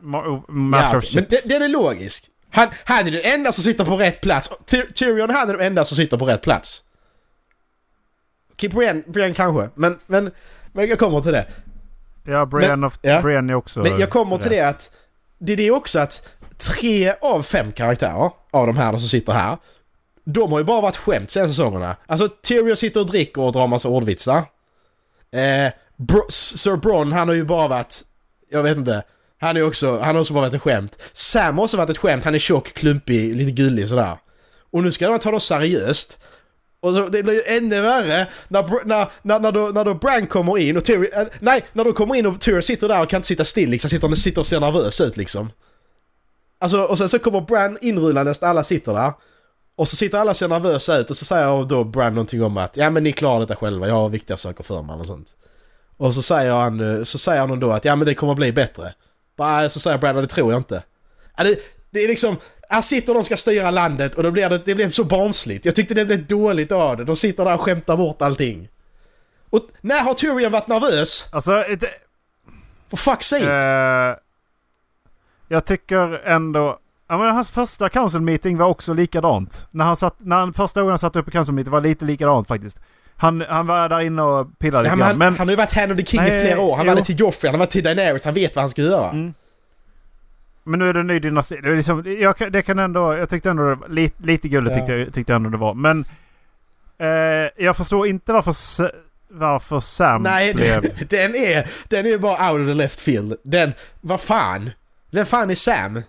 Ma- 0.02 0.50
Master 0.50 0.94
ja, 0.94 0.98
of 0.98 1.14
Men 1.14 1.24
Chips. 1.24 1.42
det- 1.44 1.48
den 1.54 1.62
är 1.62 1.68
logisk. 1.68 2.24
Han, 2.50 2.68
han 2.84 3.06
är 3.06 3.10
den 3.10 3.20
enda 3.24 3.52
som 3.52 3.64
sitter 3.64 3.84
på 3.84 3.96
rätt 3.96 4.20
plats. 4.20 4.50
Ty- 4.66 4.86
Tyrion 4.94 5.30
han 5.30 5.48
är 5.48 5.52
den 5.52 5.66
enda 5.66 5.84
som 5.84 5.96
sitter 5.96 6.16
på 6.16 6.24
rätt 6.26 6.42
plats. 6.42 6.82
Brienne, 8.70 9.02
Brienne 9.06 9.34
kanske. 9.34 9.68
Men, 9.74 9.98
men, 10.06 10.30
men 10.72 10.88
jag 10.88 10.98
kommer 10.98 11.20
till 11.20 11.32
det. 11.32 11.46
Ja, 12.24 12.46
Brian, 12.46 12.84
of, 12.84 12.98
ja. 13.02 13.22
Brian 13.22 13.50
är 13.50 13.54
också 13.54 13.80
Men 13.80 13.98
jag 13.98 14.10
kommer 14.10 14.36
till 14.36 14.50
rätt. 14.50 14.58
det 14.58 14.68
att... 14.68 14.90
Det 15.38 15.52
är 15.52 15.56
det 15.56 15.70
också 15.70 15.98
att 15.98 16.28
tre 16.76 17.14
av 17.20 17.42
fem 17.42 17.72
karaktärer 17.72 18.30
av 18.50 18.66
de 18.66 18.76
här 18.76 18.90
som 18.90 19.08
sitter 19.08 19.32
här. 19.32 19.56
De 20.24 20.52
har 20.52 20.58
ju 20.58 20.64
bara 20.64 20.80
varit 20.80 20.96
skämt 20.96 21.30
senaste 21.30 21.54
säsongerna. 21.54 21.96
Alltså 22.06 22.28
Tyrion 22.28 22.76
sitter 22.76 23.00
och 23.00 23.06
dricker 23.06 23.42
och 23.42 23.52
drar 23.52 23.66
massa 23.66 23.88
ordvitsar. 23.88 24.38
Eh, 25.32 25.72
Bro, 25.96 26.26
Sir 26.30 26.76
Bron 26.76 27.12
han 27.12 27.28
har 27.28 27.34
ju 27.34 27.44
bara 27.44 27.68
varit... 27.68 28.02
Jag 28.50 28.62
vet 28.62 28.76
inte. 28.76 29.02
Han 29.40 29.56
är 29.56 29.62
också, 29.62 29.98
han 29.98 30.14
har 30.14 30.20
också 30.20 30.32
bara 30.34 30.40
varit 30.40 30.54
ett 30.54 30.62
skämt. 30.62 31.02
Sam 31.12 31.56
har 31.58 31.64
också 31.64 31.76
varit 31.76 31.90
ett 31.90 31.98
skämt. 31.98 32.24
Han 32.24 32.34
är 32.34 32.38
tjock, 32.38 32.72
klumpig, 32.72 33.34
lite 33.36 33.50
gullig 33.50 33.88
sådär. 33.88 34.18
Och 34.72 34.82
nu 34.82 34.92
ska 34.92 35.08
de 35.08 35.18
ta 35.18 35.30
dem 35.30 35.40
seriöst. 35.40 36.18
Och 36.80 36.92
så, 36.92 37.06
det 37.06 37.22
blir 37.22 37.34
ju 37.34 37.56
ännu 37.56 37.80
värre 37.80 38.26
när, 38.48 38.86
när, 38.86 39.10
när, 39.22 39.40
när, 39.40 39.52
då, 39.52 39.70
när 39.74 39.84
då 39.84 39.94
Bran 39.94 40.26
kommer 40.26 40.58
in 40.58 40.76
och 40.76 40.84
Tyr, 40.84 41.10
Äh, 41.12 41.26
nej, 41.40 41.64
när 41.72 41.84
de 41.84 41.92
kommer 41.92 42.14
in 42.14 42.26
och 42.26 42.40
Tyr 42.40 42.60
sitter 42.60 42.88
där 42.88 43.02
och 43.02 43.08
kan 43.08 43.18
inte 43.18 43.28
sitta 43.28 43.44
still 43.44 43.70
liksom. 43.70 43.90
Sitter, 43.90 44.14
sitter 44.14 44.40
och 44.40 44.46
ser 44.46 44.60
nervös 44.60 45.00
ut 45.00 45.16
liksom. 45.16 45.50
Alltså, 46.60 46.82
och 46.82 46.98
sen 46.98 47.08
så 47.08 47.18
kommer 47.18 47.40
Bran 47.40 47.78
inrullandes 47.80 48.42
alla 48.42 48.64
sitter 48.64 48.94
där. 48.94 49.12
Och 49.76 49.88
så 49.88 49.96
sitter 49.96 50.18
alla 50.18 50.30
och 50.30 50.36
ser 50.36 50.48
nervösa 50.48 50.98
ut 50.98 51.10
och 51.10 51.16
så 51.16 51.24
säger 51.24 51.64
då 51.64 51.84
Bran 51.84 52.14
någonting 52.14 52.42
om 52.42 52.56
att 52.56 52.76
ja 52.76 52.90
men 52.90 53.02
ni 53.02 53.12
klarar 53.12 53.40
detta 53.40 53.56
själva, 53.56 53.88
jag 53.88 53.94
har 53.94 54.08
viktiga 54.08 54.36
saker 54.36 54.64
för 54.64 54.82
mig 54.82 54.96
och 54.96 55.06
sånt. 55.06 55.36
Och 55.96 56.14
så 56.14 56.22
säger 56.22 56.52
han, 56.52 56.98
eh, 56.98 57.04
så 57.04 57.18
säger 57.18 57.40
han 57.40 57.60
då 57.60 57.70
att 57.70 57.84
ja 57.84 57.96
men 57.96 58.06
det 58.06 58.14
kommer 58.14 58.34
bli 58.34 58.52
bättre. 58.52 58.94
Bara, 59.36 59.62
eh, 59.62 59.68
så 59.68 59.80
säger 59.80 59.98
Bran, 59.98 60.16
det 60.16 60.26
tror 60.26 60.52
jag 60.52 60.60
inte. 60.60 60.82
Ja, 61.36 61.44
det, 61.44 61.58
det 61.90 62.04
är 62.04 62.08
liksom, 62.08 62.36
här 62.68 62.82
sitter 62.82 63.12
de 63.14 63.18
och 63.18 63.26
ska 63.26 63.36
styra 63.36 63.70
landet 63.70 64.14
och 64.14 64.22
då 64.22 64.30
blir 64.30 64.48
det, 64.48 64.58
det 64.64 64.74
blev 64.74 64.90
så 64.90 65.04
barnsligt. 65.04 65.64
Jag 65.64 65.74
tyckte 65.74 65.94
det 65.94 66.04
blev 66.04 66.26
dåligt 66.26 66.72
av 66.72 66.96
det. 66.96 67.04
De 67.04 67.16
sitter 67.16 67.44
där 67.44 67.54
och 67.54 67.60
skämtar 67.60 67.96
bort 67.96 68.22
allting. 68.22 68.68
Och 69.50 69.60
när 69.80 70.02
har 70.02 70.14
Tyrion 70.14 70.52
varit 70.52 70.68
nervös? 70.68 71.26
Alltså, 71.32 71.64
ett, 71.64 71.84
For 72.90 72.96
fuck's 72.96 73.22
sake! 73.22 73.52
eh, 73.52 74.16
jag 75.48 75.64
tycker 75.64 76.26
ändå... 76.26 76.78
Ja, 77.08 77.18
men 77.18 77.34
hans 77.34 77.50
första 77.50 77.88
council 77.88 78.20
meeting 78.20 78.56
var 78.58 78.66
också 78.66 78.92
likadant. 78.92 79.66
När 79.70 79.84
han, 79.84 79.96
satt, 79.96 80.14
när 80.18 80.36
han 80.36 80.52
första 80.52 80.80
gången 80.80 80.90
han 80.90 80.98
satt 80.98 81.16
upp 81.16 81.28
i 81.28 81.30
council 81.30 81.54
meeting 81.54 81.72
var 81.72 81.80
lite 81.80 82.04
likadant 82.04 82.48
faktiskt. 82.48 82.78
Han, 83.16 83.44
han 83.48 83.66
var 83.66 83.88
där 83.88 84.00
inne 84.00 84.22
och 84.22 84.58
pillade 84.58 84.84
lite 84.84 84.96
grann. 84.96 85.08
han, 85.08 85.18
Men, 85.18 85.36
han 85.36 85.48
har 85.48 85.52
ju 85.52 85.56
varit 85.56 85.72
Hand 85.72 85.92
of 85.92 85.98
the 85.98 86.06
King 86.06 86.20
Nej, 86.20 86.38
i 86.38 86.44
flera 86.46 86.60
år. 86.60 86.76
Han 86.76 86.86
jo. 86.86 86.90
var 86.90 86.96
det 86.96 87.04
till 87.04 87.20
Joffrey, 87.20 87.50
han 87.50 87.58
var 87.58 87.66
till 87.66 87.84
Daenerys, 87.84 88.24
han 88.24 88.34
vet 88.34 88.56
vad 88.56 88.62
han 88.62 88.70
ska 88.70 88.82
göra. 88.82 89.10
Mm. 89.10 89.34
Men 90.68 90.78
nu 90.78 90.88
är 90.88 90.94
det 90.94 91.00
en 91.00 91.06
ny 91.06 91.18
dynasti. 91.18 91.56
Det, 91.62 91.68
är 91.68 91.76
liksom, 91.76 92.16
jag, 92.20 92.52
det 92.52 92.62
kan 92.62 92.78
ändå... 92.78 93.16
Jag 93.16 93.28
tyckte 93.28 93.50
ändå 93.50 93.68
det 93.68 93.74
var 93.74 93.88
lite, 93.88 94.22
lite 94.22 94.48
gulligt 94.48 94.76
Ja. 94.76 94.80
tyckte, 94.80 94.92
jag, 94.92 95.12
tyckte 95.14 95.32
jag 95.32 95.36
ändå 95.36 95.50
det 95.50 95.56
var. 95.56 95.74
Men 95.74 96.04
eh, 96.98 97.64
jag 97.64 97.76
förstår 97.76 98.06
inte 98.06 98.32
varför, 98.32 98.52
varför 99.28 99.80
Sam 99.80 100.22
Nej, 100.22 100.54
blev... 100.54 100.82
den, 100.82 100.92
den 101.08 101.34
är, 101.34 101.68
den 101.88 102.06
är 102.06 102.18
bara 102.18 102.52
out 102.52 102.60
of 102.60 102.66
the 102.66 102.74
left 102.74 103.00
field. 103.00 103.36
Den, 103.42 103.72
vad 104.00 104.20
fan? 104.20 104.70
Vem 105.10 105.26
fan 105.26 105.50
är 105.50 105.54
Sam? 105.54 106.02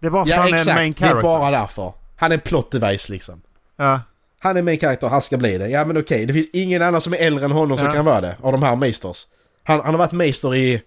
Det 0.00 0.06
är 0.06 0.10
bara 0.10 0.24
för 0.24 0.30
Ja 0.30 0.36
han 0.36 0.44
är 0.46 0.48
en 0.48 0.54
exakt, 0.54 0.76
main 0.76 0.94
det 0.98 1.04
är 1.04 1.08
character. 1.08 1.22
bara 1.22 1.50
därför. 1.50 1.92
Han 2.16 2.32
är 2.32 2.36
en 2.36 2.40
plot 2.40 2.70
device 2.70 3.08
liksom. 3.08 3.42
Ja. 3.76 4.00
Han 4.38 4.56
är 4.56 4.62
main 4.62 4.78
character, 4.78 5.06
han 5.08 5.22
ska 5.22 5.36
bli 5.36 5.58
det. 5.58 5.68
Ja 5.68 5.84
men 5.84 5.96
okej, 5.98 6.26
det 6.26 6.32
finns 6.32 6.46
ingen 6.52 6.82
annan 6.82 7.00
som 7.00 7.12
är 7.12 7.16
äldre 7.16 7.44
än 7.44 7.52
honom 7.52 7.78
som 7.78 7.86
Ja. 7.86 7.92
kan 7.92 8.04
vara 8.04 8.20
det. 8.20 8.36
Av 8.42 8.52
de 8.52 8.62
här 8.62 8.76
Maesters. 8.76 9.26
Han, 9.64 9.80
han 9.80 9.94
har 9.94 9.98
varit 9.98 10.12
Maester 10.12 10.54
i... 10.54 10.82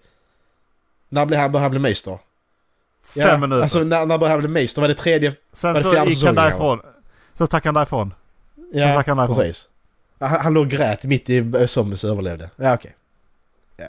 När 1.08 1.26
blev 1.26 1.40
han, 1.40 1.54
han 1.54 1.70
bli 1.70 1.80
Maester? 1.80 2.18
Fem 3.02 3.40
minuter. 3.40 3.62
Alltså 3.62 3.78
när, 3.78 4.06
när 4.06 4.18
började 4.18 4.42
han 4.42 4.52
bli 4.52 4.62
Maester? 4.62 4.80
Var 4.80 4.88
det 4.88 4.94
tredje? 4.94 5.34
Sen 5.52 5.72
var 5.72 5.80
det 5.80 5.84
så 5.84 5.92
fjärde 5.92 6.10
gick 6.10 6.24
han 6.24 6.34
därifrån. 6.34 6.80
Så 7.38 7.46
stack 7.46 7.64
han 7.64 7.74
därifrån. 7.74 8.14
Ja, 8.72 8.92
stack 8.92 9.06
han 9.06 9.16
därifrån. 9.16 9.36
precis. 9.36 9.68
Han, 10.18 10.40
han 10.40 10.54
låg 10.54 10.64
och 10.64 10.70
grät 10.70 11.04
mitt 11.04 11.30
i 11.30 11.36
eh, 11.36 11.44
och 11.44 12.04
överlevde. 12.04 12.50
Ja 12.56 12.74
okej. 12.74 12.96
Ja. 13.76 13.84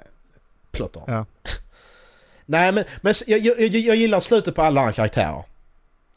Plot. 0.71 0.97
Ja. 1.07 1.25
Nej 2.45 2.71
men, 2.71 2.83
men 3.01 3.13
jag, 3.27 3.39
jag, 3.39 3.59
jag, 3.59 3.75
jag 3.75 3.95
gillar 3.95 4.19
slutet 4.19 4.55
på 4.55 4.61
alla 4.61 4.81
andra 4.81 4.93
karaktärer. 4.93 5.43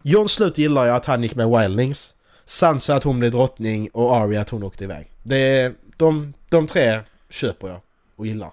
Johns 0.02 0.32
slut 0.32 0.58
gillar 0.58 0.84
jag 0.84 0.96
att 0.96 1.06
han 1.06 1.22
gick 1.22 1.34
med 1.34 1.48
Wildlings. 1.48 2.14
Sansa 2.44 2.94
att 2.94 3.04
hon 3.04 3.18
blev 3.18 3.30
drottning 3.30 3.88
och 3.92 4.16
Arya 4.16 4.40
att 4.40 4.50
hon 4.50 4.62
åkte 4.62 4.84
iväg. 4.84 5.10
Det 5.22 5.36
är, 5.36 5.74
de, 5.96 6.34
de 6.48 6.66
tre 6.66 7.00
köper 7.30 7.68
jag 7.68 7.80
och 8.16 8.26
gillar. 8.26 8.50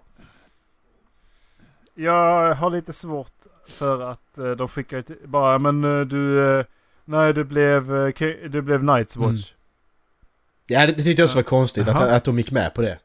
Jag 1.96 2.54
har 2.56 2.70
lite 2.70 2.94
svårt 2.94 3.34
för 3.72 4.12
att 4.12 4.38
eh, 4.38 4.52
de 4.52 4.68
skickar 4.68 5.02
till, 5.02 5.16
bara 5.26 5.60
men 5.60 5.84
eh, 5.84 6.06
du... 6.06 6.58
Eh, 6.60 6.66
nej 7.06 7.34
du 7.34 7.44
blev, 7.44 7.96
eh, 7.96 8.28
du 8.50 8.62
blev 8.62 8.84
Night's 8.84 9.18
Mm. 9.18 9.30
Watch. 9.32 9.54
Ja 10.68 10.86
det, 10.86 10.92
det 10.92 11.04
tyckte 11.04 11.22
jag 11.22 11.28
också 11.28 11.38
var 11.38 11.44
konstigt 11.44 11.88
att, 11.88 12.02
att 12.02 12.24
de 12.24 12.38
gick 12.38 12.52
med 12.52 12.74
på 12.74 12.82
det. 12.82 13.00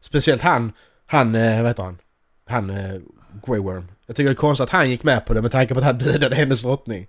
Speciellt 0.00 0.42
han, 0.42 0.72
han, 1.06 1.34
eh, 1.34 1.58
vad 1.58 1.66
heter 1.70 1.82
han? 1.82 1.98
Han, 2.46 2.70
eh, 2.70 3.00
Grey 3.46 3.60
Worm. 3.60 3.88
Jag 4.06 4.16
tycker 4.16 4.28
det 4.28 4.32
är 4.32 4.34
konstigt 4.34 4.64
att 4.64 4.70
han 4.70 4.90
gick 4.90 5.02
med 5.02 5.26
på 5.26 5.34
det 5.34 5.42
med 5.42 5.50
tanke 5.50 5.74
på 5.74 5.80
att 5.80 5.86
han 5.86 5.98
dödade 5.98 6.36
hennes 6.36 6.62
drottning. 6.62 7.06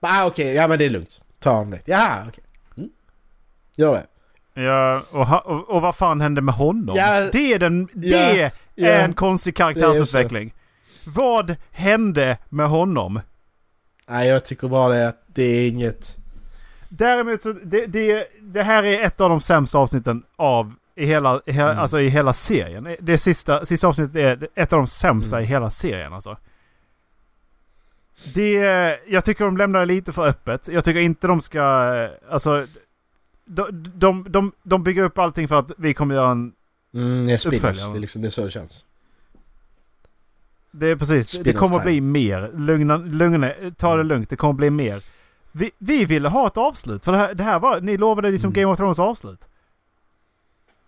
Men, 0.00 0.10
Ah, 0.10 0.26
okej, 0.26 0.54
ja 0.54 0.68
men 0.68 0.78
det 0.78 0.84
är 0.84 0.90
lugnt. 0.90 1.20
Ta 1.38 1.50
honom 1.50 1.70
det. 1.70 1.80
Jaha, 1.84 2.24
okej. 2.28 2.44
Mm. 2.76 2.90
Gör 3.76 3.92
det. 3.94 4.06
Ja, 4.62 5.02
och, 5.10 5.26
ha, 5.26 5.38
och, 5.38 5.70
och 5.70 5.82
vad 5.82 5.94
fan 5.96 6.20
hände 6.20 6.40
med 6.40 6.54
honom? 6.54 6.96
Ja, 6.96 7.28
det 7.32 7.52
är, 7.52 7.58
den, 7.58 7.88
det 7.92 8.08
ja, 8.08 8.50
ja. 8.74 8.88
är 8.88 9.04
en 9.04 9.14
konstig 9.14 9.56
karaktärsutveckling. 9.56 10.54
Vad 11.06 11.56
hände 11.70 12.38
med 12.48 12.68
honom? 12.68 13.20
Nej 14.08 14.28
jag 14.28 14.44
tycker 14.44 14.68
bara 14.68 14.94
det 14.94 15.08
att 15.08 15.22
det 15.26 15.42
är 15.42 15.68
inget... 15.68 16.16
Däremot 16.88 17.42
så, 17.42 17.52
det, 17.52 17.86
det, 17.86 18.26
det 18.40 18.62
här 18.62 18.82
är 18.84 19.00
ett 19.04 19.20
av 19.20 19.30
de 19.30 19.40
sämsta 19.40 19.78
avsnitten 19.78 20.22
av 20.36 20.74
i 20.96 21.06
hela, 21.06 21.40
i 21.46 21.52
hela, 21.52 21.70
Mm. 21.70 21.82
alltså 21.82 22.00
i 22.00 22.08
hela 22.08 22.32
serien. 22.32 22.96
Det 23.00 23.18
sista, 23.18 23.66
sista 23.66 23.88
avsnittet 23.88 24.16
är 24.16 24.48
ett 24.54 24.72
av 24.72 24.76
de 24.78 24.86
sämsta 24.86 25.36
Mm. 25.36 25.44
i 25.44 25.46
hela 25.46 25.70
serien 25.70 26.12
alltså. 26.12 26.36
Det, 28.34 28.58
jag 29.06 29.24
tycker 29.24 29.44
de 29.44 29.56
lämnar 29.56 29.80
det 29.80 29.86
lite 29.86 30.12
för 30.12 30.26
öppet. 30.26 30.68
Jag 30.68 30.84
tycker 30.84 31.00
inte 31.00 31.26
de 31.26 31.40
ska, 31.40 31.62
alltså... 32.30 32.66
De, 33.46 33.66
de, 33.94 34.26
de, 34.28 34.52
de 34.62 34.82
bygger 34.82 35.02
upp 35.04 35.18
allting 35.18 35.48
för 35.48 35.58
att 35.58 35.70
vi 35.78 35.94
kommer 35.94 36.14
göra 36.14 36.30
en... 36.30 36.52
Mm, 36.94 37.34
Uppföljare. 37.46 37.90
Det 37.92 37.98
är 37.98 38.00
liksom 38.00 38.22
det 38.22 38.28
är 38.28 38.30
så 38.30 38.44
det 38.44 38.50
känns. 38.50 38.84
Det 40.76 40.86
är 40.88 40.96
precis, 40.96 41.30
det 41.30 41.38
Spin-off 41.40 41.60
kommer 41.60 41.76
att 41.76 41.84
bli 41.84 42.00
mer. 42.00 42.50
Lugna, 42.54 42.96
lugna, 42.96 43.50
ta 43.76 43.88
det 43.88 43.94
Mm. 43.94 44.06
lugnt, 44.06 44.30
det 44.30 44.36
kommer 44.36 44.52
att 44.52 44.56
bli 44.56 44.70
mer. 44.70 45.00
Vi, 45.52 45.70
vi 45.78 46.04
ville 46.04 46.28
ha 46.28 46.46
ett 46.46 46.56
avslut, 46.56 47.04
för 47.04 47.12
det 47.12 47.18
här, 47.18 47.34
det 47.34 47.42
här 47.42 47.58
var, 47.58 47.80
ni 47.80 47.96
lovade 47.96 48.30
liksom 48.30 48.48
Mm. 48.48 48.60
Game 48.60 48.72
of 48.72 48.78
Thrones 48.78 48.98
avslut. 48.98 49.40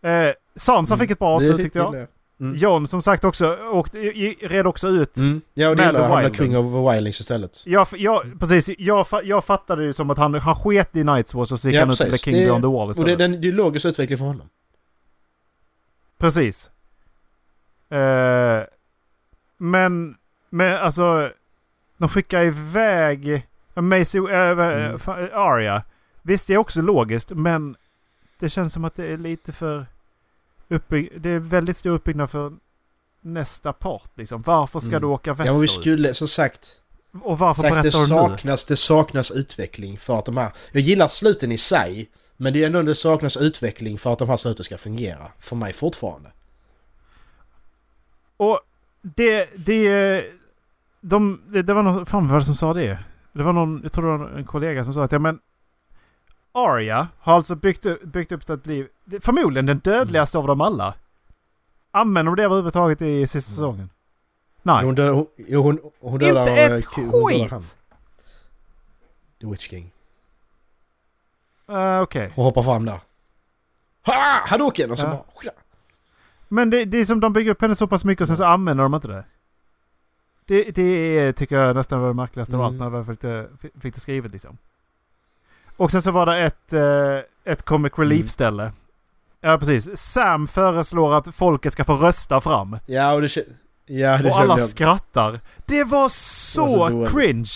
Eh, 0.03 0.31
Sansa 0.57 0.95
Mm. 0.95 1.05
fick 1.05 1.11
ett 1.11 1.19
bra 1.19 1.29
Det 1.29 1.35
avslut 1.35 1.57
tyckte 1.57 1.79
jag. 1.79 2.07
Mm. 2.41 2.55
John 2.57 2.87
som 2.89 3.03
sagt 3.03 3.25
också 3.25 3.59
åkte, 3.73 3.99
red 4.41 4.67
också 4.67 4.89
ut. 4.89 5.17
Mm. 5.17 5.41
Ja 5.55 5.69
och 5.69 5.77
det 5.77 5.83
Med 5.83 5.89
gillar 5.93 6.09
jag. 6.09 6.23
Han. 6.23 6.35
King 6.35 6.57
of 6.59 6.65
Wildlings 6.93 7.21
istället. 7.21 7.63
Jag, 7.67 7.87
jag, 7.97 8.41
precis, 8.41 8.71
jag, 8.79 9.07
jag 9.25 9.45
fattade 9.45 9.87
det 9.87 9.95
som 9.95 10.11
att 10.11 10.19
han, 10.19 10.35
han 10.35 10.55
sket 10.55 10.97
i 10.97 11.03
Night's 11.03 11.37
Watch 11.37 11.53
och 11.53 11.61
så 11.61 11.69
gick 11.69 11.77
Ja, 11.77 11.81
han 11.81 11.91
ut 11.91 12.01
och 12.01 12.05
blev 12.05 12.11
precis. 12.11 12.25
King 12.25 12.35
Det- 12.35 12.41
Beyond 12.45 12.63
the 12.65 12.69
Wall 12.69 12.89
Och 12.89 12.95
det, 12.95 13.01
istället. 13.01 13.19
den, 13.19 13.41
det 13.41 13.49
är 13.49 13.53
logisk 13.53 13.87
utveckling 13.87 14.19
för 14.19 14.25
honom. 14.25 14.49
Precis. 16.19 16.71
Eh, 17.91 18.63
men, 19.57 20.17
men 20.51 20.77
alltså... 20.77 21.33
De 21.99 22.09
skickar 22.09 22.43
iväg 22.43 23.47
Macy, 23.75 24.19
äh, 24.19 24.25
Mm. 24.51 24.97
fa- 24.97 25.31
Arya. 25.33 25.83
Visst, 26.23 26.47
det 26.47 26.55
är 26.55 26.59
också 26.59 26.83
logiskt, 26.83 27.31
men 27.31 27.77
det 28.39 28.51
känns 28.51 28.73
som 28.73 28.85
att 28.85 28.95
det 28.95 29.07
är 29.07 29.17
lite 29.19 29.53
för... 29.53 29.87
Uppbygg, 30.69 31.21
det 31.21 31.31
är 31.31 31.39
väldigt 31.39 31.77
stor 31.77 31.91
uppbyggnad 31.91 32.31
för 32.31 32.53
nästa 33.21 33.73
part 33.73 34.11
liksom. 34.15 34.43
Varför 34.43 34.81
ska 34.81 34.89
Mm. 34.89 35.01
du 35.01 35.07
åka 35.07 35.31
Ja 35.31 35.35
men 35.39 35.45
vi 35.47 35.51
västerut? 35.61 35.71
skulle, 35.71 36.15
som 36.15 36.29
sagt, 36.29 36.81
Och 37.23 37.39
varför 37.39 37.63
sagt 37.63 37.75
det, 37.75 37.81
berättar 37.83 37.99
du 37.99 38.15
nu? 38.15 38.29
saknas, 38.29 38.65
det 38.65 38.77
saknas 38.77 39.31
utveckling 39.31 39.99
för 39.99 40.19
att 40.19 40.25
de 40.25 40.37
här... 40.37 40.53
Jag 40.73 40.83
gillar 40.83 41.09
sluten 41.09 41.53
i 41.53 41.59
sig, 41.59 42.11
men 42.37 42.53
det 42.53 42.63
är 42.63 42.67
ändå 42.67 42.83
det 42.83 42.95
saknas 42.95 43.37
utveckling 43.37 43.99
för 43.99 44.13
att 44.13 44.19
de 44.19 44.29
här 44.29 44.37
sluten 44.37 44.65
ska 44.65 44.79
fungera. 44.79 45.33
För 45.41 45.57
mig 45.57 45.73
fortfarande. 45.73 46.31
Och 48.37 48.61
det... 49.15 49.49
det 49.67 50.25
de, 51.01 51.41
det, 51.49 51.63
det 51.63 51.75
var 51.75 51.83
någon... 51.83 52.07
Fan 52.07 52.29
vad 52.29 52.47
som 52.47 52.55
sa 52.55 52.75
det? 52.75 52.99
Det 53.33 53.43
var 53.43 53.53
någon... 53.53 53.81
Jag 53.83 53.93
tror 53.93 54.13
det 54.13 54.19
var 54.19 54.31
en 54.39 54.45
kollega 54.45 54.85
som 54.85 54.95
sa 54.95 55.05
att 55.05 55.13
ja 55.13 55.19
men... 55.19 55.39
Arya 56.53 57.09
har 57.19 57.35
alltså 57.35 57.55
byggt, 57.55 57.87
byggt 58.03 58.33
upp 58.33 58.49
ett 58.51 58.67
liv... 58.67 58.89
Förmodligen 59.21 59.67
den 59.67 59.79
dödligaste 59.79 60.39
av 60.39 60.47
dem 60.47 60.61
alla. 60.61 60.95
Använder 61.91 62.33
de 62.33 62.37
det 62.37 62.45
överhuvudtaget 62.45 63.03
i 63.03 63.27
sista 63.27 63.51
Mm. 63.51 63.55
säsongen? 63.55 63.91
Nej. 64.63 64.85
Hon 64.85 64.99
hon, 64.99 65.27
hon, 65.63 65.81
hon 66.01 66.19
dödar... 66.19 66.41
Inte 66.41 66.53
ett 66.53 66.85
hon 66.85 67.25
skit! 67.29 67.77
The 69.41 69.47
Witch 69.47 69.69
King. 69.69 69.91
Uh, 71.71 72.01
Okej. 72.01 72.33
Hon 72.35 72.45
hoppar 72.45 72.63
fram 72.63 72.85
där. 72.85 73.01
Ha! 74.07 74.15
Hadoken! 74.47 74.91
Och 74.91 74.99
så 74.99 75.05
Ja. 75.05 75.11
bara... 75.11 75.53
Men 76.49 76.71
det, 76.71 76.85
det 76.85 76.99
är 76.99 77.05
som 77.05 77.21
de 77.21 77.33
bygger 77.33 77.51
upp 77.51 77.61
henne 77.63 77.75
så 77.77 77.87
pass 77.87 78.05
mycket 78.05 78.21
och 78.23 78.29
sen 78.29 78.37
så 78.37 78.45
använder 78.45 78.83
de 78.85 78.95
inte 78.95 79.09
det. 79.09 79.25
Det, 80.45 80.63
det 80.75 81.19
är, 81.19 81.33
tycker 81.33 81.57
jag 81.57 81.77
nästan 81.77 82.01
var 82.01 82.09
det 82.09 82.15
märkligaste 82.15 82.57
av 82.57 82.61
Mm. 82.63 82.83
allt 82.83 82.93
när 82.93 82.99
jag 82.99 83.07
fick 83.07 83.21
det, 83.21 83.49
fick 83.81 83.95
det 83.95 84.01
skrivet 84.01 84.33
liksom. 84.33 84.59
Och 85.77 85.91
sen 85.93 86.03
så 86.03 86.11
var 86.11 86.27
det 86.27 86.39
ett, 86.39 86.73
eh, 86.73 87.53
ett 87.53 87.63
comic 87.63 87.93
Mm. 87.97 88.09
relief-ställe. 88.09 88.73
Ja 89.41 89.59
precis. 89.59 89.97
Sam 89.99 90.49
föreslår 90.49 91.15
att 91.15 91.35
folket 91.35 91.73
ska 91.73 91.85
få 91.85 91.95
rösta 91.95 92.41
fram. 92.41 92.79
Ja 92.87 93.15
och 93.15 93.21
det, 93.23 93.29
Ja, 93.87 94.19
det 94.23 94.31
och 94.31 94.39
alla 94.39 94.59
jag. 94.59 94.69
skrattar. 94.69 95.41
Det 95.67 95.85
var 95.85 96.09
så, 96.09 96.67
så 96.69 96.89
dåligt. 96.89 97.13
cringe! 97.13 97.51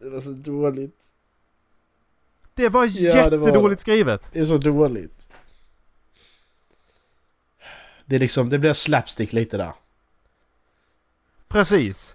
Det 0.00 0.10
var 0.10 0.20
så 0.20 0.30
dåligt. 0.30 1.04
Det 2.54 2.68
var 2.68 2.84
Ja, 2.86 3.30
det 3.30 3.36
var 3.36 3.46
jättedåligt 3.46 3.80
skrivet. 3.80 4.30
Det 4.32 4.40
är 4.40 4.44
så 4.44 4.58
dåligt. 4.58 5.27
Det 8.08 8.14
är 8.14 8.18
liksom, 8.20 8.48
det 8.48 8.58
blir 8.58 8.72
slapstick 8.72 9.32
lite 9.32 9.56
där. 9.56 9.72
Precis. 11.48 12.14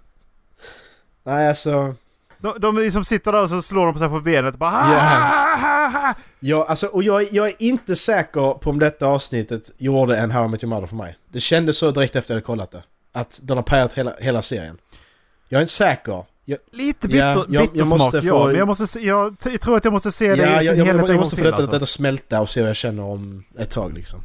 Nej 1.24 1.48
alltså. 1.48 1.94
De, 2.38 2.54
de 2.60 2.76
liksom 2.78 3.04
sitter 3.04 3.32
där 3.32 3.42
och 3.42 3.48
så 3.48 3.62
slår 3.62 3.84
de 3.86 3.92
på 3.92 3.98
sig 3.98 4.08
på 4.08 4.20
benet 4.20 4.52
och 4.54 4.58
bara 4.58 4.72
Ja. 4.72 4.92
yeah. 4.92 6.14
Jag, 6.40 6.66
alltså, 6.68 6.86
och 6.86 7.02
jag, 7.02 7.22
jag 7.32 7.48
är 7.48 7.54
inte 7.62 7.96
säker 7.96 8.58
på 8.58 8.70
om 8.70 8.78
detta 8.78 9.06
avsnittet 9.06 9.70
gjorde 9.78 10.16
en 10.16 10.30
How 10.30 10.44
I 10.44 10.48
Met 10.48 10.62
Your 10.64 10.74
Mother 10.74 10.86
för 10.86 10.96
mig. 10.96 11.18
Det 11.32 11.40
kändes 11.40 11.78
så 11.78 11.90
direkt 11.90 12.16
efter 12.16 12.34
jag 12.34 12.36
hade 12.36 12.44
kollat 12.46 12.70
det. 12.70 12.82
Att 13.12 13.40
den 13.42 13.56
har 13.56 13.62
pajat 13.64 13.94
hela, 13.94 14.14
hela 14.18 14.42
serien. 14.42 14.78
Jag 15.48 15.58
är 15.58 15.62
inte 15.62 15.72
säker. 15.72 16.24
Jag, 16.44 16.58
Lite 16.72 16.98
Ja, 17.02 17.08
bitter, 17.08 17.24
jag- 17.24 17.46
jag 17.48 17.72
bittersmak, 17.72 17.98
måste 17.98 18.16
ja. 18.16 18.22
få- 18.32 18.46
Men 18.46 18.56
jag, 18.56 18.66
måste 18.68 19.00
jag, 19.00 19.36
jag 19.44 19.60
tror 19.60 19.76
att 19.76 19.84
jag 19.84 19.92
måste 19.92 20.12
se 20.12 20.34
det 20.34 20.42
ja, 20.42 20.48
i 20.48 20.50
jag, 20.52 20.58
sin 20.58 20.66
jag, 20.66 20.76
jag, 20.78 20.84
helhet 20.84 21.00
jag 21.00 21.08
gång 21.08 21.16
måste 21.16 21.36
få 21.36 21.42
detta, 21.42 21.56
alltså. 21.56 21.70
detta 21.70 21.86
smälta 21.86 22.40
och 22.40 22.50
se 22.50 22.60
vad 22.60 22.68
jag 22.70 22.76
känner 22.76 23.02
om 23.02 23.44
ett 23.58 23.70
tag 23.70 23.92
liksom. 23.94 24.20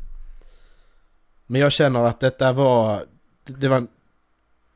Men 1.51 1.61
jag 1.61 1.71
känner 1.71 2.03
att 2.03 2.19
detta 2.19 2.53
var... 2.53 3.03
Det, 3.45 3.67
var... 3.67 3.87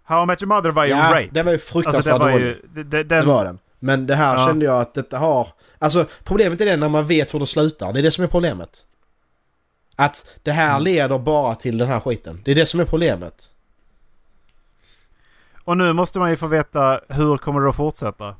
How 0.03 0.23
I 0.23 0.25
Met 0.25 0.41
Your 0.43 0.55
Mother 0.55 0.71
var 0.71 0.83
ju 0.85 0.89
Ja, 0.91 0.97
rape. 1.11 1.29
det 1.31 1.43
var 1.43 1.51
ju 1.51 1.55
Alltså 1.57 1.73
fruktansvärt 1.73 2.19
dåligt. 2.19 2.41
ju... 2.41 2.61
Det, 2.73 2.83
det, 2.83 3.03
Det 3.03 3.03
den, 3.03 3.27
var 3.27 3.45
den. 3.45 3.59
Men 3.79 4.07
det 4.07 4.15
här 4.15 4.37
Ja. 4.37 4.47
kände 4.47 4.65
jag 4.65 4.81
att 4.81 4.93
detta 4.93 5.17
har... 5.17 5.47
Alltså 5.79 6.05
problemet 6.23 6.61
är 6.61 6.65
det 6.65 6.77
när 6.77 6.89
man 6.89 7.05
vet 7.05 7.33
hur 7.33 7.39
det 7.39 7.45
slutar. 7.45 7.93
Det 7.93 7.99
är 7.99 8.03
det 8.03 8.11
som 8.11 8.23
är 8.23 8.27
problemet. 8.27 8.85
Att 9.95 10.39
det 10.43 10.51
här 10.51 10.69
Mm. 10.71 10.83
leder 10.83 11.19
bara 11.19 11.55
till 11.55 11.77
den 11.77 11.87
här 11.87 11.99
skiten. 11.99 12.41
Det 12.45 12.51
är 12.51 12.55
det 12.55 12.65
som 12.65 12.79
är 12.79 12.85
problemet. 12.85 13.49
Och 15.63 15.77
nu 15.77 15.93
måste 15.93 16.19
man 16.19 16.29
ju 16.29 16.35
få 16.35 16.47
veta 16.47 16.99
hur 17.09 17.37
kommer 17.37 17.61
det 17.61 17.69
att 17.69 17.75
fortsätta. 17.75 18.35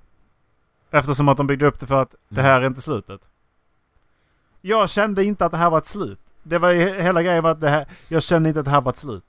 Eftersom 0.92 1.30
att 1.30 1.38
de 1.38 1.48
byggde 1.48 1.66
upp 1.68 1.80
det 1.80 1.86
för 1.88 2.02
att 2.02 2.16
det 2.30 2.42
här 2.42 2.62
är 2.62 2.66
inte 2.66 2.82
slutet. 2.82 3.22
Jag 4.62 4.90
kände 4.90 5.24
inte 5.24 5.46
att 5.46 5.52
det 5.52 5.58
här 5.58 5.70
var 5.70 5.78
ett 5.78 5.86
slut. 5.86 6.20
Det 6.44 6.58
var 6.60 6.70
ju 6.70 7.02
hela 7.02 7.24
grejen 7.24 7.44
var 7.44 7.52
att 7.52 7.62
det 7.62 7.70
här... 7.70 7.88
Jag 8.08 8.24
kände 8.24 8.50
inte 8.50 8.60
att 8.60 8.66
det 8.66 8.72
här 8.72 8.82
var 8.82 8.92
ett 8.92 8.98
slut. 8.98 9.26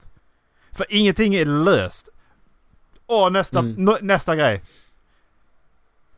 För 0.71 0.85
ingenting 0.89 1.35
är 1.35 1.45
löst. 1.45 2.09
Och 3.05 3.31
nästa, 3.33 3.59
Mm. 3.59 3.73
nå- 3.85 3.97
nästa 4.01 4.35
grej. 4.35 4.63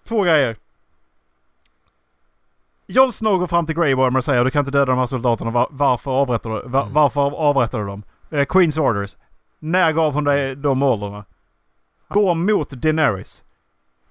Två 0.03 0.23
grejer. 0.23 0.55
Jon 2.87 3.13
Snow 3.13 3.37
går 3.37 3.47
fram 3.47 3.65
till 3.65 3.75
Grey 3.75 3.93
Worm 3.93 4.15
och 4.15 4.23
säger 4.23 4.43
du 4.45 4.51
kan 4.51 4.59
inte 4.59 4.71
döda 4.71 4.85
de 4.85 4.97
här 4.99 5.05
soldaterna. 5.05 5.51
Var, 5.51 5.67
varför 5.71 6.11
avrättar 6.11 6.49
du, 6.49 6.69
var, 6.69 6.81
Mm. 6.81 6.93
varför 6.93 7.21
avrättar 7.21 7.79
du 7.79 7.85
dem? 7.85 8.03
Eh, 8.31 8.45
Queens 8.45 8.77
orders. 8.77 9.15
När 9.59 9.91
gav 9.91 10.13
hon 10.13 10.23
dig 10.23 10.55
de 10.55 10.83
orderna? 10.83 11.25
Går 12.07 12.35
mot 12.35 12.69
Daenerys. 12.69 13.43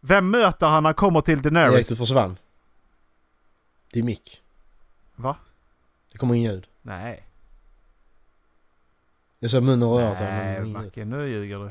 Vem 0.01 0.31
möter 0.31 0.67
han 0.67 0.83
när 0.83 0.89
han 0.89 0.95
kommer 0.95 1.21
till 1.21 1.35
Erik, 1.35 1.43
Daenerys? 1.43 1.89
du 1.89 1.97
försvann. 1.97 2.39
Det 3.93 3.99
är 3.99 4.03
mick. 4.03 4.43
Va? 5.17 5.37
Det 6.13 6.19
kommer 6.19 6.35
ingen 6.35 6.53
ljud. 6.53 6.67
Nej. 6.87 7.23
Jag 9.39 9.51
ser 9.51 9.61
munnen 9.61 9.89
röra 9.89 10.15
sig 10.15 10.27
men 10.27 10.73
Nej. 10.73 10.73
Macke, 10.73 11.05
nu 11.05 11.29
ljuger 11.29 11.59
du. 11.59 11.71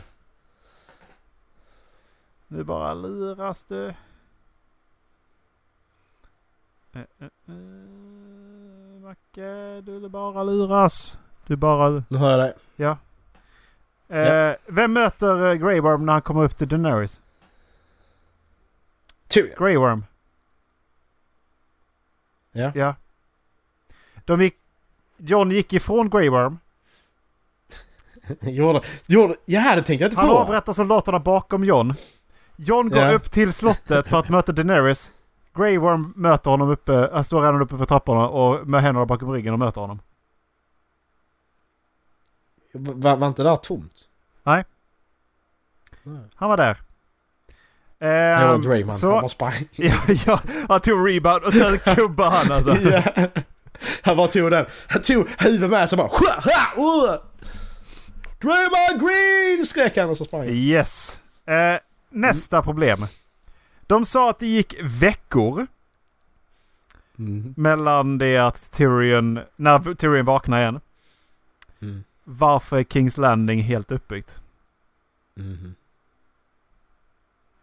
Nu 2.48 2.64
bara 2.64 2.94
luras 2.94 3.64
du. 3.64 3.88
Eh, 6.94 7.02
eh, 7.20 7.28
eh, 7.48 7.54
Macke, 9.02 9.82
du 9.82 10.10
bara 10.10 10.44
luras. 10.44 11.20
Du 11.48 11.56
bara... 11.56 12.04
Nu 12.10 12.18
hör 12.18 12.32
jag 12.32 12.40
dig. 12.40 12.54
Ja. 12.76 12.98
Eh, 14.16 14.56
Vem 14.66 14.94
möter 14.94 15.56
Grey 15.56 15.80
Worm 15.80 16.06
när 16.06 16.14
han 16.14 16.22
kommer 16.22 16.44
upp 16.44 16.58
till 16.58 16.68
Daenerys? 16.68 17.22
Tyrion. 19.28 19.56
Grey 19.58 19.78
Worm. 19.78 20.06
Ja. 22.52 22.72
Ja. 22.76 22.96
De 24.26 24.42
gick... 24.42 24.65
John 25.18 25.52
gick 25.52 25.74
ifrån 25.74 26.10
Grey 26.10 26.30
Worm. 26.30 26.60
gjorde, 28.42 28.82
gjorde, 29.08 29.36
ja 29.46 29.62
det 29.76 29.82
tänkte 29.84 29.94
jag 29.94 30.12
inte 30.12 30.18
Han 30.20 30.30
på. 30.30 30.38
avrättar 30.38 30.74
soldaterna 30.74 31.20
bakom 31.20 31.64
John. 31.64 31.94
John 32.56 32.90
går 32.90 33.00
Ja. 33.00 33.12
upp 33.14 33.32
till 33.32 33.54
slottet 33.54 34.08
för 34.08 34.20
att 34.20 34.30
möta 34.30 34.52
Daenerys. 34.52 35.12
Grey 35.58 35.78
Worm 35.78 36.14
möter 36.16 36.52
honom 36.52 36.70
uppe, 36.70 37.10
han 37.14 37.24
står 37.24 37.42
redan 37.42 37.62
uppe 37.62 37.78
för 37.78 37.86
trapporna 37.86 38.28
och 38.28 38.68
med 38.68 38.82
händerna 38.82 39.06
bakom 39.06 39.32
ryggen 39.32 39.54
och 39.54 39.60
möter 39.60 39.82
honom. 39.82 40.00
Var, 42.74 43.18
var 43.18 43.28
inte 43.28 43.44
där 43.44 43.56
tomt? 43.56 43.94
Nej. 44.44 44.64
Nej. 46.04 46.22
Han 46.36 46.50
var 46.50 46.58
där. 46.58 46.78
Det 48.00 48.46
var 48.46 48.56
Ehm, 48.56 48.62
Draymond. 48.62 48.94
så, 49.00 49.12
Han 49.12 49.22
bara 49.22 49.30
sprang. 49.30 49.54
ja, 49.72 49.96
ja, 50.26 50.40
han 50.70 50.82
tog 50.82 51.10
rebound 51.10 51.44
och 51.44 51.54
sen 51.54 51.78
kubbade 51.96 52.30
han 52.30 52.52
alltså. 52.52 52.76
ja. 52.78 53.02
Han 54.02 54.18
bara 54.18 54.28
tog 54.28 54.52
den. 54.52 54.66
Han 54.88 55.02
tog 55.02 55.28
huvudet 55.40 55.70
med 55.70 55.90
sig 55.90 55.98
bara... 55.98 56.08
"Hua, 56.08 56.52
ha, 56.52 56.84
uh." 56.84 57.20
Draymond 58.42 59.00
Green! 59.10 59.66
Skrek 59.66 59.98
han 59.98 60.10
och 60.10 60.18
så 60.18 60.26
sprang 60.26 60.42
han. 60.42 60.50
Yes. 60.50 61.20
Eh, 61.46 61.80
nästa 62.10 62.62
problem. 62.62 63.08
De 63.88 64.06
sa 64.06 64.30
att 64.30 64.40
det 64.40 64.48
gick 64.48 64.76
veckor 64.82 65.68
Mm. 67.20 67.54
mellan 67.58 68.18
det 68.18 68.38
att 68.38 68.72
Tyrion, 68.72 69.40
när 69.56 69.94
Tyrion 69.96 70.26
vaknar 70.26 70.60
igen. 70.62 70.80
Mm. 71.82 72.04
Varför 72.24 72.78
är 72.78 72.84
Kings 72.84 73.18
Landing 73.18 73.60
helt 73.62 73.92
uppbyggt? 73.92 74.40
Mhm. 75.36 75.76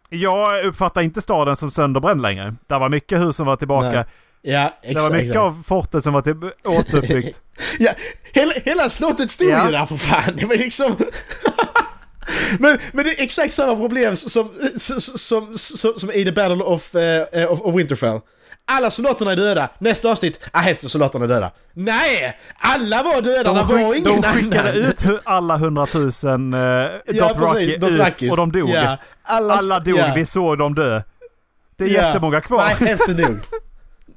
Jag 0.09 0.65
uppfattar 0.65 1.01
inte 1.01 1.21
staden 1.21 1.55
som 1.55 1.71
sönderbränd 1.71 2.21
längre. 2.21 2.55
Det 2.67 2.77
var 2.79 2.89
mycket 2.89 3.19
hus 3.21 3.35
som 3.35 3.47
var 3.47 3.55
tillbaka. 3.55 3.91
Nej, 3.91 4.05
Ja, 4.45 4.79
det 4.81 4.87
exakt. 4.89 5.03
var 5.03 5.11
mycket 5.11 5.23
exakt. 5.29 5.39
av 5.39 5.63
fortet 5.67 6.03
som 6.03 6.13
var 6.13 6.21
till, 6.21 6.35
återuppbyggt. 6.63 7.39
Ja, 7.79 7.91
hela, 8.33 8.51
hela 8.65 8.89
slottet 8.89 9.29
stod 9.29 9.49
Ja. 9.49 9.65
ju 9.65 9.71
där 9.71 9.85
för 9.85 9.95
fan. 9.97 10.35
Det 10.35 10.45
var 10.45 10.55
liksom... 10.55 10.95
men, 12.59 12.79
men 12.93 13.05
det 13.05 13.11
är 13.11 13.23
exakt 13.23 13.53
samma 13.53 13.75
problem 13.75 14.15
som, 14.15 14.49
som, 14.77 14.99
som, 15.01 15.53
som, 15.57 15.93
som 15.97 16.11
i 16.11 16.25
The 16.25 16.31
Battle 16.31 16.63
of, 16.63 16.95
eh, 16.95 17.51
of, 17.51 17.61
of 17.61 17.75
Winterfell. 17.75 18.19
Alla 18.65 18.91
soldaterna 18.91 19.31
är 19.31 19.35
döda. 19.35 19.69
Nästa 19.79 20.09
avsnitt, 20.11 20.39
ah, 20.51 20.59
hälften 20.59 20.87
av 20.87 20.89
soldaterna 20.89 21.25
är 21.25 21.29
döda. 21.29 21.51
Nej! 21.73 22.37
Alla 22.57 23.03
var 23.03 23.21
döda, 23.21 23.53
De, 23.53 23.67
det 23.67 23.83
var 23.83 23.93
ingen 23.95 24.21
de 24.21 24.23
skickade 24.33 24.59
annan. 24.69 24.75
ut 24.75 25.01
alla 25.23 25.57
hundratusen 25.57 26.53
uh, 26.53 26.59
Ja, 27.05 27.27
Dothraki 27.33 28.25
ut 28.25 28.31
och 28.31 28.37
de 28.37 28.51
dog. 28.51 28.69
Ja, 28.69 28.97
alla, 29.23 29.53
Alla 29.53 29.79
dog, 29.79 29.97
ja. 29.99 30.13
vi 30.15 30.25
såg 30.25 30.57
dem 30.57 30.75
dö. 30.75 31.01
Det 31.77 31.83
är 31.83 31.87
Ja. 31.89 32.07
jättemånga 32.07 32.41
kvar. 32.41 32.63
Nej, 32.79 32.87
hälften 32.89 33.17
dog. 33.17 33.37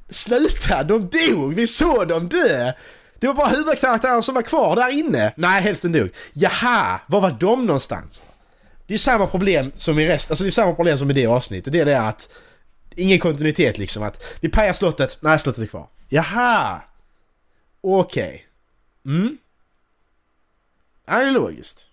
Sluta, 0.09 0.85
de 0.85 1.11
dog! 1.11 1.55
Vi 1.55 1.66
såg 1.66 2.09
dem 2.09 2.28
dö! 2.28 2.73
Det 3.19 3.27
var 3.27 3.35
bara 3.35 3.49
huvudkaraktären 3.49 4.23
som 4.23 4.35
var 4.35 4.43
kvar 4.43 4.77
där 4.77 4.93
inne. 4.93 5.33
Nej, 5.37 5.62
hälften 5.62 5.93
dog. 5.93 6.11
Jaha, 6.33 7.01
var 7.07 7.20
var 7.20 7.37
de 7.41 7.66
någonstans? 7.66 8.24
Det 8.87 8.93
är 8.93 8.95
ju 8.95 8.99
samma 8.99 9.27
problem 9.27 9.73
som 9.77 9.99
i 9.99 10.09
resten, 10.09 10.33
alltså 10.33 10.45
det 10.45 10.49
är 10.49 10.51
samma 10.51 10.74
problem 10.74 10.99
som 10.99 11.11
i 11.11 11.15
det 11.15 11.27
avsnittet. 11.27 11.73
Det 11.73 11.81
är 11.81 11.85
det 11.85 12.01
att 12.01 12.28
ingen 12.97 13.19
kontinuitet 13.19 13.78
liksom. 13.78 14.03
Att 14.03 14.24
vi 14.41 14.49
pajar 14.49 14.73
slottet, 14.73 15.19
nej 15.20 15.39
slottet 15.39 15.62
är 15.62 15.66
kvar. 15.66 15.89
Jaha! 16.09 16.83
Okej. 17.81 18.47
Mm. 19.05 19.39
Ja, 21.07 21.19
det 21.19 21.27
är 21.27 21.31
logiskt. 21.31 21.87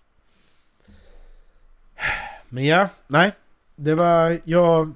Men 2.48 2.64
ja, 2.64 2.88
nej. 3.06 3.32
Det 3.76 3.94
var, 3.94 4.40
jag... 4.44 4.94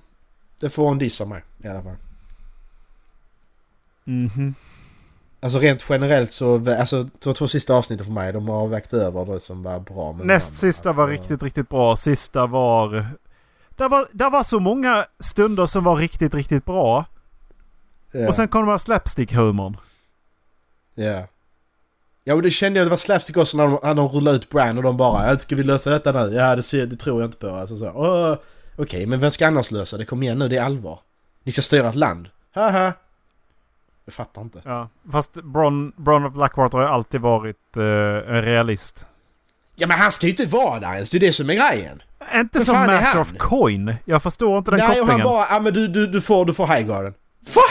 Det 0.61 0.71
får 0.71 0.91
en 0.93 0.99
diss 0.99 1.21
av 1.21 1.29
mig 1.29 1.43
i 1.65 1.69
alla 1.69 1.83
fall. 1.83 1.97
Mhm. 4.09 4.55
Alltså 5.41 5.59
rent 5.59 5.85
generellt 5.89 6.33
så, 6.33 6.75
alltså 6.79 7.09
de 7.25 7.35
två 7.35 7.49
sista 7.49 7.75
avsnitten 7.75 8.07
för 8.07 8.13
mig, 8.13 8.33
de 8.33 8.49
har 8.49 8.67
vägt 8.69 8.93
över 8.93 9.25
det 9.35 9.41
som 9.41 9.63
var 9.63 9.81
bra. 9.81 10.13
Näst 10.13 10.55
sista 10.55 10.93
var 10.93 11.05
Att, 11.05 11.11
riktigt, 11.11 11.43
riktigt 11.43 11.69
bra. 11.69 11.97
Sista 11.97 12.47
var... 12.47 13.07
Det 13.77 13.89
var, 13.89 14.09
det 14.13 14.29
var 14.29 14.43
så 14.43 14.61
många 14.61 15.05
stunder 15.21 15.67
som 15.67 15.85
var 15.85 15.97
riktigt, 15.97 16.35
riktigt 16.35 16.65
bra. 16.65 17.05
Ja. 18.13 18.29
Och 18.29 18.35
sen 18.35 18.49
kom 18.49 18.61
de 18.67 18.71
här 18.71 18.79
slapstick-humorn. 18.79 19.77
Ja. 20.95 21.27
Ja 22.25 22.35
och 22.35 22.43
det 22.43 22.51
kände 22.51 22.79
jag, 22.79 22.87
det 22.87 22.91
var 22.91 22.97
slapstick 22.97 23.37
också 23.37 23.57
när 23.57 23.65
de, 23.67 23.79
när 23.83 23.95
de 23.95 24.09
rullade 24.09 24.37
ut 24.37 24.49
Bran 24.51 24.77
och 24.77 24.83
de 24.83 24.97
bara 24.97 25.31
"Ja, 25.33 25.39
Ska 25.39 25.57
vi 25.57 25.63
lösa 25.63 25.91
detta 25.91 26.13
nu? 26.13 26.35
Ja 26.35 26.57
det, 26.57 26.63
ser, 26.63 26.87
det 26.87 26.97
tror 26.97 27.21
jag 27.21 27.29
inte 27.29 27.39
på. 27.39 27.49
Alltså, 27.49 27.77
så, 27.77 27.91
"Åh, 27.95 28.37
Okej 28.77 29.07
men 29.07 29.21
vem 29.21 29.31
ska 29.31 29.47
annars 29.47 29.71
lösa 29.71 29.97
det? 29.97 30.05
Kom 30.05 30.23
igen 30.23 30.39
nu, 30.39 30.49
det 30.49 30.57
är 30.57 30.63
allvar. 30.63 31.01
Ni 31.45 31.53
ska 31.53 31.63
styra 31.63 31.89
ett 31.89 31.95
land. 31.95 32.29
Haha. 32.55 32.93
Jag 34.09 34.15
fattar 34.15 34.43
inte. 34.43 34.63
Ja. 34.65 34.89
Fast 35.13 35.33
Bron, 35.35 35.93
Bron 35.97 36.25
of 36.25 36.33
Blackwater 36.33 36.79
har 36.79 36.85
ju 36.85 36.91
alltid 36.91 37.21
varit 37.21 37.77
eh, 37.77 37.83
en 38.37 38.43
realist. 38.43 39.07
Ja 39.77 39.87
men 39.87 39.99
han 39.99 40.13
ska 40.13 40.27
ju 40.27 40.31
inte 40.31 40.47
vara 40.47 40.81
där 40.81 40.95
ens, 40.95 41.11
det 41.11 41.19
är 41.19 41.21
det 41.21 41.33
som 41.33 41.51
är 41.51 41.55
grejen. 41.55 42.03
Inte 42.35 42.65
som 42.65 42.75
Master 42.75 43.21
of 43.21 43.33
Coin. 43.39 43.95
Jag 44.05 44.23
förstår 44.23 44.59
inte 44.59 44.71
den 44.71 44.79
Nej 44.81 44.89
och 45.01 45.07
kopplingen. 45.07 45.27
han 45.27 45.35
bara, 45.35 45.47
ja 45.51 45.61
men 45.61 45.75
du, 45.75 45.89
du, 45.89 46.07
du 46.07 46.21
får, 46.21 46.45
du 46.45 46.55
får 46.55 46.67
Highgarden. 46.67 47.15
Va? 47.55 47.63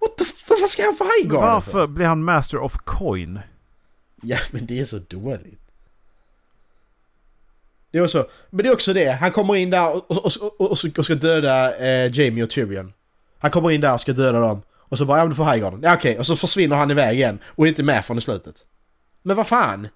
What 0.00 0.16
the 0.18 0.24
f- 0.24 0.44
Vad 0.60 0.70
ska 0.70 0.82
han 0.82 0.96
få 0.96 1.04
Highgarden 1.04 1.40
Varför 1.50 1.86
blir 1.86 2.06
han 2.06 2.24
Master 2.24 2.58
of 2.58 2.76
Coin? 2.84 3.40
Ja 4.22 4.38
men 4.50 4.66
det 4.66 4.80
är 4.80 4.84
så 4.84 4.98
dåligt. 4.98 5.60
Det 7.90 7.98
är 7.98 8.02
också, 8.02 8.26
men 8.50 8.62
det 8.62 8.68
är 8.68 8.72
också 8.72 8.92
det, 8.92 9.10
han 9.10 9.32
kommer 9.32 9.56
in 9.56 9.70
där 9.70 9.94
och, 9.96 10.10
och, 10.10 10.24
och, 10.40 10.60
och, 10.60 10.70
och 10.98 11.04
ska 11.04 11.14
döda 11.14 11.78
eh, 11.78 12.10
Jamie 12.20 12.42
och 12.44 12.50
Tyrion. 12.50 12.92
Han 13.38 13.50
kommer 13.50 13.70
in 13.70 13.80
där 13.80 13.94
och 13.94 14.00
ska 14.00 14.12
döda 14.12 14.40
dem. 14.40 14.62
Och 14.70 14.98
så 14.98 15.04
bara 15.04 15.18
ja 15.18 15.24
men 15.24 15.30
du 15.30 15.36
får 15.36 15.44
Highgarden. 15.44 15.80
Ja 15.82 15.94
okej, 15.94 16.18
och 16.18 16.26
så 16.26 16.36
försvinner 16.36 16.76
han 16.76 16.90
iväg 16.90 17.16
igen 17.16 17.38
och 17.46 17.64
är 17.64 17.68
inte 17.68 17.82
med 17.82 18.04
från 18.04 18.18
i 18.18 18.20
slutet. 18.20 18.54
Men 19.22 19.36
vad 19.36 19.46
fan? 19.46 19.88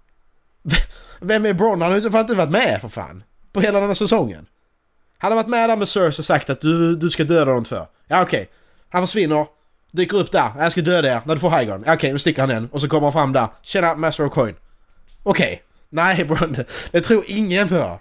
Vem 1.21 1.47
är 1.47 1.53
Bron? 1.53 1.83
Han 1.83 1.93
har 1.93 1.99
ju 1.99 2.07
inte 2.07 2.35
varit 2.35 2.51
med 2.51 2.81
för 2.81 2.89
fan. 2.89 3.23
På 3.53 3.61
hela 3.61 3.81
den 3.81 3.89
här 3.89 3.95
säsongen. 3.95 4.47
Han 5.19 5.33
har 5.33 5.37
varit 5.37 5.49
med 5.49 5.71
där 5.71 5.77
med 5.77 5.89
Cersei 5.89 6.21
och 6.21 6.25
sagt 6.25 6.51
att 6.51 6.61
du, 6.61 6.97
du 6.97 7.11
ska 7.11 7.25
döda 7.25 7.53
de 7.53 7.65
två. 7.65 7.87
Ja 8.07 8.23
okej. 8.23 8.49
Han 8.89 9.07
försvinner. 9.07 9.47
Dyker 9.91 10.17
upp 10.17 10.33
där. 10.33 10.53
Jag 10.59 10.73
ska 10.73 10.81
döda 10.81 11.09
er 11.09 11.21
när 11.25 11.35
du 11.35 11.41
får 11.41 11.51
Highgarden. 11.51 11.85
Ja, 11.87 11.95
okej, 11.95 12.13
nu 12.13 12.19
sticker 12.19 12.43
han 12.43 12.51
igen. 12.51 12.69
Och 12.73 12.81
så 12.81 12.89
kommer 12.89 13.03
han 13.03 13.13
fram 13.13 13.33
där. 13.33 13.49
Tjena, 13.63 13.95
Master 13.95 14.27
of 14.27 14.33
Coin. 14.33 14.55
Okej. 15.23 15.63
Nej 15.89 16.25
Bron, 16.29 16.57
det 16.91 17.01
tror 17.01 17.25
ingen 17.27 17.69
på. 17.69 18.01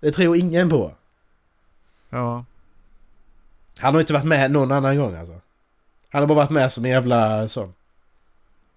Det 0.00 0.10
tror 0.10 0.36
ingen 0.36 0.70
på. 0.70 0.94
Ja. 2.10 2.44
Han 3.82 3.94
har 3.94 4.00
inte 4.00 4.12
varit 4.12 4.24
med 4.24 4.50
någon 4.50 4.72
annan 4.72 4.96
gång 4.96 5.14
alltså. 5.16 5.40
Han 6.12 6.22
har 6.22 6.26
bara 6.26 6.34
varit 6.34 6.50
med 6.50 6.72
som 6.72 6.84
en 6.84 6.90
jävla 6.90 7.48
sån. 7.48 7.74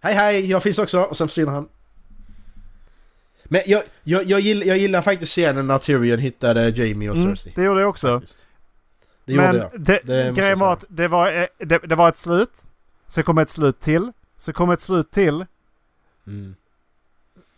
Hej 0.02 0.14
hej, 0.14 0.50
jag 0.52 0.64
finns 0.64 0.80
också. 0.80 1.02
Och 1.02 1.18
sen 1.18 1.28
försvinner 1.28 1.52
han. 1.52 1.68
Men 3.44 3.62
jag, 3.66 3.84
jag, 4.04 4.24
jag, 4.24 4.40
gillar, 4.40 4.66
jag 4.66 4.78
gillar 4.78 5.02
faktiskt 5.02 5.32
scenen 5.32 5.68
när 5.68 5.78
Tyrion 5.78 6.20
hittade 6.20 6.70
Jamie 6.70 7.10
och 7.10 7.16
Mm, 7.18 7.36
Cersei. 7.36 7.54
det 7.56 7.64
gjorde 7.64 7.82
jag 7.82 7.90
också. 7.90 8.20
Faktiskt. 8.20 8.46
Det 9.26 9.34
gjorde 9.34 9.48
Men 9.48 9.56
jag. 9.58 9.82
det, 9.82 10.00
Det 10.04 10.32
grejen 10.36 10.60
var 10.60 10.74
att 10.74 10.84
det 10.90 11.08
var, 11.08 11.32
eh, 11.42 11.46
det, 11.58 11.78
det 11.78 11.96
var 11.96 12.10
ett 12.10 12.18
slut. 12.18 12.52
Sen 13.08 13.24
kom 13.24 13.38
ett 13.38 13.50
slut 13.50 13.80
till. 13.80 14.12
Sen 14.38 14.54
kom 14.54 14.70
ett 14.70 14.82
slut 14.82 15.12
till. 15.12 15.46
Mm. 16.28 16.56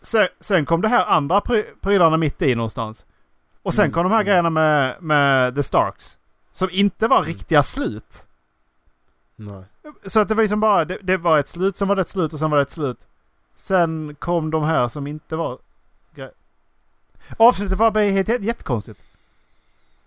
Sen, 0.00 0.28
sen 0.40 0.64
kom 0.66 0.80
det 0.80 0.88
här 0.88 1.06
andra 1.06 1.40
pry, 1.40 1.64
prylarna 1.80 2.16
mitt 2.16 2.42
i 2.42 2.54
någonstans. 2.54 3.06
Och 3.62 3.74
sen 3.74 3.84
Mm, 3.84 3.92
kom 3.94 4.02
de 4.02 4.08
här 4.12 4.16
mm. 4.20 4.26
grejerna 4.26 4.50
med, 4.50 5.02
med 5.02 5.54
The 5.54 5.62
Starks. 5.62 6.17
Som 6.52 6.70
inte 6.70 7.08
var 7.08 7.16
Mm. 7.16 7.26
riktiga 7.28 7.62
slut. 7.62 8.26
Nej. 9.36 9.64
Så 10.06 10.20
att 10.20 10.28
det 10.28 10.34
var 10.34 10.42
liksom 10.42 10.60
bara, 10.60 10.84
det, 10.84 10.98
det 11.02 11.16
var 11.16 11.38
ett 11.38 11.48
slut, 11.48 11.76
sen 11.76 11.88
var 11.88 11.96
det 11.96 12.02
ett 12.02 12.08
slut 12.08 12.32
och 12.32 12.38
sen 12.38 12.50
var 12.50 12.56
det 12.58 12.62
ett 12.62 12.70
slut. 12.70 12.98
Sen 13.54 14.16
kom 14.18 14.50
de 14.50 14.62
här 14.62 14.88
som 14.88 15.06
inte 15.06 15.36
var 15.36 15.58
Avsnittet 17.36 17.78
var 17.78 18.00
helt, 18.10 18.28
helt 18.28 18.44
jättekonstigt. 18.44 19.00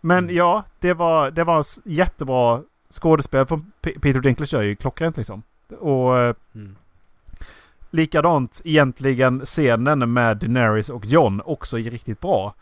Men 0.01 0.17
Mm. 0.23 0.35
ja, 0.35 0.63
det 0.79 0.93
var, 0.93 1.31
det 1.31 1.43
var 1.43 1.65
jättebra 1.85 2.61
skådespel 2.89 3.45
från 3.45 3.71
Peter 3.81 4.19
Dinklage 4.19 4.53
är 4.53 4.61
ju 4.61 4.75
klockrent 4.75 5.17
liksom. 5.17 5.43
Och 5.79 6.17
eh, 6.17 6.35
Mm. 6.55 6.75
likadant 7.89 8.61
egentligen 8.65 9.45
scenen 9.45 10.13
med 10.13 10.37
Daenerys 10.37 10.89
och 10.89 11.05
Jon 11.05 11.41
också 11.45 11.79
är 11.79 11.91
riktigt 11.91 12.19
bra. 12.19 12.53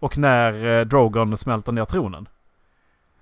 Och 0.00 0.18
när 0.18 0.64
eh, 0.80 0.84
Drogon 0.86 1.38
smälter 1.38 1.72
ner 1.72 1.84
tronen. 1.84 2.28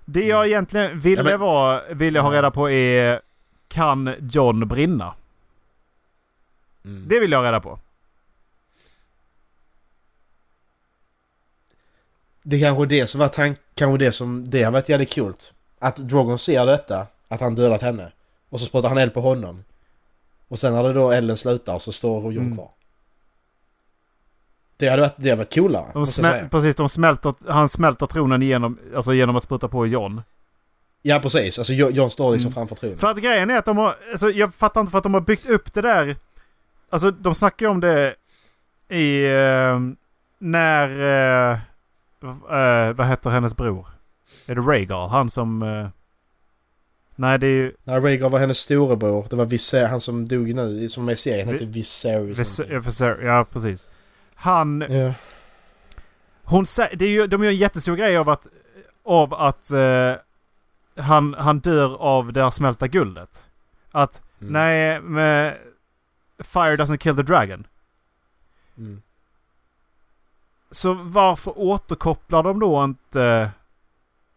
Det 0.05 0.25
jag 0.25 0.39
Mm. 0.39 0.47
egentligen 0.51 0.99
ville, 0.99 1.17
Ja, 1.21 1.23
men- 1.23 1.39
vara, 1.39 1.93
ville 1.93 2.19
ha 2.19 2.33
Ja. 2.33 2.37
reda 2.37 2.51
på 2.51 2.69
är 2.69 3.21
Kan 3.67 4.15
Jon 4.31 4.67
brinna? 4.67 5.13
Mm. 6.85 7.05
Det 7.07 7.19
vill 7.19 7.31
jag 7.31 7.39
ha 7.39 7.45
reda 7.47 7.59
på. 7.59 7.79
Det 12.43 12.59
kanske 12.59 12.83
är 12.83 12.87
det 12.87 13.07
som 13.07 13.19
var 13.19 13.27
tank... 13.27 13.57
Kanske 13.75 13.97
det 14.05 14.11
som... 14.11 14.49
Det 14.49 14.63
har 14.63 14.71
varit 14.71 14.89
jävligt 14.89 15.09
kul. 15.13 15.33
Att 15.79 15.95
Drogon 15.95 16.37
ser 16.37 16.65
detta. 16.65 17.07
Att 17.27 17.41
han 17.41 17.55
dödat 17.55 17.81
henne. 17.81 18.11
Och 18.49 18.59
så 18.59 18.65
sprutar 18.65 18.89
han 18.89 18.97
eld 18.97 19.13
på 19.13 19.21
honom. 19.21 19.63
Och 20.47 20.59
sen 20.59 20.73
när 20.73 20.83
det 20.83 20.93
då 20.93 21.11
elden 21.11 21.37
slutar 21.37 21.79
så 21.79 21.91
står 21.91 22.33
Jon 22.33 22.43
Mm. 22.45 22.55
kvar. 22.55 22.69
Det 24.77 24.87
hade 24.89 25.01
varit, 25.01 25.13
det 25.17 25.29
hade 25.29 25.37
varit 25.39 25.53
coolare. 25.55 25.85
De 25.93 26.05
smäl- 26.05 26.49
precis, 26.49 26.75
de 26.75 26.89
smälter, 26.89 27.33
han 27.47 27.69
smälter 27.69 28.05
tronen 28.05 28.41
genom, 28.41 28.79
alltså 28.95 29.13
genom 29.13 29.35
att 29.35 29.43
spruta 29.43 29.67
på 29.67 29.87
Jon. 29.87 30.21
Ja 31.01 31.19
precis, 31.19 31.57
alltså 31.59 31.73
Jo- 31.73 31.89
Jon 31.91 32.09
står 32.09 32.31
liksom 32.31 32.47
Mm. 32.49 32.53
framför 32.53 32.75
tronen. 32.75 32.97
För 32.97 33.07
att 33.07 33.17
grejen 33.17 33.49
är 33.49 33.57
att 33.57 33.65
de 33.65 33.77
har, 33.77 33.95
alltså 34.11 34.29
jag 34.29 34.53
fattar 34.53 34.81
inte 34.81 34.91
för 34.91 34.97
att 34.97 35.03
de 35.03 35.13
har 35.13 35.21
byggt 35.21 35.49
upp 35.49 35.73
det 35.73 35.81
där. 35.81 36.15
Alltså 36.89 37.11
de 37.11 37.35
snackar 37.35 37.65
ju 37.65 37.69
om 37.71 37.79
det 37.79 38.15
i, 38.89 39.25
eh, 39.25 39.79
när, 40.39 40.89
eh, 40.89 41.57
eh, 42.51 42.93
vad 42.93 43.07
heter 43.07 43.29
hennes 43.29 43.55
bror? 43.57 43.87
Är 44.47 44.55
det 44.55 44.61
Rhaegar? 44.61 45.07
Han 45.07 45.29
som, 45.29 45.61
eh, 45.63 45.87
nej 47.15 47.39
det 47.39 47.47
är 47.47 47.51
ju 47.51 47.71
När 47.83 48.01
Rhaegar 48.01 48.29
var 48.29 48.39
hennes 48.39 48.57
storebror, 48.57 49.25
det 49.29 49.35
var 49.35 49.45
Viser, 49.45 49.87
han 49.87 50.01
som 50.01 50.27
dog 50.27 50.53
nu, 50.53 50.89
som 50.89 51.09
är 51.09 51.13
i 51.13 51.15
serien, 51.15 51.47
hette 51.49 51.65
Viserys. 51.65 52.59
Viser- 52.69 53.21
ja 53.25 53.45
precis. 53.51 53.89
Han, 54.35 54.85
Ja. 54.89 55.13
hon 56.43 56.65
säger, 56.65 56.95
det 56.95 57.05
är 57.05 57.09
ju, 57.09 57.27
de 57.27 57.43
gör 57.43 57.49
en 57.51 57.55
jättestor 57.57 57.95
grej 57.95 58.17
av 58.17 58.29
att, 58.29 58.47
av 59.03 59.33
att 59.33 59.71
eh, 59.71 60.13
han, 60.97 61.33
han 61.33 61.59
dör 61.59 61.95
av 62.01 62.33
det 62.33 62.43
här 62.43 62.49
smälta 62.49 62.87
guldet. 62.87 63.45
Att 63.91 64.21
Mm. 64.41 64.53
nej, 64.53 65.01
med 65.01 65.57
Fire 66.39 66.75
doesn't 66.75 66.97
kill 66.97 67.15
the 67.15 67.21
dragon. 67.23 67.67
Mm. 68.77 69.01
Så 70.71 70.93
varför 70.93 71.53
återkopplar 71.59 72.43
de 72.43 72.59
då 72.59 72.83
inte 72.83 73.51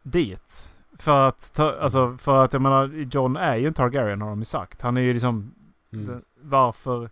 dit? 0.03 0.71
För 0.99 1.23
att, 1.29 1.53
ta, 1.55 1.79
alltså, 1.81 2.17
för 2.21 2.45
att 2.45 2.53
jag 2.53 2.63
menar, 2.63 2.87
John 3.13 3.37
är 3.37 3.57
ju 3.57 3.67
en 3.67 3.75
Targaryen 3.75 4.23
har 4.23 4.29
de 4.29 4.39
ju 4.39 4.45
sagt. 4.45 4.81
Han 4.81 4.97
är 4.97 5.01
ju 5.01 5.13
liksom, 5.13 5.55
Mm. 5.93 6.07
den- 6.07 6.23
varför? 6.43 7.11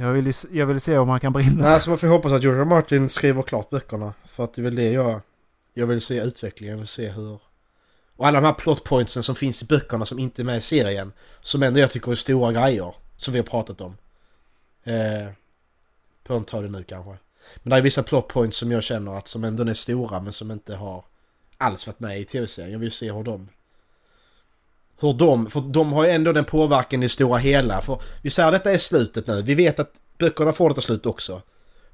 Jag 0.00 0.12
vill, 0.12 0.26
ju 0.26 0.32
jag 0.52 0.66
vill 0.66 0.80
se 0.80 0.98
om 0.98 1.08
han 1.08 1.20
kan 1.20 1.32
brinna. 1.32 1.68
Nej, 1.68 1.80
så 1.80 1.90
man 1.90 1.98
får 1.98 2.06
hoppas 2.06 2.32
att 2.32 2.42
George 2.42 2.64
Martin 2.64 3.08
skriver 3.08 3.42
klart 3.42 3.70
böckerna. 3.70 4.14
För 4.24 4.44
att 4.44 4.54
det 4.54 4.60
är 4.60 4.64
väl 4.64 4.74
det 4.74 4.92
jag... 4.92 5.20
Jag 5.74 5.86
vill 5.86 6.00
se 6.00 6.20
utvecklingen, 6.20 6.72
jag 6.72 6.78
vill 6.78 6.86
se 6.86 7.08
hur... 7.08 7.40
Och 8.16 8.26
alla 8.26 8.40
de 8.40 8.46
här 8.46 8.54
plot 8.54 8.84
pointsen 8.84 9.22
som 9.22 9.34
finns 9.34 9.62
i 9.62 9.64
böckerna 9.64 10.04
som 10.04 10.18
inte 10.18 10.42
är 10.42 10.44
med 10.44 10.58
i 10.58 10.60
serien. 10.60 11.12
Som 11.40 11.62
ändå 11.62 11.80
jag 11.80 11.90
tycker 11.90 12.12
är 12.12 12.14
stora 12.14 12.52
grejer. 12.52 12.94
Som 13.16 13.32
vi 13.32 13.38
har 13.38 13.46
pratat 13.46 13.80
om. 13.80 13.96
Eh, 14.84 15.28
på 16.24 16.34
en 16.34 16.44
ta 16.44 16.60
det 16.60 16.68
nu 16.68 16.84
kanske. 16.84 17.16
Men 17.56 17.70
det 17.70 17.76
är 17.76 17.82
vissa 17.82 18.02
plot 18.02 18.28
points 18.28 18.56
som 18.56 18.72
jag 18.72 18.82
känner 18.82 19.14
att 19.14 19.28
som 19.28 19.44
ändå 19.44 19.62
är 19.62 19.74
stora 19.74 20.20
men 20.20 20.32
som 20.32 20.50
inte 20.50 20.74
har 20.74 21.04
alls 21.58 21.86
varit 21.86 22.00
med 22.00 22.20
i 22.20 22.24
tv-serien. 22.24 22.72
Jag 22.72 22.78
vill 22.78 22.92
se 22.92 23.12
hur 23.12 23.24
de... 23.24 23.48
Hur 25.00 25.12
de... 25.12 25.50
För 25.50 25.60
de 25.60 25.92
har 25.92 26.04
ju 26.04 26.10
ändå 26.10 26.32
den 26.32 26.44
påverkan 26.44 27.02
i 27.02 27.06
det 27.06 27.08
stora 27.08 27.38
hela. 27.38 27.80
För 27.80 28.00
vi 28.22 28.30
säger 28.30 28.48
att 28.48 28.54
detta 28.54 28.72
är 28.72 28.78
slutet 28.78 29.26
nu. 29.26 29.42
Vi 29.42 29.54
vet 29.54 29.80
att 29.80 29.92
böckerna 30.18 30.52
får 30.52 30.68
detta 30.68 30.80
slut 30.80 31.06
också. 31.06 31.42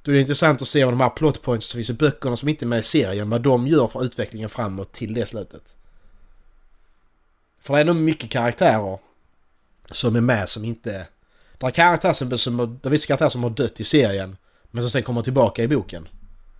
Då 0.01 0.11
är 0.11 0.15
det 0.15 0.21
intressant 0.21 0.61
att 0.61 0.67
se 0.67 0.85
vad 0.85 0.93
de 0.93 1.01
här 1.01 1.09
plot 1.09 1.41
points 1.41 1.67
som 1.67 1.77
finns 1.77 1.89
i 1.89 1.93
böckerna 1.93 2.37
som 2.37 2.49
inte 2.49 2.65
är 2.65 2.67
med 2.67 2.79
i 2.79 2.83
serien, 2.83 3.29
vad 3.29 3.41
de 3.41 3.67
gör 3.67 3.87
för 3.87 4.03
utvecklingen 4.03 4.49
framåt 4.49 4.91
till 4.91 5.13
det 5.13 5.25
slutet. 5.25 5.75
För 7.61 7.73
det 7.73 7.79
är 7.79 7.85
nog 7.85 7.95
mycket 7.95 8.29
karaktärer 8.29 8.99
som 9.91 10.15
är 10.15 10.21
med 10.21 10.49
som 10.49 10.65
inte... 10.65 11.07
Det 11.57 11.65
är 11.65 11.71
karaktärer 11.71 12.13
som, 12.13 12.37
som, 12.37 12.79
det 12.81 12.89
är 12.89 13.07
karaktärer 13.07 13.29
som 13.29 13.43
har 13.43 13.49
dött 13.49 13.79
i 13.79 13.83
serien, 13.83 14.37
men 14.71 14.83
som 14.83 14.89
sen 14.89 15.03
kommer 15.03 15.21
tillbaka 15.21 15.63
i 15.63 15.67
boken. 15.67 16.07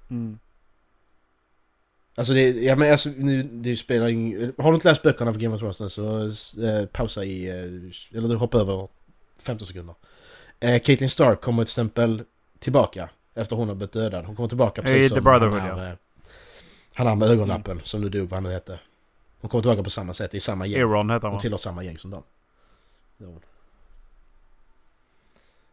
Mm. 0.10 0.40
Alltså 2.16 2.34
det, 2.34 2.50
ja 2.50 2.76
men 2.76 2.92
alltså, 2.92 3.10
nu, 3.18 3.44
det 3.44 3.78
spelar 3.78 4.08
ingen... 4.08 4.54
Har 4.58 4.72
du 4.72 4.76
inte 4.76 4.90
läst 4.90 5.02
böckerna 5.02 5.34
för 5.34 5.40
Game 5.40 5.56
of 5.56 5.62
Thrones 5.62 5.80
nu 5.80 5.90
så 5.90 6.64
eh, 6.64 6.86
pausa 6.86 7.24
i... 7.24 7.48
Eh, 7.50 8.18
eller 8.18 8.28
du 8.28 8.36
hoppar 8.36 8.60
över 8.60 8.88
15 9.38 9.68
sekunder. 9.68 9.96
Eh, 10.60 10.82
Caitlyn 10.82 11.10
Stark 11.10 11.42
kommer 11.42 11.64
till 11.64 11.70
exempel 11.70 12.24
tillbaka 12.60 13.10
efter 13.34 13.56
hon 13.56 13.68
har 13.68 13.76
blivit 13.76 13.94
dödad. 13.94 14.26
Hon 14.26 14.36
kommer 14.36 14.50
tillbaka 14.50 14.82
precis 14.82 15.06
I 15.06 15.10
som 15.10 15.24
The 15.24 15.30
han, 15.30 15.54
här, 15.54 15.68
ja. 15.68 15.90
eh, 15.90 15.96
han 16.94 17.08
här 17.08 17.16
med 17.16 17.30
ögonlappen 17.30 17.82
som 17.84 18.02
nu 18.02 18.10
dog, 18.10 18.30
vad 18.30 18.34
han 18.34 18.44
nu 18.44 18.52
hette. 18.52 18.80
Hon 19.42 19.50
kommer 19.50 19.62
tillbaka 19.62 19.84
på 19.84 19.90
samma 19.90 20.14
sätt, 20.14 20.34
i 20.34 20.40
samma 20.40 20.66
gäng. 20.66 20.82
Aaron 20.82 21.10
heter 21.10 21.22
han 21.22 21.32
Hon 21.32 21.42
tillhör 21.42 21.58
samma 21.58 21.84
gäng 21.84 21.98
som 21.98 22.12
dem. 22.12 22.24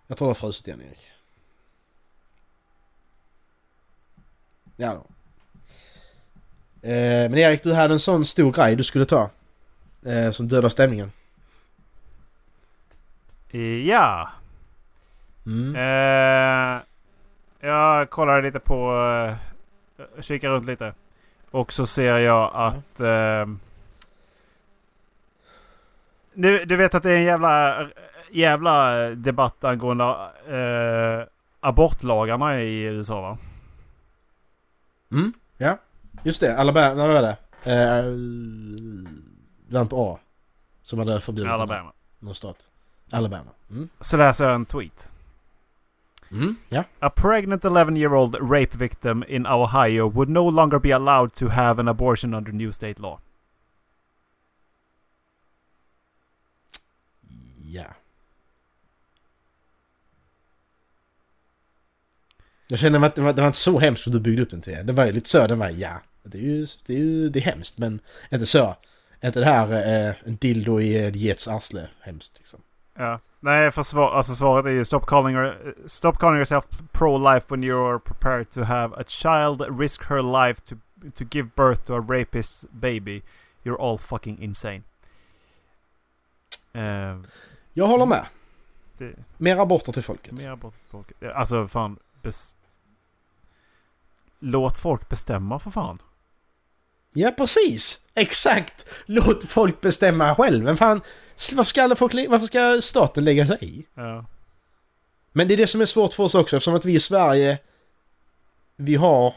Jag 0.07 0.19
tror 0.19 0.29
det 0.29 0.31
har 0.31 0.35
frusit 0.35 0.69
igen 0.69 0.83
Erik. 0.83 1.09
Ja 4.77 4.95
då. 4.95 5.12
Eh, 6.83 7.31
men 7.31 7.35
Erik, 7.35 7.63
du 7.63 7.75
hade 7.75 7.95
en 7.95 8.01
sån 8.01 8.25
stor 8.27 8.53
grej 8.53 8.77
du 8.77 8.83
skulle 8.83 9.05
ta. 9.05 9.31
Eh, 10.07 10.31
som 10.31 10.49
dödar 10.49 10.69
stämningen. 10.69 11.13
Ja. 13.85 14.31
Mm. 15.47 15.77
Eh, 15.77 16.83
jag 17.61 18.11
kollar 18.11 18.43
lite 18.43 18.61
på... 18.61 18.95
Eh, 19.99 20.23
kikar 20.23 20.51
runt 20.51 20.67
lite. 20.67 20.95
Och 21.51 21.73
så 21.73 21.87
ser 21.87 22.17
jag 22.17 22.51
att... 22.55 23.01
Eh, 23.01 23.47
du, 26.35 26.65
du 26.65 26.77
vet 26.77 26.95
att 26.95 27.03
det 27.03 27.11
är 27.11 27.17
en 27.17 27.23
jävla, 27.23 27.87
jävla 28.31 28.97
debatt 29.11 29.65
angående 29.65 30.05
eh, 30.49 31.29
abortlagarna 31.61 32.63
i 32.63 32.83
USA 32.83 33.21
va? 33.21 33.39
Mm, 35.11 35.33
ja. 35.57 35.79
Just 36.23 36.41
det, 36.41 36.57
Alabama, 36.57 36.95
vad 36.95 37.09
var 37.09 37.23
det? 37.23 37.37
Eh, 37.65 38.05
det 39.69 39.79
var 39.79 39.85
på 39.85 40.13
A. 40.13 40.19
Som 40.83 40.99
hade 40.99 41.21
förbjudit. 41.21 41.53
Alabama. 41.53 41.93
någon 42.19 42.35
stat. 42.35 42.57
Alabama. 43.11 43.51
Mm. 43.71 43.89
Så 44.01 44.17
läser 44.17 44.45
jag 44.45 44.55
en 44.55 44.67
tweet. 44.67 45.13
Mm, 46.31 46.57
ja. 46.69 46.85
A 46.99 47.11
pregnant 47.11 47.65
11-year-old 47.65 48.35
rape 48.35 48.79
victim 48.79 49.25
in 49.29 49.47
Ohio 49.47 50.09
would 50.09 50.29
no 50.29 50.51
longer 50.51 50.79
be 50.79 50.95
allowed 50.95 51.33
to 51.33 51.49
have 51.49 51.81
an 51.81 51.89
abortion 51.89 52.35
under 52.35 52.53
new 52.53 52.71
state 52.71 53.03
law. 53.03 53.21
Ja. 57.59 57.85
Jag 62.69 62.79
känner 62.79 63.07
att 63.07 63.15
det 63.15 63.23
var, 63.23 63.33
det 63.33 63.41
var 63.41 63.47
inte 63.47 63.59
så 63.59 63.79
hemskt 63.79 64.03
som 64.03 64.13
du 64.13 64.21
byggde 64.21 64.43
upp 64.43 64.51
den 64.51 64.61
till. 64.61 64.87
Det 64.87 64.93
var 64.93 65.07
ju 65.07 65.13
lite 65.13 65.29
så, 65.29 65.47
den 65.47 65.59
var 65.59 65.71
ja. 65.71 66.01
Det 66.23 66.39
är 66.39 66.43
ju 66.43 66.67
det 66.87 66.93
är, 66.95 66.99
ju, 66.99 67.29
det 67.29 67.39
är 67.39 67.43
hemskt 67.43 67.79
men 67.79 68.01
inte 68.31 68.47
så. 68.47 68.77
Inte 69.25 69.41
det 69.41 69.47
här 69.47 69.73
eh, 69.73 70.15
en 70.25 70.37
dildo 70.37 70.81
i 70.81 71.07
en 71.07 71.13
gets 71.15 71.49
arsle 71.49 71.89
hemskt 72.01 72.35
liksom. 72.39 72.61
Ja. 72.95 73.21
Nej, 73.41 73.71
för 73.71 73.83
svar, 73.83 74.13
alltså 74.13 74.35
svaret 74.35 74.67
är 74.67 74.71
ju 74.71 74.85
stop 74.85 75.01
calling, 75.07 75.37
her, 75.37 75.75
stop 75.87 76.13
calling 76.13 76.37
yourself 76.37 76.65
pro-life 76.93 77.45
when 77.49 77.65
you're 77.65 77.99
prepared 77.99 78.51
to 78.51 78.63
have 78.63 78.95
a 79.01 79.05
child 79.07 79.79
risk 79.81 80.05
her 80.05 80.47
life 80.47 80.61
to, 80.61 80.75
to 81.15 81.25
give 81.31 81.49
birth 81.57 81.83
to 81.87 81.95
a 81.95 82.01
rapist's 82.01 82.67
baby. 82.71 83.23
You're 83.65 83.81
all 83.81 83.99
fucking 83.99 84.43
insane. 84.43 84.83
Uh, 86.75 87.23
Jag 87.73 87.87
håller 87.87 88.07
med. 88.07 88.27
det, 88.99 89.15
Mer 89.37 89.57
aborter 89.59 89.93
till 89.93 90.03
folket. 90.03 90.33
mer 90.33 90.51
abort 90.51 90.75
till 90.83 90.91
folket. 90.91 91.17
Alltså 91.35 91.69
fan. 91.69 91.99
Bes, 92.23 92.57
låt 94.39 94.79
folk 94.79 95.09
bestämma 95.09 95.59
för 95.59 95.71
fan. 95.71 95.99
Ja, 97.15 97.31
precis! 97.31 98.01
Exakt! 98.15 98.87
Låt 99.07 99.45
folk 99.45 99.81
bestämma 99.81 100.35
själv. 100.35 100.65
Men 100.65 100.77
fan, 100.77 101.01
varför 101.55 101.69
ska, 101.69 101.97
folk, 101.97 102.15
varför 102.29 102.47
ska 102.47 102.81
staten 102.83 103.25
lägga 103.25 103.47
sig 103.47 103.59
i? 103.61 103.85
Ja. 103.95 104.25
Men 105.33 105.49
det 105.49 105.55
är 105.55 105.57
det 105.57 105.67
som 105.67 105.81
är 105.81 105.87
svårt 105.87 106.15
för 106.15 106.23
oss 106.23 106.35
också 106.35 106.57
eftersom 106.57 106.75
att 106.75 106.85
vi 106.85 106.95
i 106.95 107.01
Sverige 107.01 107.59
Vi 108.77 108.95
har 108.95 109.35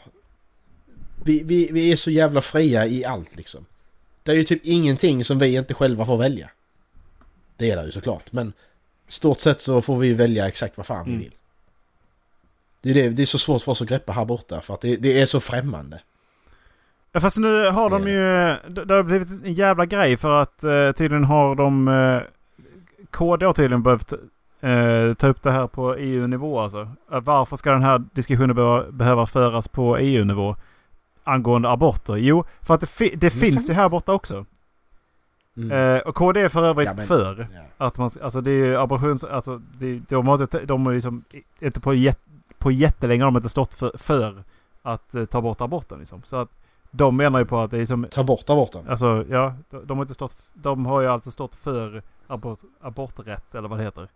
vi, 1.24 1.42
vi, 1.42 1.68
vi 1.72 1.92
är 1.92 1.96
så 1.96 2.10
jävla 2.10 2.40
fria 2.40 2.86
i 2.86 3.04
allt 3.04 3.36
liksom. 3.36 3.66
Det 4.22 4.32
är 4.32 4.36
ju 4.36 4.44
typ 4.44 4.60
ingenting 4.64 5.24
som 5.24 5.38
vi 5.38 5.54
inte 5.56 5.74
själva 5.74 6.06
får 6.06 6.16
välja. 6.16 6.50
Det 7.56 7.70
är 7.70 7.76
det 7.76 7.84
ju 7.84 7.92
såklart 7.92 8.32
men 8.32 8.52
stort 9.08 9.40
sett 9.40 9.60
så 9.60 9.82
får 9.82 9.98
vi 9.98 10.12
välja 10.14 10.48
exakt 10.48 10.76
vad 10.76 10.86
fan 10.86 11.04
vi 11.04 11.10
Mm. 11.10 11.22
vill. 11.22 11.32
Det 12.80 12.90
är, 12.90 12.94
det, 12.94 13.08
det 13.08 13.22
är 13.22 13.26
så 13.26 13.38
svårt 13.38 13.62
för 13.62 13.72
oss 13.72 13.82
att 13.82 13.88
greppa 13.88 14.12
här 14.12 14.24
borta 14.24 14.60
för 14.60 14.74
att 14.74 14.80
det, 14.80 14.96
det 14.96 15.20
är 15.20 15.26
så 15.26 15.40
främmande. 15.40 16.00
Ja, 17.16 17.20
fast 17.20 17.38
nu 17.38 17.70
har 17.70 17.90
de 17.90 18.02
ju... 18.08 18.56
Det, 18.84 18.94
har 18.94 19.02
blivit 19.02 19.28
en 19.44 19.54
jävla 19.54 19.86
grej 19.86 20.16
för 20.16 20.42
att 20.42 20.64
eh, 20.64 20.92
tydligen 20.92 21.24
har 21.24 21.54
de... 21.54 21.88
Eh, 21.88 22.20
KD 23.10 23.46
har 23.46 23.52
tydligen 23.52 23.82
behövt 23.82 24.12
eh, 24.60 25.14
ta 25.14 25.26
upp 25.26 25.42
det 25.42 25.50
här 25.50 25.66
på 25.66 25.94
EU-nivå 25.96 26.60
alltså. 26.60 26.88
Eh, 27.12 27.20
Varför 27.20 27.56
ska 27.56 27.70
den 27.72 27.82
här 27.82 28.02
diskussionen 28.12 28.56
behöva, 28.56 28.90
behöva 28.90 29.26
föras 29.26 29.68
på 29.68 29.96
EU-nivå? 29.98 30.56
Angående 31.24 31.70
aborter? 31.70 32.16
Jo, 32.16 32.44
för 32.60 32.74
att 32.74 32.80
det, 32.80 32.86
fi- 32.86 33.14
det 33.16 33.34
Men 33.34 33.40
finns 33.40 33.70
ju 33.70 33.74
här 33.74 33.88
borta 33.88 34.12
också. 34.12 34.44
Mm. 35.56 35.96
Eh, 35.96 36.00
och 36.02 36.14
KD 36.14 36.40
är 36.40 36.48
för 36.48 36.64
övrigt 36.64 36.88
Ja, 36.88 36.94
men- 36.96 37.06
för. 37.06 37.48
Ja. 37.54 37.86
Att 37.86 37.98
man, 37.98 38.10
alltså 38.22 38.40
det 38.40 38.50
är 38.50 38.66
ju 38.66 38.76
abortions... 38.76 39.24
Alltså 39.24 39.60
det, 39.78 40.00
de 40.08 40.26
har 40.26 40.42
inte, 40.42 40.64
de 40.64 40.86
har 40.86 40.94
liksom 40.94 41.24
inte 41.60 41.80
på, 41.80 41.94
jät, 41.94 42.18
på 42.58 42.70
jättelänge 42.70 43.22
har 43.24 43.30
de 43.30 43.36
inte 43.36 43.48
stått 43.48 43.74
för, 43.74 43.92
för 43.98 44.42
att 44.82 45.14
eh, 45.14 45.24
ta 45.24 45.40
bort 45.40 45.60
aborten 45.60 45.98
liksom. 45.98 46.20
Så 46.24 46.36
att 46.36 46.48
de 46.90 47.16
menar 47.16 47.38
ju 47.38 47.44
på 47.44 47.60
att 47.60 47.70
det 47.70 47.78
är 47.78 47.86
som... 47.86 48.06
Ta 48.10 48.24
bort 48.24 48.50
aborten. 48.50 48.88
Alltså 48.88 49.24
ja, 49.30 49.54
de, 49.70 49.98
har 49.98 50.04
inte 50.04 50.14
stått... 50.14 50.36
De 50.54 50.86
har 50.86 51.00
ju 51.00 51.06
alltså 51.06 51.30
stått 51.30 51.54
för 51.54 52.02
abort, 52.26 52.58
aborträtt 52.80 53.54
eller 53.54 53.68
vad 53.68 53.78
det 53.78 53.84
heter. 53.84 54.08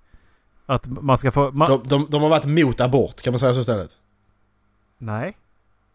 Att 0.67 0.87
man 0.87 1.19
ska 1.19 1.31
få... 1.33 1.51
Man, 1.51 1.69
De, 1.69 1.83
de, 1.89 2.07
de 2.11 2.23
har 2.23 2.29
varit 2.29 2.45
mot 2.45 2.81
abort 2.81 3.23
kan 3.23 3.33
man 3.33 3.41
säga 3.41 3.55
så 3.55 3.61
istället. 3.61 3.97
nej, 4.99 5.37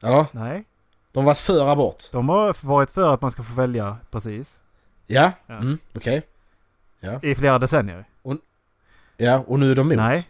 Eller? 0.02 0.26
nej. 0.32 0.66
De 1.12 1.20
har 1.20 1.26
varit 1.26 1.38
för 1.38 1.68
abort. 1.68 2.04
De 2.12 2.30
har 2.30 2.68
varit 2.68 2.90
för 2.90 3.14
att 3.14 3.22
man 3.22 3.32
ska 3.32 3.44
få 3.44 3.54
välja 3.62 3.98
precis. 4.12 4.62
Ja, 5.08 5.32
Ja. 5.48 5.54
Mm, 5.58 5.78
okej. 5.96 6.22
I 7.22 7.36
flera 7.36 7.60
decennier. 7.60 8.06
Ja, 9.18 9.44
och 9.48 9.60
nu 9.60 9.72
är 9.72 9.76
de 9.76 9.88
mot. 9.88 9.98
Nej. 9.98 10.30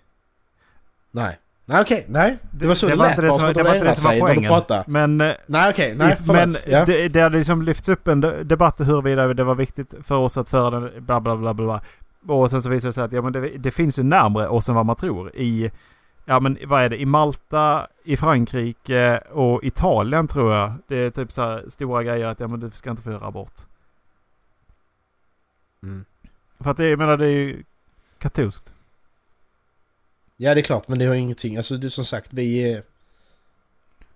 Nej. 1.12 1.40
Nej 1.68 1.82
okej, 1.82 2.06
nej. 2.10 2.38
Det 2.52 2.68
var 2.68 2.76
så 2.76 2.88
det, 2.88 2.96
var 2.96 3.10
inte 3.10 3.22
det 3.22 3.32
som, 3.32 3.54
det 3.54 3.64
var 3.64 3.76
inte 3.76 3.88
det 3.88 3.94
som 3.94 4.10
var 4.20 4.34
de 4.36 4.48
poängen. 4.48 4.84
Men 4.88 5.22
eh, 5.22 5.34
Nej 5.46 5.70
okej, 5.70 5.96
nej 5.98 6.18
I- 6.20 6.32
Men 6.32 6.52
förlåt. 6.52 6.64
Ja. 6.68 6.86
det, 6.86 7.08
det 7.08 7.22
hade 7.22 7.38
liksom 7.38 7.62
lyfts 7.62 7.90
upp 7.90 8.08
en 8.08 8.22
de- 8.22 8.44
debatt 8.44 8.80
huruvida 8.80 9.34
det 9.34 9.44
var 9.44 9.56
viktigt 9.56 9.94
för 10.04 10.18
oss 10.18 10.38
att 10.38 10.50
föra 10.50 10.80
den 10.80 11.06
bla 11.06 11.20
bla 11.22 11.36
bla 11.36 11.54
bla. 11.54 11.82
Och 12.28 12.52
sen 12.52 12.62
så 12.62 12.70
visade 12.70 12.90
det 12.90 12.94
sig 12.94 13.04
att 13.04 13.12
ja, 13.12 13.22
men 13.22 13.34
det, 13.34 13.50
det 13.58 13.72
finns 13.72 14.00
ju 14.00 14.04
närmre 14.04 14.48
oss 14.48 14.70
än 14.70 14.76
vad 14.76 14.86
man 14.86 14.96
tror. 14.96 15.36
I, 15.36 15.72
ja 16.26 16.40
men 16.40 16.58
vad 16.66 16.82
är 16.84 16.90
det, 16.90 17.02
i 17.02 17.06
Malta, 17.06 17.88
i 18.04 18.18
Frankrike 18.18 19.18
och 19.32 19.64
Italien 19.64 20.28
tror 20.28 20.54
jag. 20.56 20.74
Det 20.88 20.96
är 20.98 21.10
typ 21.10 21.32
så 21.32 21.42
här 21.42 21.64
stora 21.68 22.04
grejer 22.04 22.28
att 22.28 22.40
ja 22.40 22.48
men 22.48 22.60
du 22.60 22.72
ska 22.72 22.90
inte 22.90 23.04
få 23.04 23.12
göra 23.12 23.28
abort. 23.28 23.54
Mm. 25.84 26.06
För 26.60 26.72
att 26.72 26.78
det, 26.78 26.90
jag 26.90 27.00
menar 27.00 27.18
det 27.18 27.26
är 27.26 27.30
ju 27.30 27.64
katolskt. 28.20 28.74
Ja 30.38 30.54
det 30.54 30.62
är 30.62 30.64
klart 30.64 30.88
men 30.88 31.00
det 31.00 31.06
har 31.06 31.16
ingenting, 31.16 31.58
alltså 31.58 31.78
det 31.78 31.90
som 31.90 32.06
sagt 32.06 32.30
vi 32.34 32.72
är... 32.72 32.84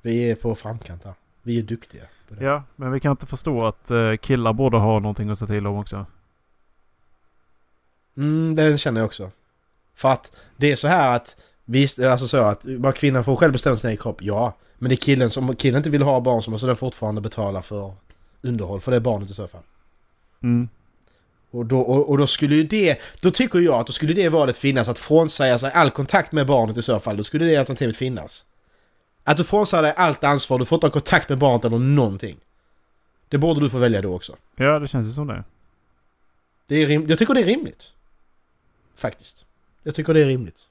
Vi 0.01 0.31
är 0.31 0.35
på 0.35 0.55
framkant 0.55 1.03
här. 1.03 1.13
Vi 1.43 1.59
är 1.59 1.63
duktiga 1.63 2.03
på 2.27 2.35
det. 2.35 2.45
Ja, 2.45 2.63
men 2.75 2.91
vi 2.91 2.99
kan 2.99 3.11
inte 3.11 3.25
förstå 3.25 3.65
att 3.65 3.91
eh, 3.91 4.15
killar 4.15 4.53
borde 4.53 4.77
ha 4.77 4.99
någonting 4.99 5.29
att 5.29 5.37
säga 5.37 5.47
till 5.47 5.67
om 5.67 5.77
också. 5.77 6.05
Mm, 8.17 8.55
den 8.55 8.77
känner 8.77 9.01
jag 9.01 9.05
också. 9.05 9.31
För 9.95 10.09
att 10.09 10.45
det 10.57 10.71
är 10.71 10.75
så 10.75 10.87
här 10.87 11.15
att 11.15 11.37
Visst, 11.71 11.99
alltså 11.99 12.27
så 12.27 12.37
att 12.37 12.65
bara 12.65 12.91
kvinnan 12.91 13.23
får 13.23 13.35
själv 13.35 13.53
bestämma 13.53 13.75
sin 13.75 13.89
egen 13.89 13.97
kropp, 13.97 14.21
ja. 14.21 14.53
Men 14.77 14.89
det 14.89 14.95
är 14.95 14.97
killen 14.97 15.29
som, 15.29 15.55
killen 15.55 15.77
inte 15.77 15.89
vill 15.89 16.01
ha 16.01 16.19
barn 16.19 16.41
så 16.41 16.51
måste 16.51 16.67
den 16.67 16.75
fortfarande 16.75 17.21
betala 17.21 17.61
för 17.61 17.93
underhåll 18.41 18.81
för 18.81 18.91
det 18.91 18.99
barnet 18.99 19.29
i 19.29 19.33
så 19.33 19.47
fall. 19.47 19.61
Mm. 20.43 20.69
Och 21.51 21.65
då, 21.65 21.79
och, 21.79 22.09
och 22.09 22.17
då 22.17 22.27
skulle 22.27 22.55
ju 22.55 22.63
det, 22.63 22.99
då 23.21 23.31
tycker 23.31 23.59
jag 23.59 23.75
att 23.75 23.87
då 23.87 23.93
skulle 23.93 24.13
det 24.13 24.29
valet 24.29 24.57
finnas 24.57 24.87
att 24.87 24.99
frånsäga 24.99 25.59
sig 25.59 25.71
all 25.71 25.91
kontakt 25.91 26.31
med 26.31 26.47
barnet 26.47 26.77
i 26.77 26.81
så 26.81 26.99
fall. 26.99 27.17
Då 27.17 27.23
skulle 27.23 27.45
det 27.45 27.57
alternativet 27.57 27.95
finnas. 27.95 28.45
Att 29.23 29.37
du 29.37 29.43
frånsäger 29.43 29.83
dig 29.83 29.93
allt 29.97 30.23
ansvar, 30.23 30.59
du 30.59 30.65
får 30.65 30.75
inte 30.75 30.87
ha 30.87 30.91
kontakt 30.91 31.29
med 31.29 31.37
barnet 31.37 31.65
eller 31.65 31.79
någonting. 31.79 32.37
Det 33.29 33.37
borde 33.37 33.61
du 33.61 33.69
få 33.69 33.77
välja 33.77 34.01
då 34.01 34.15
också. 34.15 34.35
Ja, 34.55 34.79
det 34.79 34.87
känns 34.87 35.07
ju 35.07 35.11
som 35.11 35.27
det. 35.27 35.43
Det 36.67 36.75
är 36.75 36.87
rim, 36.87 37.05
jag 37.07 37.19
tycker 37.19 37.33
det 37.33 37.41
är 37.41 37.45
rimligt. 37.45 37.93
Faktiskt. 38.95 39.45
Jag 39.83 39.95
tycker 39.95 40.13
det 40.13 40.21
är 40.21 40.25
rimligt. 40.25 40.69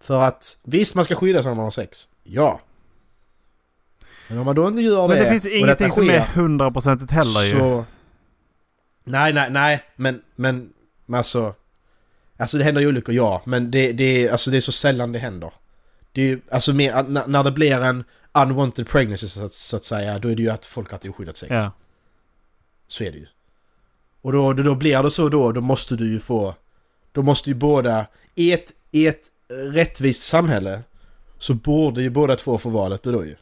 För 0.00 0.22
att 0.22 0.58
visst 0.62 0.94
man 0.94 1.04
ska 1.04 1.14
skydda 1.14 1.42
sig 1.42 1.50
när 1.50 1.56
man 1.56 1.64
har 1.64 1.70
sex. 1.70 2.08
Ja. 2.22 2.60
Men 4.28 4.38
om 4.38 4.44
man 4.44 4.54
då 4.54 4.68
inte 4.68 4.82
gör 4.82 5.08
Men 5.08 5.16
det 5.16 5.24
det 5.24 5.30
finns 5.30 5.46
ingenting 5.46 5.66
detta 5.66 5.90
som 5.90 6.10
är 6.10 6.24
sker, 6.24 6.40
hundraprocentigt 6.40 7.12
heller 7.12 7.42
ju. 7.42 7.84
Nej, 9.04 9.32
nej, 9.32 9.50
nej. 9.50 9.84
Men, 9.96 10.22
men, 10.36 10.72
men 11.06 11.18
alltså... 11.18 11.54
Alltså 12.36 12.58
det 12.58 12.64
händer 12.64 12.80
ju 12.80 12.88
olyckor, 12.88 13.14
ja. 13.14 13.42
Men 13.46 13.70
det, 13.70 13.92
det, 13.92 14.04
är- 14.04 14.32
alltså, 14.32 14.50
det 14.50 14.56
är 14.56 14.60
så 14.60 14.72
sällan 14.72 15.12
det 15.12 15.18
händer. 15.18 15.52
Det 16.12 16.22
är 16.22 16.26
ju, 16.26 16.40
alltså 16.50 16.72
mer, 16.72 17.02
när 17.28 17.44
det 17.44 17.50
blir 17.52 17.80
en 17.82 18.04
unwanted 18.32 18.88
pregnancy 18.88 19.28
så, 19.28 19.44
att- 19.44 19.52
så 19.52 19.76
att 19.76 19.84
säga, 19.84 20.18
då 20.18 20.28
är 20.28 20.36
det 20.36 20.42
ju 20.42 20.50
att 20.50 20.66
folk 20.66 20.90
har 20.90 20.98
ett 20.98 21.04
oskyddat 21.08 21.36
sex. 21.36 21.50
Ja. 21.50 21.70
Så 22.88 23.04
är 23.04 23.10
det 23.12 23.18
ju. 23.18 23.26
Och 24.22 24.32
då, 24.32 24.52
då, 24.52 24.62
då 24.62 24.74
blir 24.74 25.02
det 25.02 25.10
så 25.10 25.28
då, 25.28 25.52
då 25.52 25.60
måste 25.60 25.96
du 25.96 26.06
ju 26.12 26.18
få... 26.20 26.54
Då 27.12 27.22
måste 27.22 27.50
ju 27.50 27.54
båda... 27.54 28.06
I 28.34 28.52
ett, 28.52 28.72
i 28.90 29.06
ett 29.06 29.22
rättvist 29.72 30.22
samhälle 30.22 30.82
så 31.38 31.54
borde 31.54 32.02
ju 32.02 32.10
båda 32.10 32.36
två 32.36 32.58
få 32.58 32.68
valet 32.70 33.02
då 33.02 33.24
ju. 33.24 33.36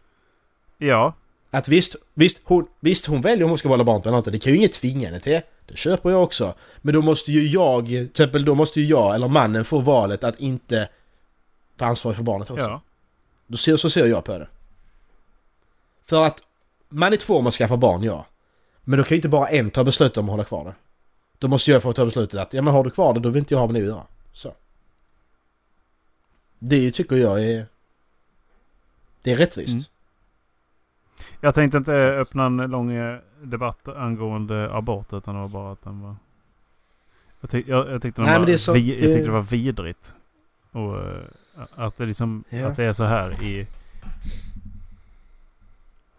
Ja. 0.78 1.14
Att 1.54 1.68
visst, 1.68 1.96
visst, 2.14 2.40
hon, 2.44 2.66
visst 2.80 3.06
hon 3.06 3.20
väljer 3.20 3.44
om 3.44 3.50
hon 3.50 3.58
ska 3.58 3.68
vara 3.68 3.84
barn 3.84 4.02
eller 4.04 4.18
inte. 4.18 4.30
Det 4.30 4.38
kan 4.38 4.52
ju 4.52 4.58
inget 4.58 4.72
tvinga 4.72 5.06
henne 5.06 5.20
till. 5.20 5.40
Det 5.66 5.76
köper 5.76 6.10
jag 6.10 6.22
också. 6.22 6.54
Men 6.82 6.94
då 6.94 7.02
måste 7.02 7.32
ju 7.32 7.46
jag, 7.46 7.86
till 7.86 8.06
exempel 8.06 8.44
då 8.44 8.54
måste 8.54 8.80
ju 8.80 8.86
jag 8.86 9.14
eller 9.14 9.28
mannen 9.28 9.64
få 9.64 9.80
valet 9.80 10.24
att 10.24 10.40
inte 10.40 10.88
vara 11.78 11.90
ansvarig 11.90 12.16
för 12.16 12.24
barnet 12.24 12.50
också. 12.50 12.64
Ja. 12.64 12.82
Då 13.46 13.56
ser, 13.56 13.76
så 13.76 13.90
ser 13.90 14.06
jag 14.06 14.24
på 14.24 14.38
det. 14.38 14.48
För 16.04 16.24
att 16.24 16.42
man 16.88 17.12
är 17.12 17.16
två 17.16 17.36
om 17.36 17.46
att 17.46 17.54
skaffa 17.54 17.76
barn, 17.76 18.02
ja. 18.02 18.26
Men 18.84 18.98
då 18.98 19.04
kan 19.04 19.14
ju 19.14 19.16
inte 19.16 19.28
bara 19.28 19.48
en 19.48 19.70
ta 19.70 19.84
beslut 19.84 20.16
om 20.16 20.24
att 20.24 20.30
hålla 20.30 20.44
kvar 20.44 20.64
det. 20.64 20.74
Då 21.38 21.48
måste 21.48 21.70
jag 21.70 21.82
få 21.82 21.92
ta 21.92 22.04
beslutet 22.04 22.40
att, 22.40 22.54
ja 22.54 22.62
men 22.62 22.74
har 22.74 22.84
du 22.84 22.90
kvar 22.90 23.14
det 23.14 23.20
då 23.20 23.28
vill 23.28 23.38
inte 23.38 23.54
jag 23.54 23.58
ha 23.58 23.66
med 23.66 23.74
det 23.74 23.80
att 23.80 23.94
göra. 23.94 24.06
Så. 24.32 24.54
Det 26.58 26.90
tycker 26.90 27.16
jag 27.16 27.44
är... 27.44 27.66
Det 29.22 29.32
är 29.32 29.36
rättvist. 29.36 29.72
Mm. 29.72 29.84
Jag 31.40 31.54
tänkte 31.54 31.78
inte 31.78 31.94
öppna 31.94 32.46
en 32.46 32.56
lång 32.56 32.92
eh, 32.92 33.18
debatt 33.42 33.88
angående 33.88 34.74
abort 34.74 35.12
utan 35.12 35.34
det 35.34 35.40
var 35.40 35.48
bara 35.48 35.72
att 35.72 35.82
den 35.82 36.00
var... 36.00 36.16
Jag, 37.40 37.50
tyck, 37.50 37.68
jag, 37.68 37.90
jag, 37.90 38.02
tyckte, 38.02 38.20
den 38.20 38.30
Nej, 38.30 38.38
var 38.38 38.46
det 38.46 38.58
så- 38.58 38.72
vi, 38.72 38.92
jag 38.92 39.12
tyckte 39.12 39.26
det 39.26 39.32
var 39.32 39.42
vidrigt. 39.42 40.14
Och 40.70 40.98
eh, 40.98 41.22
att 41.74 41.96
det 41.96 42.06
liksom... 42.06 42.44
Ja. 42.48 42.66
Att 42.66 42.76
det 42.76 42.84
är 42.84 42.92
så 42.92 43.04
här 43.04 43.42
i... 43.42 43.66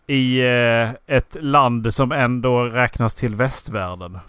I 0.07 0.41
eh, 0.41 0.91
ett 1.05 1.37
land 1.39 1.93
som 1.93 2.11
ändå 2.11 2.63
räknas 2.63 3.15
till 3.15 3.35
västvärlden. 3.35 4.19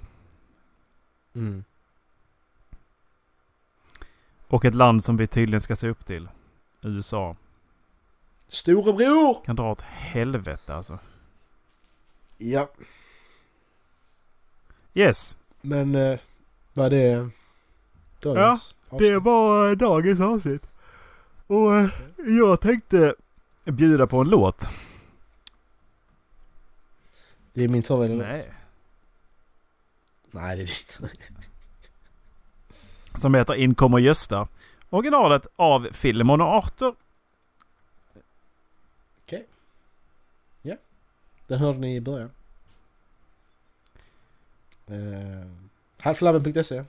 Mm. 1.35 1.65
Och 4.49 4.65
ett 4.65 4.75
land 4.75 5.05
som 5.05 5.17
vi 5.17 5.27
tydligen 5.27 5.61
ska 5.61 5.77
se 5.77 5.89
upp 5.89 6.07
till. 6.07 6.29
USA. 6.83 7.37
Storebror! 8.49 9.45
Kan 9.45 9.57
dra 9.57 9.71
åt 9.73 9.81
helvete 9.83 10.75
alltså. 10.75 10.99
Ja, 12.39 12.69
Yes. 14.97 15.37
men 15.61 15.95
eh, 15.95 16.19
vad 16.75 16.91
det 16.91 17.29
dagens 18.21 18.75
Det 18.99 19.19
var 19.19 19.69
eh, 19.71 19.77
dagens 19.77 20.21
avsnitt. 20.21 20.67
Och 21.47 21.77
eh, 21.77 21.89
jag 22.39 22.61
tänkte 22.61 23.15
bjuda 23.65 24.07
på 24.07 24.19
en 24.21 24.29
låt. 24.29 24.69
Det 27.53 27.65
är 27.65 27.69
min 27.69 27.83
tur 27.83 28.05
eller? 28.05 28.17
Nej. 28.17 28.53
Nej, 30.31 30.57
det 30.57 30.63
är 30.63 30.67
ditt. 30.67 30.99
Som 33.21 33.35
heter 33.35 33.55
In 33.55 33.75
kommer 33.75 33.99
Gösta. 33.99 34.49
Originalet 34.91 35.47
av 35.57 35.89
Filemon 35.93 36.41
och 36.41 36.49
Arthur. 36.49 36.95
Den 41.47 41.59
hörde 41.59 41.79
ni 41.79 41.97
i 41.97 42.01
början. 42.01 42.31
Uh, 44.91 45.47
Halflabben.se 46.01 46.85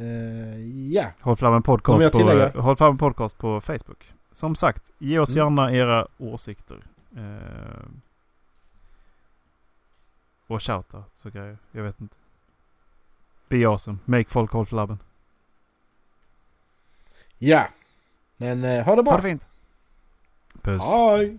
uh, 0.00 0.60
Ja, 0.92 1.12
Håll 1.20 1.36
fram 1.36 1.54
en 1.54 1.62
Kommer 1.62 1.78
podcast, 1.78 2.12
på, 2.12 2.30
eh, 2.30 2.62
håll 2.62 2.98
podcast 2.98 3.38
på 3.38 3.60
Facebook. 3.60 4.12
Som 4.32 4.54
sagt, 4.54 4.90
ge 4.98 5.18
oss 5.18 5.36
Mm. 5.36 5.38
gärna 5.44 5.72
era 5.72 6.06
åsikter. 6.18 6.82
Eh, 7.16 7.88
och 10.46 10.62
shoutout 10.62 11.04
så 11.14 11.30
grejer. 11.30 11.58
Jag 11.72 11.82
vet 11.82 12.00
inte. 12.00 12.16
Be 13.48 13.68
awesome. 13.68 13.98
Make 14.04 14.30
folk 14.30 14.50
håll 14.52 14.66
flabben. 14.66 14.98
ja. 17.38 17.68
Men 18.36 18.64
uh, 18.64 18.82
ha 18.84 18.96
det 18.96 19.02
bra. 19.02 19.12
Ha 19.12 19.16
det 19.16 19.22
fint. 19.22 19.48
Puss. 20.62 20.82
Hej! 20.84 21.38